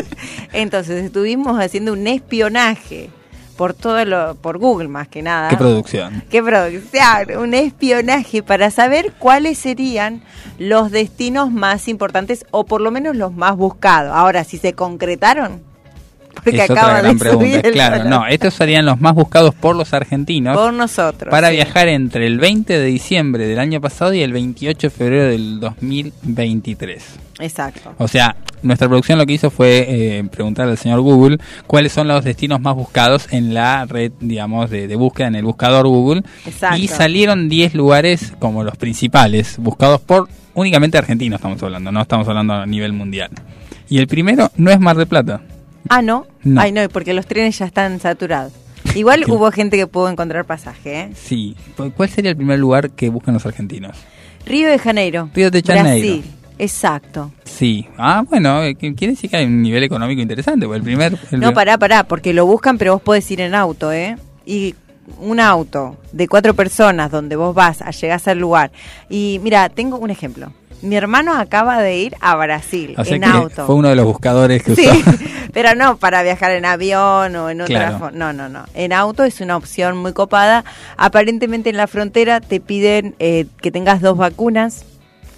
Entonces 0.52 1.04
estuvimos 1.04 1.58
haciendo 1.60 1.92
un 1.92 2.06
espionaje 2.06 3.10
por 3.56 3.74
todo 3.74 4.04
lo, 4.04 4.34
por 4.34 4.58
Google 4.58 4.88
más 4.88 5.08
que 5.08 5.22
nada. 5.22 5.48
¿Qué 5.48 5.56
producción? 5.56 6.24
¿Qué 6.30 6.42
producción? 6.42 7.38
Un 7.38 7.54
espionaje 7.54 8.42
para 8.42 8.70
saber 8.70 9.12
cuáles 9.18 9.58
serían 9.58 10.22
los 10.58 10.90
destinos 10.90 11.50
más 11.50 11.88
importantes 11.88 12.46
o 12.50 12.64
por 12.64 12.80
lo 12.80 12.90
menos 12.90 13.16
los 13.16 13.32
más 13.32 13.56
buscados. 13.56 14.12
Ahora, 14.14 14.44
si 14.44 14.58
se 14.58 14.72
concretaron, 14.72 15.62
porque 16.34 16.56
es 16.56 16.70
otra 16.70 16.82
acaba 16.82 16.94
de 16.96 17.02
gran 17.02 17.18
pregunta. 17.18 17.62
Claro, 17.72 18.04
no, 18.04 18.26
estos 18.26 18.54
serían 18.54 18.84
los 18.86 19.00
más 19.00 19.14
buscados 19.14 19.54
por 19.54 19.76
los 19.76 19.92
argentinos 19.92 20.56
Por 20.56 20.72
nosotros. 20.72 21.30
para 21.30 21.48
sí. 21.48 21.56
viajar 21.56 21.88
entre 21.88 22.26
el 22.26 22.38
20 22.38 22.78
de 22.78 22.84
diciembre 22.86 23.46
del 23.46 23.58
año 23.58 23.80
pasado 23.80 24.12
y 24.14 24.22
el 24.22 24.32
28 24.32 24.86
de 24.86 24.90
febrero 24.90 25.30
del 25.30 25.60
2023. 25.60 27.04
Exacto. 27.40 27.94
O 27.98 28.08
sea, 28.08 28.36
nuestra 28.62 28.88
producción 28.88 29.18
lo 29.18 29.26
que 29.26 29.32
hizo 29.32 29.50
fue 29.50 29.86
eh, 29.88 30.24
preguntarle 30.30 30.72
al 30.72 30.78
señor 30.78 31.00
Google 31.00 31.38
cuáles 31.66 31.92
son 31.92 32.08
los 32.08 32.24
destinos 32.24 32.60
más 32.60 32.74
buscados 32.74 33.32
en 33.32 33.54
la 33.54 33.84
red, 33.86 34.12
digamos, 34.20 34.70
de, 34.70 34.86
de 34.86 34.96
búsqueda, 34.96 35.28
en 35.28 35.34
el 35.36 35.44
buscador 35.44 35.86
Google. 35.86 36.22
Exacto. 36.46 36.78
Y 36.78 36.88
salieron 36.88 37.48
10 37.48 37.74
lugares 37.74 38.32
como 38.38 38.62
los 38.64 38.76
principales, 38.76 39.58
buscados 39.58 40.00
por 40.00 40.28
únicamente 40.54 40.98
argentinos, 40.98 41.38
estamos 41.38 41.62
hablando, 41.62 41.90
no 41.92 42.02
estamos 42.02 42.28
hablando 42.28 42.54
a 42.54 42.66
nivel 42.66 42.92
mundial. 42.92 43.30
Y 43.88 43.98
el 43.98 44.06
primero 44.06 44.50
no 44.56 44.70
es 44.70 44.80
Mar 44.80 44.96
del 44.96 45.06
Plata. 45.06 45.42
Ah, 45.88 46.02
¿no? 46.02 46.26
No. 46.42 46.60
Ay, 46.60 46.72
no, 46.72 46.88
porque 46.88 47.14
los 47.14 47.26
trenes 47.26 47.58
ya 47.58 47.66
están 47.66 48.00
saturados. 48.00 48.52
Igual 48.94 49.24
hubo 49.28 49.50
gente 49.50 49.76
que 49.76 49.86
pudo 49.86 50.08
encontrar 50.08 50.44
pasaje, 50.44 51.00
¿eh? 51.00 51.10
Sí. 51.14 51.56
¿Cuál 51.96 52.08
sería 52.08 52.30
el 52.30 52.36
primer 52.36 52.58
lugar 52.58 52.90
que 52.90 53.08
buscan 53.08 53.34
los 53.34 53.46
argentinos? 53.46 53.96
Río 54.44 54.68
de 54.68 54.78
Janeiro. 54.78 55.30
Río 55.34 55.50
de 55.50 55.62
Janeiro. 55.62 56.08
Brasil. 56.14 56.24
Exacto. 56.58 57.32
Sí. 57.44 57.86
Ah, 57.96 58.24
bueno, 58.28 58.62
eh, 58.62 58.74
quiere 58.74 59.08
decir 59.08 59.30
que 59.30 59.36
hay 59.36 59.46
un 59.46 59.62
nivel 59.62 59.82
económico 59.82 60.20
interesante. 60.20 60.66
porque 60.66 60.78
el 60.78 60.84
primer. 60.84 61.18
el 61.30 61.40
No, 61.40 61.52
pará, 61.52 61.78
pará, 61.78 62.04
porque 62.04 62.32
lo 62.32 62.46
buscan, 62.46 62.78
pero 62.78 62.94
vos 62.94 63.02
podés 63.02 63.30
ir 63.30 63.40
en 63.40 63.54
auto, 63.54 63.92
¿eh? 63.92 64.16
Y 64.44 64.74
un 65.20 65.40
auto 65.40 65.96
de 66.12 66.28
cuatro 66.28 66.54
personas 66.54 67.10
donde 67.10 67.36
vos 67.36 67.54
vas, 67.54 67.82
a 67.82 67.90
llegás 67.90 68.28
al 68.28 68.38
lugar. 68.38 68.70
Y 69.08 69.40
mira, 69.42 69.68
tengo 69.68 69.98
un 69.98 70.10
ejemplo. 70.10 70.52
Mi 70.82 70.96
hermano 70.96 71.34
acaba 71.34 71.80
de 71.80 71.96
ir 71.98 72.16
a 72.20 72.34
Brasil 72.36 72.94
O 72.98 73.04
sea 73.04 73.16
en 73.16 73.24
auto. 73.24 73.66
fue 73.66 73.74
uno 73.76 73.88
de 73.88 73.94
los 73.96 74.04
buscadores 74.04 74.62
que 74.62 74.74
Sí, 74.74 74.86
usó. 74.88 75.12
pero 75.52 75.74
no 75.74 75.96
para 75.96 76.22
viajar 76.22 76.50
en 76.52 76.64
avión 76.64 77.34
o 77.36 77.50
en 77.50 77.60
otra 77.60 77.88
Claro. 77.98 78.10
No, 78.12 78.32
no, 78.32 78.48
no. 78.48 78.64
En 78.74 78.92
auto 78.92 79.22
es 79.24 79.40
una 79.40 79.56
opción 79.56 79.96
muy 79.96 80.12
copada. 80.12 80.64
Aparentemente 80.96 81.70
en 81.70 81.76
la 81.76 81.86
frontera 81.86 82.40
te 82.40 82.60
piden 82.60 83.14
eh, 83.20 83.46
que 83.60 83.70
tengas 83.70 84.00
dos 84.00 84.16
vacunas. 84.18 84.84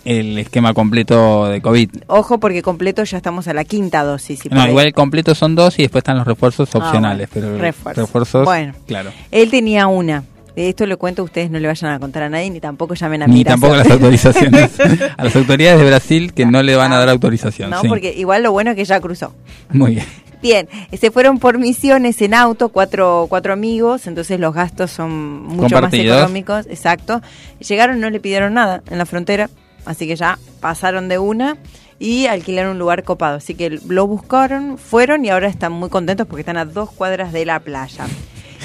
El 0.07 0.39
esquema 0.39 0.75
completo 0.75 1.47
de 1.47 1.63
COVID. 1.63 1.91
Ojo 2.09 2.39
porque 2.39 2.61
completo 2.63 3.05
ya 3.05 3.17
estamos 3.17 3.49
a 3.49 3.55
la 3.55 3.65
quinta 3.65 4.03
dosis. 4.05 4.41
no, 4.51 4.67
igual 4.69 4.87
el 4.87 4.93
completo 4.93 5.35
son 5.35 5.55
dos 5.55 5.79
y 5.79 5.83
después 5.83 6.01
están 6.01 6.19
los 6.19 6.27
refuerzos 6.27 6.69
Ah, 6.75 6.79
opcionales. 6.79 7.29
bueno. 7.33 7.49
pero 7.49 7.59
Refuerzo. 7.59 8.01
refuerzos. 8.03 8.45
Bueno. 8.45 8.75
Claro. 8.87 9.11
Él 9.31 9.51
tenía 9.51 9.87
una. 9.87 10.25
Esto 10.57 10.87
lo 10.87 10.99
cuento, 10.99 11.25
ustedes 11.25 11.51
no 11.51 11.59
le 11.59 11.67
vayan 11.67 11.91
a 11.93 11.99
contar 11.99 12.23
a 12.23 12.29
nadie 12.29 12.49
ni 12.51 12.61
tampoco 12.61 12.95
llamen 12.95 13.23
a 13.23 13.27
Ni 13.27 13.35
migración. 13.35 13.61
tampoco 13.61 13.77
las 13.77 13.91
autorizaciones. 13.91 14.71
a 15.17 15.25
las 15.25 15.35
autoridades 15.35 15.81
de 15.81 15.87
Brasil 15.87 16.33
que 16.33 16.47
no 16.47 16.63
le 16.63 16.77
van 16.77 16.93
a 16.93 16.99
dar 16.99 17.09
autorización. 17.09 17.71
no, 17.71 17.81
sí. 17.81 17.89
porque 17.89 18.13
igual 18.13 18.43
lo 18.43 18.53
bueno 18.53 18.71
es 18.71 18.77
que 18.77 18.85
ya 18.85 19.01
cruzó. 19.01 19.35
Muy 19.71 19.97
bien. 19.97 20.07
Bien, 20.43 20.69
se 20.93 21.11
fueron 21.11 21.39
por 21.39 21.59
misiones 21.59 22.21
en 22.21 22.35
auto, 22.35 22.69
cuatro, 22.69 23.27
cuatro 23.31 23.55
amigos, 23.55 24.07
entonces 24.07 24.39
los 24.39 24.53
gastos 24.53 24.91
son 24.91 25.43
mucho 25.45 25.81
más 25.81 25.93
económicos, 25.95 26.67
exacto. 26.67 27.23
Llegaron, 27.67 27.99
no 27.99 28.11
le 28.11 28.21
pidieron 28.21 28.53
nada 28.53 28.83
en 28.91 28.99
la 28.99 29.07
frontera, 29.07 29.49
así 29.87 30.07
que 30.07 30.17
ya 30.17 30.39
pasaron 30.61 31.09
de 31.09 31.19
una 31.19 31.57
y 31.99 32.27
alquilaron 32.27 32.73
un 32.73 32.79
lugar 32.79 33.05
copado. 33.05 33.39
Así 33.39 33.55
que 33.55 33.81
lo 33.89 34.07
buscaron, 34.07 34.77
fueron 34.77 35.25
y 35.25 35.31
ahora 35.31 35.49
están 35.49 35.73
muy 35.73 35.89
contentos 35.89 36.27
porque 36.27 36.41
están 36.43 36.59
a 36.59 36.67
dos 36.67 36.91
cuadras 36.91 37.33
de 37.33 37.47
la 37.47 37.61
playa. 37.61 38.05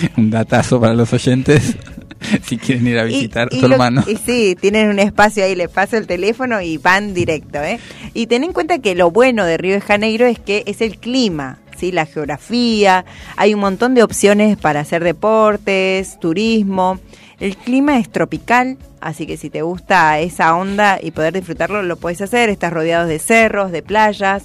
Un 0.18 0.30
datazo 0.30 0.80
para 0.80 0.94
los 0.94 1.12
oyentes. 1.14 1.76
si 2.46 2.58
quieren 2.58 2.86
ir 2.88 3.00
a 3.00 3.04
visitar 3.06 3.48
y 3.52 3.60
tu 3.62 3.68
lo- 3.68 3.76
hermano. 3.76 4.04
y 4.08 4.18
sí, 4.18 4.58
tienen 4.60 4.90
un 4.90 5.00
espacio 5.00 5.44
ahí, 5.46 5.56
les 5.56 5.70
paso 5.70 5.96
el 5.98 6.06
teléfono 6.06 6.62
y 6.62 6.78
van 6.78 7.14
directo, 7.14 7.62
¿eh? 7.64 7.80
Y 8.14 8.28
ten 8.28 8.44
en 8.44 8.52
cuenta 8.54 8.80
que 8.80 8.94
lo 8.96 9.10
bueno 9.12 9.46
de 9.46 9.58
Río 9.58 9.74
de 9.76 9.82
Janeiro 9.82 10.26
es 10.26 10.38
que 10.40 10.64
es 10.66 10.82
el 10.82 10.98
clima, 10.98 11.60
¿sí? 11.78 11.92
La 11.94 12.06
geografía, 12.06 13.06
hay 13.38 13.54
un 13.54 13.62
montón 13.62 13.94
de 13.96 14.04
opciones 14.04 14.58
para 14.58 14.82
hacer 14.82 15.04
deportes, 15.04 16.20
turismo. 16.20 17.00
El 17.40 17.56
clima 17.56 17.98
es 17.98 18.10
tropical, 18.10 18.78
así 19.00 19.26
que 19.26 19.38
si 19.38 19.50
te 19.50 19.62
gusta 19.62 20.20
esa 20.20 20.56
onda 20.56 21.00
y 21.02 21.12
poder 21.12 21.34
disfrutarlo, 21.34 21.84
lo 21.84 21.96
puedes 21.96 22.22
hacer. 22.22 22.50
Estás 22.50 22.74
rodeado 22.74 23.08
de 23.08 23.18
cerros, 23.20 23.72
de 23.72 23.82
playas. 23.82 24.44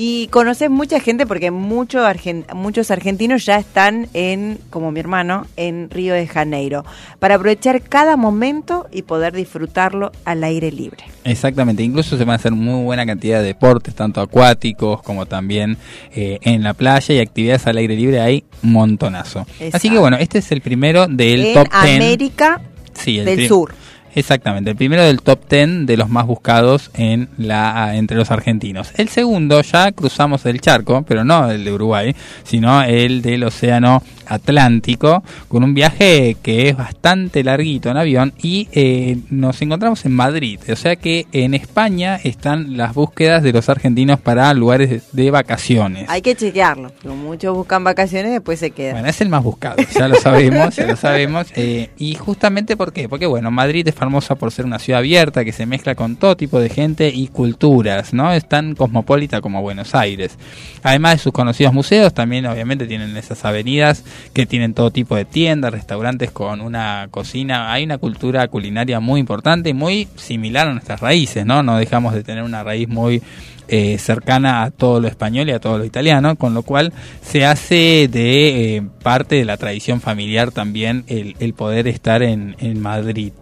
Y 0.00 0.28
conoces 0.28 0.70
mucha 0.70 1.00
gente 1.00 1.26
porque 1.26 1.50
mucho 1.50 2.06
argen- 2.06 2.44
muchos 2.54 2.92
argentinos 2.92 3.44
ya 3.44 3.56
están 3.56 4.06
en, 4.14 4.60
como 4.70 4.92
mi 4.92 5.00
hermano, 5.00 5.46
en 5.56 5.90
Río 5.90 6.14
de 6.14 6.28
Janeiro, 6.28 6.84
para 7.18 7.34
aprovechar 7.34 7.82
cada 7.82 8.16
momento 8.16 8.86
y 8.92 9.02
poder 9.02 9.34
disfrutarlo 9.34 10.12
al 10.24 10.44
aire 10.44 10.70
libre. 10.70 11.02
Exactamente, 11.24 11.82
incluso 11.82 12.16
se 12.16 12.22
van 12.24 12.34
a 12.34 12.36
hacer 12.36 12.52
muy 12.52 12.84
buena 12.84 13.04
cantidad 13.06 13.40
de 13.40 13.46
deportes, 13.46 13.92
tanto 13.96 14.20
acuáticos 14.20 15.02
como 15.02 15.26
también 15.26 15.76
eh, 16.14 16.38
en 16.42 16.62
la 16.62 16.74
playa 16.74 17.16
y 17.16 17.18
actividades 17.18 17.66
al 17.66 17.78
aire 17.78 17.96
libre 17.96 18.20
hay 18.20 18.44
un 18.62 18.74
montonazo. 18.74 19.40
Así 19.40 19.64
Exacto. 19.64 19.90
que 19.90 19.98
bueno, 19.98 20.16
este 20.18 20.38
es 20.38 20.52
el 20.52 20.60
primero 20.60 21.08
del 21.08 21.44
en 21.46 21.54
top 21.54 21.66
10. 21.82 21.96
América 21.96 22.60
Sí, 22.92 23.18
el 23.18 23.24
del 23.24 23.48
Sur. 23.48 23.74
Exactamente, 24.14 24.70
el 24.70 24.76
primero 24.76 25.02
del 25.02 25.20
top 25.20 25.48
10 25.48 25.86
de 25.86 25.96
los 25.96 26.08
más 26.08 26.26
buscados 26.26 26.90
en 26.94 27.28
la 27.38 27.94
entre 27.96 28.16
los 28.16 28.30
argentinos. 28.30 28.90
El 28.96 29.08
segundo 29.08 29.60
ya 29.60 29.92
cruzamos 29.92 30.44
el 30.46 30.60
charco, 30.60 31.04
pero 31.06 31.24
no 31.24 31.50
el 31.50 31.64
de 31.64 31.72
Uruguay, 31.72 32.16
sino 32.42 32.82
el 32.82 33.22
del 33.22 33.44
Océano 33.44 34.02
Atlántico, 34.28 35.22
con 35.48 35.64
un 35.64 35.74
viaje 35.74 36.36
que 36.42 36.68
es 36.68 36.76
bastante 36.76 37.42
larguito 37.42 37.90
en 37.90 37.96
avión 37.96 38.32
y 38.42 38.68
eh, 38.72 39.18
nos 39.30 39.60
encontramos 39.62 40.04
en 40.04 40.12
Madrid. 40.12 40.60
O 40.70 40.76
sea 40.76 40.96
que 40.96 41.26
en 41.32 41.54
España 41.54 42.16
están 42.22 42.76
las 42.76 42.94
búsquedas 42.94 43.42
de 43.42 43.52
los 43.52 43.68
argentinos 43.68 44.20
para 44.20 44.52
lugares 44.54 45.04
de, 45.12 45.30
vacaciones. 45.30 46.06
Hay 46.08 46.22
que 46.22 46.34
chequearlo. 46.34 46.90
Muchos 47.04 47.54
buscan 47.54 47.84
vacaciones 47.84 48.30
y 48.30 48.34
después 48.34 48.58
se 48.58 48.70
quedan. 48.70 48.94
Bueno, 48.94 49.08
es 49.08 49.20
el 49.20 49.28
más 49.28 49.42
buscado, 49.42 49.76
ya 49.94 50.08
lo 50.08 50.16
sabemos, 50.16 50.74
ya 50.76 50.86
lo 50.86 50.96
sabemos. 50.96 51.48
eh, 51.54 51.90
y 51.98 52.14
justamente 52.14 52.76
¿por 52.76 52.92
qué? 52.92 53.08
Porque 53.08 53.26
bueno, 53.26 53.50
Madrid 53.50 53.86
es 53.86 53.94
famosa 53.94 54.34
por 54.36 54.52
ser 54.52 54.64
una 54.64 54.78
ciudad 54.78 55.00
abierta 55.00 55.44
que 55.44 55.52
se 55.52 55.66
mezcla 55.66 55.94
con 55.94 56.16
todo 56.16 56.36
tipo 56.36 56.60
de 56.60 56.70
gente 56.70 57.08
y 57.08 57.28
culturas, 57.28 58.14
¿no? 58.14 58.32
Es 58.32 58.48
tan 58.48 58.74
cosmopolita 58.74 59.40
como 59.40 59.62
Buenos 59.62 59.94
Aires. 59.94 60.38
Además 60.82 61.14
de 61.14 61.18
sus 61.18 61.32
conocidos 61.32 61.72
museos, 61.72 62.14
también 62.14 62.46
obviamente 62.46 62.86
tienen 62.86 63.16
esas 63.16 63.44
avenidas 63.44 64.04
que 64.32 64.46
tienen 64.46 64.74
todo 64.74 64.90
tipo 64.90 65.16
de 65.16 65.24
tiendas, 65.24 65.72
restaurantes 65.72 66.30
con 66.30 66.60
una 66.60 67.08
cocina. 67.10 67.72
Hay 67.72 67.84
una 67.84 67.98
cultura 67.98 68.48
culinaria 68.48 69.00
muy 69.00 69.20
importante 69.20 69.70
y 69.70 69.74
muy 69.74 70.08
similar 70.16 70.68
a 70.68 70.72
nuestras 70.72 71.00
raíces, 71.00 71.44
¿no? 71.46 71.62
No 71.62 71.76
dejamos 71.76 72.14
de 72.14 72.22
tener 72.22 72.42
una 72.42 72.62
raíz 72.62 72.88
muy 72.88 73.22
eh, 73.68 73.98
cercana 73.98 74.62
a 74.62 74.70
todo 74.70 75.00
lo 75.00 75.08
español 75.08 75.48
y 75.48 75.52
a 75.52 75.60
todo 75.60 75.78
lo 75.78 75.84
italiano, 75.84 76.36
con 76.36 76.54
lo 76.54 76.62
cual 76.62 76.92
se 77.22 77.44
hace 77.44 78.08
de 78.10 78.76
eh, 78.76 78.82
parte 79.02 79.36
de 79.36 79.44
la 79.44 79.56
tradición 79.56 80.00
familiar 80.00 80.52
también 80.52 81.04
el, 81.08 81.54
poder 81.54 81.88
estar 81.88 82.22
en 82.22 82.80
Madrid. 82.80 83.32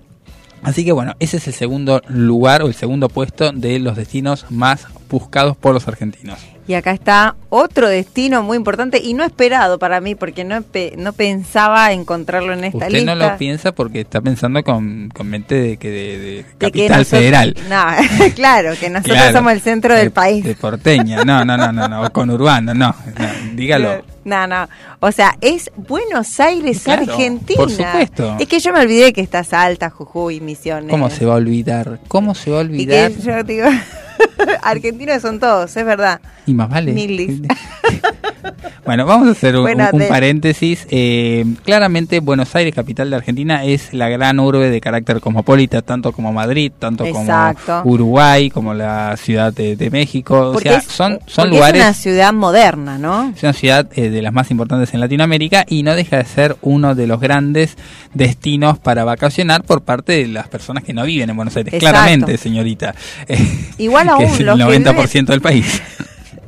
Así 0.66 0.84
que 0.84 0.90
bueno, 0.90 1.14
ese 1.20 1.36
es 1.36 1.46
el 1.46 1.54
segundo 1.54 2.02
lugar 2.08 2.62
o 2.62 2.66
el 2.66 2.74
segundo 2.74 3.08
puesto 3.08 3.52
de 3.52 3.78
los 3.78 3.96
destinos 3.96 4.46
más 4.50 4.86
buscados 5.08 5.56
por 5.56 5.72
los 5.72 5.86
argentinos. 5.86 6.55
Y 6.68 6.74
acá 6.74 6.90
está 6.90 7.36
otro 7.48 7.88
destino 7.88 8.42
muy 8.42 8.56
importante 8.56 8.98
y 9.00 9.14
no 9.14 9.22
esperado 9.24 9.78
para 9.78 10.00
mí 10.00 10.16
porque 10.16 10.42
no, 10.44 10.64
no 10.96 11.12
pensaba 11.12 11.92
encontrarlo 11.92 12.52
en 12.54 12.64
esta 12.64 12.78
Usted 12.78 12.90
lista. 12.90 13.14
no 13.14 13.24
lo 13.28 13.36
piensa 13.38 13.70
porque 13.72 14.00
está 14.00 14.20
pensando 14.20 14.64
con, 14.64 15.08
con 15.10 15.28
mente 15.28 15.54
de, 15.54 15.76
que 15.76 15.88
de, 15.90 16.18
de 16.18 16.18
De 16.18 16.42
que 16.42 16.66
capital 16.66 16.98
nosotros- 16.98 17.08
federal. 17.20 17.56
No, 17.68 17.84
claro, 18.34 18.70
que 18.80 18.90
nosotros 18.90 19.16
Claro. 19.16 19.36
somos 19.38 19.52
el 19.52 19.60
centro 19.60 19.94
del 19.94 20.06
De- 20.06 20.10
país. 20.10 20.44
De 20.44 20.56
porteña, 20.56 21.24
no, 21.24 21.44
no, 21.44 21.56
no, 21.56 21.72
no, 21.72 21.88
no, 21.88 22.02
o 22.02 22.10
con 22.10 22.30
urbano, 22.30 22.74
no, 22.74 22.94
no, 23.18 23.28
dígalo. 23.54 24.04
No, 24.26 24.44
no. 24.48 24.68
O 24.98 25.12
sea, 25.12 25.36
es 25.40 25.70
Buenos 25.76 26.40
Aires, 26.40 26.80
Claro, 26.82 27.02
Argentina. 27.02 27.56
por 27.58 27.70
supuesto. 27.70 28.36
Es 28.40 28.48
que 28.48 28.58
yo 28.58 28.72
me 28.72 28.80
olvidé 28.80 29.12
que 29.12 29.20
está 29.20 29.44
Salta, 29.44 29.88
Jujuy, 29.88 30.40
Misiones. 30.40 30.90
¿Cómo 30.90 31.10
se 31.10 31.24
va 31.24 31.34
a 31.34 31.36
olvidar? 31.36 32.00
¿Cómo 32.08 32.34
se 32.34 32.50
va 32.50 32.58
a 32.58 32.62
Y 32.62 32.66
olvidar? 32.66 33.12
que 33.12 33.22
yo 33.22 33.44
digo, 33.44 33.68
argentinos 34.62 35.22
son 35.22 35.40
todos, 35.40 35.76
es 35.76 35.84
verdad. 35.84 36.20
Y 36.46 36.54
más 36.54 36.68
vale. 36.68 36.92
Milis. 36.92 37.40
Bueno, 38.84 39.04
vamos 39.06 39.28
a 39.28 39.32
hacer 39.32 39.56
un, 39.56 39.62
Bueno, 39.62 39.88
un 39.92 39.98
de- 40.00 40.06
paréntesis. 40.06 40.86
Eh, 40.90 41.44
claramente 41.64 42.20
Buenos 42.20 42.54
Aires, 42.54 42.74
capital 42.74 43.10
de 43.10 43.16
Argentina, 43.16 43.64
es 43.64 43.92
la 43.92 44.08
gran 44.08 44.38
urbe 44.40 44.70
de 44.70 44.80
carácter 44.80 45.20
cosmopolita, 45.20 45.82
tanto 45.82 46.12
como 46.12 46.32
Madrid, 46.32 46.72
tanto 46.78 47.04
Exacto. 47.04 47.80
como 47.82 47.94
Uruguay, 47.94 48.50
como 48.50 48.74
la 48.74 49.16
Ciudad 49.16 49.52
de, 49.52 49.76
de 49.76 49.90
México. 49.90 50.50
Porque 50.52 50.68
o 50.68 50.72
sea, 50.72 50.80
es- 50.80 50.86
son, 50.86 51.18
son 51.26 51.50
lugares... 51.50 51.80
Es 51.80 51.86
una 51.86 51.94
ciudad 51.94 52.32
moderna, 52.32 52.98
¿no? 52.98 53.32
Es 53.36 53.42
una 53.42 53.52
ciudad 53.52 53.86
eh, 53.94 54.10
de 54.10 54.22
las 54.22 54.32
más 54.32 54.50
importantes 54.50 54.94
en 54.94 55.00
Latinoamérica 55.00 55.64
y 55.68 55.82
no 55.82 55.94
deja 55.94 56.18
de 56.18 56.24
ser 56.24 56.56
uno 56.62 56.94
de 56.94 57.06
los 57.06 57.20
grandes 57.20 57.76
destinos 58.14 58.78
para 58.78 59.04
vacacionar 59.04 59.62
por 59.64 59.82
parte 59.82 60.12
de 60.12 60.28
las 60.28 60.48
personas 60.48 60.84
que 60.84 60.92
no 60.92 61.04
viven 61.04 61.30
en 61.30 61.36
Buenos 61.36 61.56
Aires. 61.56 61.74
Exacto. 61.74 61.92
Claramente, 61.92 62.36
señorita. 62.38 62.94
Eh, 63.28 63.38
Igual 63.78 64.06
que 64.06 64.12
aún 64.12 64.22
es 64.24 64.40
el 64.40 64.46
los 64.46 64.56
que 64.58 64.64
90% 64.80 65.26
del 65.26 65.40
país. 65.40 65.82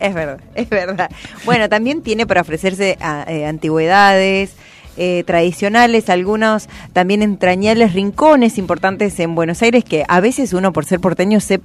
Es 0.01 0.15
verdad, 0.15 0.39
es 0.55 0.69
verdad. 0.69 1.11
Bueno, 1.45 1.69
también 1.69 2.03
tiene 2.03 2.27
para 2.27 2.41
ofrecerse 2.41 2.97
a- 3.01 3.25
eh, 3.29 3.47
antigüedades, 3.47 4.53
eh, 4.97 5.23
tradicionales, 5.27 6.11
algunos 6.11 6.69
también 6.93 7.23
entrañables 7.23 7.93
rincones 7.93 8.59
importantes 8.59 9.19
en 9.21 9.35
Buenos 9.37 9.63
Aires 9.63 9.85
que 9.85 10.05
a 10.09 10.21
veces 10.21 10.53
uno 10.53 10.73
por 10.73 10.85
ser 10.87 10.99
porteño 11.01 11.39
se 11.41 11.61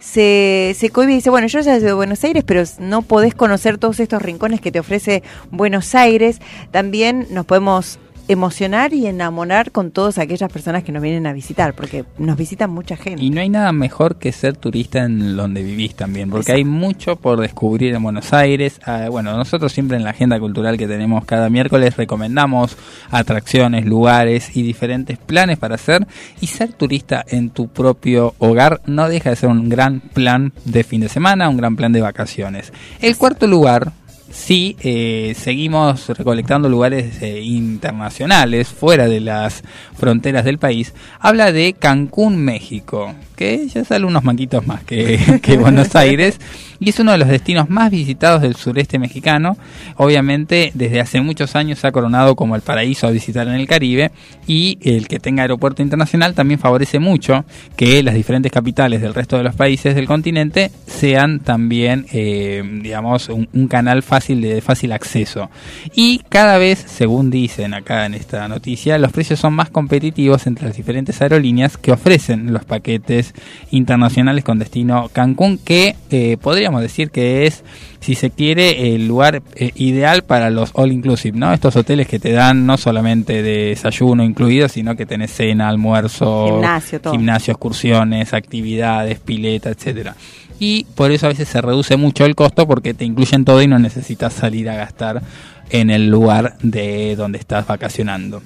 se, 0.00 0.74
se 0.78 0.86
y 0.86 1.06
dice, 1.06 1.28
bueno, 1.28 1.48
yo 1.48 1.60
ya 1.60 1.74
soy 1.74 1.82
de 1.84 1.92
Buenos 1.92 2.22
Aires, 2.22 2.44
pero 2.46 2.62
no 2.78 3.02
podés 3.02 3.34
conocer 3.34 3.78
todos 3.78 3.98
estos 3.98 4.22
rincones 4.22 4.60
que 4.60 4.70
te 4.70 4.78
ofrece 4.78 5.24
Buenos 5.50 5.94
Aires. 5.96 6.40
También 6.70 7.26
nos 7.30 7.46
podemos 7.46 7.98
emocionar 8.28 8.92
y 8.92 9.06
enamorar 9.06 9.72
con 9.72 9.90
todas 9.90 10.18
aquellas 10.18 10.52
personas 10.52 10.84
que 10.84 10.92
nos 10.92 11.02
vienen 11.02 11.26
a 11.26 11.32
visitar, 11.32 11.74
porque 11.74 12.04
nos 12.18 12.36
visitan 12.36 12.70
mucha 12.70 12.96
gente. 12.96 13.24
Y 13.24 13.30
no 13.30 13.40
hay 13.40 13.48
nada 13.48 13.72
mejor 13.72 14.16
que 14.16 14.32
ser 14.32 14.56
turista 14.56 15.04
en 15.04 15.36
donde 15.36 15.62
vivís 15.62 15.94
también, 15.94 16.30
porque 16.30 16.52
hay 16.52 16.64
mucho 16.64 17.16
por 17.16 17.40
descubrir 17.40 17.94
en 17.94 18.02
Buenos 18.02 18.32
Aires. 18.32 18.80
Ah, 18.84 19.08
bueno, 19.10 19.36
nosotros 19.36 19.72
siempre 19.72 19.96
en 19.96 20.04
la 20.04 20.10
agenda 20.10 20.38
cultural 20.38 20.76
que 20.76 20.86
tenemos 20.86 21.24
cada 21.24 21.48
miércoles 21.48 21.96
recomendamos 21.96 22.76
atracciones, 23.10 23.86
lugares 23.86 24.56
y 24.56 24.62
diferentes 24.62 25.18
planes 25.18 25.58
para 25.58 25.76
hacer. 25.76 26.06
Y 26.40 26.48
ser 26.48 26.72
turista 26.74 27.24
en 27.26 27.50
tu 27.50 27.68
propio 27.68 28.34
hogar 28.38 28.80
no 28.86 29.08
deja 29.08 29.30
de 29.30 29.36
ser 29.36 29.48
un 29.48 29.68
gran 29.68 30.00
plan 30.00 30.52
de 30.64 30.84
fin 30.84 31.00
de 31.00 31.08
semana, 31.08 31.48
un 31.48 31.56
gran 31.56 31.76
plan 31.76 31.92
de 31.92 32.02
vacaciones. 32.02 32.72
El 33.00 33.16
cuarto 33.16 33.46
lugar 33.46 33.92
sí 34.30 34.76
eh, 34.80 35.34
seguimos 35.36 36.08
recolectando 36.08 36.68
lugares 36.68 37.22
eh, 37.22 37.40
internacionales 37.40 38.68
fuera 38.68 39.08
de 39.08 39.20
las 39.20 39.62
fronteras 39.96 40.44
del 40.44 40.58
país, 40.58 40.94
habla 41.18 41.52
de 41.52 41.72
Cancún, 41.72 42.36
México, 42.36 43.14
que 43.38 43.68
ya 43.68 43.84
sale 43.84 44.04
unos 44.04 44.24
manquitos 44.24 44.66
más 44.66 44.82
que, 44.82 45.38
que 45.42 45.56
Buenos 45.56 45.94
Aires 45.94 46.40
y 46.80 46.90
es 46.90 46.98
uno 46.98 47.12
de 47.12 47.18
los 47.18 47.28
destinos 47.28 47.70
más 47.70 47.90
visitados 47.90 48.42
del 48.42 48.56
sureste 48.56 48.98
mexicano. 48.98 49.56
Obviamente, 49.96 50.70
desde 50.74 51.00
hace 51.00 51.20
muchos 51.20 51.56
años 51.56 51.78
se 51.78 51.86
ha 51.86 51.92
coronado 51.92 52.34
como 52.36 52.56
el 52.56 52.62
paraíso 52.62 53.06
a 53.06 53.10
visitar 53.10 53.46
en 53.46 53.54
el 53.54 53.66
Caribe 53.66 54.10
y 54.46 54.78
el 54.82 55.06
que 55.06 55.20
tenga 55.20 55.42
aeropuerto 55.42 55.82
internacional 55.82 56.34
también 56.34 56.58
favorece 56.58 56.98
mucho 56.98 57.44
que 57.76 58.02
las 58.02 58.14
diferentes 58.14 58.50
capitales 58.50 59.00
del 59.00 59.14
resto 59.14 59.36
de 59.36 59.44
los 59.44 59.54
países 59.54 59.94
del 59.94 60.06
continente 60.06 60.70
sean 60.86 61.40
también, 61.40 62.06
eh, 62.12 62.62
digamos, 62.82 63.28
un, 63.28 63.48
un 63.52 63.68
canal 63.68 64.02
fácil 64.02 64.40
de 64.40 64.60
fácil 64.60 64.92
acceso. 64.92 65.50
Y 65.94 66.22
cada 66.28 66.58
vez, 66.58 66.84
según 66.86 67.30
dicen 67.30 67.74
acá 67.74 68.06
en 68.06 68.14
esta 68.14 68.48
noticia, 68.48 68.98
los 68.98 69.12
precios 69.12 69.38
son 69.38 69.54
más 69.54 69.70
competitivos 69.70 70.46
entre 70.46 70.66
las 70.66 70.76
diferentes 70.76 71.20
aerolíneas 71.22 71.76
que 71.76 71.92
ofrecen 71.92 72.52
los 72.52 72.64
paquetes 72.64 73.27
internacionales 73.70 74.44
con 74.44 74.58
destino 74.58 75.08
Cancún, 75.12 75.58
que 75.58 75.96
eh, 76.10 76.36
podríamos 76.40 76.82
decir 76.82 77.10
que 77.10 77.46
es, 77.46 77.64
si 78.00 78.14
se 78.14 78.30
quiere, 78.30 78.94
el 78.94 79.08
lugar 79.08 79.42
eh, 79.54 79.72
ideal 79.74 80.22
para 80.22 80.50
los 80.50 80.70
all 80.74 80.92
inclusive, 80.92 81.38
¿no? 81.38 81.52
Estos 81.52 81.76
hoteles 81.76 82.08
que 82.08 82.18
te 82.18 82.32
dan 82.32 82.66
no 82.66 82.76
solamente 82.76 83.42
desayuno 83.42 84.24
incluido, 84.24 84.68
sino 84.68 84.96
que 84.96 85.06
tenés 85.06 85.32
cena, 85.32 85.68
almuerzo, 85.68 86.46
Gimnasio, 86.46 87.00
todo. 87.00 87.12
gimnasio, 87.12 87.52
excursiones, 87.52 88.34
actividades, 88.34 89.18
pileta, 89.20 89.70
etcétera 89.70 90.16
y 90.60 90.84
por 90.94 91.10
eso 91.12 91.26
a 91.26 91.28
veces 91.28 91.48
se 91.48 91.60
reduce 91.60 91.96
mucho 91.96 92.24
el 92.24 92.34
costo 92.34 92.66
porque 92.66 92.94
te 92.94 93.04
incluyen 93.04 93.44
todo 93.44 93.62
y 93.62 93.68
no 93.68 93.78
necesitas 93.78 94.32
salir 94.32 94.68
a 94.68 94.74
gastar 94.74 95.22
en 95.70 95.90
el 95.90 96.08
lugar 96.08 96.56
de 96.62 97.14
donde 97.16 97.38
estás 97.38 97.66
vacacionando. 97.66 98.42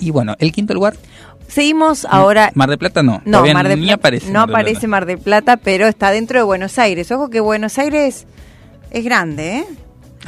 Y 0.00 0.10
bueno, 0.10 0.36
el 0.38 0.52
quinto 0.52 0.74
lugar. 0.74 0.94
Seguimos 1.48 2.04
ahora. 2.04 2.52
Mar 2.54 2.70
de 2.70 2.78
Plata 2.78 3.02
no. 3.02 3.20
No, 3.24 3.44
Mar 3.46 3.66
de 3.66 3.76
ni 3.76 3.90
aparece. 3.90 4.26
No 4.26 4.40
Mar 4.40 4.46
del 4.48 4.54
aparece 4.54 4.86
Mar 4.86 5.06
del 5.06 5.18
Plata, 5.18 5.56
pero 5.56 5.86
está 5.86 6.10
dentro 6.10 6.38
de 6.38 6.44
Buenos 6.44 6.78
Aires. 6.78 7.10
Ojo 7.10 7.30
que 7.30 7.40
Buenos 7.40 7.78
Aires 7.78 8.26
es 8.90 9.04
grande, 9.04 9.58
¿eh? 9.58 9.64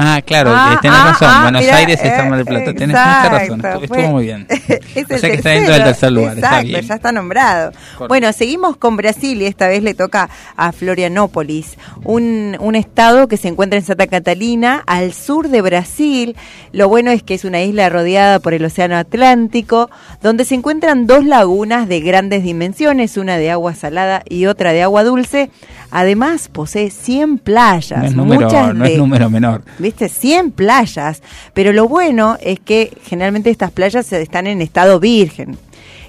Ah, 0.03 0.23
claro, 0.25 0.51
Ah, 0.55 0.73
eh, 0.75 0.79
tenés 0.81 0.97
ah, 0.99 1.05
razón. 1.13 1.29
ah, 1.31 1.43
Buenos 1.43 1.63
mirá, 1.63 1.77
Aires 1.77 2.01
está 2.03 2.25
Mar 2.25 2.37
del 2.39 2.47
Plata. 2.47 2.73
Tenés 2.73 2.89
mucha 2.89 3.29
razón. 3.29 3.61
exacto, 3.61 3.85
Estuvo, 3.85 4.09
muy 4.09 4.25
bien. 4.25 4.47
Es 4.95 5.05
o 5.05 5.19
sea 5.19 5.31
que 5.31 5.35
está 5.37 5.51
dentro 5.51 5.75
del 5.75 5.85
tercer 5.85 6.13
lugar. 6.13 6.39
Exacto, 6.39 6.57
está 6.57 6.63
bien. 6.67 6.87
ya 6.87 6.95
está 6.95 7.13
nombrado. 7.13 7.73
Bueno, 8.09 8.33
seguimos 8.33 8.77
con 8.79 8.97
Brasil 8.97 9.41
y 9.43 9.47
esta 9.47 9.69
vez 9.69 9.83
le 9.83 9.93
toca 9.95 10.31
a 10.57 10.73
Florianópolis, 10.73 11.77
un, 12.05 12.57
un 12.61 12.75
estado 12.77 13.29
que 13.29 13.37
se 13.37 13.49
encuentra 13.49 13.79
en 13.79 13.85
Santa 13.85 14.07
Catalina, 14.07 14.83
al 14.87 15.13
sur 15.13 15.49
de 15.49 15.61
Brasil. 15.61 16.35
Lo 16.73 16.89
bueno 16.89 17.11
es 17.11 17.23
que 17.23 17.35
es 17.35 17.45
una 17.45 17.61
isla 17.63 17.89
rodeada 17.91 18.39
por 18.41 18.55
el 18.55 18.65
Océano 18.65 18.97
Atlántico, 18.97 19.91
donde 20.23 20.45
se 20.45 20.55
encuentran 20.55 21.07
dos 21.07 21.25
lagunas 21.25 21.89
de 21.89 22.01
grandes 22.01 22.43
dimensiones, 22.43 23.17
una 23.17 23.37
de 23.37 23.51
agua 23.51 23.75
salada 23.75 24.23
y 24.29 24.47
otra 24.47 24.73
de 24.73 24.83
agua 24.83 25.05
dulce. 25.05 25.51
Además, 25.91 26.49
posee 26.49 26.91
100 26.91 27.39
playas, 27.39 27.99
No 27.99 28.05
es 28.05 28.15
número, 28.15 28.43
muchas 28.43 28.75
no 28.75 28.85
de, 28.85 28.93
es 28.93 28.99
número 28.99 29.31
menor. 29.31 29.63
¿Viste? 29.79 30.09
100 30.09 30.53
playas. 30.53 31.23
Pero 31.53 31.73
lo 31.73 31.89
bueno 31.89 32.37
es 32.41 32.61
que 32.61 32.97
generalmente 33.05 33.51
estas 33.51 33.71
playas 33.71 34.13
están 34.13 34.47
en 34.47 34.63
estado 34.63 35.01
virgen. 35.01 35.57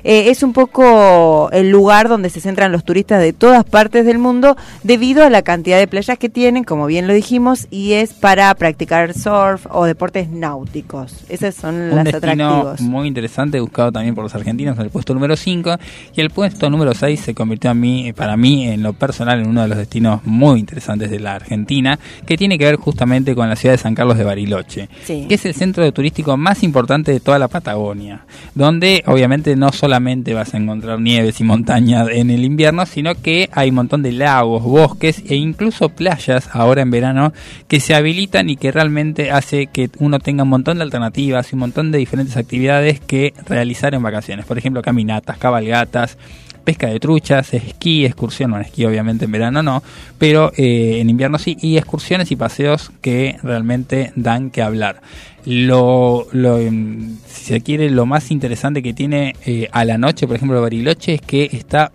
Eh, 0.03 0.30
es 0.30 0.44
un 0.44 0.53
poco 0.53 1.49
el 1.52 1.69
lugar 1.69 2.10
donde 2.10 2.30
se 2.30 2.40
centran 2.41 2.72
los 2.72 2.84
turistas 2.84 3.22
de 3.22 3.34
todas 3.34 3.64
partes 3.64 4.06
del 4.06 4.18
mundo 4.18 4.56
debido 4.84 5.23
a 5.23 5.30
la 5.30 5.41
cantidad 5.41 5.78
de 5.80 5.88
playas 5.88 6.18
que 6.18 6.30
tienen, 6.30 6.64
como 6.64 6.86
bien 6.88 7.07
lo 7.07 7.14
dijimos, 7.14 7.68
y 7.69 7.94
es 7.94 8.14
para 8.14 8.53
practicar 8.56 9.14
surf 9.14 9.65
o 9.69 9.86
deportes 9.86 10.30
náuticos. 10.30 11.14
Esos 11.30 11.56
son 11.56 11.76
un 11.76 12.03
destino 12.03 12.18
atractivos. 12.48 12.82
muy 12.82 13.07
interesante 13.07 13.60
buscado 13.60 13.91
también 13.91 14.15
por 14.15 14.23
los 14.23 14.36
argentinos 14.36 14.78
en 14.78 14.84
el 14.86 14.90
puesto 14.90 15.14
número 15.14 15.36
5 15.36 15.76
y 16.15 16.22
el 16.22 16.30
puesto 16.30 16.69
número 16.69 16.94
6 16.94 17.19
se 17.19 17.34
convirtió 17.34 17.69
a 17.69 17.73
mí, 17.73 18.14
para 18.14 18.38
mí 18.38 18.68
en 18.68 18.84
lo 18.84 18.94
personal 18.94 19.40
en 19.40 19.48
uno 19.48 19.61
de 19.61 19.68
los 19.68 19.78
destinos 19.78 20.22
muy 20.26 20.60
interesantes 20.60 21.10
de 21.11 21.19
la 21.19 21.36
Argentina 21.36 21.98
que 22.26 22.38
tiene 22.38 22.57
que 22.57 22.65
ver 22.65 22.76
justamente 22.76 23.36
con 23.36 23.48
la 23.49 23.56
ciudad 23.56 23.73
de 23.76 23.78
San 23.78 23.95
Carlos 23.95 24.18
de 24.18 24.23
Bariloche 24.23 24.90
Sí. 25.06 25.26
que 25.28 25.36
es 25.36 25.45
el 25.45 25.53
centro 25.53 25.90
turístico 25.91 26.38
más 26.38 26.64
importante 26.64 27.11
de 27.11 27.19
toda 27.19 27.40
la 27.40 27.48
Patagonia 27.48 28.26
donde 28.56 29.03
obviamente 29.07 29.56
no 29.56 29.72
solamente 29.92 30.34
vas 30.34 30.54
a 30.54 30.58
encontrar 30.58 31.02
nieves 31.02 31.42
y 31.42 31.44
montañas 31.44 32.08
en 32.14 32.30
el 32.30 32.46
invierno 32.46 32.86
sino 32.86 33.14
que 33.14 33.50
hay 33.52 33.68
un 33.72 33.76
montón 33.76 34.02
de 34.02 34.14
lagos, 34.14 34.64
bosques 34.64 35.22
e 35.28 35.36
incluso 35.36 35.90
playas 35.90 36.48
ahora 36.54 36.82
en 36.82 36.92
verano 36.92 37.34
que 37.68 37.82
se 37.82 37.94
habilitan 37.94 38.50
y 38.50 38.56
que 38.56 38.72
realmente 38.72 39.32
hace 39.32 39.68
que 39.68 39.90
uno 40.00 40.20
tenga 40.20 40.44
un 40.44 40.50
montón 40.50 40.78
de 40.78 40.84
alternativas 40.84 41.52
y 41.52 41.56
un 41.56 41.60
montón 41.60 41.92
de 41.92 41.98
diferentes 41.98 42.38
actividades 42.38 43.02
que 43.02 43.34
realizar 43.46 43.94
en 43.94 44.02
vacaciones. 44.02 44.46
Por 44.46 44.58
ejemplo, 44.58 44.82
caminatas, 44.82 45.38
cabalgatas, 45.38 46.18
pesca 46.64 46.88
de 46.88 47.00
truchas, 47.00 47.54
esquí, 47.54 48.06
excursión, 48.06 48.52
bueno, 48.52 48.66
esquí 48.66 48.86
obviamente 48.86 49.26
en 49.26 49.32
verano 49.32 49.62
no, 49.62 49.84
pero 50.18 50.54
eh, 50.56 51.00
en 51.00 51.10
invierno 51.10 51.38
sí, 51.38 51.58
y 51.60 51.78
excursiones 51.78 52.32
y 52.32 52.38
paseos 52.38 52.92
que 53.02 53.36
realmente 53.44 54.14
dan 54.16 54.52
que 54.52 54.62
hablar. 54.62 55.02
Lo, 55.46 56.28
lo, 56.32 56.60
em, 56.60 57.18
si 57.26 57.46
se 57.46 57.62
quiere, 57.62 57.90
lo 57.90 58.06
más 58.06 58.32
interesante 58.32 58.84
que 58.84 58.94
tiene 58.94 59.36
eh, 59.46 59.68
a 59.72 59.86
la 59.86 59.98
noche, 59.98 60.28
por 60.28 60.36
ejemplo, 60.36 60.62
Bariloche, 60.62 61.16
es 61.16 61.22
que 61.22 61.50
está 61.52 61.92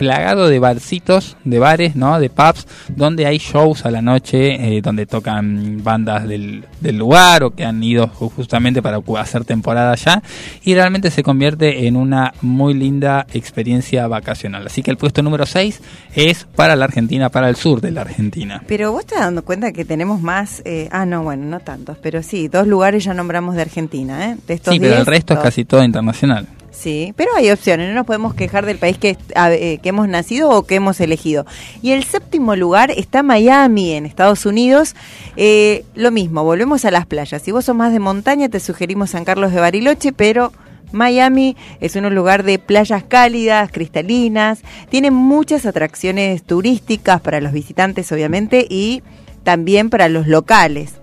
plagado 0.00 0.48
de 0.48 0.58
barcitos, 0.58 1.36
de 1.44 1.58
bares, 1.58 1.94
¿no? 1.94 2.18
De 2.18 2.30
pubs, 2.30 2.66
donde 2.88 3.26
hay 3.26 3.36
shows 3.36 3.84
a 3.84 3.90
la 3.90 4.00
noche, 4.00 4.54
eh, 4.76 4.80
donde 4.80 5.04
tocan 5.04 5.84
bandas 5.84 6.26
del, 6.26 6.64
del 6.80 6.96
lugar 6.96 7.44
o 7.44 7.50
que 7.50 7.66
han 7.66 7.82
ido 7.84 8.08
ju- 8.08 8.32
justamente 8.34 8.80
para 8.80 8.98
hacer 9.18 9.44
temporada 9.44 9.92
allá 9.92 10.22
y 10.64 10.72
realmente 10.74 11.10
se 11.10 11.22
convierte 11.22 11.86
en 11.86 11.96
una 11.96 12.32
muy 12.40 12.72
linda 12.72 13.26
experiencia 13.34 14.06
vacacional. 14.08 14.66
Así 14.66 14.82
que 14.82 14.90
el 14.90 14.96
puesto 14.96 15.22
número 15.22 15.44
6 15.44 15.82
es 16.14 16.46
para 16.56 16.76
la 16.76 16.86
Argentina, 16.86 17.28
para 17.28 17.50
el 17.50 17.56
sur 17.56 17.82
de 17.82 17.90
la 17.90 18.00
Argentina. 18.00 18.62
Pero 18.66 18.92
vos 18.92 19.04
te 19.04 19.16
das 19.16 19.24
dando 19.24 19.44
cuenta 19.44 19.70
que 19.72 19.84
tenemos 19.84 20.22
más, 20.22 20.62
eh, 20.64 20.88
ah 20.92 21.04
no, 21.04 21.24
bueno, 21.24 21.44
no 21.44 21.60
tantos, 21.60 21.98
pero 21.98 22.22
sí, 22.22 22.48
dos 22.48 22.66
lugares 22.66 23.04
ya 23.04 23.12
nombramos 23.12 23.54
de 23.54 23.60
Argentina, 23.60 24.30
¿eh? 24.30 24.36
De 24.48 24.54
estos 24.54 24.72
Sí, 24.72 24.80
pero 24.80 24.92
el 24.94 25.04
10, 25.04 25.08
resto 25.08 25.34
es 25.34 25.40
casi 25.40 25.66
todo 25.66 25.84
internacional. 25.84 26.46
Sí, 26.80 27.12
pero 27.14 27.30
hay 27.36 27.50
opciones, 27.50 27.88
no 27.88 27.94
nos 27.94 28.06
podemos 28.06 28.32
quejar 28.32 28.64
del 28.64 28.78
país 28.78 28.96
que, 28.96 29.18
eh, 29.36 29.78
que 29.82 29.88
hemos 29.90 30.08
nacido 30.08 30.48
o 30.48 30.62
que 30.62 30.76
hemos 30.76 30.98
elegido. 31.00 31.44
Y 31.82 31.90
el 31.90 32.04
séptimo 32.04 32.56
lugar 32.56 32.90
está 32.90 33.22
Miami, 33.22 33.92
en 33.92 34.06
Estados 34.06 34.46
Unidos. 34.46 34.96
Eh, 35.36 35.84
lo 35.94 36.10
mismo, 36.10 36.42
volvemos 36.42 36.86
a 36.86 36.90
las 36.90 37.04
playas. 37.04 37.42
Si 37.42 37.52
vos 37.52 37.66
sos 37.66 37.76
más 37.76 37.92
de 37.92 37.98
montaña, 37.98 38.48
te 38.48 38.60
sugerimos 38.60 39.10
San 39.10 39.26
Carlos 39.26 39.52
de 39.52 39.60
Bariloche, 39.60 40.14
pero 40.14 40.54
Miami 40.90 41.54
es 41.82 41.96
un 41.96 42.14
lugar 42.14 42.44
de 42.44 42.58
playas 42.58 43.04
cálidas, 43.04 43.70
cristalinas, 43.70 44.62
tiene 44.88 45.10
muchas 45.10 45.66
atracciones 45.66 46.42
turísticas 46.44 47.20
para 47.20 47.42
los 47.42 47.52
visitantes, 47.52 48.10
obviamente, 48.10 48.66
y 48.66 49.02
también 49.44 49.90
para 49.90 50.08
los 50.08 50.26
locales. 50.26 50.99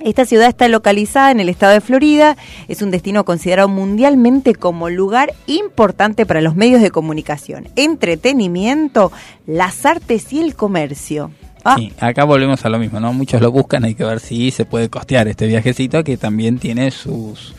Esta 0.00 0.26
ciudad 0.26 0.48
está 0.48 0.68
localizada 0.68 1.30
en 1.30 1.40
el 1.40 1.48
estado 1.48 1.72
de 1.72 1.80
Florida, 1.80 2.36
es 2.68 2.82
un 2.82 2.90
destino 2.90 3.24
considerado 3.24 3.68
mundialmente 3.68 4.54
como 4.54 4.90
lugar 4.90 5.32
importante 5.46 6.26
para 6.26 6.40
los 6.40 6.56
medios 6.56 6.82
de 6.82 6.90
comunicación, 6.90 7.68
entretenimiento, 7.76 9.12
las 9.46 9.86
artes 9.86 10.32
y 10.32 10.40
el 10.40 10.54
comercio. 10.54 11.30
Ah, 11.64 11.76
Sí, 11.78 11.92
acá 11.98 12.24
volvemos 12.24 12.64
a 12.64 12.68
lo 12.68 12.78
mismo, 12.78 13.00
¿no? 13.00 13.12
Muchos 13.12 13.40
lo 13.40 13.50
buscan, 13.50 13.84
hay 13.84 13.94
que 13.94 14.04
ver 14.04 14.20
si 14.20 14.50
se 14.50 14.66
puede 14.66 14.90
costear 14.90 15.28
este 15.28 15.46
viajecito 15.46 16.04
que 16.04 16.16
también 16.16 16.58
tiene 16.58 16.90
sus 16.90 17.54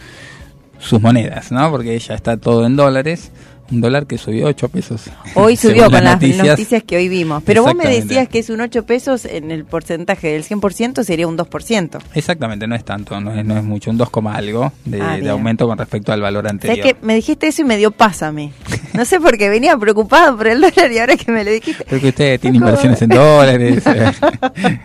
sus 0.77 1.01
monedas, 1.01 1.51
¿no? 1.51 1.71
Porque 1.71 1.97
ya 1.97 2.13
está 2.13 2.37
todo 2.37 2.65
en 2.65 2.75
dólares, 2.75 3.31
un 3.71 3.81
dólar 3.81 4.05
que 4.05 4.17
subió 4.17 4.47
8 4.47 4.69
pesos. 4.69 5.01
Hoy 5.33 5.55
subió 5.57 5.85
con 5.89 6.03
las 6.03 6.15
noticias. 6.21 6.47
noticias 6.47 6.83
que 6.83 6.97
hoy 6.97 7.09
vimos. 7.09 7.41
Pero 7.45 7.63
vos 7.63 7.73
me 7.75 7.87
decías 7.87 8.27
que 8.27 8.39
es 8.39 8.49
un 8.49 8.61
8 8.61 8.85
pesos 8.85 9.25
en 9.25 9.51
el 9.51 9.65
porcentaje 9.65 10.27
del 10.33 10.43
100% 10.43 11.03
sería 11.03 11.27
un 11.27 11.37
2%. 11.37 11.99
Exactamente, 12.13 12.67
no 12.67 12.75
es 12.75 12.83
tanto, 12.85 13.19
no 13.19 13.33
es, 13.33 13.45
no 13.45 13.57
es 13.57 13.63
mucho, 13.63 13.89
un 13.91 13.97
2, 13.97 14.09
coma 14.09 14.35
algo 14.35 14.71
de, 14.85 15.01
Ah, 15.01 15.17
de 15.17 15.29
aumento 15.29 15.67
con 15.67 15.77
respecto 15.77 16.11
al 16.11 16.21
valor 16.21 16.43
¿Sabes 16.45 16.51
anterior. 16.63 16.87
que 16.87 16.95
Me 17.05 17.15
dijiste 17.15 17.47
eso 17.47 17.61
y 17.61 17.65
me 17.65 17.77
dio 17.77 17.91
pásame. 17.91 18.51
No 18.93 19.03
sé 19.05 19.19
por 19.19 19.37
qué 19.37 19.49
venía 19.49 19.77
preocupado 19.77 20.37
por 20.37 20.47
el 20.47 20.61
dólar 20.61 20.91
y 20.91 20.99
ahora 20.99 21.17
que 21.17 21.31
me 21.31 21.43
lo 21.43 21.51
dijiste. 21.51 21.83
Creo 21.85 21.99
que 22.01 22.09
usted 22.09 22.39
tiene 22.39 22.57
inversiones 22.57 23.01
en 23.01 23.09
dólares, 23.09 23.83
eh, 23.87 24.11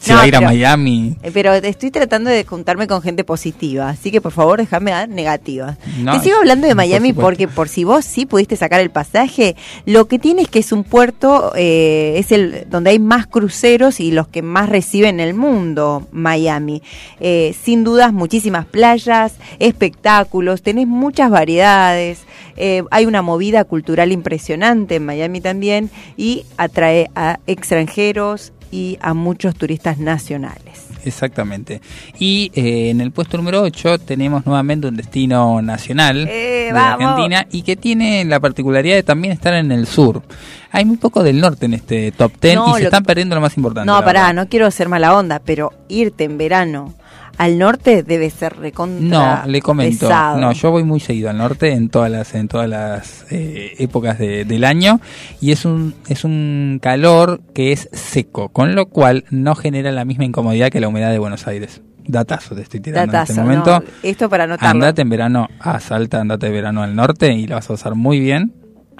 se 0.00 0.12
No, 0.12 0.18
va 0.18 0.22
a 0.22 0.26
ir 0.28 0.36
a 0.36 0.40
Miami. 0.40 1.16
Eh, 1.22 1.30
Pero 1.32 1.52
estoy 1.54 1.90
tratando 1.90 2.30
de 2.30 2.44
juntarme 2.44 2.86
con 2.86 3.02
gente 3.02 3.24
positiva, 3.24 3.88
así 3.90 4.10
que 4.10 4.20
por 4.20 4.32
favor 4.32 4.58
déjame 4.58 4.90
dar 4.90 5.08
negativas. 5.08 5.76
No, 5.98 6.12
Te 6.16 6.20
sigo 6.24 6.36
hablando 6.38 6.66
de 6.66 6.74
Miami 6.74 7.12
porque 7.12 7.48
por 7.48 7.68
si 7.68 7.84
vos 7.84 8.01
sí 8.02 8.26
pudiste 8.26 8.56
sacar 8.56 8.80
el 8.80 8.90
pasaje, 8.90 9.56
lo 9.86 10.06
que 10.08 10.18
tiene 10.18 10.42
es 10.42 10.48
que 10.48 10.58
es 10.58 10.72
un 10.72 10.84
puerto, 10.84 11.52
eh, 11.56 12.14
es 12.16 12.32
el 12.32 12.66
donde 12.68 12.90
hay 12.90 12.98
más 12.98 13.26
cruceros 13.26 14.00
y 14.00 14.10
los 14.10 14.28
que 14.28 14.42
más 14.42 14.68
reciben 14.68 15.20
en 15.20 15.28
el 15.28 15.34
mundo, 15.34 16.06
Miami. 16.12 16.82
Eh, 17.20 17.54
sin 17.62 17.84
dudas 17.84 18.12
muchísimas 18.12 18.66
playas, 18.66 19.34
espectáculos, 19.58 20.62
tenés 20.62 20.86
muchas 20.86 21.30
variedades, 21.30 22.20
eh, 22.56 22.82
hay 22.90 23.06
una 23.06 23.22
movida 23.22 23.64
cultural 23.64 24.12
impresionante 24.12 24.96
en 24.96 25.06
Miami 25.06 25.40
también 25.40 25.90
y 26.16 26.44
atrae 26.56 27.10
a 27.14 27.40
extranjeros 27.46 28.52
y 28.70 28.98
a 29.00 29.14
muchos 29.14 29.54
turistas 29.54 29.98
nacionales. 29.98 30.91
Exactamente. 31.04 31.80
Y 32.18 32.50
eh, 32.54 32.90
en 32.90 33.00
el 33.00 33.10
puesto 33.12 33.36
número 33.36 33.62
8 33.62 33.98
tenemos 33.98 34.46
nuevamente 34.46 34.86
un 34.86 34.96
destino 34.96 35.60
nacional 35.62 36.26
Eh, 36.28 36.66
de 36.66 36.72
vamos. 36.72 37.06
Argentina 37.06 37.46
y 37.50 37.62
que 37.62 37.76
tiene 37.76 38.24
la 38.24 38.40
particularidad 38.40 38.96
de 38.96 39.02
también 39.02 39.32
estar 39.32 39.54
en 39.54 39.72
el 39.72 39.86
sur. 39.86 40.22
Hay 40.70 40.84
muy 40.84 40.96
poco 40.96 41.22
del 41.22 41.40
norte 41.40 41.66
en 41.66 41.74
este 41.74 42.12
top 42.12 42.32
10 42.40 42.54
No, 42.56 42.70
y 42.76 42.80
se 42.80 42.84
están 42.84 43.02
que- 43.02 43.06
perdiendo 43.08 43.34
lo 43.34 43.40
más 43.42 43.56
importante. 43.56 43.86
No, 43.86 43.98
pará, 44.04 44.22
verdad. 44.28 44.34
no 44.34 44.48
quiero 44.48 44.70
ser 44.70 44.88
mala 44.88 45.16
onda, 45.16 45.40
pero 45.44 45.72
irte 45.88 46.24
en 46.24 46.38
verano 46.38 46.94
al 47.38 47.58
norte 47.58 48.02
debe 48.02 48.30
ser 48.30 48.56
recontra 48.58 49.42
No, 49.44 49.50
le 49.50 49.60
comento. 49.62 50.06
pesado. 50.06 50.38
No, 50.38 50.52
yo 50.52 50.70
voy 50.70 50.84
muy 50.84 51.00
seguido 51.00 51.30
al 51.30 51.38
norte 51.38 51.72
en 51.72 51.88
todas 51.88 52.10
las 52.10 52.34
en 52.34 52.48
todas 52.48 52.68
las 52.68 53.26
eh, 53.30 53.74
épocas 53.78 54.18
de- 54.18 54.44
del 54.44 54.64
año 54.64 55.00
y 55.40 55.50
es 55.52 55.64
un 55.64 55.94
es 56.08 56.24
un 56.24 56.78
calor 56.82 57.40
que 57.54 57.72
es 57.72 57.88
seco, 57.92 58.48
con 58.50 58.74
lo 58.74 58.86
cual 58.86 59.24
no 59.30 59.54
genera 59.54 59.90
la 59.92 60.04
misma 60.04 60.24
incomodidad 60.24 60.70
que 60.70 60.80
la 60.80 60.88
humedad 60.88 61.10
de 61.10 61.18
Buenos 61.18 61.46
Aires. 61.46 61.80
Datazo 62.04 62.56
te 62.56 62.62
estoy 62.62 62.80
tirando 62.80 63.04
en 63.04 63.10
Datazo, 63.12 63.32
este 63.32 63.42
momento. 63.42 63.78
no, 63.80 63.84
esto 64.02 64.28
para 64.28 64.44
anotarlo. 64.44 64.70
Andate 64.70 65.02
en 65.02 65.08
verano 65.08 65.48
a 65.60 65.78
Salta, 65.78 66.20
andate 66.20 66.46
de 66.46 66.52
verano 66.52 66.82
al 66.82 66.96
norte 66.96 67.32
y 67.32 67.46
la 67.46 67.56
vas 67.56 67.66
a 67.66 67.74
pasar 67.74 67.94
muy 67.94 68.18
bien 68.18 68.52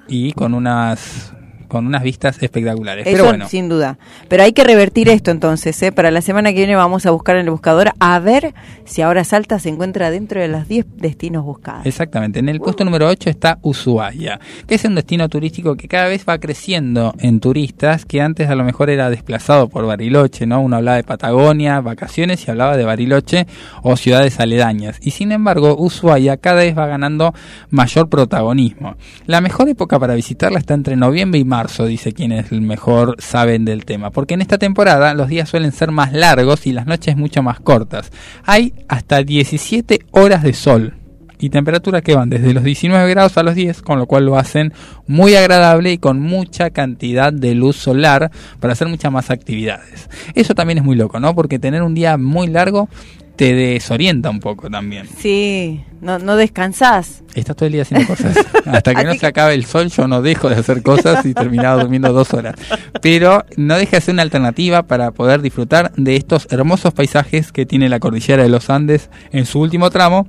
y 0.08 0.32
con 0.32 0.54
unas 0.54 1.32
con 1.72 1.86
unas 1.86 2.02
vistas 2.02 2.36
espectaculares. 2.42 3.06
Eso 3.06 3.16
Pero 3.16 3.24
bueno, 3.24 3.48
sin 3.48 3.70
duda. 3.70 3.96
Pero 4.28 4.42
hay 4.42 4.52
que 4.52 4.62
revertir 4.62 5.08
esto 5.08 5.30
entonces, 5.30 5.82
¿eh? 5.82 5.90
Para 5.90 6.10
la 6.10 6.20
semana 6.20 6.50
que 6.50 6.58
viene 6.58 6.76
vamos 6.76 7.06
a 7.06 7.12
buscar 7.12 7.36
en 7.36 7.46
el 7.46 7.50
buscador 7.50 7.92
a 7.98 8.18
ver 8.18 8.52
si 8.84 9.00
ahora 9.00 9.24
Salta 9.24 9.58
se 9.58 9.70
encuentra 9.70 10.10
dentro 10.10 10.38
de 10.38 10.48
los 10.48 10.68
10 10.68 10.84
destinos 10.98 11.46
buscados. 11.46 11.86
Exactamente. 11.86 12.40
En 12.40 12.50
el 12.50 12.60
puesto 12.60 12.84
número 12.84 13.08
8 13.08 13.30
está 13.30 13.58
Ushuaia, 13.62 14.38
que 14.66 14.74
es 14.74 14.84
un 14.84 14.94
destino 14.94 15.30
turístico 15.30 15.74
que 15.74 15.88
cada 15.88 16.08
vez 16.08 16.26
va 16.28 16.36
creciendo 16.36 17.14
en 17.18 17.40
turistas, 17.40 18.04
que 18.04 18.20
antes 18.20 18.50
a 18.50 18.54
lo 18.54 18.64
mejor 18.64 18.90
era 18.90 19.08
desplazado 19.08 19.70
por 19.70 19.86
Bariloche, 19.86 20.44
¿no? 20.44 20.60
Uno 20.60 20.76
hablaba 20.76 20.98
de 20.98 21.04
Patagonia, 21.04 21.80
vacaciones 21.80 22.46
y 22.46 22.50
hablaba 22.50 22.76
de 22.76 22.84
Bariloche 22.84 23.46
o 23.82 23.96
ciudades 23.96 24.40
aledañas. 24.40 24.98
Y 25.00 25.12
sin 25.12 25.32
embargo, 25.32 25.74
Ushuaia 25.78 26.36
cada 26.36 26.56
vez 26.56 26.76
va 26.76 26.86
ganando 26.86 27.32
mayor 27.70 28.10
protagonismo. 28.10 28.96
La 29.24 29.40
mejor 29.40 29.70
época 29.70 29.98
para 29.98 30.12
visitarla 30.14 30.58
está 30.58 30.74
entre 30.74 30.96
noviembre 30.96 31.40
y 31.40 31.44
marzo, 31.44 31.61
dice 31.86 32.12
quienes 32.12 32.52
mejor 32.52 33.16
saben 33.18 33.64
del 33.64 33.84
tema, 33.84 34.10
porque 34.10 34.34
en 34.34 34.42
esta 34.42 34.58
temporada 34.58 35.14
los 35.14 35.28
días 35.28 35.48
suelen 35.48 35.72
ser 35.72 35.90
más 35.90 36.12
largos 36.12 36.66
y 36.66 36.72
las 36.72 36.86
noches 36.86 37.16
mucho 37.16 37.42
más 37.42 37.60
cortas. 37.60 38.10
Hay 38.44 38.74
hasta 38.88 39.22
17 39.22 40.00
horas 40.12 40.42
de 40.42 40.52
sol 40.52 40.94
y 41.38 41.50
temperaturas 41.50 42.02
que 42.02 42.14
van 42.14 42.30
desde 42.30 42.54
los 42.54 42.62
19 42.62 43.10
grados 43.10 43.36
a 43.36 43.42
los 43.42 43.54
10, 43.54 43.82
con 43.82 43.98
lo 43.98 44.06
cual 44.06 44.24
lo 44.24 44.38
hacen 44.38 44.72
muy 45.08 45.34
agradable 45.34 45.92
y 45.92 45.98
con 45.98 46.20
mucha 46.20 46.70
cantidad 46.70 47.32
de 47.32 47.54
luz 47.54 47.76
solar 47.76 48.30
para 48.60 48.74
hacer 48.74 48.86
muchas 48.88 49.10
más 49.10 49.30
actividades. 49.30 50.08
Eso 50.34 50.54
también 50.54 50.78
es 50.78 50.84
muy 50.84 50.94
loco, 50.94 51.18
¿no? 51.18 51.34
Porque 51.34 51.58
tener 51.58 51.82
un 51.82 51.94
día 51.94 52.16
muy 52.16 52.46
largo 52.46 52.88
te 53.36 53.54
desorienta 53.54 54.30
un 54.30 54.40
poco 54.40 54.68
también. 54.68 55.08
Sí, 55.18 55.82
no, 56.00 56.18
no 56.18 56.36
descansás. 56.36 57.22
Estás 57.34 57.56
todo 57.56 57.66
el 57.66 57.72
día 57.72 57.82
haciendo 57.82 58.06
cosas. 58.06 58.36
Hasta 58.66 58.94
que 58.94 59.04
no 59.04 59.14
se 59.14 59.26
acabe 59.26 59.54
el 59.54 59.64
sol, 59.64 59.88
yo 59.88 60.06
no 60.06 60.22
dejo 60.22 60.48
de 60.48 60.56
hacer 60.56 60.82
cosas 60.82 61.24
y 61.24 61.34
terminaba 61.34 61.80
durmiendo 61.80 62.12
dos 62.12 62.32
horas. 62.34 62.56
Pero 63.00 63.44
no 63.56 63.76
deja 63.76 63.96
de 63.96 64.00
ser 64.00 64.14
una 64.14 64.22
alternativa 64.22 64.82
para 64.84 65.12
poder 65.12 65.40
disfrutar 65.42 65.92
de 65.96 66.16
estos 66.16 66.46
hermosos 66.50 66.92
paisajes 66.92 67.52
que 67.52 67.66
tiene 67.66 67.88
la 67.88 68.00
cordillera 68.00 68.42
de 68.42 68.48
los 68.48 68.70
Andes 68.70 69.10
en 69.30 69.46
su 69.46 69.60
último 69.60 69.90
tramo. 69.90 70.26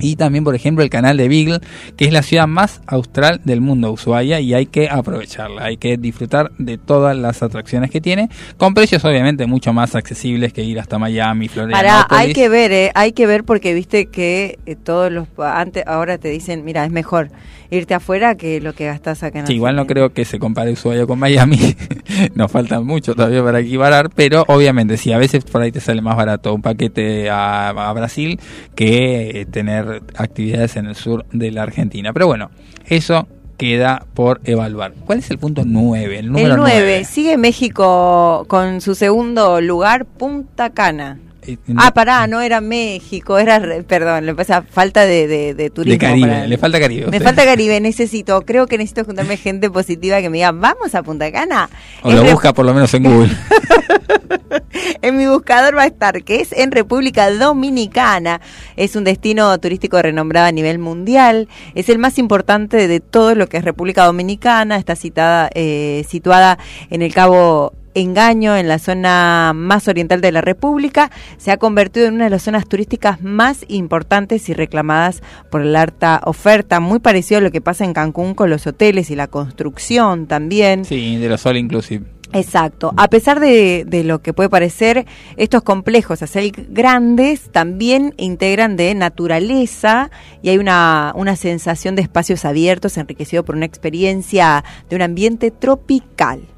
Y 0.00 0.16
también, 0.16 0.44
por 0.44 0.54
ejemplo, 0.54 0.82
el 0.82 0.90
canal 0.90 1.16
de 1.16 1.28
Beagle, 1.28 1.60
que 1.96 2.04
es 2.06 2.12
la 2.12 2.22
ciudad 2.22 2.46
más 2.46 2.80
austral 2.86 3.40
del 3.44 3.60
mundo, 3.60 3.92
Ushuaia, 3.92 4.40
y 4.40 4.54
hay 4.54 4.66
que 4.66 4.88
aprovecharla, 4.88 5.64
hay 5.64 5.76
que 5.76 5.96
disfrutar 5.96 6.50
de 6.58 6.78
todas 6.78 7.16
las 7.16 7.42
atracciones 7.42 7.90
que 7.90 8.00
tiene, 8.00 8.28
con 8.56 8.74
precios 8.74 9.04
obviamente 9.04 9.46
mucho 9.46 9.72
más 9.72 9.94
accesibles 9.94 10.52
que 10.52 10.62
ir 10.62 10.80
hasta 10.80 10.98
Miami, 10.98 11.48
Pará, 11.48 11.54
Florianópolis. 11.54 12.06
hay 12.10 12.32
que 12.32 12.48
ver, 12.48 12.72
eh, 12.72 12.90
hay 12.94 13.12
que 13.12 13.26
ver 13.26 13.44
porque 13.44 13.74
viste 13.74 14.06
que 14.06 14.58
eh, 14.66 14.76
todos 14.76 15.12
los 15.12 15.28
antes 15.38 15.84
ahora 15.86 16.18
te 16.18 16.28
dicen, 16.28 16.64
mira, 16.64 16.84
es 16.84 16.90
mejor 16.90 17.30
irte 17.70 17.94
afuera 17.94 18.34
que 18.34 18.60
lo 18.60 18.74
que 18.74 18.84
gastás 18.86 19.22
acá 19.22 19.40
en 19.40 19.46
Sí, 19.46 19.54
igual 19.54 19.76
no 19.76 19.86
creo 19.86 20.12
que 20.12 20.24
se 20.26 20.38
compare 20.38 20.72
Ushuaia 20.72 21.06
con 21.06 21.18
Miami. 21.18 21.58
Nos 22.34 22.52
falta 22.52 22.80
mucho 22.80 23.14
todavía 23.14 23.42
para 23.42 23.60
equiparar, 23.60 24.10
pero 24.14 24.44
obviamente 24.48 24.98
sí, 24.98 25.10
a 25.12 25.18
veces 25.18 25.44
por 25.44 25.62
ahí 25.62 25.72
te 25.72 25.80
sale 25.80 26.02
más 26.02 26.16
barato 26.16 26.54
un 26.54 26.60
paquete 26.60 27.30
a, 27.30 27.70
a 27.70 27.92
Brasil 27.94 28.38
que 28.74 29.40
eh, 29.40 29.46
tener 29.84 30.02
actividades 30.16 30.76
en 30.76 30.86
el 30.86 30.94
sur 30.94 31.24
de 31.32 31.50
la 31.50 31.62
Argentina. 31.62 32.12
Pero 32.12 32.26
bueno, 32.26 32.50
eso 32.86 33.26
queda 33.56 34.04
por 34.14 34.40
evaluar. 34.44 34.92
¿Cuál 35.06 35.20
es 35.20 35.30
el 35.30 35.38
punto 35.38 35.62
9? 35.64 36.18
El 36.18 36.26
número 36.32 36.54
El 36.54 36.56
9, 36.56 36.80
9. 36.80 37.04
sigue 37.04 37.36
México 37.36 38.44
con 38.48 38.80
su 38.80 38.94
segundo 38.94 39.60
lugar, 39.60 40.04
Punta 40.04 40.70
Cana. 40.70 41.18
Eh, 41.44 41.56
Ah, 41.76 41.92
pará, 41.92 42.26
no 42.28 42.40
era 42.40 42.60
México, 42.60 43.36
era, 43.38 43.60
perdón, 43.86 44.26
le 44.26 44.34
pasa 44.34 44.62
falta 44.62 45.04
de, 45.04 45.26
de, 45.26 45.54
de 45.54 45.70
turismo. 45.70 45.92
de 45.92 45.98
Caribe, 45.98 46.28
para- 46.28 46.46
le 46.46 46.58
falta 46.58 46.78
Caribe. 46.80 47.06
Me 47.08 47.20
falta 47.20 47.44
Caribe, 47.44 47.80
necesito, 47.80 48.42
creo 48.42 48.66
que 48.66 48.78
necesito 48.78 49.04
juntarme 49.04 49.36
gente 49.36 49.68
positiva 49.70 50.20
que 50.20 50.30
me 50.30 50.38
diga, 50.38 50.52
vamos 50.52 50.94
a 50.94 51.02
Punta 51.02 51.30
Cana. 51.32 51.68
O 52.02 52.12
lo 52.12 52.22
re- 52.22 52.32
busca 52.32 52.52
por 52.52 52.64
lo 52.64 52.72
menos 52.74 52.94
en 52.94 53.02
Google. 53.02 53.30
en 55.02 55.16
mi 55.16 55.26
buscador 55.26 55.76
va 55.76 55.82
a 55.82 55.86
estar, 55.86 56.22
que 56.22 56.36
es 56.40 56.52
en 56.52 56.70
República 56.70 57.30
Dominicana. 57.30 58.40
Es 58.76 58.96
un 58.96 59.04
destino 59.04 59.58
turístico 59.58 60.00
renombrado 60.00 60.46
a 60.46 60.52
nivel 60.52 60.78
mundial. 60.78 61.48
Es 61.74 61.88
el 61.88 61.98
más 61.98 62.18
importante 62.18 62.88
de 62.88 63.00
todo 63.00 63.34
lo 63.34 63.48
que 63.48 63.56
es 63.56 63.64
República 63.64 64.04
Dominicana. 64.04 64.76
Está 64.76 64.96
citada, 64.96 65.50
eh, 65.54 66.04
situada 66.08 66.58
en 66.90 67.02
el 67.02 67.12
Cabo 67.12 67.72
Engaño, 67.94 68.56
en 68.56 68.68
la 68.68 68.78
zona 68.78 69.52
más 69.54 69.88
oriental 69.88 70.20
de 70.20 70.32
la 70.32 70.40
República. 70.40 71.10
Se 71.36 71.50
ha 71.50 71.56
convertido 71.56 72.06
en 72.06 72.14
una 72.14 72.24
de 72.24 72.30
las 72.30 72.42
zonas 72.42 72.68
turísticas 72.68 73.22
más 73.22 73.64
importantes 73.68 74.48
y 74.48 74.54
reclamadas 74.54 75.22
por 75.50 75.64
la 75.64 75.82
alta 75.82 76.20
oferta. 76.24 76.80
Muy 76.80 76.98
parecido 76.98 77.38
a 77.38 77.42
lo 77.42 77.50
que 77.50 77.60
pasa 77.60 77.84
en 77.84 77.92
Cancún 77.92 78.34
con 78.34 78.50
los 78.50 78.66
hoteles 78.66 79.10
y 79.10 79.16
la 79.16 79.26
construcción 79.26 80.26
también. 80.26 80.84
Sí, 80.84 81.16
de 81.16 81.28
los 81.28 81.44
All 81.46 81.56
Inclusive. 81.56 82.04
Exacto. 82.32 82.94
A 82.96 83.08
pesar 83.08 83.40
de, 83.40 83.84
de 83.86 84.04
lo 84.04 84.22
que 84.22 84.32
puede 84.32 84.48
parecer, 84.48 85.06
estos 85.36 85.62
complejos, 85.62 86.22
hacer 86.22 86.50
grandes, 86.68 87.50
también 87.50 88.14
integran 88.16 88.76
de 88.76 88.94
naturaleza 88.94 90.10
y 90.40 90.48
hay 90.48 90.58
una, 90.58 91.12
una 91.14 91.36
sensación 91.36 91.94
de 91.94 92.02
espacios 92.02 92.44
abiertos 92.44 92.96
enriquecido 92.96 93.44
por 93.44 93.54
una 93.54 93.66
experiencia 93.66 94.64
de 94.88 94.96
un 94.96 95.02
ambiente 95.02 95.50
tropical. 95.50 96.48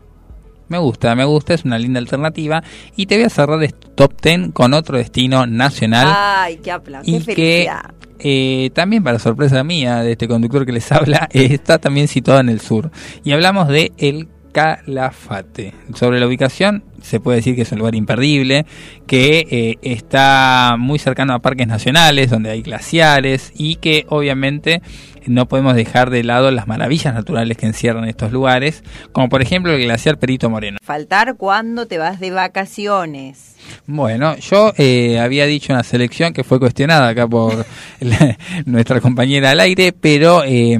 Me 0.74 0.80
gusta, 0.80 1.14
me 1.14 1.24
gusta, 1.24 1.54
es 1.54 1.64
una 1.64 1.78
linda 1.78 2.00
alternativa. 2.00 2.60
Y 2.96 3.06
te 3.06 3.14
voy 3.14 3.26
a 3.26 3.30
cerrar 3.30 3.62
este 3.62 3.86
top 3.94 4.20
10 4.20 4.50
con 4.52 4.74
otro 4.74 4.98
destino 4.98 5.46
nacional. 5.46 6.08
Ay, 6.12 6.56
qué 6.56 6.72
aplauso, 6.72 7.08
y 7.08 7.20
qué 7.20 7.24
que 7.26 7.34
felicidad. 7.34 7.94
eh, 8.18 8.70
también 8.74 9.04
para 9.04 9.20
sorpresa 9.20 9.62
mía 9.62 10.00
de 10.00 10.10
este 10.10 10.26
conductor 10.26 10.66
que 10.66 10.72
les 10.72 10.90
habla 10.92 11.28
eh, 11.32 11.46
está 11.52 11.78
también 11.78 12.08
situado 12.08 12.40
en 12.40 12.48
el 12.48 12.60
sur 12.60 12.90
y 13.22 13.30
hablamos 13.30 13.68
de 13.68 13.92
el 13.98 14.26
Calafate 14.52 15.74
sobre 15.94 16.18
la 16.20 16.26
ubicación 16.26 16.82
se 17.02 17.18
puede 17.20 17.36
decir 17.38 17.54
que 17.56 17.62
es 17.62 17.72
un 17.72 17.78
lugar 17.80 17.94
imperdible 17.96 18.66
que 19.06 19.46
eh, 19.50 19.78
está 19.82 20.76
muy 20.78 20.98
cercano 20.98 21.34
a 21.34 21.38
parques 21.40 21.66
nacionales 21.66 22.30
donde 22.30 22.50
hay 22.50 22.62
glaciares 22.62 23.52
y 23.56 23.76
que 23.76 24.06
obviamente 24.08 24.80
no 25.26 25.46
podemos 25.46 25.74
dejar 25.74 26.10
de 26.10 26.22
lado 26.24 26.50
las 26.50 26.66
maravillas 26.66 27.14
naturales 27.14 27.56
que 27.56 27.66
encierran 27.66 28.04
estos 28.08 28.32
lugares, 28.32 28.82
como 29.12 29.28
por 29.28 29.42
ejemplo 29.42 29.72
el 29.72 29.82
glaciar 29.82 30.18
Perito 30.18 30.50
Moreno. 30.50 30.78
Faltar 30.82 31.36
cuando 31.36 31.86
te 31.86 31.98
vas 31.98 32.20
de 32.20 32.30
vacaciones. 32.30 33.56
Bueno, 33.86 34.36
yo 34.36 34.72
eh, 34.76 35.18
había 35.18 35.46
dicho 35.46 35.72
una 35.72 35.82
selección 35.82 36.32
que 36.32 36.44
fue 36.44 36.58
cuestionada 36.58 37.08
acá 37.08 37.26
por 37.26 37.64
la- 38.00 38.36
nuestra 38.66 39.00
compañera 39.00 39.50
al 39.50 39.60
aire, 39.60 39.92
pero 39.98 40.42
eh, 40.44 40.78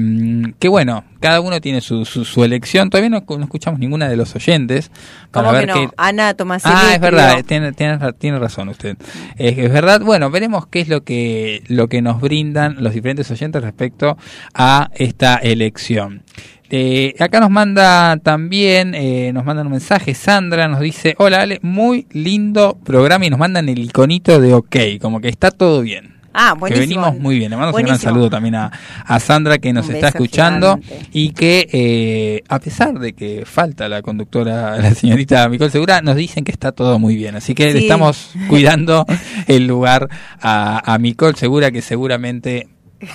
que 0.59 0.67
bueno, 0.67 1.03
cada 1.25 1.41
uno 1.41 1.59
tiene 1.59 1.81
su, 1.81 2.05
su, 2.05 2.23
su 2.23 2.43
elección. 2.43 2.91
Todavía 2.91 3.09
no, 3.09 3.25
no 3.27 3.43
escuchamos 3.43 3.79
ninguna 3.79 4.07
de 4.07 4.15
los 4.15 4.35
oyentes 4.35 4.91
para 5.31 5.47
¿Cómo 5.47 5.59
que 5.59 5.65
ver 5.65 5.75
no? 5.75 5.89
qué. 5.89 5.95
Ana 5.97 6.35
Tomaselli 6.35 6.75
Ah, 6.77 6.93
es 6.93 7.01
verdad, 7.01 7.43
tiene, 7.43 7.73
tiene, 7.73 7.97
tiene 8.13 8.37
razón 8.37 8.69
usted. 8.69 8.95
Es, 9.35 9.57
es 9.57 9.73
verdad. 9.73 10.01
Bueno, 10.01 10.29
veremos 10.29 10.67
qué 10.67 10.81
es 10.81 10.87
lo 10.87 11.03
que, 11.03 11.63
lo 11.67 11.87
que 11.87 12.03
nos 12.03 12.21
brindan 12.21 12.75
los 12.77 12.93
diferentes 12.93 13.31
oyentes 13.31 13.63
respecto 13.63 14.19
a 14.53 14.91
esta 14.93 15.37
elección. 15.37 16.21
Eh, 16.69 17.15
acá 17.19 17.39
nos 17.39 17.49
manda 17.49 18.17
también, 18.17 18.93
eh, 18.93 19.31
nos 19.33 19.45
mandan 19.45 19.65
un 19.65 19.71
mensaje, 19.71 20.13
Sandra 20.13 20.67
nos 20.67 20.79
dice, 20.79 21.15
hola 21.17 21.41
Ale, 21.41 21.59
muy 21.63 22.05
lindo 22.11 22.77
programa 22.83 23.25
y 23.25 23.31
nos 23.31 23.39
mandan 23.39 23.67
el 23.67 23.79
iconito 23.79 24.39
de 24.39 24.53
OK, 24.53 24.75
como 25.01 25.21
que 25.21 25.29
está 25.29 25.49
todo 25.49 25.81
bien. 25.81 26.14
Ah, 26.37 26.53
Que 26.67 26.73
venimos 26.79 27.17
muy 27.17 27.37
bien. 27.37 27.49
Le 27.49 27.55
mando 27.55 27.75
un 27.77 27.83
gran 27.83 27.97
saludo 27.97 28.29
también 28.29 28.55
a, 28.55 28.69
a 29.05 29.19
Sandra 29.21 29.57
que 29.57 29.71
nos 29.71 29.87
está 29.89 30.09
escuchando 30.09 30.77
gigante. 30.81 31.07
y 31.13 31.29
que 31.31 31.69
eh, 31.71 32.43
a 32.49 32.59
pesar 32.59 32.99
de 32.99 33.13
que 33.13 33.43
falta 33.45 33.87
la 33.87 34.01
conductora, 34.01 34.77
la 34.81 34.93
señorita 34.93 35.47
Micol 35.47 35.71
Segura, 35.71 36.01
nos 36.01 36.17
dicen 36.17 36.43
que 36.43 36.51
está 36.51 36.73
todo 36.73 36.99
muy 36.99 37.15
bien. 37.15 37.35
Así 37.35 37.55
que 37.55 37.71
le 37.73 37.79
estamos 37.79 38.31
cuidando 38.49 39.05
el 39.47 39.65
lugar 39.65 40.09
a, 40.41 40.93
a 40.93 40.97
Micol 40.99 41.35
Segura 41.35 41.71
que 41.71 41.81
seguramente, 41.81 42.67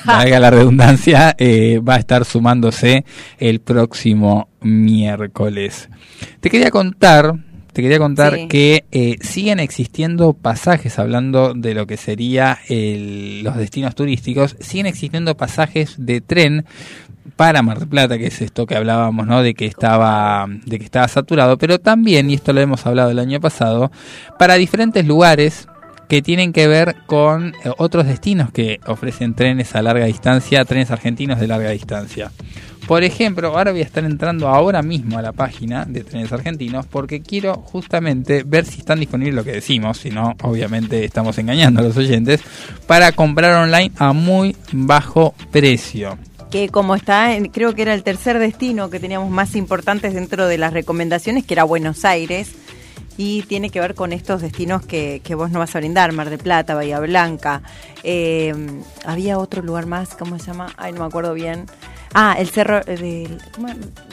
valga 0.07 0.41
la 0.41 0.51
redundancia, 0.51 1.35
eh, 1.37 1.79
va 1.87 1.97
a 1.97 1.99
estar 1.99 2.25
sumándose 2.25 3.05
el 3.39 3.61
próximo 3.61 4.49
miércoles. 4.61 5.91
Te 6.41 6.49
quería 6.49 6.71
contar... 6.71 7.35
Te 7.73 7.83
quería 7.83 7.99
contar 7.99 8.35
Sí. 8.35 8.49
que 8.49 8.85
eh, 8.91 9.17
siguen 9.21 9.61
existiendo 9.61 10.33
pasajes, 10.33 10.99
hablando 10.99 11.55
de 11.55 11.75
lo 11.75 11.87
que 11.87 11.97
sería 11.97 12.59
el- 12.69 13.43
los 13.45 13.57
destinos 13.57 13.95
turísticos, 13.95 14.57
siguen 14.61 14.87
existiendo 14.87 15.37
pasajes 15.37 15.95
de 15.99 16.21
tren 16.21 16.65
para 17.37 17.63
Mar 17.63 17.79
del 17.79 17.89
Plata, 17.89 18.19
que 18.19 18.27
es 18.27 18.41
esto 18.43 18.67
que 18.67 18.75
hablábamos, 18.77 19.27
¿no? 19.27 19.43
De 19.43 19.55
que 19.55 19.67
estaba, 19.67 20.47
de 20.67 20.79
que 20.79 20.85
estaba 20.85 21.07
saturado, 21.09 21.57
pero 21.59 21.79
también, 21.79 22.29
y 22.31 22.35
esto 22.35 22.53
lo 22.53 22.61
hemos 22.61 22.85
hablado 22.87 23.11
el 23.11 23.19
año 23.19 23.41
pasado, 23.41 23.91
para 24.39 24.55
diferentes 24.57 25.07
lugares 25.07 25.69
que 26.09 26.23
tienen 26.23 26.53
que 26.53 26.67
ver 26.67 26.97
con 27.07 27.55
eh, 27.65 27.71
otros 27.79 28.05
destinos 28.07 28.51
que 28.51 28.81
ofrecen 28.85 29.35
trenes 29.35 29.77
a 29.77 29.83
larga 29.83 30.07
distancia, 30.07 30.65
trenes 30.65 30.91
argentinos 30.91 31.39
de 31.39 31.47
larga 31.47 31.71
distancia. 31.71 32.33
Por 32.91 33.05
ejemplo, 33.05 33.57
ahora 33.57 33.71
voy 33.71 33.83
a 33.83 33.85
estar 33.85 34.03
entrando 34.03 34.49
ahora 34.49 34.83
mismo 34.83 35.17
a 35.17 35.23
la 35.23 35.31
página 35.31 35.85
de 35.85 36.03
trenes 36.03 36.33
argentinos 36.33 36.87
porque 36.87 37.23
quiero 37.23 37.55
justamente 37.55 38.43
ver 38.45 38.65
si 38.67 38.81
están 38.81 38.99
disponibles 38.99 39.33
lo 39.37 39.45
que 39.45 39.53
decimos, 39.53 39.99
si 39.99 40.11
no, 40.11 40.35
obviamente 40.43 41.05
estamos 41.05 41.39
engañando 41.39 41.83
a 41.83 41.85
los 41.85 41.97
oyentes, 41.97 42.41
para 42.89 43.13
comprar 43.13 43.55
online 43.55 43.93
a 43.97 44.13
muy 44.13 44.57
bajo 44.73 45.37
precio. 45.53 46.19
que 46.51 46.69
como 46.69 46.97
está, 46.97 47.33
en- 47.37 47.51
creo 47.51 47.77
que 47.77 47.83
era 47.83 47.95
el 47.95 48.03
tercer 48.03 48.41
destino 48.41 48.91
que 48.91 48.99
teníamos 48.99 49.31
más 49.31 49.55
importantes 49.55 50.13
dentro 50.13 50.49
de 50.49 50.59
las 50.59 50.73
recomendaciones, 50.73 51.47
que 51.47 51.55
era 51.55 51.63
Buenos 51.63 52.05
Aires, 52.05 52.51
y 53.17 53.43
tiene 53.43 53.71
que 53.71 53.79
ver 53.79 53.95
con 53.95 54.13
estos 54.13 54.43
destinos 54.43 54.85
que, 54.85 55.23
vos 55.37 55.53
no 55.53 55.61
vas 55.61 55.77
a 55.77 55.79
brindar, 55.79 56.11
Mar 56.11 56.29
del 56.29 56.41
Plata, 56.41 56.75
Bahía 56.75 56.99
Blanca. 56.99 57.63
Eh, 58.03 58.53
había 59.05 59.39
otro 59.39 59.63
lugar 59.63 59.87
más, 59.87 60.17
¿cómo 60.17 60.41
se 60.41 60.47
llama? 60.47 60.73
Ay, 60.77 60.93
no 60.93 61.01
me 61.03 61.07
acuerdo 61.07 61.35
bien. 61.35 61.67
Ah, 62.13 62.35
el 62.39 62.49
cerro 62.49 62.81
eh, 62.87 63.29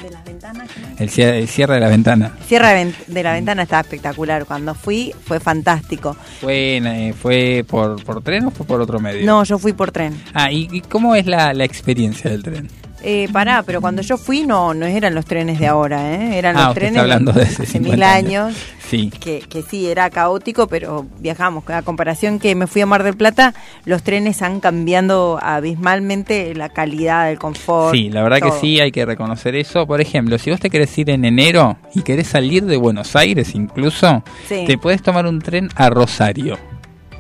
de 0.04 0.10
las 0.12 0.24
ventanas. 0.24 0.70
El 1.00 1.10
cierre, 1.10 1.40
el 1.40 1.48
cierre 1.48 1.74
de 1.76 1.80
la 1.80 1.90
ventana. 1.90 2.32
Cierre 2.48 2.68
de, 2.68 2.74
ven- 2.76 2.96
de 3.08 3.24
la 3.24 3.34
ventana 3.34 3.64
estaba 3.64 3.82
espectacular. 3.82 4.46
Cuando 4.46 4.76
fui 4.76 5.14
fue 5.26 5.40
fantástico. 5.40 6.16
¿Fue, 6.42 6.78
eh, 6.78 7.14
fue 7.20 7.66
por, 7.68 8.04
por 8.04 8.22
tren 8.22 8.46
o 8.46 8.52
fue 8.52 8.66
por 8.68 8.82
otro 8.82 9.00
medio? 9.00 9.26
No, 9.26 9.44
yo 9.44 9.58
fui 9.58 9.74
por 9.74 9.92
tren. 9.92 10.14
Ah, 10.34 10.52
¿y, 10.52 10.68
y 10.72 10.82
cómo 10.82 11.16
es 11.16 11.26
la, 11.26 11.54
la 11.54 11.64
experiencia 11.66 12.30
del 12.30 12.44
tren? 12.44 12.70
Eh, 13.04 13.28
pará, 13.32 13.62
pero 13.64 13.80
cuando 13.80 14.02
yo 14.02 14.18
fui 14.18 14.46
no 14.48 14.74
no 14.74 14.86
eran 14.88 15.14
los 15.14 15.26
trenes 15.26 15.60
de 15.60 15.68
ahora, 15.68 16.14
¿eh? 16.16 16.38
eran 16.38 16.58
Ah, 16.58 16.66
los 16.66 16.74
trenes 16.74 17.00
hablando 17.00 17.32
de 17.32 17.44
hace 17.44 17.64
hace 17.64 17.80
mil 17.80 17.92
50 17.92 18.14
años. 18.14 18.46
años. 18.48 18.58
Sí. 18.90 19.12
Que, 19.20 19.40
que 19.40 19.62
sí, 19.64 19.88
era 19.88 20.10
caótico, 20.10 20.68
pero 20.68 21.06
viajamos. 21.20 21.64
A 21.70 21.82
comparación 21.82 22.40
que 22.40 22.56
me 22.56 22.68
fui 22.68 22.82
a 22.82 22.86
Mar 22.86 23.04
del 23.04 23.16
Plata, 23.18 23.54
los 23.86 24.02
trenes 24.02 24.42
han 24.42 24.60
cambiando 24.62 25.38
abismalmente 25.42 26.56
la 26.56 26.70
calidad, 26.70 27.30
el 27.32 27.38
confort. 27.38 27.94
Sí, 27.94 28.10
la 28.10 28.24
verdad 28.24 28.40
que 28.40 28.52
sí, 28.60 28.80
hay 28.80 28.92
que 28.92 29.06
reconocer 29.06 29.56
eso. 29.56 29.86
Por 29.86 30.02
ejemplo, 30.02 30.38
si 30.38 30.50
vos 30.52 30.60
te 30.60 30.70
querés 30.70 30.98
ir 30.98 31.10
en 31.10 31.26
enero 31.26 31.78
y 31.94 32.02
querés 32.02 32.28
salir 32.28 32.66
de 32.66 32.78
Buenos 32.78 33.16
Aires 33.16 33.54
incluso, 33.56 34.24
Sí. 34.48 34.64
te 34.66 34.78
puedes 34.78 35.02
tomar 35.02 35.26
un 35.26 35.40
tren 35.40 35.70
a 35.76 35.90
Rosario. 35.90 36.58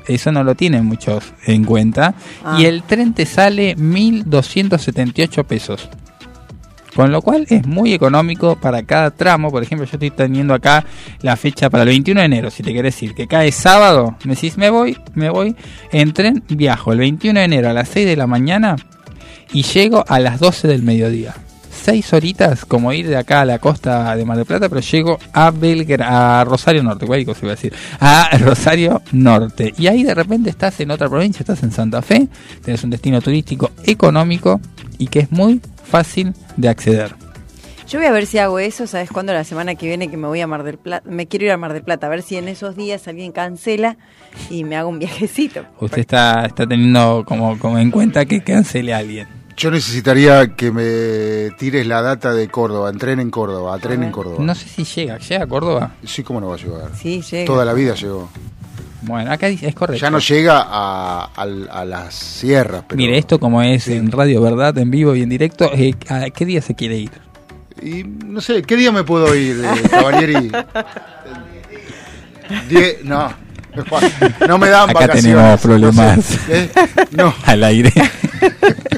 Eso 0.07 0.31
no 0.31 0.43
lo 0.43 0.55
tienen 0.55 0.85
muchos 0.85 1.23
en 1.45 1.63
cuenta. 1.63 2.15
Ah. 2.43 2.57
Y 2.59 2.65
el 2.65 2.83
tren 2.83 3.13
te 3.13 3.25
sale 3.25 3.75
1.278 3.75 5.45
pesos. 5.45 5.89
Con 6.95 7.11
lo 7.11 7.21
cual 7.21 7.45
es 7.49 7.67
muy 7.67 7.93
económico 7.93 8.55
para 8.55 8.81
cada 8.83 9.11
tramo. 9.11 9.51
Por 9.51 9.61
ejemplo, 9.61 9.85
yo 9.85 9.91
estoy 9.93 10.09
teniendo 10.09 10.55
acá 10.55 10.83
la 11.21 11.35
fecha 11.35 11.69
para 11.69 11.83
el 11.83 11.89
21 11.89 12.21
de 12.21 12.25
enero. 12.25 12.49
Si 12.49 12.63
te 12.63 12.73
querés 12.73 13.01
ir, 13.03 13.13
que 13.13 13.27
cae 13.27 13.51
sábado, 13.51 14.17
me 14.23 14.33
decís, 14.33 14.57
me 14.57 14.71
voy, 14.71 14.97
me 15.13 15.29
voy 15.29 15.55
en 15.91 16.13
tren, 16.13 16.43
viajo 16.49 16.93
el 16.93 16.99
21 16.99 17.39
de 17.39 17.45
enero 17.45 17.69
a 17.69 17.73
las 17.73 17.89
6 17.89 18.07
de 18.07 18.15
la 18.15 18.25
mañana 18.25 18.77
y 19.53 19.61
llego 19.61 20.03
a 20.07 20.19
las 20.19 20.39
12 20.39 20.67
del 20.67 20.81
mediodía. 20.81 21.35
Seis 21.87 22.11
horitas 22.11 22.65
como 22.65 22.91
ir 22.91 23.07
de 23.07 23.15
acá 23.15 23.39
a 23.39 23.45
la 23.45 23.59
costa 23.59 24.13
de 24.13 24.25
Mar 24.25 24.35
del 24.35 24.45
Plata, 24.45 24.67
pero 24.67 24.81
llego 24.81 25.17
a 25.31 25.51
Belgra 25.51 26.41
a 26.41 26.43
Rosario 26.43 26.83
Norte, 26.83 27.05
cualquier 27.05 27.27
cosa 27.27 27.45
iba 27.45 27.53
a 27.53 27.55
decir, 27.55 27.73
a 28.01 28.29
Rosario 28.39 29.01
Norte. 29.13 29.73
Y 29.77 29.87
ahí 29.87 30.03
de 30.03 30.13
repente 30.13 30.49
estás 30.49 30.77
en 30.81 30.91
otra 30.91 31.07
provincia, 31.07 31.39
estás 31.39 31.63
en 31.63 31.71
Santa 31.71 32.01
Fe, 32.01 32.27
tenés 32.61 32.83
un 32.83 32.89
destino 32.89 33.21
turístico 33.21 33.71
económico 33.85 34.59
y 34.97 35.07
que 35.07 35.19
es 35.19 35.31
muy 35.31 35.61
fácil 35.81 36.33
de 36.57 36.67
acceder. 36.67 37.15
Yo 37.87 37.99
voy 37.99 38.07
a 38.09 38.11
ver 38.11 38.25
si 38.25 38.37
hago 38.37 38.59
eso, 38.59 38.85
¿sabes 38.85 39.09
cuándo? 39.09 39.31
La 39.31 39.45
semana 39.45 39.75
que 39.75 39.87
viene 39.87 40.09
que 40.09 40.17
me 40.17 40.27
voy 40.27 40.41
a 40.41 40.47
Mar 40.47 40.63
del 40.63 40.77
Plata. 40.77 41.09
Me 41.09 41.27
quiero 41.27 41.45
ir 41.45 41.51
a 41.51 41.57
Mar 41.57 41.71
del 41.71 41.83
Plata, 41.83 42.07
a 42.07 42.09
ver 42.09 42.21
si 42.21 42.35
en 42.35 42.49
esos 42.49 42.75
días 42.75 43.07
alguien 43.07 43.31
cancela 43.31 43.95
y 44.49 44.65
me 44.65 44.75
hago 44.75 44.89
un 44.89 44.99
viajecito. 44.99 45.63
Usted 45.79 45.99
está, 45.99 46.47
está 46.47 46.67
teniendo 46.67 47.23
como, 47.25 47.57
como 47.57 47.79
en 47.79 47.91
cuenta 47.91 48.25
que 48.25 48.43
cancele 48.43 48.93
a 48.93 48.97
alguien. 48.97 49.36
Yo 49.57 49.71
necesitaría 49.71 50.53
que 50.55 50.71
me 50.71 51.49
tires 51.57 51.87
la 51.87 52.03
data 52.03 52.31
de 52.31 52.47
Córdoba, 52.47 52.91
en 52.91 52.99
tren 52.99 53.19
en 53.19 53.31
Córdoba, 53.31 53.73
a 53.73 53.79
tren 53.79 54.03
en 54.03 54.11
Córdoba. 54.11 54.37
No 54.39 54.53
sé 54.53 54.69
si 54.69 54.83
llega, 54.83 55.17
¿llega 55.17 55.45
a 55.45 55.47
Córdoba? 55.47 55.95
Sí, 56.05 56.21
¿cómo 56.21 56.39
no 56.39 56.49
va 56.49 56.53
a 56.53 56.57
llegar? 56.59 56.91
Sí, 56.95 57.23
llega. 57.23 57.45
Toda 57.45 57.65
la 57.65 57.73
vida 57.73 57.95
llegó. 57.95 58.29
Bueno, 59.01 59.31
acá 59.31 59.47
es 59.47 59.73
correcto. 59.73 59.99
Ya 59.99 60.11
no 60.11 60.19
llega 60.19 60.63
a, 60.67 61.45
las 61.85 62.13
sierras, 62.13 62.83
pero... 62.87 62.97
Mire, 62.97 63.17
esto 63.17 63.39
como 63.39 63.63
es 63.63 63.87
en 63.87 64.11
Radio 64.11 64.41
Verdad, 64.41 64.77
en 64.77 64.91
vivo 64.91 65.15
y 65.15 65.23
en 65.23 65.29
directo, 65.29 65.71
eh, 65.73 65.95
¿a 66.07 66.29
qué 66.29 66.45
día 66.45 66.61
se 66.61 66.75
quiere 66.75 66.97
ir? 66.97 67.11
Y 67.81 68.03
no 68.03 68.41
sé, 68.41 68.61
¿qué 68.61 68.75
día 68.75 68.91
me 68.91 69.03
puedo 69.03 69.33
ir, 69.35 69.59
eh, 69.63 69.89
Cavalieri? 69.89 70.51
Die- 72.69 72.97
no, 73.03 73.33
no 74.47 74.57
me 74.57 74.69
dan 74.69 74.89
Acá 74.89 74.99
vacaciones. 74.99 75.23
tenemos 75.23 75.61
problemas 75.61 76.17
No, 76.17 76.21
sé, 76.23 76.39
¿eh? 76.63 76.69
No, 77.11 77.33
al 77.45 77.63
aire. 77.63 77.91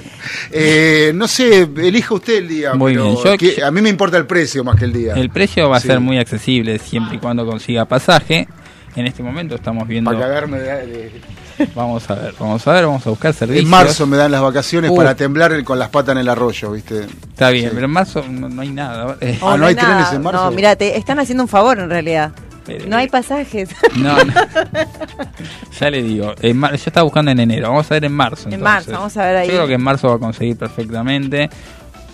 eh, 0.51 1.11
no 1.15 1.27
sé, 1.27 1.67
elija 1.77 2.13
usted 2.13 2.37
el 2.37 2.47
día. 2.47 2.73
Muy 2.73 2.93
pero 2.93 3.05
bien, 3.05 3.17
yo- 3.23 3.37
que- 3.37 3.63
a 3.63 3.71
mí 3.71 3.81
me 3.81 3.89
importa 3.89 4.17
el 4.17 4.25
precio 4.25 4.63
más 4.63 4.75
que 4.77 4.85
el 4.85 4.93
día. 4.93 5.13
El 5.15 5.29
precio 5.29 5.69
va 5.69 5.77
a 5.77 5.79
Sí. 5.79 5.87
ser 5.87 5.99
muy 5.99 6.17
accesible 6.17 6.79
siempre 6.79 7.17
y 7.17 7.19
cuando 7.19 7.45
consiga 7.45 7.85
pasaje. 7.85 8.47
En 8.95 9.05
este 9.05 9.21
momento 9.21 9.55
estamos 9.55 9.87
viendo. 9.87 10.11
Para 10.11 10.25
cagarme 10.25 10.59
de- 10.59 10.87
de- 10.87 11.21
Vamos 11.75 12.09
a 12.09 12.15
ver, 12.15 12.33
vamos 12.39 12.65
a 12.67 12.73
ver, 12.73 12.85
vamos 12.85 13.05
a 13.05 13.09
buscar 13.09 13.33
servicios. 13.33 13.65
En 13.65 13.69
marzo 13.69 14.07
me 14.07 14.15
dan 14.17 14.31
las 14.31 14.41
vacaciones 14.41 14.89
Uh. 14.91 14.95
para 14.95 15.13
temblar 15.15 15.61
con 15.63 15.77
las 15.77 15.89
patas 15.89 16.13
en 16.13 16.19
el 16.19 16.29
arroyo, 16.29 16.71
¿viste? 16.71 17.01
Está 17.29 17.49
bien, 17.49 17.65
Sí. 17.65 17.71
pero 17.73 17.85
en 17.85 17.91
marzo 17.91 18.23
no, 18.29 18.47
no 18.49 18.61
hay 18.61 18.69
nada. 18.69 19.17
Eh, 19.21 19.37
Ah, 19.41 19.57
¿no 19.57 19.65
hay 19.67 19.75
nada. 19.75 19.87
trenes 19.89 20.13
en 20.13 20.21
marzo? 20.23 20.45
No, 20.45 20.51
mira, 20.51 20.75
te 20.75 20.97
están 20.97 21.19
haciendo 21.19 21.43
un 21.43 21.49
favor 21.49 21.77
en 21.79 21.89
realidad. 21.89 22.31
Pero- 22.77 22.89
No 22.89 22.97
hay 22.97 23.07
pasajes. 23.09 23.69
no, 23.97 24.15
no. 24.23 24.33
ya 25.79 25.89
le 25.89 26.01
digo, 26.03 26.33
en 26.41 26.57
mar- 26.57 26.71
yo 26.71 26.83
estaba 26.85 27.03
buscando 27.03 27.31
en 27.31 27.39
enero, 27.39 27.69
vamos 27.69 27.89
a 27.89 27.93
ver 27.95 28.05
en 28.05 28.13
marzo. 28.13 28.47
En 28.49 28.53
entonces. 28.55 28.63
marzo, 28.63 28.91
vamos 28.91 29.17
a 29.17 29.25
ver 29.25 29.35
ahí. 29.37 29.47
Yo 29.47 29.53
creo 29.55 29.67
que 29.67 29.73
en 29.73 29.81
marzo 29.83 30.07
va 30.09 30.15
a 30.15 30.19
conseguir 30.19 30.57
perfectamente. 30.57 31.49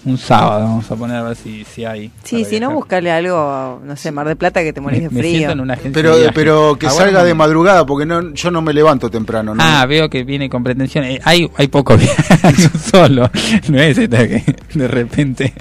Un 0.06 0.20
sábado 0.20 0.66
vamos 0.66 0.92
a 0.92 0.96
poner 0.96 1.18
a 1.18 1.24
ver 1.24 1.36
si, 1.36 1.64
si 1.64 1.84
hay. 1.84 2.12
Sí, 2.24 2.46
si 2.46 2.60
no, 2.60 2.70
buscarle 2.70 3.12
algo, 3.12 3.82
no 3.84 3.96
sé, 3.96 4.12
Mar 4.12 4.28
de 4.28 4.36
Plata 4.36 4.62
que 4.62 4.72
te 4.72 4.80
morís 4.80 5.02
de 5.02 5.10
Me 5.10 5.20
frío. 5.20 5.32
siento 5.38 5.54
en 5.54 5.60
una 5.62 5.74
agencia 5.74 5.94
Pero, 5.94 6.16
de 6.16 6.32
pero 6.32 6.76
que 6.78 6.86
Ah, 6.86 6.90
salga 6.92 7.12
bueno, 7.14 7.26
de 7.26 7.34
madrugada, 7.34 7.86
porque 7.88 8.06
no, 8.06 8.32
yo 8.36 8.52
no 8.52 8.62
me 8.62 8.72
levanto 8.72 9.10
temprano. 9.10 9.56
¿no? 9.56 9.64
Ah, 9.66 9.84
veo 9.88 10.08
que 10.08 10.24
viene 10.24 10.48
con 10.48 10.64
pretensión. 10.64 11.06
Eh, 11.06 11.20
hay, 11.24 11.50
hay 11.58 11.68
poco 11.70 11.98
viaje 11.98 12.70
solo. 12.92 13.32
No 13.68 13.80
es 13.82 13.98
esta 13.98 14.28
que 14.28 14.44
de 14.76 14.88
repente. 14.88 15.54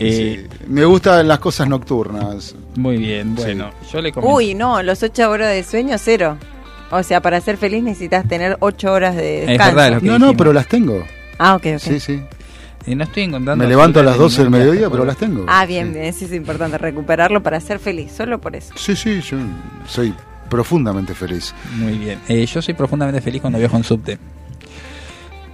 Eh, 0.00 0.46
Sí, 0.50 0.58
Me 0.66 0.84
gustan 0.84 1.28
las 1.28 1.38
cosas 1.38 1.68
nocturnas. 1.68 2.54
Muy 2.76 2.96
bien, 2.96 3.34
bueno, 3.34 3.70
yo 3.92 4.00
le 4.00 4.12
comento. 4.12 4.34
Uy, 4.34 4.54
no, 4.54 4.82
los 4.82 5.02
ocho 5.02 5.30
horas 5.30 5.50
de 5.52 5.62
sueño, 5.62 5.96
cero. 5.98 6.36
O 6.90 7.02
sea, 7.02 7.20
para 7.20 7.40
ser 7.40 7.56
feliz 7.56 7.82
necesitas 7.82 8.26
tener 8.26 8.56
ocho 8.60 8.92
horas 8.92 9.14
de 9.14 9.42
Es 9.42 9.48
descanso. 9.48 9.76
verdad 9.76 9.92
lo 9.94 10.00
que 10.00 10.06
No, 10.06 10.18
no, 10.18 10.36
pero 10.36 10.52
las 10.52 10.66
tengo. 10.66 11.04
Ah, 11.38 11.54
ok, 11.54 11.66
ok. 11.74 11.78
Sí, 11.78 12.00
sí. 12.00 12.22
Y 12.86 12.94
no 12.94 13.04
estoy 13.04 13.24
encontrando. 13.24 13.62
Me 13.62 13.68
levanto 13.68 14.00
a 14.00 14.02
las 14.02 14.16
12 14.16 14.40
del 14.42 14.50
mediodía, 14.50 14.88
pero 14.90 15.04
las 15.04 15.16
tengo. 15.16 15.44
Ah, 15.48 15.66
bien, 15.66 15.92
bien. 15.92 16.12
Sí, 16.14 16.24
es 16.24 16.32
importante 16.32 16.78
recuperarlo 16.78 17.42
para 17.42 17.60
ser 17.60 17.78
feliz, 17.78 18.10
solo 18.12 18.40
por 18.40 18.56
eso. 18.56 18.72
Sí, 18.76 18.96
sí, 18.96 19.20
yo 19.20 19.36
soy 19.86 20.14
profundamente 20.48 21.14
feliz. 21.14 21.54
Muy 21.76 21.98
bien. 21.98 22.18
Eh, 22.26 22.44
yo 22.46 22.60
soy 22.62 22.74
profundamente 22.74 23.20
feliz 23.20 23.40
cuando 23.40 23.58
viajo 23.58 23.76
en 23.76 23.84
subte. 23.84 24.18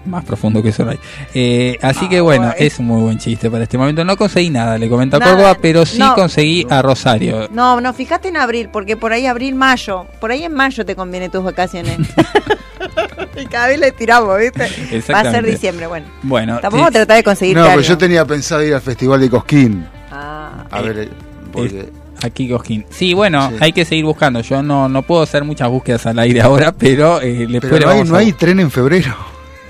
Más 0.06 0.24
profundo 0.24 0.62
que 0.62 0.68
eso 0.70 0.84
no 0.84 0.92
hay. 0.92 0.98
Eh, 1.34 1.78
así 1.82 2.06
Ah, 2.06 2.08
que 2.08 2.20
bueno, 2.20 2.52
es 2.56 2.78
un 2.78 2.86
muy 2.86 3.02
buen 3.02 3.18
chiste 3.18 3.50
para 3.50 3.64
este 3.64 3.76
momento. 3.76 4.04
No 4.04 4.16
conseguí 4.16 4.50
nada, 4.50 4.78
le 4.78 4.88
comento 4.88 5.16
a 5.16 5.18
Nada, 5.18 5.32
Córdoba, 5.32 5.56
pero 5.60 5.84
sí 5.84 5.98
no. 5.98 6.14
conseguí 6.14 6.66
a 6.70 6.80
Rosario. 6.82 7.48
No, 7.50 7.80
no, 7.80 7.92
fíjate 7.92 8.28
en 8.28 8.36
abril, 8.36 8.68
porque 8.72 8.96
por 8.96 9.12
ahí 9.12 9.26
abril, 9.26 9.54
mayo. 9.54 10.06
Por 10.20 10.30
ahí 10.30 10.44
en 10.44 10.54
mayo 10.54 10.84
te 10.86 10.94
conviene 10.94 11.28
tus 11.28 11.42
vacaciones. 11.42 11.98
y 13.36 13.46
cada 13.46 13.68
vez 13.68 13.78
le 13.80 13.92
tiramos, 13.92 14.38
¿viste? 14.38 14.68
Va 15.12 15.20
a 15.20 15.30
ser 15.30 15.44
diciembre, 15.44 15.86
bueno. 15.86 16.06
Bueno, 16.22 16.54
Tampoco 16.60 16.76
vamos 16.82 16.88
a 16.88 16.90
sí. 16.90 16.94
tratar 16.94 17.16
de 17.16 17.22
conseguir 17.24 17.56
No, 17.56 17.64
pero 17.66 17.80
yo 17.80 17.98
tenía 17.98 18.24
pensado 18.24 18.62
ir 18.64 18.74
al 18.74 18.80
Festival 18.80 19.20
de 19.20 19.30
Cosquín. 19.30 19.86
Ah. 20.10 20.64
A 20.70 20.80
ver, 20.82 20.98
eh, 20.98 21.08
porque... 21.52 21.88
Aquí 22.22 22.48
Cosquín. 22.48 22.86
Sí, 22.88 23.12
bueno, 23.12 23.50
hay 23.60 23.72
que 23.72 23.84
seguir 23.84 24.04
buscando. 24.06 24.40
Yo 24.40 24.62
no, 24.62 24.88
no 24.88 25.02
puedo 25.02 25.20
hacer 25.22 25.44
muchas 25.44 25.68
búsquedas 25.68 26.06
al 26.06 26.18
aire 26.18 26.40
ahora, 26.40 26.72
pero 26.72 27.20
eh, 27.20 27.46
después 27.46 27.70
Pero 27.72 27.78
le 27.78 27.84
no 27.84 27.90
hay, 27.90 28.04
no 28.08 28.14
a- 28.16 28.18
hay 28.20 28.32
tren 28.32 28.58
en 28.60 28.70
febrero. 28.70 29.14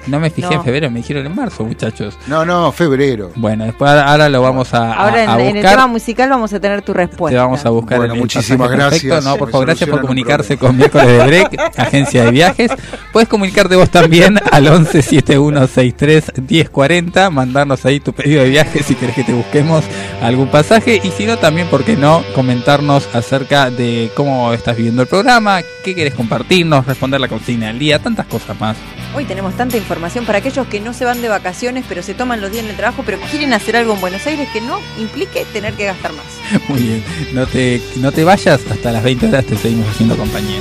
No 0.07 0.21
me 0.21 0.31
fijé 0.31 0.49
No. 0.49 0.55
en 0.57 0.65
febrero, 0.65 0.91
me 0.91 0.99
dijeron 1.01 1.27
en 1.27 1.35
marzo, 1.35 1.65
muchachos. 1.65 2.17
No, 2.29 2.45
no, 2.45 2.71
febrero. 2.73 3.33
Bueno, 3.35 3.65
después 3.65 3.91
ahora- 3.91 4.29
lo 4.29 4.41
vamos 4.43 4.73
a, 4.73 4.93
a- 4.93 5.05
Ahora 5.05 5.25
en, 5.25 5.31
a 5.31 5.35
en 5.41 5.47
el 5.49 5.53
buscar. 5.55 5.71
tema 5.73 5.87
musical 5.89 6.31
vamos 6.31 6.53
a 6.53 6.61
tener 6.61 6.83
tu 6.83 6.93
respuesta. 6.95 7.37
Te 7.37 7.43
vamos 7.43 7.65
a 7.67 7.71
buscar 7.71 7.99
Bueno, 7.99 8.13
el- 8.15 8.19
el 8.19 8.23
muchísimas 8.23 8.69
pasaje 8.69 8.83
perfecto. 8.83 9.07
gracias. 9.09 9.25
No, 9.33 9.37
por 9.39 9.51
favor, 9.51 9.67
gracias 9.67 9.91
por 9.91 10.01
comunicarse 10.01 10.57
con 10.57 10.77
miércoles 10.77 11.07
de 11.09 11.27
break, 11.27 11.61
agencia 11.77 12.25
de 12.25 12.31
viajes. 12.31 12.71
Puedes 13.13 13.29
comunicarte 13.29 13.75
vos 13.77 13.91
también 13.91 14.39
al 14.53 14.67
11 14.69 15.03
7163 15.03 16.33
1040, 16.49 17.31
mandarnos 17.31 17.85
ahí 17.85 17.99
tu 18.01 18.13
pedido 18.13 18.43
de 18.43 18.51
viaje 18.51 18.83
si 18.83 18.95
querés 18.95 19.15
que 19.17 19.25
te 19.25 19.33
busquemos 19.33 19.85
algún 20.23 20.49
pasaje 20.49 21.01
y 21.03 21.11
si 21.11 21.27
no 21.27 21.37
también, 21.39 21.67
¿por 21.69 21.83
qué 21.85 21.97
no? 21.97 22.23
Comentarnos 22.35 23.09
acerca 23.15 23.71
de 23.71 24.11
cómo 24.15 24.53
estás 24.53 24.77
viviendo 24.77 25.03
el 25.03 25.09
programa, 25.09 25.61
qué 25.85 25.95
querés 25.95 26.15
compartirnos, 26.15 26.87
responder 26.87 27.21
la 27.21 27.29
consigna 27.29 27.67
del 27.69 27.79
día, 27.81 27.99
tantas 27.99 28.27
cosas 28.27 28.59
más. 28.61 28.77
Hoy 29.15 29.25
tenemos 29.25 29.55
tanta 29.55 29.77
información 29.77 29.96
para 30.27 30.39
aquellos 30.39 30.67
que 30.67 30.79
no 30.79 30.93
se 30.93 31.05
van 31.05 31.23
de 31.23 31.29
vacaciones, 31.29 31.85
pero 31.89 32.03
se 32.03 32.13
toman 32.13 32.41
los 32.41 32.51
días 32.53 32.65
en 32.65 32.71
el 32.71 32.77
trabajo, 32.77 33.03
pero 33.05 33.19
quieren 33.31 33.53
hacer 33.55 33.77
algo 33.77 33.95
en 33.95 34.01
Buenos 34.01 34.27
Aires 34.27 34.47
que 34.53 34.61
no 34.61 34.81
implique 34.99 35.45
tener 35.53 35.73
que 35.75 35.87
gastar 35.87 36.13
más. 36.13 36.27
Muy 36.69 36.81
bien, 36.81 37.05
no 37.33 37.47
te, 37.47 37.81
no 37.97 38.13
te 38.13 38.23
vayas, 38.23 38.61
hasta 38.71 38.93
las 38.93 39.03
20 39.03 39.29
horas 39.29 39.47
te 39.47 39.57
seguimos 39.57 39.89
haciendo 39.89 40.17
compañía. 40.17 40.61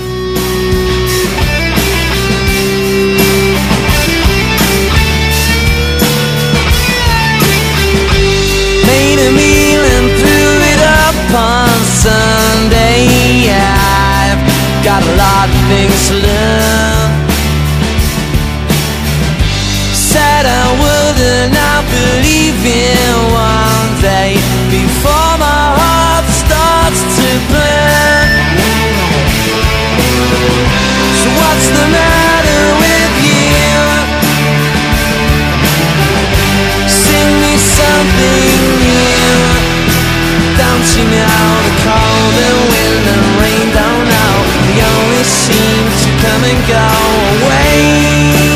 Made 8.88 9.20
a 9.20 9.32
meal 9.32 9.84
and 9.98 10.10
threw 10.18 10.52
it 10.72 10.82
up 10.82 11.36
on 11.36 11.70
Sunday. 11.86 13.49
I've 13.52 14.84
got 14.84 15.03
a 15.03 15.16
lot 15.18 15.49
of 15.49 15.68
things 15.68 16.07
to 16.07 16.14
learn. 16.16 16.94
Said 20.45 20.61
I 20.61 20.77
would 20.77 21.17
and 21.41 21.53
I 21.57 21.76
believe 21.89 22.61
in 22.61 23.17
one 23.34 23.89
day 23.97 24.38
before 24.69 25.34
my 25.41 25.63
heart 25.73 26.26
starts 26.30 27.01
to 27.17 27.30
burn. 27.49 28.30
So 31.17 31.27
what's 31.34 31.67
the 31.73 31.88
matter 31.89 32.61
with 32.77 33.13
you? 33.26 33.73
Sing 36.93 37.30
me 37.41 37.53
something 37.57 38.61
new. 38.85 39.34
Don't 40.61 40.88
you 40.93 41.05
know 41.09 41.49
the 41.65 41.73
cold 41.89 42.35
and 42.45 42.59
wind 42.69 43.05
and 43.17 43.26
rain 43.41 43.67
don't 43.73 44.05
know? 44.13 44.35
They 44.61 44.77
always 44.93 45.26
seem 45.26 45.81
to 46.05 46.09
come 46.22 46.43
and 46.45 46.59
go 46.69 46.85
away. 47.34 48.55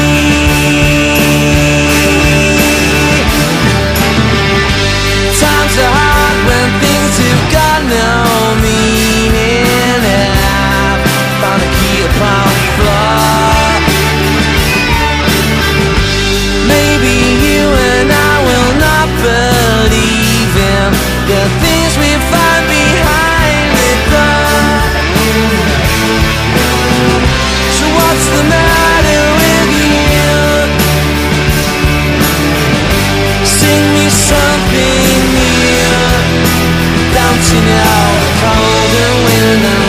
Chasing 37.49 37.67
out 37.67 38.19
the 38.21 38.31
cold 38.41 38.93
and 38.93 39.25
wind 39.25 39.88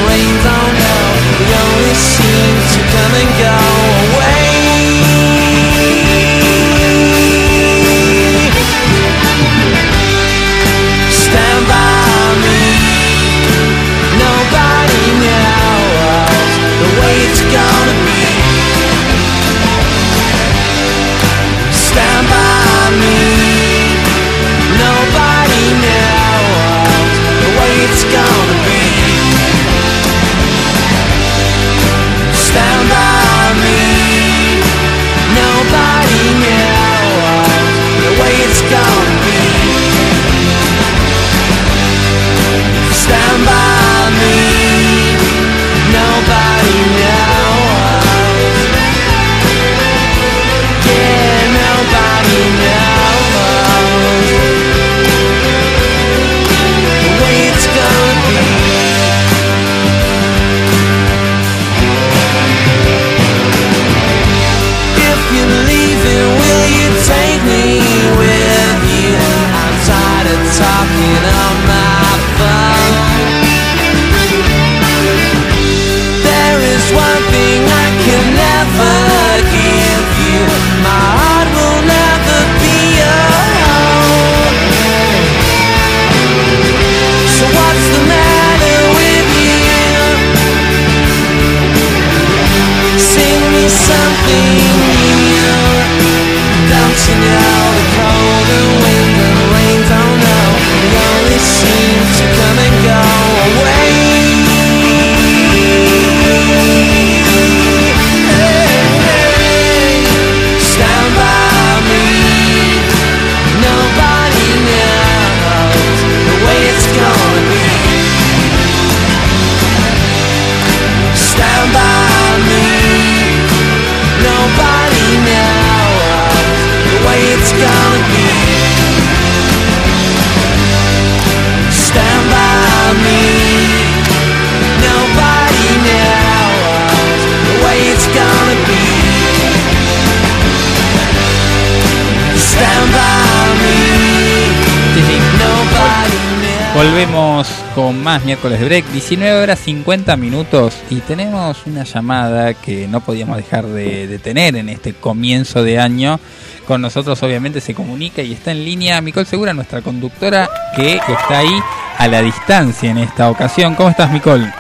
más 148.11 148.25
miércoles 148.25 148.59
de 148.59 148.67
break, 148.67 148.87
19 148.87 149.41
horas 149.41 149.61
50 149.61 150.17
minutos 150.17 150.75
y 150.91 150.97
tenemos 150.97 151.65
una 151.65 151.85
llamada 151.85 152.55
que 152.55 152.89
no 152.89 153.01
podíamos 153.03 153.37
dejar 153.37 153.65
de, 153.67 154.09
de 154.09 154.19
tener 154.19 154.57
en 154.57 154.69
este 154.69 154.95
comienzo 154.95 155.63
de 155.63 155.79
año. 155.79 156.19
Con 156.67 156.81
nosotros 156.81 157.23
obviamente 157.23 157.61
se 157.61 157.73
comunica 157.73 158.21
y 158.21 158.33
está 158.33 158.51
en 158.51 158.65
línea 158.65 159.01
Micol 159.01 159.27
Segura, 159.27 159.55
nuestra 159.55 159.81
conductora, 159.81 160.51
que 160.75 160.95
está 160.95 161.39
ahí 161.39 161.63
a 161.99 162.09
la 162.09 162.21
distancia 162.21 162.91
en 162.91 162.99
esta 162.99 163.31
ocasión. 163.31 163.77
¿Cómo 163.77 163.91
estás, 163.91 164.11
Micol? 164.11 164.53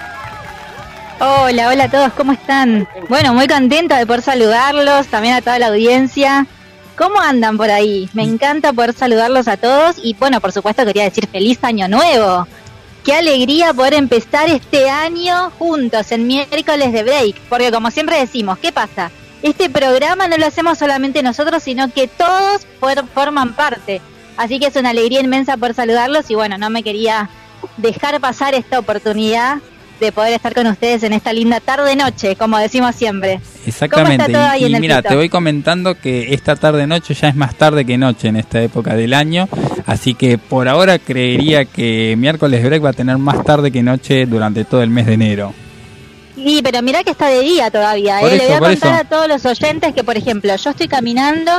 Hola, 1.18 1.70
hola 1.70 1.84
a 1.84 1.90
todos, 1.90 2.12
¿cómo 2.12 2.30
están? 2.30 2.86
Bueno, 3.08 3.34
muy 3.34 3.48
contenta 3.48 3.98
de 3.98 4.06
poder 4.06 4.22
saludarlos, 4.22 5.08
también 5.08 5.34
a 5.34 5.42
toda 5.42 5.58
la 5.58 5.66
audiencia. 5.66 6.46
¿Cómo 6.96 7.18
andan 7.18 7.56
por 7.56 7.68
ahí? 7.68 8.08
Me 8.12 8.22
encanta 8.22 8.72
poder 8.72 8.92
saludarlos 8.92 9.48
a 9.48 9.56
todos 9.56 9.96
y 10.00 10.14
bueno, 10.20 10.40
por 10.40 10.52
supuesto 10.52 10.84
quería 10.84 11.02
decir 11.02 11.26
feliz 11.26 11.58
año 11.64 11.88
nuevo. 11.88 12.46
Qué 13.04 13.14
alegría 13.14 13.72
poder 13.72 13.94
empezar 13.94 14.48
este 14.50 14.90
año 14.90 15.50
juntos 15.58 16.12
en 16.12 16.26
miércoles 16.26 16.92
de 16.92 17.02
break, 17.02 17.36
porque 17.48 17.70
como 17.72 17.90
siempre 17.90 18.18
decimos, 18.18 18.58
¿qué 18.58 18.72
pasa? 18.72 19.10
Este 19.42 19.70
programa 19.70 20.28
no 20.28 20.36
lo 20.36 20.46
hacemos 20.46 20.78
solamente 20.78 21.22
nosotros, 21.22 21.62
sino 21.62 21.90
que 21.90 22.08
todos 22.08 22.66
for- 22.78 23.06
forman 23.14 23.54
parte. 23.54 24.02
Así 24.36 24.58
que 24.58 24.66
es 24.66 24.76
una 24.76 24.90
alegría 24.90 25.20
inmensa 25.20 25.56
poder 25.56 25.74
saludarlos 25.74 26.30
y 26.30 26.34
bueno, 26.34 26.58
no 26.58 26.68
me 26.68 26.82
quería 26.82 27.30
dejar 27.78 28.20
pasar 28.20 28.54
esta 28.54 28.78
oportunidad 28.78 29.58
de 30.00 30.12
poder 30.12 30.32
estar 30.32 30.54
con 30.54 30.66
ustedes 30.66 31.02
en 31.02 31.12
esta 31.12 31.32
linda 31.32 31.60
tarde-noche, 31.60 32.34
como 32.36 32.58
decimos 32.58 32.94
siempre. 32.96 33.40
Exactamente. 33.66 34.16
¿Cómo 34.16 34.26
está 34.26 34.38
todo 34.40 34.50
ahí 34.50 34.62
y 34.62 34.64
en 34.64 34.72
y 34.72 34.74
el 34.74 34.80
mira, 34.80 34.96
pito? 34.96 35.10
te 35.10 35.16
voy 35.16 35.28
comentando 35.28 35.94
que 35.94 36.34
esta 36.34 36.56
tarde 36.56 36.86
noche 36.86 37.14
ya 37.14 37.28
es 37.28 37.36
más 37.36 37.54
tarde 37.54 37.84
que 37.84 37.98
noche 37.98 38.28
en 38.28 38.36
esta 38.36 38.60
época 38.62 38.94
del 38.94 39.14
año, 39.14 39.48
así 39.86 40.14
que 40.14 40.38
por 40.38 40.68
ahora 40.68 40.98
creería 40.98 41.66
que 41.66 42.14
miércoles 42.18 42.64
break 42.64 42.84
va 42.84 42.90
a 42.90 42.94
tener 42.94 43.18
más 43.18 43.44
tarde 43.44 43.70
que 43.70 43.82
noche 43.82 44.26
durante 44.26 44.64
todo 44.64 44.82
el 44.82 44.90
mes 44.90 45.06
de 45.06 45.14
enero. 45.14 45.54
Sí, 46.34 46.60
pero 46.62 46.80
mira 46.82 47.04
que 47.04 47.10
está 47.10 47.28
de 47.28 47.40
día 47.40 47.70
todavía. 47.70 48.22
¿eh? 48.22 48.26
eso, 48.26 48.36
Le 48.36 48.46
voy 48.46 48.52
a 48.52 48.58
contar 48.58 48.92
eso. 48.92 49.00
a 49.02 49.04
todos 49.04 49.28
los 49.28 49.44
oyentes 49.44 49.92
que, 49.94 50.02
por 50.02 50.16
ejemplo, 50.16 50.56
yo 50.56 50.70
estoy 50.70 50.88
caminando 50.88 51.52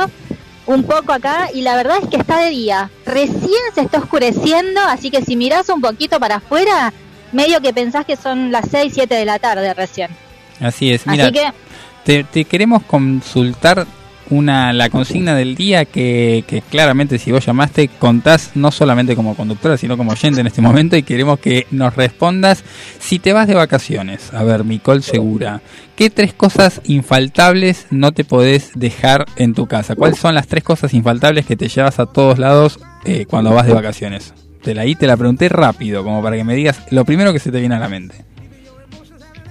un 0.66 0.84
poco 0.84 1.12
acá 1.12 1.48
y 1.52 1.62
la 1.62 1.76
verdad 1.76 1.98
es 2.02 2.08
que 2.08 2.16
está 2.16 2.40
de 2.40 2.50
día. 2.50 2.90
Recién 3.06 3.62
se 3.74 3.82
está 3.82 3.98
oscureciendo, 3.98 4.80
así 4.80 5.10
que 5.10 5.22
si 5.22 5.36
mirás 5.36 5.68
un 5.68 5.80
poquito 5.80 6.18
para 6.18 6.36
afuera, 6.36 6.92
medio 7.32 7.60
que 7.60 7.72
pensás 7.72 8.04
que 8.04 8.16
son 8.16 8.52
las 8.52 8.68
6, 8.70 8.92
7 8.94 9.14
de 9.14 9.24
la 9.24 9.38
tarde 9.38 9.72
recién. 9.74 10.10
Así 10.60 10.92
es, 10.92 11.06
mira, 11.06 11.24
así 11.24 11.32
que, 11.32 11.52
te, 12.04 12.24
te 12.24 12.44
queremos 12.44 12.82
consultar 12.84 13.86
una 14.30 14.72
la 14.72 14.88
consigna 14.88 15.34
del 15.34 15.54
día 15.54 15.84
que, 15.84 16.44
que 16.46 16.62
claramente 16.62 17.18
si 17.18 17.30
vos 17.32 17.44
llamaste 17.44 17.88
contás 17.88 18.52
no 18.54 18.70
solamente 18.70 19.14
como 19.14 19.36
conductora 19.36 19.76
sino 19.76 19.96
como 19.96 20.12
oyente 20.12 20.40
en 20.40 20.46
este 20.46 20.62
momento 20.62 20.96
y 20.96 21.02
queremos 21.02 21.38
que 21.38 21.66
nos 21.70 21.94
respondas 21.94 22.64
si 22.98 23.18
te 23.18 23.32
vas 23.32 23.46
de 23.46 23.54
vacaciones 23.54 24.32
a 24.32 24.42
ver 24.42 24.64
Micol 24.64 25.02
Segura 25.02 25.60
¿qué 25.96 26.08
tres 26.08 26.32
cosas 26.32 26.80
infaltables 26.84 27.86
no 27.90 28.12
te 28.12 28.24
podés 28.24 28.70
dejar 28.74 29.26
en 29.36 29.54
tu 29.54 29.66
casa? 29.66 29.96
¿cuáles 29.96 30.18
son 30.18 30.34
las 30.34 30.46
tres 30.46 30.64
cosas 30.64 30.94
infaltables 30.94 31.44
que 31.44 31.56
te 31.56 31.68
llevas 31.68 31.98
a 31.98 32.06
todos 32.06 32.38
lados 32.38 32.78
eh, 33.04 33.26
cuando 33.26 33.52
vas 33.52 33.66
de 33.66 33.74
vacaciones? 33.74 34.32
Te 34.62 34.74
la, 34.74 34.82
ahí 34.82 34.94
te 34.94 35.06
la 35.06 35.16
pregunté 35.16 35.48
rápido 35.48 36.04
como 36.04 36.22
para 36.22 36.36
que 36.36 36.44
me 36.44 36.54
digas 36.54 36.80
lo 36.90 37.04
primero 37.04 37.32
que 37.32 37.38
se 37.38 37.50
te 37.50 37.60
viene 37.60 37.74
a 37.74 37.78
la 37.78 37.88
mente 37.88 38.24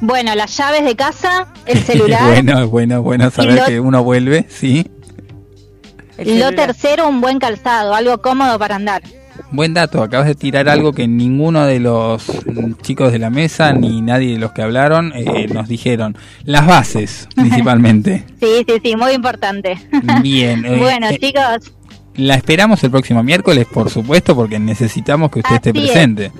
bueno, 0.01 0.33
las 0.35 0.57
llaves 0.57 0.83
de 0.83 0.95
casa, 0.95 1.47
el 1.65 1.77
celular. 1.83 2.23
bueno, 2.25 2.67
bueno, 2.67 3.01
bueno 3.03 3.29
saber 3.29 3.53
lo- 3.55 3.65
que 3.65 3.79
uno 3.79 4.03
vuelve, 4.03 4.45
sí. 4.49 4.85
Lo 6.17 6.51
tercero, 6.51 7.07
un 7.07 7.21
buen 7.21 7.39
calzado, 7.39 7.95
algo 7.95 8.21
cómodo 8.21 8.59
para 8.59 8.75
andar. 8.75 9.01
Buen 9.51 9.73
dato, 9.73 10.03
acabas 10.03 10.27
de 10.27 10.35
tirar 10.35 10.69
algo 10.69 10.93
que 10.93 11.07
ninguno 11.07 11.65
de 11.65 11.79
los 11.79 12.25
chicos 12.81 13.11
de 13.11 13.19
la 13.19 13.29
mesa 13.29 13.73
ni 13.73 14.01
nadie 14.01 14.33
de 14.33 14.37
los 14.39 14.51
que 14.51 14.61
hablaron 14.61 15.13
eh, 15.15 15.47
nos 15.51 15.67
dijeron. 15.67 16.15
Las 16.45 16.67
bases, 16.67 17.27
principalmente. 17.35 18.23
Sí, 18.39 18.63
sí, 18.67 18.73
sí, 18.83 18.95
muy 18.95 19.13
importante. 19.13 19.77
Bien. 20.21 20.63
eh, 20.65 20.77
bueno, 20.77 21.09
eh, 21.09 21.17
chicos, 21.19 21.71
La 22.15 22.35
esperamos 22.35 22.83
el 22.83 22.91
próximo 22.91 23.23
miércoles, 23.23 23.65
por 23.71 23.89
supuesto, 23.89 24.35
porque 24.35 24.59
necesitamos 24.59 25.31
que 25.31 25.39
usted 25.39 25.55
esté 25.55 25.69
es. 25.69 25.73
presente. 25.73 26.31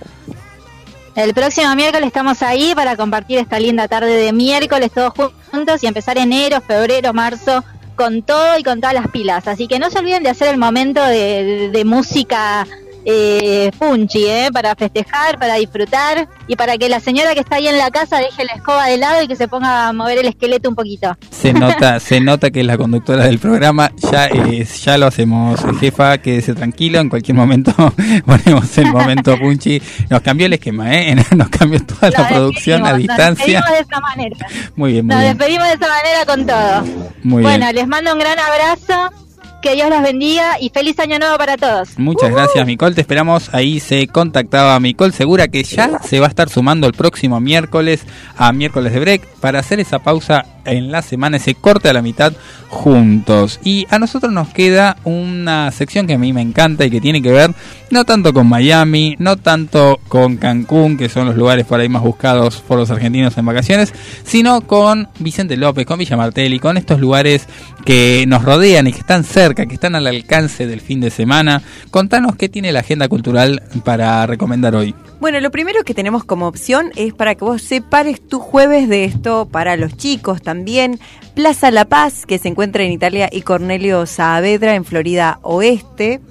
El 1.16 1.34
próximo 1.34 1.76
miércoles 1.76 2.08
estamos 2.08 2.42
ahí 2.42 2.74
para 2.76 2.96
compartir 2.96 3.38
esta 3.38 3.60
linda 3.60 3.88
tarde 3.88 4.16
de 4.16 4.32
miércoles 4.32 4.92
todos 4.94 5.14
juntos 5.52 5.84
y 5.84 5.88
empezar 5.88 6.18
enero, 6.18 6.62
febrero, 6.62 7.14
marzo 7.14 7.64
con 7.96 8.22
todo 8.22 8.58
y 8.58 8.64
con 8.64 8.80
todas 8.80 8.94
las 8.94 9.08
pilas. 9.10 9.48
Así 9.48 9.68
que 9.68 9.78
no 9.78 9.90
se 9.90 10.00
olviden 10.00 10.24
de 10.24 10.30
hacer 10.30 10.48
el 10.48 10.58
momento 10.58 11.04
de 11.04 11.84
música 11.86 12.66
eh, 13.06 13.72
punchy, 13.80 14.26
¿eh? 14.26 14.50
para 14.54 14.76
festejar, 14.76 15.40
para 15.40 15.56
disfrutar 15.56 16.28
y 16.48 16.56
para 16.56 16.78
que 16.78 16.90
la 16.90 17.00
señora 17.00 17.34
que 17.34 17.40
está 17.42 17.56
ahí 17.58 17.68
en 17.68 17.78
la 17.78 17.90
casa 17.92 18.18
deje 18.18 18.46
la 18.46 18.54
escoba 18.54 18.86
de 18.88 18.98
lado 18.98 19.24
y 19.24 19.28
que 19.28 19.36
se 19.36 19.48
ponga 19.48 19.88
a 19.88 19.94
mover 19.94 20.20
el 20.20 20.28
esqueleto 20.28 20.70
un 20.70 20.76
poquito. 20.76 21.16
Se 21.30 21.54
nota, 21.54 22.00
se 22.00 22.20
nota 22.22 22.52
que 22.52 22.62
es 22.62 22.66
la 22.66 22.78
conductora 22.78 23.26
del 23.26 23.40
programa. 23.40 23.92
Ya, 24.12 24.28
eh, 24.28 24.66
ya 24.66 24.98
lo 24.98 25.08
hacemos, 25.08 25.60
jefa, 25.80 26.18
quédese 26.20 26.54
tranquilo. 26.54 27.00
En 27.00 27.10
cualquier 27.10 27.36
momento 27.36 27.74
ponemos 28.26 28.78
el 28.78 28.92
momento 28.92 29.38
punchy. 29.38 29.82
Nos 30.10 30.22
cambió 30.22 30.46
el 30.46 30.54
esquema, 30.54 30.94
¿eh? 30.96 31.16
Nos 31.36 31.50
cambió 31.50 31.84
toda 31.86 32.10
la 32.12 32.28
producción 32.28 32.86
a 32.86 32.94
despedimos, 32.94 33.18
Nos 33.18 33.18
distancia. 33.18 33.60
despedimos 33.62 33.72
de 33.72 33.80
esa 33.80 34.00
manera. 34.00 34.48
Muy 34.76 34.92
bien, 34.94 35.06
muy 35.06 35.16
Nos 35.16 35.24
bien. 35.24 35.38
despedimos 35.38 35.68
de 35.68 35.74
esa 35.74 35.88
manera 35.88 36.26
con 36.26 36.46
todo. 36.46 37.08
Muy 37.24 37.44
bueno, 37.44 37.66
bien. 37.66 37.76
les 37.76 37.88
mando 37.88 38.14
un 38.14 38.20
gran 38.20 38.38
abrazo. 38.40 39.16
Que 39.62 39.76
Dios 39.76 39.92
los 39.92 40.02
bendiga 40.02 40.60
y 40.60 40.70
feliz 40.70 40.98
año 41.00 41.20
nuevo 41.20 41.38
para 41.38 41.56
todos. 41.56 42.00
Muchas 42.00 42.32
gracias, 42.32 42.66
Micol. 42.66 42.96
Te 42.96 43.02
esperamos. 43.02 43.54
Ahí 43.54 43.80
se 43.80 44.08
contactaba 44.08 44.80
Micol 44.80 45.14
Segura, 45.14 45.50
que 45.50 45.64
ya 45.64 46.00
se 46.00 46.20
va 46.20 46.26
a 46.26 46.30
estar 46.30 46.50
sumando 46.50 46.88
el 46.88 46.94
próximo 46.94 47.40
miércoles 47.40 48.02
a 48.38 48.52
miércoles 48.54 48.92
de 48.92 49.00
break 49.00 49.28
para 49.40 49.60
hacer 49.60 49.80
esa 49.80 50.00
pausa 50.00 50.46
en 50.66 50.92
la 50.92 51.02
semana, 51.02 51.38
ese 51.38 51.56
corte 51.56 51.90
a 51.90 51.94
la 51.94 52.02
mitad 52.02 52.34
juntos. 52.70 53.60
Y 53.64 53.86
a 53.90 54.00
nosotros 54.00 54.32
nos 54.32 54.50
queda 54.50 54.98
una 55.04 55.72
sección 55.72 56.08
que 56.08 56.14
a 56.14 56.18
mí 56.18 56.34
me 56.34 56.42
encanta 56.42 56.86
y 56.86 56.90
que 56.90 57.02
tiene 57.02 57.22
que 57.22 57.32
ver 57.32 57.52
no 57.92 58.06
tanto 58.06 58.34
con 58.34 58.48
Miami, 58.48 59.16
no 59.20 59.36
tanto 59.36 60.00
con 60.08 60.38
Cancún, 60.38 60.98
que 60.98 61.10
son 61.10 61.28
los 61.28 61.36
lugares 61.36 61.66
por 61.66 61.80
ahí 61.80 61.90
más 61.90 62.02
buscados 62.02 62.62
por 62.62 62.78
los 62.78 62.90
argentinos 62.90 63.38
en 63.38 63.46
vacaciones, 63.46 63.94
sino 64.24 64.62
con 64.62 65.10
Vicente 65.20 65.58
López, 65.58 65.86
con 65.86 66.00
Villa 66.00 66.16
Martelli, 66.16 66.60
con 66.60 66.78
estos 66.78 67.00
lugares 67.00 67.48
que 67.86 68.26
nos 68.28 68.44
rodean 68.44 68.88
y 68.88 68.94
que 68.94 69.00
están 69.00 69.24
cerca, 69.24 69.66
que 69.66 69.74
están 69.74 69.96
al 69.96 70.08
alcance 70.08 70.68
del 70.68 70.82
fin 70.82 71.02
de 71.02 71.10
semana. 71.10 71.62
Contanos 71.90 72.36
qué 72.36 72.50
tiene 72.50 72.72
la 72.72 72.82
agenda 72.82 73.08
cultural 73.08 73.64
para 73.84 74.26
recomendar 74.28 74.76
hoy. 74.76 74.96
Bueno, 75.20 75.40
lo 75.40 75.52
primero 75.52 75.84
que 75.84 75.94
tenemos 75.94 76.24
como 76.24 76.48
opción 76.48 76.92
es 76.96 77.14
para 77.14 77.36
que 77.36 77.46
vos 77.46 77.62
separes 77.62 78.26
tu 78.28 78.40
jueves 78.40 78.90
de 78.90 79.06
esto 79.06 79.48
para 79.52 79.78
los 79.78 79.96
chicos 79.98 80.42
también. 80.42 81.00
Plaza 81.36 81.72
La 81.72 81.86
Paz, 81.86 82.26
que 82.26 82.40
se 82.40 82.48
encuentra 82.48 82.84
en 82.84 82.92
Italia, 82.92 83.30
y 83.32 83.42
Cornelio 83.42 84.06
Saavedra 84.06 84.76
en 84.76 84.86
Florida 84.86 85.40
Oeste. 85.44 86.22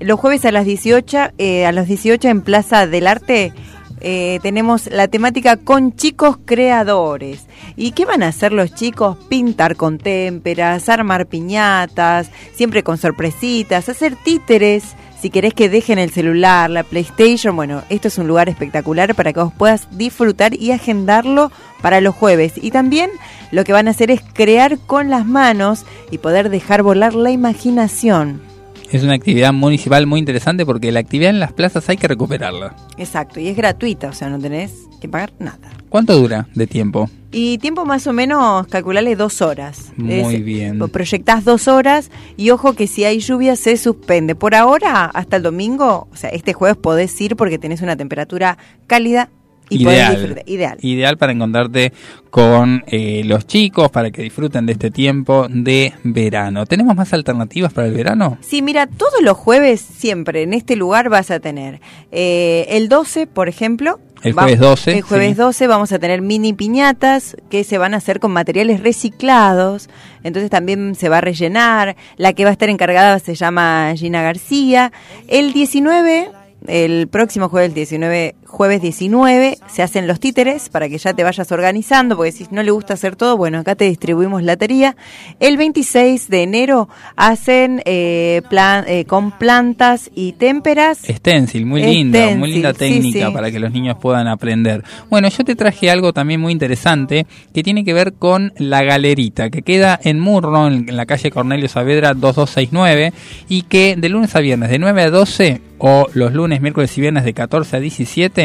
Los 0.00 0.20
jueves 0.20 0.44
a 0.44 0.52
las 0.52 0.66
18, 0.66 1.32
eh, 1.38 1.66
a 1.66 1.72
las 1.72 1.88
18 1.88 2.28
en 2.28 2.42
Plaza 2.42 2.86
del 2.86 3.06
Arte 3.06 3.52
eh, 4.00 4.40
tenemos 4.42 4.90
la 4.90 5.08
temática 5.08 5.56
con 5.56 5.96
chicos 5.96 6.38
creadores. 6.44 7.45
¿Y 7.76 7.92
qué 7.92 8.06
van 8.06 8.22
a 8.22 8.28
hacer 8.28 8.52
los 8.52 8.74
chicos? 8.74 9.18
Pintar 9.28 9.76
con 9.76 9.98
témperas, 9.98 10.88
armar 10.88 11.26
piñatas, 11.26 12.30
siempre 12.54 12.82
con 12.82 12.96
sorpresitas, 12.96 13.90
hacer 13.90 14.16
títeres. 14.16 14.96
Si 15.20 15.28
querés 15.28 15.52
que 15.52 15.68
dejen 15.68 15.98
el 15.98 16.10
celular, 16.10 16.70
la 16.70 16.84
PlayStation, 16.84 17.54
bueno, 17.54 17.82
esto 17.90 18.08
es 18.08 18.16
un 18.16 18.28
lugar 18.28 18.48
espectacular 18.48 19.14
para 19.14 19.32
que 19.34 19.40
vos 19.40 19.52
puedas 19.52 19.88
disfrutar 19.90 20.54
y 20.54 20.72
agendarlo 20.72 21.52
para 21.82 22.00
los 22.00 22.14
jueves. 22.14 22.54
Y 22.56 22.70
también 22.70 23.10
lo 23.50 23.64
que 23.64 23.74
van 23.74 23.88
a 23.88 23.90
hacer 23.90 24.10
es 24.10 24.22
crear 24.32 24.78
con 24.78 25.10
las 25.10 25.26
manos 25.26 25.84
y 26.10 26.18
poder 26.18 26.48
dejar 26.48 26.82
volar 26.82 27.14
la 27.14 27.30
imaginación. 27.30 28.55
Es 28.92 29.02
una 29.02 29.14
actividad 29.14 29.52
municipal 29.52 30.06
muy 30.06 30.20
interesante 30.20 30.64
porque 30.64 30.92
la 30.92 31.00
actividad 31.00 31.30
en 31.30 31.40
las 31.40 31.52
plazas 31.52 31.88
hay 31.88 31.96
que 31.96 32.06
recuperarla. 32.08 32.74
Exacto, 32.96 33.40
y 33.40 33.48
es 33.48 33.56
gratuita, 33.56 34.08
o 34.08 34.12
sea, 34.12 34.28
no 34.28 34.38
tenés 34.38 34.72
que 35.00 35.08
pagar 35.08 35.32
nada. 35.38 35.70
¿Cuánto 35.88 36.16
dura 36.16 36.46
de 36.54 36.66
tiempo? 36.66 37.08
Y 37.32 37.58
tiempo 37.58 37.84
más 37.84 38.06
o 38.06 38.12
menos, 38.12 38.66
calculale 38.68 39.14
dos 39.16 39.42
horas. 39.42 39.92
Muy 39.96 40.36
Es- 40.36 40.44
bien. 40.44 40.78
Proyectás 40.90 41.44
dos 41.44 41.68
horas 41.68 42.10
y 42.36 42.50
ojo 42.50 42.72
que 42.74 42.86
si 42.86 43.04
hay 43.04 43.18
lluvia 43.20 43.56
se 43.56 43.76
suspende. 43.76 44.34
Por 44.34 44.54
ahora, 44.54 45.06
hasta 45.06 45.36
el 45.36 45.42
domingo, 45.42 46.08
o 46.12 46.16
sea, 46.16 46.30
este 46.30 46.52
jueves 46.54 46.76
podés 46.78 47.20
ir 47.20 47.36
porque 47.36 47.58
tenés 47.58 47.82
una 47.82 47.96
temperatura 47.96 48.56
cálida 48.86 49.28
y 49.68 49.82
Ideal. 49.82 50.16
disfrutar. 50.16 50.48
Ideal. 50.48 50.78
Ideal 50.80 51.18
para 51.18 51.32
encontrarte 51.32 51.92
con 52.30 52.84
eh, 52.86 53.22
los 53.24 53.46
chicos, 53.46 53.90
para 53.90 54.10
que 54.10 54.22
disfruten 54.22 54.66
de 54.66 54.72
este 54.72 54.90
tiempo 54.90 55.46
de 55.48 55.94
verano. 56.04 56.66
¿Tenemos 56.66 56.94
más 56.94 57.12
alternativas 57.12 57.72
para 57.72 57.88
el 57.88 57.94
verano? 57.94 58.38
Sí, 58.40 58.62
mira, 58.62 58.86
todos 58.86 59.22
los 59.22 59.36
jueves 59.36 59.80
siempre 59.80 60.42
en 60.42 60.52
este 60.52 60.76
lugar 60.76 61.08
vas 61.08 61.30
a 61.30 61.40
tener 61.40 61.80
eh, 62.12 62.66
el 62.70 62.88
12, 62.88 63.26
por 63.26 63.48
ejemplo. 63.48 64.00
El 64.22 64.32
jueves 64.32 64.58
12, 64.58 64.92
El 64.96 65.02
jueves 65.02 65.28
sí. 65.30 65.34
12 65.34 65.66
vamos 65.66 65.92
a 65.92 65.98
tener 65.98 66.20
mini 66.20 66.52
piñatas 66.52 67.36
que 67.50 67.64
se 67.64 67.78
van 67.78 67.94
a 67.94 67.98
hacer 67.98 68.18
con 68.18 68.32
materiales 68.32 68.80
reciclados. 68.82 69.88
Entonces 70.24 70.50
también 70.50 70.94
se 70.94 71.08
va 71.08 71.18
a 71.18 71.20
rellenar. 71.20 71.96
La 72.16 72.32
que 72.32 72.44
va 72.44 72.50
a 72.50 72.52
estar 72.52 72.68
encargada 72.68 73.18
se 73.18 73.34
llama 73.34 73.92
Gina 73.96 74.22
García. 74.22 74.90
El 75.28 75.52
19 75.52 76.30
el 76.66 77.08
próximo 77.08 77.48
jueves 77.48 77.74
19, 77.74 78.34
jueves 78.46 78.80
19 78.80 79.58
se 79.66 79.82
hacen 79.82 80.06
los 80.06 80.20
títeres 80.20 80.68
para 80.68 80.88
que 80.88 80.98
ya 80.98 81.14
te 81.14 81.24
vayas 81.24 81.50
organizando, 81.52 82.16
porque 82.16 82.32
si 82.32 82.46
no 82.50 82.62
le 82.62 82.70
gusta 82.70 82.94
hacer 82.94 83.16
todo, 83.16 83.36
bueno, 83.36 83.58
acá 83.58 83.74
te 83.74 83.84
distribuimos 83.84 84.42
la 84.42 84.56
tería. 84.56 84.96
El 85.40 85.56
26 85.56 86.28
de 86.28 86.42
enero 86.42 86.88
hacen 87.16 87.82
eh, 87.84 88.42
plan, 88.48 88.84
eh, 88.88 89.04
con 89.04 89.32
plantas 89.32 90.10
y 90.14 90.32
témperas. 90.32 90.98
Stencil, 90.98 91.66
muy 91.66 91.82
linda, 91.82 92.34
muy 92.36 92.52
linda 92.52 92.72
técnica 92.72 93.28
sí. 93.28 93.32
para 93.32 93.50
que 93.50 93.58
los 93.58 93.72
niños 93.72 93.96
puedan 94.00 94.28
aprender. 94.28 94.82
Bueno, 95.10 95.28
yo 95.28 95.44
te 95.44 95.54
traje 95.54 95.90
algo 95.90 96.12
también 96.12 96.40
muy 96.40 96.52
interesante 96.52 97.26
que 97.52 97.62
tiene 97.62 97.84
que 97.84 97.92
ver 97.92 98.14
con 98.14 98.52
la 98.56 98.82
galerita, 98.82 99.50
que 99.50 99.62
queda 99.62 99.98
en 100.02 100.20
Murro, 100.20 100.66
en 100.66 100.96
la 100.96 101.06
calle 101.06 101.30
Cornelio 101.30 101.68
Saavedra 101.68 102.14
2269, 102.14 103.12
y 103.48 103.62
que 103.62 103.96
de 103.96 104.08
lunes 104.08 104.34
a 104.36 104.40
viernes, 104.40 104.70
de 104.70 104.78
9 104.78 105.02
a 105.02 105.10
12, 105.10 105.60
o 105.78 106.06
los 106.14 106.32
lunes, 106.32 106.60
miércoles 106.60 106.96
y 106.96 107.00
viernes 107.00 107.24
de 107.24 107.34
14 107.34 107.76
a 107.76 107.80
17, 107.80 108.35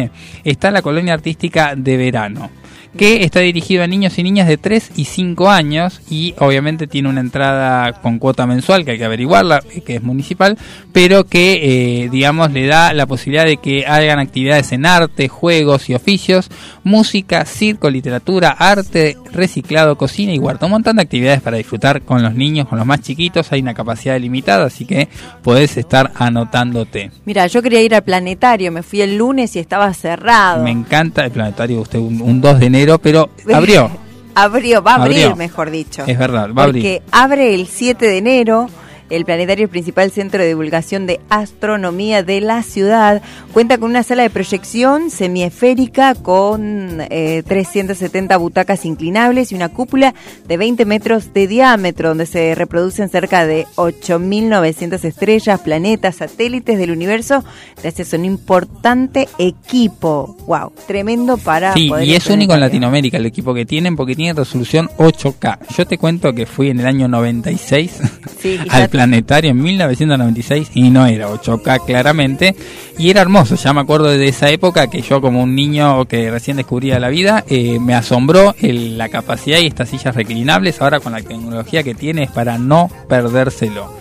está 0.44 0.72
la 0.72 0.82
colonia 0.82 1.14
artística 1.14 1.76
de 1.76 1.98
verano 1.98 2.50
que 2.98 3.24
está 3.24 3.40
dirigido 3.40 3.84
a 3.84 3.88
niños 3.88 4.18
y 4.18 4.24
niñas 4.24 4.48
de 4.48 4.58
3 4.58 4.92
y 4.96 5.06
5 5.06 5.50
años 5.50 6.02
y 6.10 6.34
obviamente 6.40 6.88
tiene 6.88 7.10
una 7.10 7.22
entrada 7.22 7.94
con 8.02 8.20
cuota 8.20 8.46
mensual 8.46 8.86
que 8.86 8.92
hay 8.92 8.98
que 8.98 9.06
averiguarla, 9.06 9.62
que 9.86 9.96
es 9.96 10.04
municipal, 10.04 10.58
pero 10.92 11.26
que 11.26 12.04
eh, 12.04 12.10
digamos 12.10 12.52
le 12.52 12.68
da 12.68 12.94
la 12.94 13.06
posibilidad 13.06 13.46
de 13.46 13.58
que 13.58 13.86
hagan 13.86 14.20
actividades 14.20 14.72
en 14.72 14.86
arte, 14.86 15.28
juegos 15.28 15.90
y 15.90 15.94
oficios, 15.94 16.50
música, 16.84 17.46
circo, 17.46 17.90
literatura, 17.90 18.52
arte, 18.52 19.18
reciclado, 19.32 19.98
cocina 19.98 20.34
y 20.34 20.40
huerto. 20.40 20.66
Un 20.66 20.74
montón 20.74 20.98
de 20.98 21.04
actividades 21.04 21.42
para 21.42 21.58
disfrutar 21.58 22.02
con 22.02 22.22
los 22.22 22.36
niños, 22.36 22.68
con 22.68 22.78
los 22.78 22.88
más 22.88 23.02
chiquitos, 23.02 23.52
hay 23.52 23.62
una 23.62 23.74
capacidad 23.74 24.20
limitada, 24.20 24.66
así 24.66 24.86
que 24.86 25.08
podés 25.44 25.78
estar 25.78 26.12
anotándote. 26.16 27.12
Mira, 27.26 27.48
yo 27.48 27.62
quería 27.62 27.82
ir 27.82 27.96
al 27.96 28.04
planetario, 28.04 28.72
me 28.72 28.84
fui 28.84 29.02
el 29.02 29.18
lunes 29.18 29.56
y 29.56 29.60
estaba 29.60 29.94
cerrado. 29.94 30.64
Me 30.64 30.72
encanta 30.72 31.24
el 31.24 31.32
planetario, 31.32 31.82
usted 31.82 32.00
un, 32.00 32.22
un 32.22 32.42
2 32.42 32.60
de 32.60 32.66
enero, 32.66 32.81
pero 33.02 33.30
abrió. 33.54 33.90
Abrió, 34.34 34.82
va 34.82 34.94
a 34.94 34.96
abrir, 34.96 35.24
Abrió. 35.24 35.36
mejor 35.36 35.72
dicho. 35.72 36.04
Es 36.08 36.18
verdad, 36.18 36.50
va 36.58 36.64
a 36.64 36.66
abrir. 36.66 36.82
Porque 36.84 37.02
abre 37.12 37.54
el 37.54 37.68
7 37.68 38.08
de 38.08 38.18
enero. 38.18 38.70
El 39.12 39.26
planetario, 39.26 39.66
el 39.66 39.70
principal 39.70 40.10
centro 40.12 40.42
de 40.42 40.48
divulgación 40.50 41.06
de 41.06 41.20
astronomía 41.30 42.24
de 42.24 42.42
la 42.42 42.64
ciudad, 42.64 43.22
cuenta 43.54 43.78
con 43.78 43.90
una 43.92 44.04
sala 44.04 44.24
de 44.24 44.30
proyección 44.30 45.10
semiesférica 45.12 46.16
con 46.16 46.98
eh, 47.10 47.44
370 47.46 48.38
butacas 48.38 48.86
inclinables 48.86 49.52
y 49.52 49.56
una 49.56 49.70
cúpula 49.70 50.14
de 50.48 50.58
20 50.58 50.86
metros 50.86 51.34
de 51.34 51.48
diámetro, 51.48 52.10
donde 52.10 52.26
se 52.26 52.56
reproducen 52.56 53.10
cerca 53.10 53.46
de 53.46 53.66
8.900 53.76 55.04
estrellas, 55.04 55.60
planetas, 55.60 56.16
satélites 56.16 56.78
del 56.78 56.92
universo, 56.92 57.44
gracias 57.82 58.14
a 58.14 58.18
un 58.18 58.26
importante 58.26 59.28
equipo. 59.38 60.36
¡Wow! 60.48 60.72
Tremendo 60.88 61.38
para 61.38 61.74
Sí, 61.74 61.90
poder 61.90 62.08
y 62.08 62.16
es 62.16 62.26
único 62.28 62.54
en 62.54 62.60
planetario. 62.60 62.66
Latinoamérica 62.68 63.18
el 63.18 63.26
equipo 63.26 63.54
que 63.54 63.66
tienen 63.66 63.96
porque 63.96 64.16
tiene 64.16 64.34
resolución 64.34 64.90
8K. 64.98 65.60
Yo 65.78 65.86
te 65.86 65.98
cuento 65.98 66.34
que 66.34 66.46
fui 66.46 66.70
en 66.70 66.80
el 66.80 66.86
año 66.88 67.08
96 67.08 68.00
Sí, 68.40 68.58
al 68.70 68.82
ya- 68.82 68.88
planetario 69.06 69.50
en 69.50 69.62
1996 69.64 70.72
y 70.76 70.92
no 70.92 71.08
era 71.08 71.28
8K 71.30 71.86
claramente 71.86 72.56
y 73.00 73.10
era 73.10 73.22
hermoso. 73.22 73.56
Ya 73.56 73.74
me 73.74 73.82
acuerdo 73.82 74.10
de 74.10 74.28
esa 74.28 74.50
época 74.52 74.88
que 74.88 75.02
yo 75.02 75.22
como 75.22 75.42
un 75.42 75.56
niño 75.56 76.06
que 76.06 76.30
recién 76.30 76.58
descubría 76.58 77.00
la 77.00 77.10
vida 77.10 77.44
eh, 77.50 77.80
me 77.80 77.96
asombró 77.96 78.54
el- 78.60 79.00
la 79.00 79.10
capacidad 79.10 79.58
y 79.60 79.66
estas 79.66 79.90
sillas 79.90 80.16
reclinables 80.16 80.82
ahora 80.82 81.00
con 81.00 81.14
la 81.14 81.22
tecnología 81.22 81.82
que 81.82 81.96
tiene 81.96 82.24
es 82.24 82.32
para 82.32 82.60
no 82.60 82.90
perdérselo. 83.10 83.92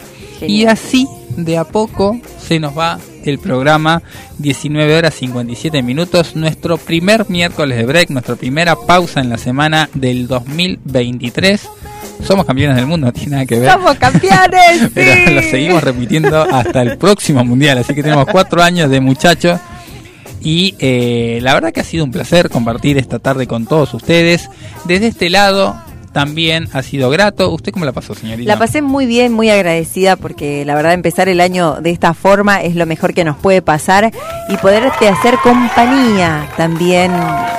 Y 0.46 0.64
así 0.66 1.06
de 1.36 1.56
a 1.58 1.64
poco 1.64 2.18
se 2.38 2.58
nos 2.60 2.76
va 2.76 2.98
el 3.24 3.38
programa 3.38 4.02
19 4.38 4.96
horas 4.96 5.14
57 5.14 5.82
minutos, 5.82 6.34
nuestro 6.36 6.76
primer 6.78 7.28
miércoles 7.30 7.76
de 7.78 7.86
break, 7.86 8.10
nuestra 8.10 8.36
primera 8.36 8.74
pausa 8.76 9.20
en 9.20 9.28
la 9.30 9.36
semana 9.38 9.88
del 9.94 10.26
2023. 10.28 11.68
Somos 12.22 12.46
campeones 12.46 12.76
del 12.76 12.86
mundo, 12.86 13.06
no 13.06 13.12
tiene 13.12 13.32
nada 13.32 13.46
que 13.46 13.58
ver. 13.58 13.70
¡Somos 13.72 13.96
campeones! 13.96 14.90
Pero 14.94 15.12
sí! 15.14 15.34
lo 15.34 15.42
seguimos 15.42 15.82
repitiendo 15.82 16.42
hasta 16.42 16.82
el 16.82 16.98
próximo 16.98 17.44
mundial, 17.44 17.78
así 17.78 17.94
que 17.94 18.02
tenemos 18.02 18.26
cuatro 18.26 18.62
años 18.62 18.90
de 18.90 19.00
muchachos. 19.00 19.58
Y 20.42 20.74
eh, 20.78 21.38
la 21.42 21.54
verdad 21.54 21.72
que 21.72 21.80
ha 21.80 21.84
sido 21.84 22.04
un 22.04 22.10
placer 22.10 22.48
compartir 22.48 22.96
esta 22.96 23.18
tarde 23.18 23.46
con 23.46 23.66
todos 23.66 23.92
ustedes. 23.92 24.48
Desde 24.86 25.08
este 25.08 25.28
lado 25.28 25.76
también 26.12 26.68
ha 26.72 26.82
sido 26.82 27.10
grato. 27.10 27.50
¿Usted 27.50 27.72
cómo 27.72 27.84
la 27.84 27.92
pasó, 27.92 28.14
señorita? 28.14 28.48
La 28.52 28.58
pasé 28.58 28.82
muy 28.82 29.06
bien, 29.06 29.32
muy 29.32 29.50
agradecida 29.50 30.16
porque 30.16 30.64
la 30.64 30.74
verdad 30.74 30.92
empezar 30.92 31.28
el 31.28 31.40
año 31.40 31.76
de 31.80 31.90
esta 31.90 32.14
forma 32.14 32.62
es 32.62 32.74
lo 32.76 32.86
mejor 32.86 33.14
que 33.14 33.24
nos 33.24 33.36
puede 33.36 33.62
pasar 33.62 34.10
y 34.48 34.56
poderte 34.56 35.08
hacer 35.08 35.36
compañía 35.42 36.48
también 36.56 37.12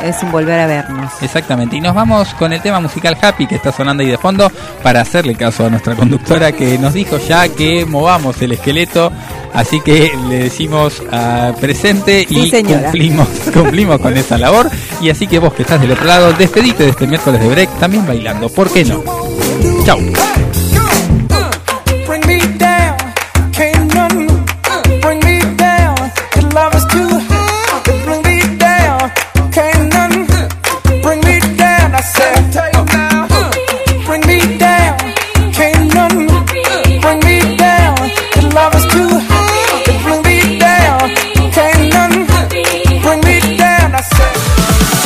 es 0.04 0.22
un 0.24 0.32
volver 0.32 0.60
a 0.60 0.68
vernos. 0.68 1.12
Exactamente, 1.22 1.76
y 1.78 1.82
nos 1.82 1.96
vamos 1.96 2.34
con 2.34 2.52
el 2.54 2.62
tema 2.62 2.80
musical 2.80 3.18
Happy 3.22 3.48
que 3.48 3.56
está 3.56 3.72
sonando 3.72 4.04
ahí 4.04 4.10
de 4.10 4.18
fondo 4.18 4.52
para 4.84 5.02
hacerle 5.02 5.36
caso 5.36 5.66
a 5.66 5.70
nuestra 5.70 5.96
conductora 5.96 6.52
que 6.52 6.78
nos 6.78 6.94
dijo 6.94 7.18
ya 7.20 7.48
que 7.50 7.86
movamos 7.86 8.42
el 8.42 8.52
esqueleto, 8.54 9.12
así 9.54 9.80
que 9.82 10.12
le 10.30 10.40
decimos 10.44 11.02
ah, 11.12 11.54
presente 11.60 12.26
Sí, 12.28 12.40
y 12.40 12.50
señora. 12.50 12.84
cumplimos, 12.84 13.28
cumplimos 13.54 14.00
con 14.00 14.18
esa 14.18 14.38
labor. 14.38 14.70
Y 15.02 15.10
así 15.10 15.28
que 15.28 15.40
vos 15.40 15.54
que 15.54 15.64
estás 15.64 15.80
del 15.82 15.92
otro 15.92 16.06
lado, 16.06 16.34
despedite 16.34 16.84
de 16.84 16.90
este 16.90 17.08
miércoles 17.08 17.40
de 17.42 17.48
break 17.48 17.80
también 17.80 18.06
bailando, 18.06 18.41
¿por 18.50 18.70
qué 18.72 18.84
no? 18.84 19.04
Chau. 19.86 20.00